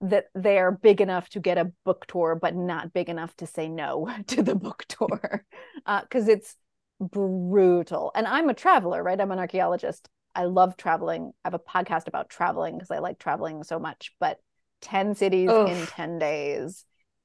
that 0.02 0.26
they're 0.34 0.72
big 0.72 1.00
enough 1.00 1.28
to 1.30 1.40
get 1.40 1.58
a 1.58 1.72
book 1.84 2.06
tour, 2.06 2.34
but 2.34 2.54
not 2.54 2.92
big 2.92 3.08
enough 3.08 3.34
to 3.36 3.46
say 3.46 3.68
no 3.68 4.12
to 4.26 4.42
the 4.42 4.54
book 4.54 4.84
tour 4.88 5.44
because 5.86 6.28
uh, 6.28 6.32
it's 6.32 6.56
brutal. 7.00 8.12
And 8.14 8.26
I'm 8.26 8.48
a 8.48 8.54
traveler, 8.54 9.02
right? 9.02 9.20
I'm 9.20 9.30
an 9.30 9.38
archaeologist. 9.38 10.08
I 10.34 10.44
love 10.44 10.76
traveling. 10.76 11.32
I 11.44 11.48
have 11.48 11.54
a 11.54 11.58
podcast 11.58 12.08
about 12.08 12.30
traveling 12.30 12.74
because 12.76 12.90
I 12.90 12.98
like 12.98 13.18
traveling 13.18 13.62
so 13.64 13.78
much, 13.78 14.12
but 14.18 14.38
10 14.82 15.14
cities 15.14 15.50
Oof. 15.50 15.68
in 15.68 15.86
10 15.86 16.18
days 16.18 16.84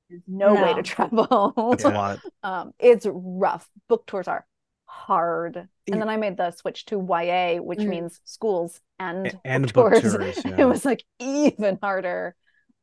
there's 0.09 0.21
no, 0.27 0.53
no. 0.53 0.63
way 0.63 0.73
to 0.73 0.83
travel. 0.83 1.53
It's 1.73 1.83
a 1.83 1.89
lot. 1.89 2.19
um, 2.43 2.71
it's 2.79 3.05
rough. 3.09 3.69
Book 3.89 4.05
tours 4.07 4.27
are 4.27 4.45
hard. 4.85 5.67
And 5.91 6.01
then 6.01 6.09
I 6.09 6.17
made 6.17 6.37
the 6.37 6.51
switch 6.51 6.85
to 6.85 6.95
YA, 6.97 7.61
which 7.61 7.79
mm. 7.79 7.87
means 7.87 8.19
schools 8.23 8.79
and, 8.99 9.37
and 9.45 9.71
book, 9.73 9.93
book 9.93 10.01
tours. 10.01 10.15
tours 10.15 10.41
yeah. 10.45 10.55
it 10.59 10.65
was 10.65 10.85
like 10.85 11.03
even 11.19 11.77
harder. 11.81 12.35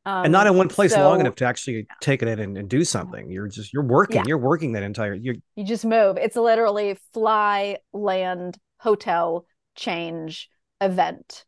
Um, 0.07 0.25
and 0.25 0.31
not 0.31 0.45
in 0.45 0.55
one 0.55 0.69
place 0.69 0.93
so, 0.93 1.03
long 1.03 1.19
enough 1.19 1.33
to 1.35 1.45
actually 1.45 1.87
take 1.99 2.21
it 2.21 2.27
in 2.27 2.39
and, 2.39 2.57
and 2.57 2.69
do 2.69 2.83
something. 2.83 3.31
You're 3.31 3.47
just 3.47 3.73
you're 3.73 3.83
working. 3.83 4.17
Yeah. 4.17 4.23
You're 4.27 4.37
working 4.37 4.73
that 4.73 4.83
entire. 4.83 5.15
You 5.15 5.41
you 5.55 5.63
just 5.63 5.83
move. 5.83 6.17
It's 6.17 6.35
literally 6.35 6.99
fly, 7.11 7.77
land, 7.91 8.59
hotel, 8.79 9.47
change, 9.75 10.47
event, 10.79 11.45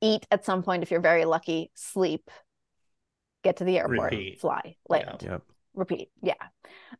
eat 0.00 0.26
at 0.32 0.44
some 0.44 0.64
point 0.64 0.82
if 0.82 0.90
you're 0.90 1.00
very 1.00 1.24
lucky, 1.24 1.70
sleep, 1.74 2.28
get 3.42 3.58
to 3.58 3.64
the 3.64 3.78
airport, 3.78 4.12
repeat. 4.12 4.40
fly, 4.40 4.76
land, 4.88 5.22
yeah. 5.22 5.30
Yep. 5.30 5.42
repeat. 5.74 6.10
Yeah. 6.22 6.34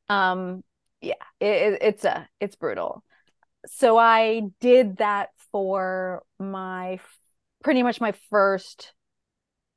Um, 0.09 0.63
yeah, 1.01 1.15
it, 1.41 1.79
it's 1.81 2.05
a, 2.05 2.29
it's 2.41 2.57
brutal. 2.57 3.03
So 3.67 3.99
I 3.99 4.43
did 4.61 4.99
that 4.99 5.31
for 5.53 6.23
my, 6.39 6.99
pretty 7.63 7.83
much 7.83 8.01
my 8.01 8.13
first 8.31 8.95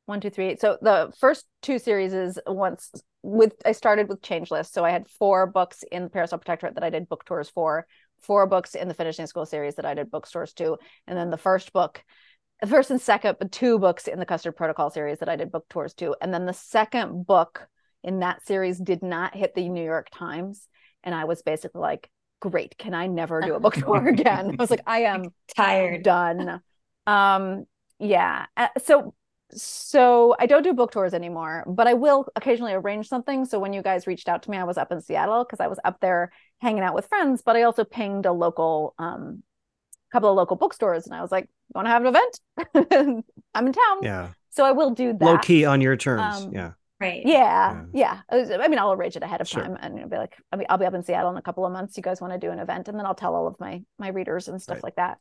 one, 0.05 0.21
two, 0.21 0.29
three. 0.29 0.57
So 0.57 0.77
the 0.81 1.13
first 1.19 1.45
two 1.61 1.79
series 1.79 2.13
is 2.13 2.39
once 2.45 2.91
with, 3.21 3.53
I 3.65 3.71
started 3.71 4.09
with 4.09 4.21
Changeless. 4.21 4.69
So 4.69 4.83
I 4.83 4.91
had 4.91 5.07
four 5.07 5.47
books 5.47 5.83
in 5.91 6.03
the 6.03 6.09
Parasol 6.09 6.39
Protectorate 6.39 6.75
that 6.75 6.83
I 6.83 6.89
did 6.89 7.07
book 7.07 7.25
tours 7.25 7.49
for, 7.49 7.87
four 8.19 8.47
books 8.47 8.75
in 8.75 8.87
the 8.87 8.93
Finishing 8.93 9.27
School 9.27 9.45
series 9.45 9.75
that 9.75 9.85
I 9.85 9.93
did 9.93 10.11
book 10.11 10.23
bookstores 10.23 10.53
to. 10.53 10.77
And 11.07 11.17
then 11.17 11.29
the 11.29 11.37
first 11.37 11.71
book 11.73 12.03
first 12.67 12.91
and 12.91 13.01
second, 13.01 13.37
but 13.39 13.51
two 13.51 13.79
books 13.79 14.07
in 14.07 14.19
the 14.19 14.25
Custard 14.25 14.55
Protocol 14.55 14.89
series 14.89 15.19
that 15.19 15.29
I 15.29 15.35
did 15.35 15.51
book 15.51 15.65
tours 15.69 15.93
to. 15.95 16.15
And 16.21 16.33
then 16.33 16.45
the 16.45 16.53
second 16.53 17.25
book 17.25 17.67
in 18.03 18.19
that 18.19 18.45
series 18.45 18.79
did 18.79 19.03
not 19.03 19.35
hit 19.35 19.55
the 19.55 19.69
New 19.69 19.83
York 19.83 20.07
Times. 20.11 20.67
And 21.03 21.13
I 21.13 21.25
was 21.25 21.41
basically 21.41 21.81
like, 21.81 22.09
great, 22.39 22.77
can 22.77 22.93
I 22.93 23.07
never 23.07 23.41
do 23.41 23.55
a 23.55 23.59
book 23.59 23.75
tour 23.75 24.07
again? 24.07 24.55
I 24.57 24.61
was 24.61 24.69
like, 24.69 24.83
I 24.85 25.03
am 25.03 25.25
tired. 25.55 26.03
Done. 26.03 26.61
Um, 27.07 27.65
yeah. 27.99 28.45
Uh, 28.57 28.67
so 28.83 29.13
so 29.55 30.35
I 30.39 30.47
don't 30.47 30.63
do 30.63 30.73
book 30.73 30.91
tours 30.91 31.13
anymore, 31.13 31.63
but 31.67 31.87
I 31.87 31.93
will 31.93 32.25
occasionally 32.35 32.73
arrange 32.73 33.07
something. 33.07 33.45
So 33.45 33.59
when 33.59 33.71
you 33.71 33.81
guys 33.83 34.07
reached 34.07 34.27
out 34.27 34.43
to 34.43 34.51
me, 34.51 34.57
I 34.57 34.63
was 34.63 34.77
up 34.77 34.91
in 34.91 34.99
Seattle 34.99 35.43
because 35.43 35.59
I 35.59 35.67
was 35.67 35.79
up 35.83 35.99
there 35.99 36.31
hanging 36.59 36.83
out 36.83 36.95
with 36.95 37.07
friends, 37.07 37.43
but 37.45 37.55
I 37.55 37.63
also 37.63 37.83
pinged 37.83 38.25
a 38.25 38.31
local 38.31 38.95
um 38.97 39.43
couple 40.13 40.29
of 40.29 40.35
local 40.37 40.55
bookstores 40.55 41.05
and 41.05 41.13
I 41.13 41.21
was 41.21 41.31
like, 41.31 41.49
want 41.73 41.87
to 41.87 41.89
have 41.89 42.05
an 42.05 42.15
event? 42.15 43.23
I'm 43.53 43.67
in 43.67 43.73
town. 43.73 43.97
Yeah. 44.01 44.29
So 44.51 44.63
I 44.63 44.71
will 44.71 44.91
do 44.91 45.13
that. 45.13 45.25
Low 45.25 45.37
key 45.39 45.65
on 45.65 45.81
your 45.81 45.97
terms. 45.97 46.45
Um, 46.45 46.53
yeah. 46.53 46.71
Right. 46.99 47.23
Yeah, 47.25 47.83
yeah. 47.91 48.21
Yeah. 48.31 48.57
I 48.61 48.67
mean, 48.69 48.79
I'll 48.79 48.93
arrange 48.93 49.17
it 49.17 49.23
ahead 49.23 49.41
of 49.41 49.47
sure. 49.47 49.63
time 49.63 49.77
and 49.81 49.99
I'll 49.99 50.07
be 50.07 50.15
like, 50.15 50.37
I 50.51 50.55
mean, 50.55 50.67
I'll 50.69 50.77
be 50.77 50.85
up 50.85 50.93
in 50.93 51.03
Seattle 51.03 51.31
in 51.31 51.37
a 51.37 51.41
couple 51.41 51.65
of 51.65 51.73
months. 51.73 51.97
You 51.97 52.03
guys 52.03 52.21
want 52.21 52.31
to 52.31 52.39
do 52.39 52.51
an 52.51 52.59
event, 52.59 52.87
and 52.87 52.97
then 52.97 53.05
I'll 53.05 53.15
tell 53.15 53.35
all 53.35 53.47
of 53.47 53.59
my 53.59 53.81
my 53.99 54.07
readers 54.09 54.47
and 54.47 54.61
stuff 54.61 54.75
right. 54.75 54.83
like 54.83 54.95
that. 54.95 55.17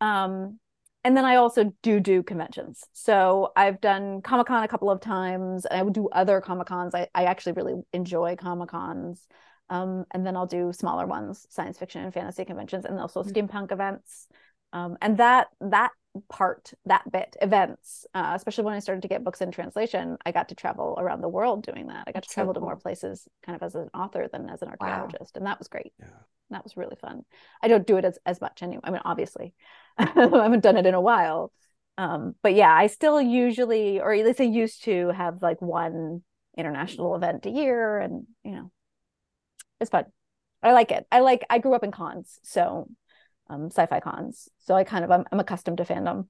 Um, 0.00 0.58
and 1.04 1.16
then 1.16 1.24
I 1.24 1.36
also 1.36 1.72
do 1.82 2.00
do 2.00 2.22
conventions. 2.22 2.82
So 2.94 3.52
I've 3.54 3.80
done 3.80 4.22
Comic 4.22 4.48
Con 4.48 4.64
a 4.64 4.68
couple 4.68 4.90
of 4.90 5.00
times, 5.00 5.66
and 5.66 5.78
I 5.78 5.82
would 5.82 5.94
do 5.94 6.08
other 6.08 6.40
Comic 6.40 6.66
Cons. 6.66 6.94
I 6.94 7.06
I 7.14 7.24
actually 7.24 7.52
really 7.52 7.74
enjoy 7.92 8.34
Comic 8.36 8.70
Cons. 8.70 9.24
Um, 9.70 10.04
and 10.10 10.26
then 10.26 10.36
I'll 10.36 10.46
do 10.46 10.72
smaller 10.72 11.06
ones, 11.06 11.46
science 11.48 11.78
fiction 11.78 12.02
and 12.02 12.12
fantasy 12.12 12.44
conventions, 12.44 12.84
and 12.84 12.98
also 12.98 13.22
mm-hmm. 13.22 13.30
steampunk 13.30 13.72
events. 13.72 14.26
Um, 14.72 14.98
and 15.00 15.16
that 15.18 15.48
that 15.60 15.92
part, 16.28 16.72
that 16.86 17.10
bit, 17.10 17.36
events, 17.40 18.04
uh, 18.14 18.32
especially 18.34 18.64
when 18.64 18.74
I 18.74 18.80
started 18.80 19.02
to 19.02 19.08
get 19.08 19.22
books 19.22 19.40
in 19.40 19.52
translation, 19.52 20.18
I 20.26 20.32
got 20.32 20.48
to 20.48 20.56
travel 20.56 20.96
around 20.98 21.20
the 21.20 21.28
world 21.28 21.64
doing 21.64 21.86
that. 21.86 22.04
I 22.06 22.12
got 22.12 22.14
That's 22.14 22.28
to 22.28 22.34
travel 22.34 22.52
so 22.52 22.60
cool. 22.60 22.68
to 22.68 22.72
more 22.72 22.76
places, 22.76 23.28
kind 23.46 23.54
of 23.54 23.62
as 23.62 23.76
an 23.76 23.88
author 23.94 24.28
than 24.30 24.50
as 24.50 24.60
an 24.62 24.68
archaeologist, 24.68 25.34
wow. 25.34 25.38
and 25.38 25.46
that 25.46 25.58
was 25.58 25.68
great. 25.68 25.92
Yeah. 25.98 26.06
That 26.50 26.64
was 26.64 26.76
really 26.76 26.96
fun. 27.00 27.24
I 27.62 27.68
don't 27.68 27.86
do 27.86 27.96
it 27.96 28.04
as 28.04 28.18
as 28.26 28.40
much 28.40 28.62
anymore. 28.62 28.82
I 28.82 28.90
mean, 28.90 29.02
obviously, 29.04 29.54
I 29.98 30.04
haven't 30.04 30.64
done 30.64 30.76
it 30.76 30.86
in 30.86 30.94
a 30.94 31.00
while. 31.00 31.52
Um, 31.96 32.34
but 32.42 32.54
yeah, 32.54 32.74
I 32.74 32.86
still 32.86 33.20
usually, 33.20 34.00
or 34.00 34.12
at 34.14 34.24
least 34.24 34.40
I 34.40 34.44
used 34.44 34.84
to 34.84 35.08
have 35.10 35.42
like 35.42 35.60
one 35.62 36.22
international 36.56 37.14
event 37.14 37.46
a 37.46 37.50
year, 37.50 38.00
and 38.00 38.26
you 38.42 38.52
know, 38.52 38.72
it's 39.80 39.90
fun. 39.90 40.04
I 40.62 40.72
like 40.72 40.92
it. 40.92 41.06
I 41.10 41.20
like. 41.20 41.44
I 41.48 41.58
grew 41.58 41.74
up 41.74 41.84
in 41.84 41.90
cons, 41.90 42.38
so 42.42 42.88
um, 43.48 43.66
sci-fi 43.66 44.00
cons. 44.00 44.48
So 44.58 44.74
I 44.74 44.84
kind 44.84 45.04
of 45.04 45.10
I'm, 45.10 45.24
I'm 45.32 45.40
accustomed 45.40 45.78
to 45.78 45.84
fandom. 45.84 46.26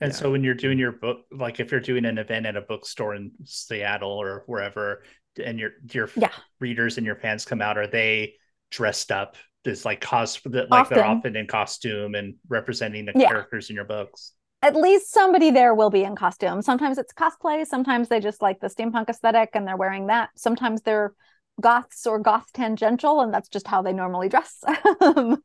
And 0.00 0.12
yeah. 0.12 0.18
so 0.18 0.30
when 0.30 0.44
you're 0.44 0.54
doing 0.54 0.78
your 0.78 0.92
book, 0.92 1.20
like 1.32 1.60
if 1.60 1.70
you're 1.70 1.80
doing 1.80 2.04
an 2.04 2.18
event 2.18 2.46
at 2.46 2.56
a 2.56 2.60
bookstore 2.60 3.14
in 3.14 3.32
Seattle 3.44 4.10
or 4.10 4.44
wherever, 4.46 5.02
and 5.42 5.58
your 5.58 5.70
your 5.90 6.10
yeah. 6.16 6.30
readers 6.60 6.98
and 6.98 7.06
your 7.06 7.16
fans 7.16 7.44
come 7.44 7.62
out, 7.62 7.78
are 7.78 7.86
they 7.86 8.34
dressed 8.70 9.10
up? 9.10 9.36
Is 9.64 9.86
like 9.86 10.02
cost 10.02 10.44
like 10.44 10.66
often. 10.70 10.94
they're 10.94 11.06
often 11.06 11.36
in 11.36 11.46
costume 11.46 12.14
and 12.14 12.34
representing 12.48 13.06
the 13.06 13.12
yeah. 13.16 13.28
characters 13.28 13.70
in 13.70 13.76
your 13.76 13.86
books. 13.86 14.32
At 14.60 14.76
least 14.76 15.10
somebody 15.10 15.50
there 15.50 15.74
will 15.74 15.88
be 15.88 16.04
in 16.04 16.16
costume. 16.16 16.60
Sometimes 16.60 16.98
it's 16.98 17.14
cosplay. 17.14 17.66
Sometimes 17.66 18.08
they 18.08 18.20
just 18.20 18.42
like 18.42 18.60
the 18.60 18.66
steampunk 18.66 19.08
aesthetic 19.08 19.50
and 19.54 19.66
they're 19.66 19.78
wearing 19.78 20.08
that. 20.08 20.30
Sometimes 20.36 20.82
they're 20.82 21.14
goths 21.60 22.06
or 22.06 22.18
goth 22.18 22.52
tangential, 22.52 23.20
and 23.20 23.32
that's 23.32 23.48
just 23.48 23.66
how 23.66 23.82
they 23.82 23.92
normally 23.92 24.28
dress. 24.28 24.62
Um, 25.00 25.42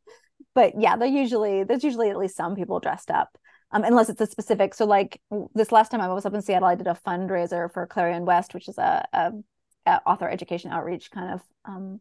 but 0.56 0.74
yeah, 0.80 0.96
they're 0.96 1.08
usually 1.08 1.64
there's 1.64 1.84
usually 1.84 2.10
at 2.10 2.18
least 2.18 2.36
some 2.36 2.56
people 2.56 2.80
dressed 2.80 3.12
up. 3.12 3.38
Um, 3.72 3.84
unless 3.84 4.10
it's 4.10 4.22
a 4.22 4.26
specific. 4.26 4.74
So 4.74 4.86
like 4.86 5.22
this 5.54 5.72
last 5.72 5.90
time 5.92 6.02
I 6.02 6.12
was 6.12 6.26
up 6.26 6.34
in 6.34 6.42
Seattle, 6.42 6.68
I 6.68 6.76
did 6.76 6.88
a 6.88 6.98
fundraiser 7.06 7.72
for 7.72 7.86
Clarion 7.86 8.26
West, 8.26 8.56
which 8.56 8.68
is 8.68 8.80
a, 8.80 9.06
a, 9.14 9.32
a 9.86 10.02
author 10.08 10.28
education 10.28 10.72
outreach 10.72 11.12
kind 11.12 11.36
of 11.36 11.42
um, 11.66 12.00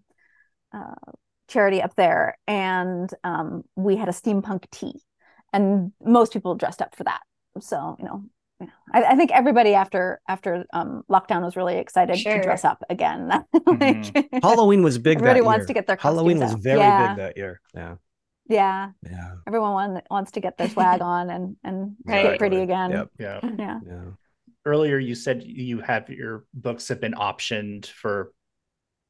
uh, 0.73 0.95
charity 1.49 1.83
up 1.83 1.95
there, 1.95 2.39
and 2.47 3.11
um, 3.23 3.65
we 3.77 3.97
had 3.97 4.09
a 4.09 4.13
steampunk 4.13 4.65
tea, 4.71 5.03
and 5.53 5.93
most 6.03 6.33
people 6.33 6.55
dressed 6.55 6.81
up 6.81 6.95
for 6.95 7.05
that. 7.05 7.21
So 7.61 7.97
you 7.99 8.05
know, 8.07 8.25
I, 8.93 9.03
I, 9.05 9.17
think 9.17 9.31
everybody 9.31 9.75
after 9.75 10.21
after 10.29 10.65
um, 10.73 11.05
lockdown 11.09 11.43
was 11.43 11.57
really 11.57 11.77
excited 11.77 12.19
sure. 12.19 12.35
to 12.37 12.43
dress 12.43 12.65
up 12.65 12.83
again. 12.91 13.29
like, 13.29 13.45
mm-hmm. 13.53 14.39
Halloween 14.43 14.83
was 14.83 14.99
big. 14.99 15.19
Everybody 15.19 15.43
wants 15.43 15.63
year. 15.63 15.67
to 15.69 15.73
get 15.75 15.87
their 15.87 15.97
Halloween 15.97 16.41
was 16.41 16.55
out. 16.55 16.61
very 16.61 16.81
yeah. 16.81 17.09
big 17.09 17.17
that 17.19 17.37
year. 17.37 17.61
Yeah. 17.75 17.95
Yeah. 18.49 18.91
Yeah. 19.09 19.35
Everyone 19.47 19.73
want, 19.73 20.05
wants 20.11 20.33
to 20.33 20.41
get 20.41 20.57
their 20.57 20.69
swag 20.69 21.03
on 21.03 21.31
and 21.31 21.57
and 21.63 21.97
right. 22.05 22.23
get 22.23 22.39
pretty 22.39 22.59
again. 22.59 22.91
Yep. 22.91 23.09
Yeah. 23.19 23.41
Yeah. 23.59 23.81
Yeah. 23.87 24.05
Earlier 24.65 24.99
you 24.99 25.15
said 25.15 25.43
you 25.45 25.81
have 25.81 26.09
your 26.09 26.45
books 26.53 26.89
have 26.89 27.01
been 27.01 27.15
optioned 27.15 27.87
for 27.87 28.33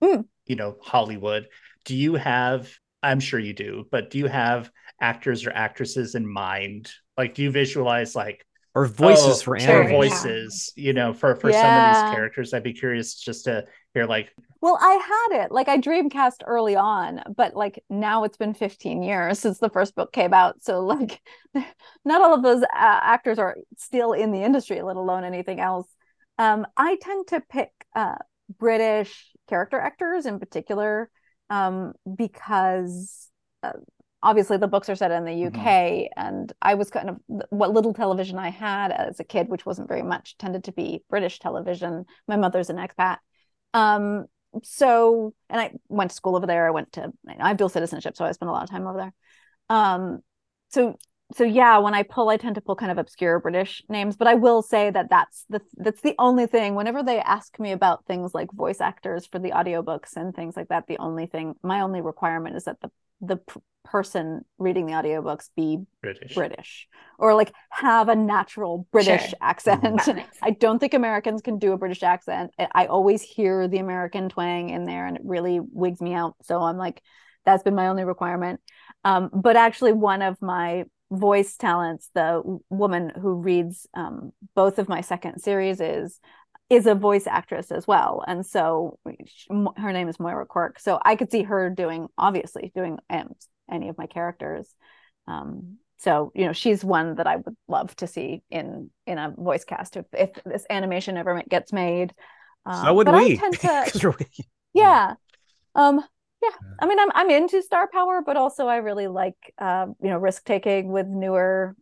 mm. 0.03 0.25
you 0.47 0.57
know 0.57 0.77
Hollywood. 0.83 1.49
Do 1.85 1.97
you 1.97 2.15
have 2.15 2.71
I'm 3.03 3.21
sure 3.21 3.39
you 3.39 3.55
do, 3.55 3.87
but 3.91 4.11
do 4.11 4.19
you 4.19 4.27
have 4.27 4.71
actors 5.01 5.47
or 5.47 5.53
actresses 5.53 6.17
in 6.17 6.27
mind? 6.27 6.91
Like 7.17 7.35
do 7.35 7.43
you 7.43 7.51
visualize 7.51 8.15
like 8.15 8.45
or 8.75 8.87
voices 8.87 9.41
oh, 9.41 9.45
for 9.45 9.57
animals. 9.57 9.91
voices, 9.91 10.73
you 10.77 10.93
know, 10.93 11.13
for 11.13 11.35
for 11.37 11.51
yeah. 11.51 11.63
some 11.63 12.01
of 12.01 12.11
these 12.11 12.15
characters. 12.15 12.55
I'd 12.55 12.63
be 12.63 12.73
curious 12.73 13.15
just 13.15 13.45
to 13.45 13.65
hear 13.95 14.07
like 14.07 14.31
Well, 14.61 14.79
I 14.81 14.93
had 14.93 15.45
it. 15.45 15.53
Like 15.53 15.69
I 15.69 15.79
dreamcast 15.79 16.43
early 16.47 16.77
on, 16.77 17.23
but 17.37 17.57
like 17.57 17.83
now 17.89 18.25
it's 18.25 18.37
been 18.37 18.55
15 18.55 19.03
years 19.03 19.39
since 19.41 19.59
the 19.59 19.71
first 19.71 19.95
book 19.95 20.13
came 20.13 20.35
out. 20.35 20.63
So 20.63 20.81
like 20.81 21.21
not 22.05 22.23
all 22.23 22.35
of 22.35 22.43
those 22.43 22.63
uh, 22.63 22.67
actors 22.73 23.39
are 23.39 23.57
still 23.77 24.13
in 24.13 24.33
the 24.33 24.43
industry, 24.43 24.83
let 24.83 24.97
alone 24.97 25.25
anything 25.25 25.61
else. 25.61 25.89
Um, 26.39 26.67
I 26.77 26.97
tend 27.01 27.27
to 27.29 27.43
pick 27.51 27.71
uh, 27.97 28.17
British 28.59 29.33
character 29.49 29.81
actors 29.81 30.27
in 30.27 30.39
particular 30.39 31.11
um, 31.51 31.95
because 32.17 33.29
uh, 33.63 33.73
obviously 34.23 34.57
the 34.57 34.67
books 34.67 34.89
are 34.89 34.97
set 34.97 35.11
in 35.11 35.25
the 35.25 35.47
UK 35.47 35.53
mm-hmm. 35.53 36.07
and 36.17 36.53
I 36.61 36.75
was 36.75 36.91
kind 36.91 37.11
of 37.11 37.21
what 37.51 37.73
little 37.73 37.95
television 37.95 38.39
I 38.39 38.51
had 38.51 38.91
as 38.91 39.21
a 39.21 39.25
kid 39.25 39.49
which 39.49 39.65
wasn't 39.65 39.89
very 39.89 40.03
much 40.03 40.37
tended 40.39 40.65
to 40.65 40.73
be 40.73 41.05
British 41.09 41.39
television. 41.39 42.05
My 42.27 42.37
mother's 42.37 42.71
an 42.71 42.77
expat. 42.77 43.19
Um 43.75 44.27
so 44.63 45.35
and 45.49 45.61
I 45.61 45.73
went 45.89 46.11
to 46.11 46.17
school 46.17 46.37
over 46.37 46.47
there. 46.47 46.67
I 46.67 46.71
went 46.71 46.93
to 46.93 47.13
I 47.39 47.49
have 47.49 47.57
dual 47.57 47.69
citizenship 47.69 48.17
so 48.17 48.25
I 48.25 48.33
spent 48.33 48.49
a 48.49 48.53
lot 48.53 48.65
of 48.65 48.71
time 48.71 48.87
over 48.87 48.99
there. 48.99 49.15
Um 49.69 50.21
so 50.69 50.97
so 51.35 51.45
yeah 51.45 51.79
when 51.79 51.95
I 51.95 52.03
pull 52.03 52.29
I 52.29 52.39
tend 52.39 52.57
to 52.57 52.61
pull 52.61 52.75
kind 52.75 52.91
of 52.91 52.99
obscure 52.99 53.39
British 53.39 53.85
names 53.89 54.17
but 54.17 54.27
I 54.27 54.35
will 54.35 54.63
say 54.63 54.91
that 54.91 55.11
that's 55.11 55.45
the 55.49 55.61
that's 55.77 56.01
the 56.01 56.17
only 56.19 56.47
thing 56.47 56.75
whenever 56.75 57.05
they 57.05 57.21
ask 57.21 57.61
me 57.61 57.71
about 57.71 58.07
things 58.07 58.35
like 58.35 58.51
voice 58.51 58.81
actors 58.81 59.27
for 59.27 59.39
the 59.39 59.51
audiobooks 59.51 60.17
and 60.17 60.35
things 60.35 60.57
like 60.57 60.69
that 60.69 60.87
the 60.89 60.99
only 60.99 61.27
thing 61.27 61.55
my 61.63 61.83
only 61.83 62.01
requirement 62.01 62.57
is 62.57 62.65
that 62.65 62.81
the 62.81 62.91
the 63.21 63.39
person 63.85 64.45
reading 64.59 64.87
the 64.87 64.93
audiobooks 64.93 65.49
be 65.57 65.79
British. 66.03 66.35
British 66.35 66.89
or 67.19 67.35
like 67.35 67.53
have 67.71 68.09
a 68.09 68.15
natural 68.15 68.87
British 68.93 69.31
sure. 69.31 69.39
accent. 69.41 69.83
Mm-hmm. 69.83 70.21
I 70.43 70.51
don't 70.51 70.79
think 70.79 70.95
Americans 70.95 71.43
can 71.43 71.59
do 71.59 71.73
a 71.73 71.79
British 71.79 72.03
accent. 72.03 72.53
I 72.75 72.87
always 72.87 73.23
hear 73.23 73.67
the 73.67 73.79
American 73.79 74.29
twang 74.29 74.71
in 74.71 74.85
there 74.85 75.07
and 75.07 75.17
it 75.17 75.23
really 75.25 75.61
wigs 75.61 76.01
me 76.01 76.13
out. 76.15 76.37
So 76.43 76.61
I'm 76.61 76.77
like, 76.77 77.03
that's 77.45 77.63
been 77.63 77.75
my 77.75 77.89
only 77.89 78.05
requirement. 78.05 78.61
Um, 79.05 79.31
but 79.33 79.57
actually, 79.57 79.93
one 79.93 80.23
of 80.23 80.41
my 80.43 80.85
voice 81.11 81.57
talents, 81.57 82.11
the 82.15 82.43
woman 82.69 83.11
who 83.11 83.35
reads 83.35 83.87
um, 83.95 84.33
both 84.55 84.79
of 84.79 84.89
my 84.89 85.01
second 85.01 85.41
series, 85.41 85.81
is 85.81 86.21
is 86.71 86.87
a 86.87 86.95
voice 86.95 87.27
actress 87.27 87.71
as 87.71 87.87
well. 87.87 88.23
And 88.27 88.45
so 88.45 88.99
her 89.77 89.93
name 89.93 90.09
is 90.09 90.21
moira 90.21 90.47
quirk. 90.47 90.79
So 90.79 90.99
i 91.03 91.17
could 91.17 91.31
see 91.31 91.43
her 91.43 91.71
doing 91.71 92.09
obviously 92.19 92.71
doing 92.75 92.99
any 93.11 93.89
of 93.89 93.99
my 93.99 94.07
characters. 94.07 94.69
Um, 95.27 95.79
so 95.99 96.31
you 96.35 96.47
know 96.47 96.53
she's 96.53 96.85
one 96.85 97.17
that 97.17 97.27
i 97.27 97.37
would 97.37 97.57
love 97.67 97.95
to 97.97 98.07
see 98.07 98.43
in 98.51 98.89
in 99.07 99.19
a 99.19 99.35
voice 99.37 99.65
cast 99.65 99.97
if, 99.97 100.07
if 100.13 100.31
this 100.45 100.65
animation 100.71 101.17
ever 101.17 101.43
gets 101.49 101.73
made. 101.73 102.15
Um, 102.67 102.85
so 102.85 102.95
would 102.95 103.09
we. 103.09 103.37
To, 103.37 104.17
yeah. 104.75 105.15
Um 105.75 106.03
yeah. 106.43 106.51
I 106.79 106.87
mean 106.87 107.01
i'm 107.01 107.11
i'm 107.15 107.31
into 107.31 107.63
star 107.63 107.89
power 107.93 108.23
but 108.25 108.37
also 108.37 108.67
i 108.67 108.77
really 108.77 109.09
like 109.09 109.37
uh, 109.59 109.87
you 110.01 110.11
know 110.11 110.19
risk 110.19 110.45
taking 110.45 110.93
with 110.93 111.07
newer 111.07 111.75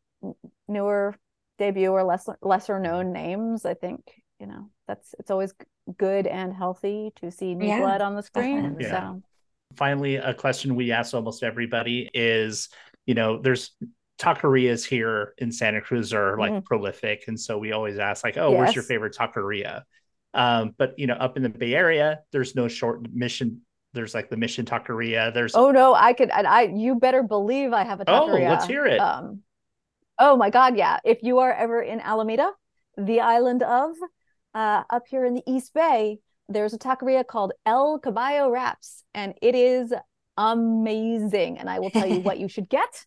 newer 0.67 1.15
debut 1.59 1.91
or 1.91 2.05
less 2.05 2.27
lesser 2.41 2.79
known 2.79 3.13
names 3.13 3.67
i 3.67 3.75
think 3.75 4.01
you 4.41 4.47
know 4.47 4.71
that's 4.87 5.15
it's 5.19 5.31
always 5.31 5.53
good 5.99 6.27
and 6.27 6.53
healthy 6.53 7.13
to 7.17 7.31
see 7.31 7.55
new 7.55 7.67
yeah, 7.67 7.81
blood 7.81 8.01
on 8.01 8.15
the 8.15 8.23
screen 8.23 8.77
yeah. 8.81 8.91
so 8.91 9.23
finally 9.77 10.17
a 10.17 10.35
question 10.35 10.75
we 10.75 10.93
ask 10.93 11.15
almost 11.15 11.43
everybody 11.43 12.09
is 12.15 12.69
you 13.07 13.15
know 13.15 13.41
there's 13.41 13.73
taquerias 14.21 14.85
here 14.85 15.35
in 15.39 15.53
santa 15.53 15.81
cruz 15.81 16.13
are 16.13 16.39
like 16.39 16.53
mm. 16.53 16.65
prolific 16.65 17.25
and 17.27 17.39
so 17.39 17.59
we 17.59 17.73
always 17.73 17.99
ask 17.99 18.25
like 18.25 18.37
oh 18.37 18.51
yes. 18.51 18.59
where's 18.59 18.75
your 18.75 18.85
favorite 18.85 19.15
taqueria 19.15 19.83
um, 20.35 20.75
but 20.77 20.99
you 20.99 21.07
know 21.07 21.15
up 21.15 21.37
in 21.37 21.43
the 21.43 21.49
bay 21.49 21.75
area 21.75 22.21
there's 22.33 22.55
no 22.55 22.69
short 22.69 23.11
mission 23.13 23.61
there's 23.93 24.15
like 24.15 24.29
the 24.29 24.37
mission 24.37 24.65
taqueria 24.65 25.33
there's 25.33 25.55
oh 25.55 25.71
no 25.71 25.95
i 25.95 26.13
could 26.13 26.31
i, 26.31 26.43
I 26.43 26.63
you 26.63 26.95
better 26.97 27.23
believe 27.23 27.73
i 27.73 27.85
have 27.85 28.01
a 28.01 28.05
taqueria 28.05 28.47
oh 28.47 28.51
let's 28.51 28.67
hear 28.67 28.87
it 28.87 28.99
um 28.99 29.43
Oh 30.19 30.37
my 30.37 30.51
God, 30.51 30.77
yeah. 30.77 30.99
If 31.05 31.23
you 31.23 31.39
are 31.41 31.53
ever 31.53 31.83
in 31.83 32.01
Alameda, 32.01 32.53
the 32.97 33.21
island 33.21 33.63
of, 33.63 33.95
uh, 34.57 34.83
up 34.89 35.07
here 35.07 35.27
in 35.27 35.35
the 35.35 35.43
East 35.47 35.75
Bay, 35.75 36.19
there's 36.49 36.73
a 36.73 36.79
taqueria 36.79 37.25
called 37.27 37.53
El 37.67 37.99
Caballo 37.99 38.51
Wraps, 38.51 39.05
and 39.15 39.35
it 39.43 39.55
is 39.55 39.93
amazing. 40.39 41.59
And 41.59 41.69
I 41.69 41.79
will 41.79 41.91
tell 41.91 42.07
you 42.07 42.21
what 42.21 42.39
you 42.39 42.49
should 42.49 42.69
get. 42.69 43.05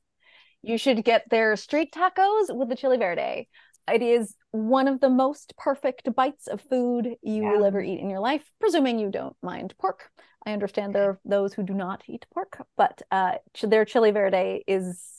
You 0.62 0.78
should 0.78 1.04
get 1.04 1.24
their 1.30 1.56
street 1.56 1.92
tacos 1.92 2.56
with 2.56 2.70
the 2.70 2.76
chili 2.76 2.98
verde. 2.98 3.48
It 3.92 4.04
is 4.04 4.36
one 4.52 4.88
of 4.88 5.00
the 5.00 5.10
most 5.10 5.56
perfect 5.58 6.14
bites 6.14 6.48
of 6.48 6.62
food 6.62 7.16
you 7.24 7.44
yeah. 7.44 7.54
will 7.54 7.66
ever 7.66 7.82
eat 7.82 8.00
in 8.00 8.10
your 8.10 8.20
life, 8.20 8.44
presuming 8.60 9.00
you 9.00 9.10
don't 9.10 9.36
mind 9.42 9.74
pork. 9.80 10.12
I 10.46 10.52
understand 10.54 10.94
there 10.94 11.10
are 11.10 11.20
those 11.26 11.54
who 11.54 11.64
do 11.64 11.74
not 11.74 12.04
eat 12.08 12.26
pork, 12.34 12.64
but 12.78 13.02
uh, 13.10 13.36
their 13.64 13.86
chili 13.86 14.12
verde 14.12 14.64
is 14.68 15.19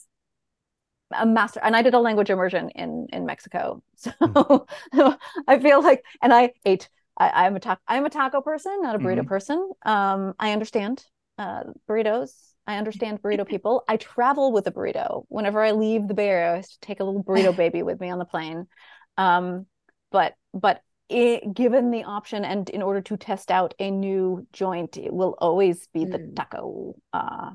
a 1.17 1.25
master. 1.25 1.59
And 1.63 1.75
I 1.75 1.81
did 1.81 1.93
a 1.93 1.99
language 1.99 2.29
immersion 2.29 2.69
in 2.71 3.07
in 3.11 3.25
Mexico, 3.25 3.81
so 3.95 4.11
mm. 4.21 5.17
I 5.47 5.59
feel 5.59 5.81
like, 5.81 6.03
and 6.21 6.33
I 6.33 6.53
ate. 6.65 6.89
I, 7.17 7.45
am 7.45 7.55
a 7.55 7.59
taco. 7.59 7.81
I'm 7.87 8.05
a 8.05 8.09
taco 8.09 8.41
person, 8.41 8.81
not 8.81 8.95
a 8.95 8.97
burrito 8.97 9.19
mm-hmm. 9.19 9.27
person. 9.27 9.71
Um, 9.85 10.33
I 10.39 10.53
understand 10.53 11.05
uh, 11.37 11.63
burritos. 11.87 12.31
I 12.65 12.77
understand 12.77 13.21
burrito 13.21 13.47
people. 13.47 13.83
I 13.87 13.97
travel 13.97 14.51
with 14.51 14.65
a 14.67 14.71
burrito. 14.71 15.25
Whenever 15.27 15.61
I 15.61 15.71
leave 15.71 16.07
the 16.07 16.13
Bay 16.13 16.29
Area, 16.29 16.53
I 16.53 16.55
have 16.57 16.67
to 16.67 16.79
take 16.81 16.99
a 16.99 17.03
little 17.03 17.23
burrito 17.23 17.55
baby 17.55 17.83
with 17.83 17.99
me 17.99 18.09
on 18.09 18.17
the 18.17 18.25
plane. 18.25 18.67
Um, 19.17 19.67
but 20.11 20.33
but 20.53 20.81
it, 21.09 21.53
given 21.53 21.91
the 21.91 22.05
option 22.05 22.45
and 22.45 22.69
in 22.69 22.81
order 22.81 23.01
to 23.01 23.17
test 23.17 23.51
out 23.51 23.73
a 23.79 23.91
new 23.91 24.47
joint, 24.53 24.97
it 24.97 25.13
will 25.13 25.35
always 25.39 25.87
be 25.93 26.05
the 26.05 26.19
mm. 26.19 26.35
taco, 26.35 26.95
uh, 27.11 27.51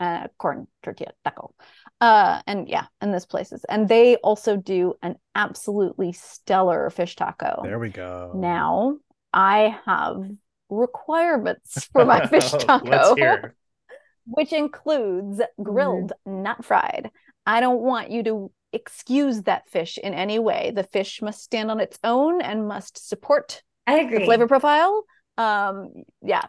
uh, 0.00 0.26
corn 0.38 0.66
tortilla 0.82 1.12
taco. 1.24 1.54
Uh, 2.00 2.40
and 2.46 2.68
yeah, 2.68 2.86
and 3.00 3.12
this 3.12 3.26
places. 3.26 3.64
And 3.68 3.88
they 3.88 4.16
also 4.16 4.56
do 4.56 4.94
an 5.02 5.16
absolutely 5.34 6.12
stellar 6.12 6.88
fish 6.90 7.14
taco. 7.14 7.60
There 7.62 7.78
we 7.78 7.90
go. 7.90 8.32
Now 8.34 8.96
I 9.32 9.78
have 9.84 10.24
requirements 10.70 11.84
for 11.92 12.04
my 12.04 12.26
fish 12.28 12.50
taco, 12.50 13.14
which 14.24 14.52
includes 14.52 15.42
grilled, 15.62 16.12
mm. 16.26 16.42
not 16.42 16.64
fried. 16.64 17.10
I 17.46 17.60
don't 17.60 17.80
want 17.80 18.10
you 18.10 18.22
to 18.24 18.50
excuse 18.72 19.42
that 19.42 19.68
fish 19.68 19.98
in 19.98 20.14
any 20.14 20.38
way. 20.38 20.72
The 20.74 20.84
fish 20.84 21.20
must 21.20 21.42
stand 21.42 21.70
on 21.70 21.80
its 21.80 21.98
own 22.02 22.40
and 22.40 22.66
must 22.66 23.08
support 23.08 23.62
I 23.86 24.00
agree. 24.00 24.20
the 24.20 24.24
flavor 24.24 24.46
profile. 24.46 25.04
Um, 25.36 26.04
yeah. 26.22 26.44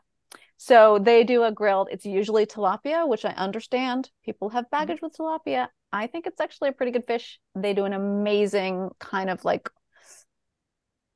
So 0.64 1.00
they 1.00 1.24
do 1.24 1.42
a 1.44 1.52
grilled. 1.52 1.88
It's 1.90 2.06
usually 2.06 2.46
tilapia, 2.46 3.08
which 3.08 3.26
I 3.26 3.32
understand. 3.32 4.12
People 4.24 4.50
have 4.50 4.66
mm-hmm. 4.66 4.78
baggage 4.78 5.02
with 5.02 5.18
tilapia. 5.18 5.70
I 5.92 6.06
think 6.06 6.28
it's 6.28 6.40
actually 6.40 6.70
a 6.70 6.72
pretty 6.72 6.92
good 6.92 7.08
fish. 7.08 7.40
They 7.56 7.74
do 7.74 7.86
an 7.86 7.94
amazing 7.94 8.92
kind 9.00 9.32
of 9.32 9.44
like 9.44 9.72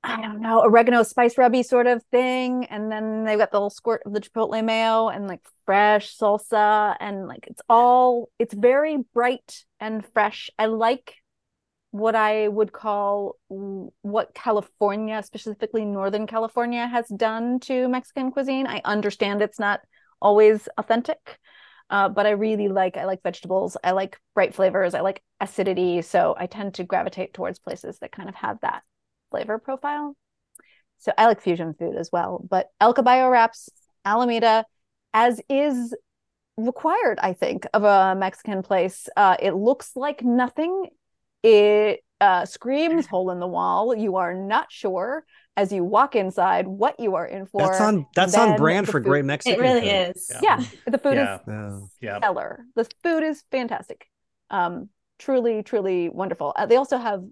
I 0.04 0.20
don't 0.20 0.42
know, 0.42 0.64
oregano 0.64 1.04
spice 1.04 1.38
rubby 1.38 1.62
sort 1.62 1.86
of 1.86 2.04
thing. 2.12 2.66
And 2.66 2.92
then 2.92 3.24
they've 3.24 3.38
got 3.38 3.52
the 3.52 3.58
little 3.58 3.70
squirt 3.70 4.02
of 4.08 4.14
the 4.14 4.22
chipotle 4.22 4.64
mayo 4.66 5.10
and 5.10 5.28
like 5.28 5.42
fresh 5.68 6.18
salsa. 6.18 6.96
And 7.00 7.28
like 7.28 7.46
it's 7.46 7.62
all, 7.70 8.30
it's 8.40 8.54
very 8.54 8.98
bright 9.14 9.64
and 9.80 10.04
fresh. 10.14 10.50
I 10.58 10.66
like 10.66 11.18
what 11.96 12.14
I 12.14 12.50
would 12.50 12.74
call 12.74 13.38
what 13.48 14.34
California, 14.34 15.24
specifically 15.24 15.86
Northern 15.86 16.28
California, 16.28 16.86
has 16.86 17.08
done 17.08 17.62
to 17.62 17.88
Mexican 17.88 18.32
cuisine. 18.32 18.68
I 18.68 18.82
understand 18.84 19.42
it's 19.42 19.60
not 19.60 19.80
always 20.22 20.68
authentic. 20.78 21.40
Uh, 21.90 22.10
but 22.10 22.26
I 22.26 22.32
really 22.32 22.68
like 22.68 22.98
I 22.98 23.06
like 23.06 23.22
vegetables. 23.24 23.78
I 23.82 23.92
like 23.92 24.20
bright 24.34 24.56
flavors. 24.56 24.94
I 24.94 25.02
like 25.02 25.24
acidity. 25.40 26.02
So 26.02 26.36
I 26.38 26.48
tend 26.48 26.74
to 26.74 26.84
gravitate 26.84 27.34
towards 27.34 27.60
places 27.60 28.00
that 28.00 28.12
kind 28.12 28.28
of 28.28 28.36
have 28.36 28.60
that 28.62 28.82
flavor 29.32 29.58
profile. 29.60 30.18
So 30.98 31.14
I 31.18 31.28
like 31.28 31.42
fusion 31.42 31.76
food 31.76 31.96
as 31.96 32.12
well. 32.12 32.44
But 32.50 32.72
El 32.82 32.94
Caballo 32.94 33.30
wraps 33.30 33.70
Alameda, 34.04 34.66
as 35.14 35.40
is 35.48 35.96
required, 36.58 37.20
I 37.22 37.34
think, 37.34 37.68
of 37.74 37.84
a 37.84 38.16
Mexican 38.16 38.64
place. 38.64 39.08
Uh, 39.16 39.38
it 39.40 39.54
looks 39.54 39.96
like 39.96 40.24
nothing. 40.24 40.88
It 41.46 42.00
uh, 42.20 42.46
screams 42.46 43.06
hole 43.06 43.30
in 43.30 43.40
the 43.40 43.48
wall. 43.48 43.96
You 43.96 44.16
are 44.16 44.34
not 44.34 44.72
sure 44.72 45.24
as 45.56 45.72
you 45.72 45.84
walk 45.84 46.16
inside 46.16 46.68
what 46.68 47.00
you 47.00 47.16
are 47.16 47.26
in 47.26 47.46
for. 47.46 47.62
That's 47.62 47.80
on 47.80 48.06
that's 48.16 48.36
on 48.36 48.58
brand 48.58 48.88
for 48.88 48.94
food, 48.94 49.04
great 49.04 49.26
Mexican. 49.26 49.60
It 49.60 49.64
really 49.64 49.82
food. 49.82 50.14
is. 50.16 50.32
Yeah. 50.42 50.60
yeah. 50.60 50.66
the 50.88 50.98
food 50.98 51.16
yeah. 51.16 51.38
is 51.48 51.90
yeah. 52.02 52.18
stellar. 52.18 52.66
The 52.76 52.90
food 53.04 53.24
is 53.24 53.44
fantastic. 53.52 54.08
Um, 54.50 54.90
truly, 55.20 55.62
truly 55.62 56.10
wonderful. 56.10 56.54
Uh, 56.56 56.66
they 56.66 56.78
also 56.78 56.98
have 56.98 57.24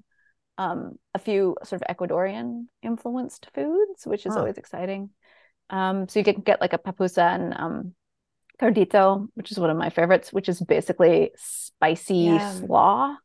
um, 0.57 0.99
a 1.13 1.19
few 1.19 1.55
sort 1.63 1.81
of 1.81 1.95
Ecuadorian 1.95 2.65
influenced 2.81 3.49
foods, 3.55 4.05
which 4.05 4.25
is 4.25 4.33
huh. 4.33 4.39
always 4.39 4.57
exciting. 4.57 5.09
Um, 5.69 6.07
so 6.07 6.19
you 6.19 6.25
can 6.25 6.41
get 6.41 6.61
like 6.61 6.73
a 6.73 6.77
papusa 6.77 7.33
and 7.33 7.53
um, 7.55 7.95
curtido, 8.61 9.27
which 9.33 9.51
is 9.51 9.59
one 9.59 9.69
of 9.69 9.77
my 9.77 9.89
favorites, 9.89 10.31
which 10.31 10.49
is 10.49 10.61
basically 10.61 11.31
spicy 11.35 12.15
yeah. 12.15 12.51
slaw. 12.53 13.15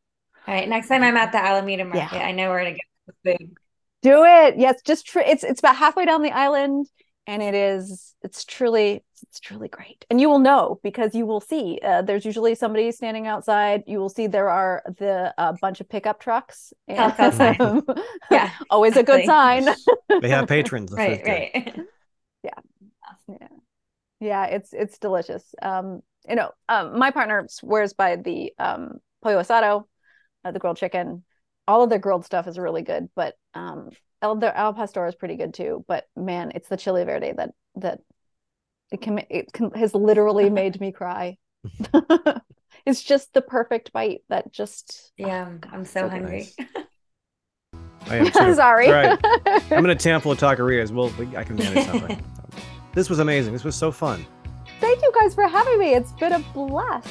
All 0.47 0.53
right, 0.53 0.67
next 0.67 0.87
time 0.87 1.03
I'm 1.03 1.17
at 1.17 1.31
the 1.31 1.37
Alameda 1.37 1.85
Market, 1.85 2.15
yeah. 2.15 2.23
I 2.25 2.31
know 2.31 2.49
where 2.49 2.63
to 2.63 2.71
get 2.71 2.81
the 3.07 3.37
food. 3.37 3.55
Do 4.01 4.23
it. 4.23 4.57
Yes, 4.57 4.81
just 4.85 5.07
tr- 5.07 5.19
it's 5.19 5.43
it's 5.43 5.59
about 5.59 5.75
halfway 5.75 6.05
down 6.05 6.21
the 6.21 6.31
island 6.31 6.87
and 7.27 7.43
it 7.43 7.53
is 7.53 8.15
it's 8.23 8.43
truly 8.43 9.03
it's 9.21 9.39
truly 9.39 9.67
great. 9.67 10.05
And 10.09 10.19
you 10.19 10.29
will 10.29 10.39
know 10.39 10.79
because 10.83 11.13
you 11.13 11.25
will 11.25 11.41
see 11.41 11.79
uh, 11.83 12.01
there's 12.01 12.25
usually 12.25 12.55
somebody 12.55 12.91
standing 12.91 13.27
outside. 13.27 13.83
You 13.85 13.99
will 13.99 14.09
see 14.09 14.25
there 14.27 14.49
are 14.49 14.81
the 14.97 15.33
uh, 15.37 15.53
bunch 15.61 15.79
of 15.79 15.87
pickup 15.89 16.19
trucks. 16.19 16.73
And, 16.87 17.59
um, 17.59 17.83
yeah 18.31 18.49
always 18.69 18.95
a 18.97 19.03
good 19.03 19.25
sign. 19.25 19.67
They 20.21 20.29
have 20.29 20.47
patrons 20.47 20.91
right 20.91 21.21
right. 21.25 21.73
Yeah. 22.43 22.51
Yeah. 23.27 23.47
Yeah 24.21 24.45
it's 24.45 24.73
it's 24.73 24.97
delicious. 24.97 25.43
Um 25.61 26.01
you 26.27 26.35
know 26.35 26.51
um, 26.67 26.97
my 26.97 27.11
partner 27.11 27.45
swears 27.49 27.93
by 27.93 28.15
the 28.15 28.53
um 28.57 28.99
pollo 29.21 29.41
asado 29.41 29.85
uh, 30.45 30.51
the 30.51 30.59
grilled 30.59 30.77
chicken 30.77 31.23
all 31.67 31.83
of 31.83 31.89
their 31.89 31.99
grilled 31.99 32.25
stuff 32.25 32.47
is 32.47 32.57
really 32.57 32.81
good 32.81 33.09
but 33.15 33.35
um 33.53 33.89
El, 34.21 34.35
their 34.35 34.55
al 34.55 34.73
pastor 34.73 35.05
is 35.07 35.15
pretty 35.15 35.35
good 35.35 35.53
too, 35.53 35.85
but 35.87 36.05
man, 36.15 36.51
it's 36.53 36.67
the 36.67 36.77
chili 36.77 37.03
verde 37.05 37.31
that 37.31 37.51
that 37.75 37.99
it 38.91 39.01
can 39.01 39.19
it 39.29 39.51
can, 39.53 39.71
has 39.71 39.93
literally 39.93 40.49
made 40.49 40.79
me 40.79 40.91
cry. 40.91 41.37
it's 42.85 43.03
just 43.03 43.33
the 43.33 43.41
perfect 43.41 43.93
bite 43.93 44.21
that 44.29 44.51
just 44.51 45.11
yeah. 45.17 45.49
Oh, 45.49 45.69
I'm 45.71 45.85
so, 45.85 46.01
so 46.01 46.09
hungry. 46.09 46.49
I 48.07 48.17
am 48.17 48.25
too. 48.25 48.55
Sorry. 48.55 48.87
All 48.87 48.93
right. 48.93 49.19
I'm 49.71 49.81
gonna 49.81 49.95
Tampa 49.95 50.29
taquerias. 50.29 50.91
Well, 50.91 51.13
I 51.37 51.43
can 51.43 51.55
manage 51.55 51.85
something. 51.85 52.23
this 52.93 53.09
was 53.09 53.19
amazing. 53.19 53.53
This 53.53 53.63
was 53.63 53.75
so 53.75 53.91
fun. 53.91 54.25
Thank 54.79 55.01
you 55.01 55.11
guys 55.13 55.35
for 55.35 55.47
having 55.47 55.77
me. 55.79 55.93
It's 55.93 56.11
been 56.13 56.33
a 56.33 56.39
blast. 56.39 57.07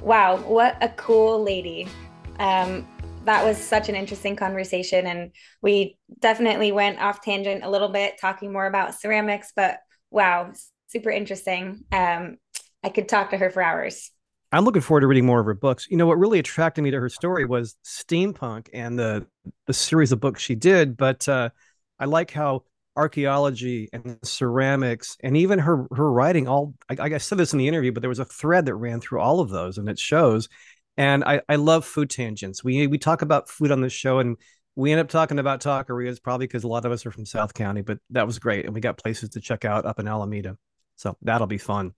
Wow, 0.00 0.36
what 0.38 0.76
a 0.80 0.88
cool 0.90 1.42
lady. 1.42 1.88
Um, 2.38 2.86
that 3.24 3.44
was 3.44 3.58
such 3.58 3.88
an 3.88 3.94
interesting 3.94 4.36
conversation. 4.36 5.06
And 5.06 5.32
we 5.60 5.98
definitely 6.18 6.72
went 6.72 6.98
off 6.98 7.20
tangent 7.20 7.64
a 7.64 7.70
little 7.70 7.88
bit, 7.88 8.18
talking 8.20 8.52
more 8.52 8.66
about 8.66 8.98
ceramics, 8.98 9.52
but 9.54 9.78
wow, 10.10 10.52
super 10.86 11.10
interesting. 11.10 11.84
Um, 11.92 12.38
I 12.82 12.88
could 12.88 13.08
talk 13.08 13.30
to 13.30 13.36
her 13.36 13.50
for 13.50 13.62
hours. 13.62 14.10
I'm 14.50 14.64
looking 14.64 14.80
forward 14.80 15.02
to 15.02 15.06
reading 15.06 15.26
more 15.26 15.40
of 15.40 15.46
her 15.46 15.54
books. 15.54 15.86
You 15.90 15.98
know, 15.98 16.06
what 16.06 16.18
really 16.18 16.38
attracted 16.38 16.82
me 16.82 16.90
to 16.90 17.00
her 17.00 17.10
story 17.10 17.44
was 17.44 17.76
steampunk 17.84 18.68
and 18.72 18.98
the 18.98 19.26
the 19.66 19.74
series 19.74 20.10
of 20.10 20.20
books 20.20 20.40
she 20.40 20.54
did. 20.54 20.96
But 20.96 21.28
uh, 21.28 21.50
I 21.98 22.06
like 22.06 22.30
how 22.30 22.64
archaeology 22.98 23.88
and 23.92 24.18
ceramics 24.24 25.16
and 25.22 25.36
even 25.36 25.60
her 25.60 25.86
her 25.94 26.10
writing 26.12 26.48
all 26.48 26.74
I, 26.90 26.96
I 27.14 27.18
said 27.18 27.38
this 27.38 27.52
in 27.52 27.58
the 27.58 27.68
interview, 27.68 27.92
but 27.92 28.00
there 28.02 28.08
was 28.10 28.18
a 28.18 28.24
thread 28.24 28.66
that 28.66 28.74
ran 28.74 29.00
through 29.00 29.20
all 29.20 29.40
of 29.40 29.50
those, 29.50 29.78
and 29.78 29.88
it 29.88 29.98
shows. 29.98 30.48
And 30.96 31.22
I, 31.22 31.40
I 31.48 31.56
love 31.56 31.84
food 31.86 32.10
tangents. 32.10 32.64
We 32.64 32.88
we 32.88 32.98
talk 32.98 33.22
about 33.22 33.48
food 33.48 33.70
on 33.70 33.80
this 33.80 33.92
show 33.92 34.18
and 34.18 34.36
we 34.74 34.92
end 34.92 35.00
up 35.00 35.08
talking 35.08 35.38
about 35.38 35.60
taquerias 35.60 36.22
probably 36.22 36.46
because 36.46 36.64
a 36.64 36.68
lot 36.68 36.84
of 36.84 36.92
us 36.92 37.06
are 37.06 37.10
from 37.10 37.26
South 37.26 37.54
County, 37.54 37.82
but 37.82 37.98
that 38.10 38.26
was 38.26 38.38
great. 38.38 38.64
And 38.64 38.74
we 38.74 38.80
got 38.80 38.96
places 38.98 39.30
to 39.30 39.40
check 39.40 39.64
out 39.64 39.86
up 39.86 39.98
in 39.98 40.06
Alameda. 40.06 40.56
So 40.98 41.16
that'll 41.22 41.46
be 41.46 41.58
fun. 41.58 41.94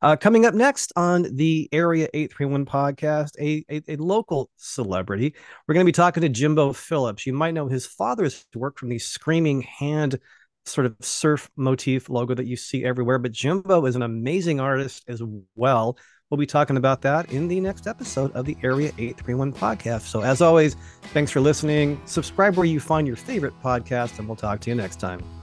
Uh, 0.00 0.16
coming 0.16 0.46
up 0.46 0.54
next 0.54 0.92
on 0.96 1.26
the 1.36 1.68
Area 1.72 2.08
831 2.14 2.64
podcast, 2.64 3.38
a, 3.38 3.64
a, 3.70 3.82
a 3.92 3.96
local 3.96 4.50
celebrity. 4.56 5.34
We're 5.68 5.74
going 5.74 5.84
to 5.84 5.88
be 5.88 5.92
talking 5.92 6.22
to 6.22 6.28
Jimbo 6.28 6.72
Phillips. 6.72 7.26
You 7.26 7.34
might 7.34 7.52
know 7.52 7.68
his 7.68 7.84
father's 7.84 8.46
work 8.54 8.78
from 8.78 8.88
the 8.88 8.98
Screaming 8.98 9.60
Hand 9.60 10.18
sort 10.64 10.86
of 10.86 10.96
surf 11.00 11.50
motif 11.56 12.08
logo 12.08 12.34
that 12.34 12.46
you 12.46 12.56
see 12.56 12.82
everywhere. 12.84 13.18
But 13.18 13.32
Jimbo 13.32 13.84
is 13.84 13.94
an 13.94 14.02
amazing 14.02 14.58
artist 14.58 15.04
as 15.06 15.22
well. 15.54 15.98
We'll 16.30 16.38
be 16.38 16.46
talking 16.46 16.78
about 16.78 17.02
that 17.02 17.30
in 17.32 17.48
the 17.48 17.60
next 17.60 17.86
episode 17.86 18.32
of 18.32 18.46
the 18.46 18.56
Area 18.62 18.88
831 18.98 19.52
podcast. 19.52 20.02
So, 20.02 20.22
as 20.22 20.40
always, 20.40 20.76
thanks 21.12 21.30
for 21.30 21.40
listening. 21.40 22.00
Subscribe 22.06 22.56
where 22.56 22.66
you 22.66 22.80
find 22.80 23.06
your 23.06 23.16
favorite 23.16 23.54
podcast, 23.62 24.18
and 24.18 24.28
we'll 24.28 24.36
talk 24.36 24.60
to 24.60 24.70
you 24.70 24.76
next 24.76 25.00
time. 25.00 25.39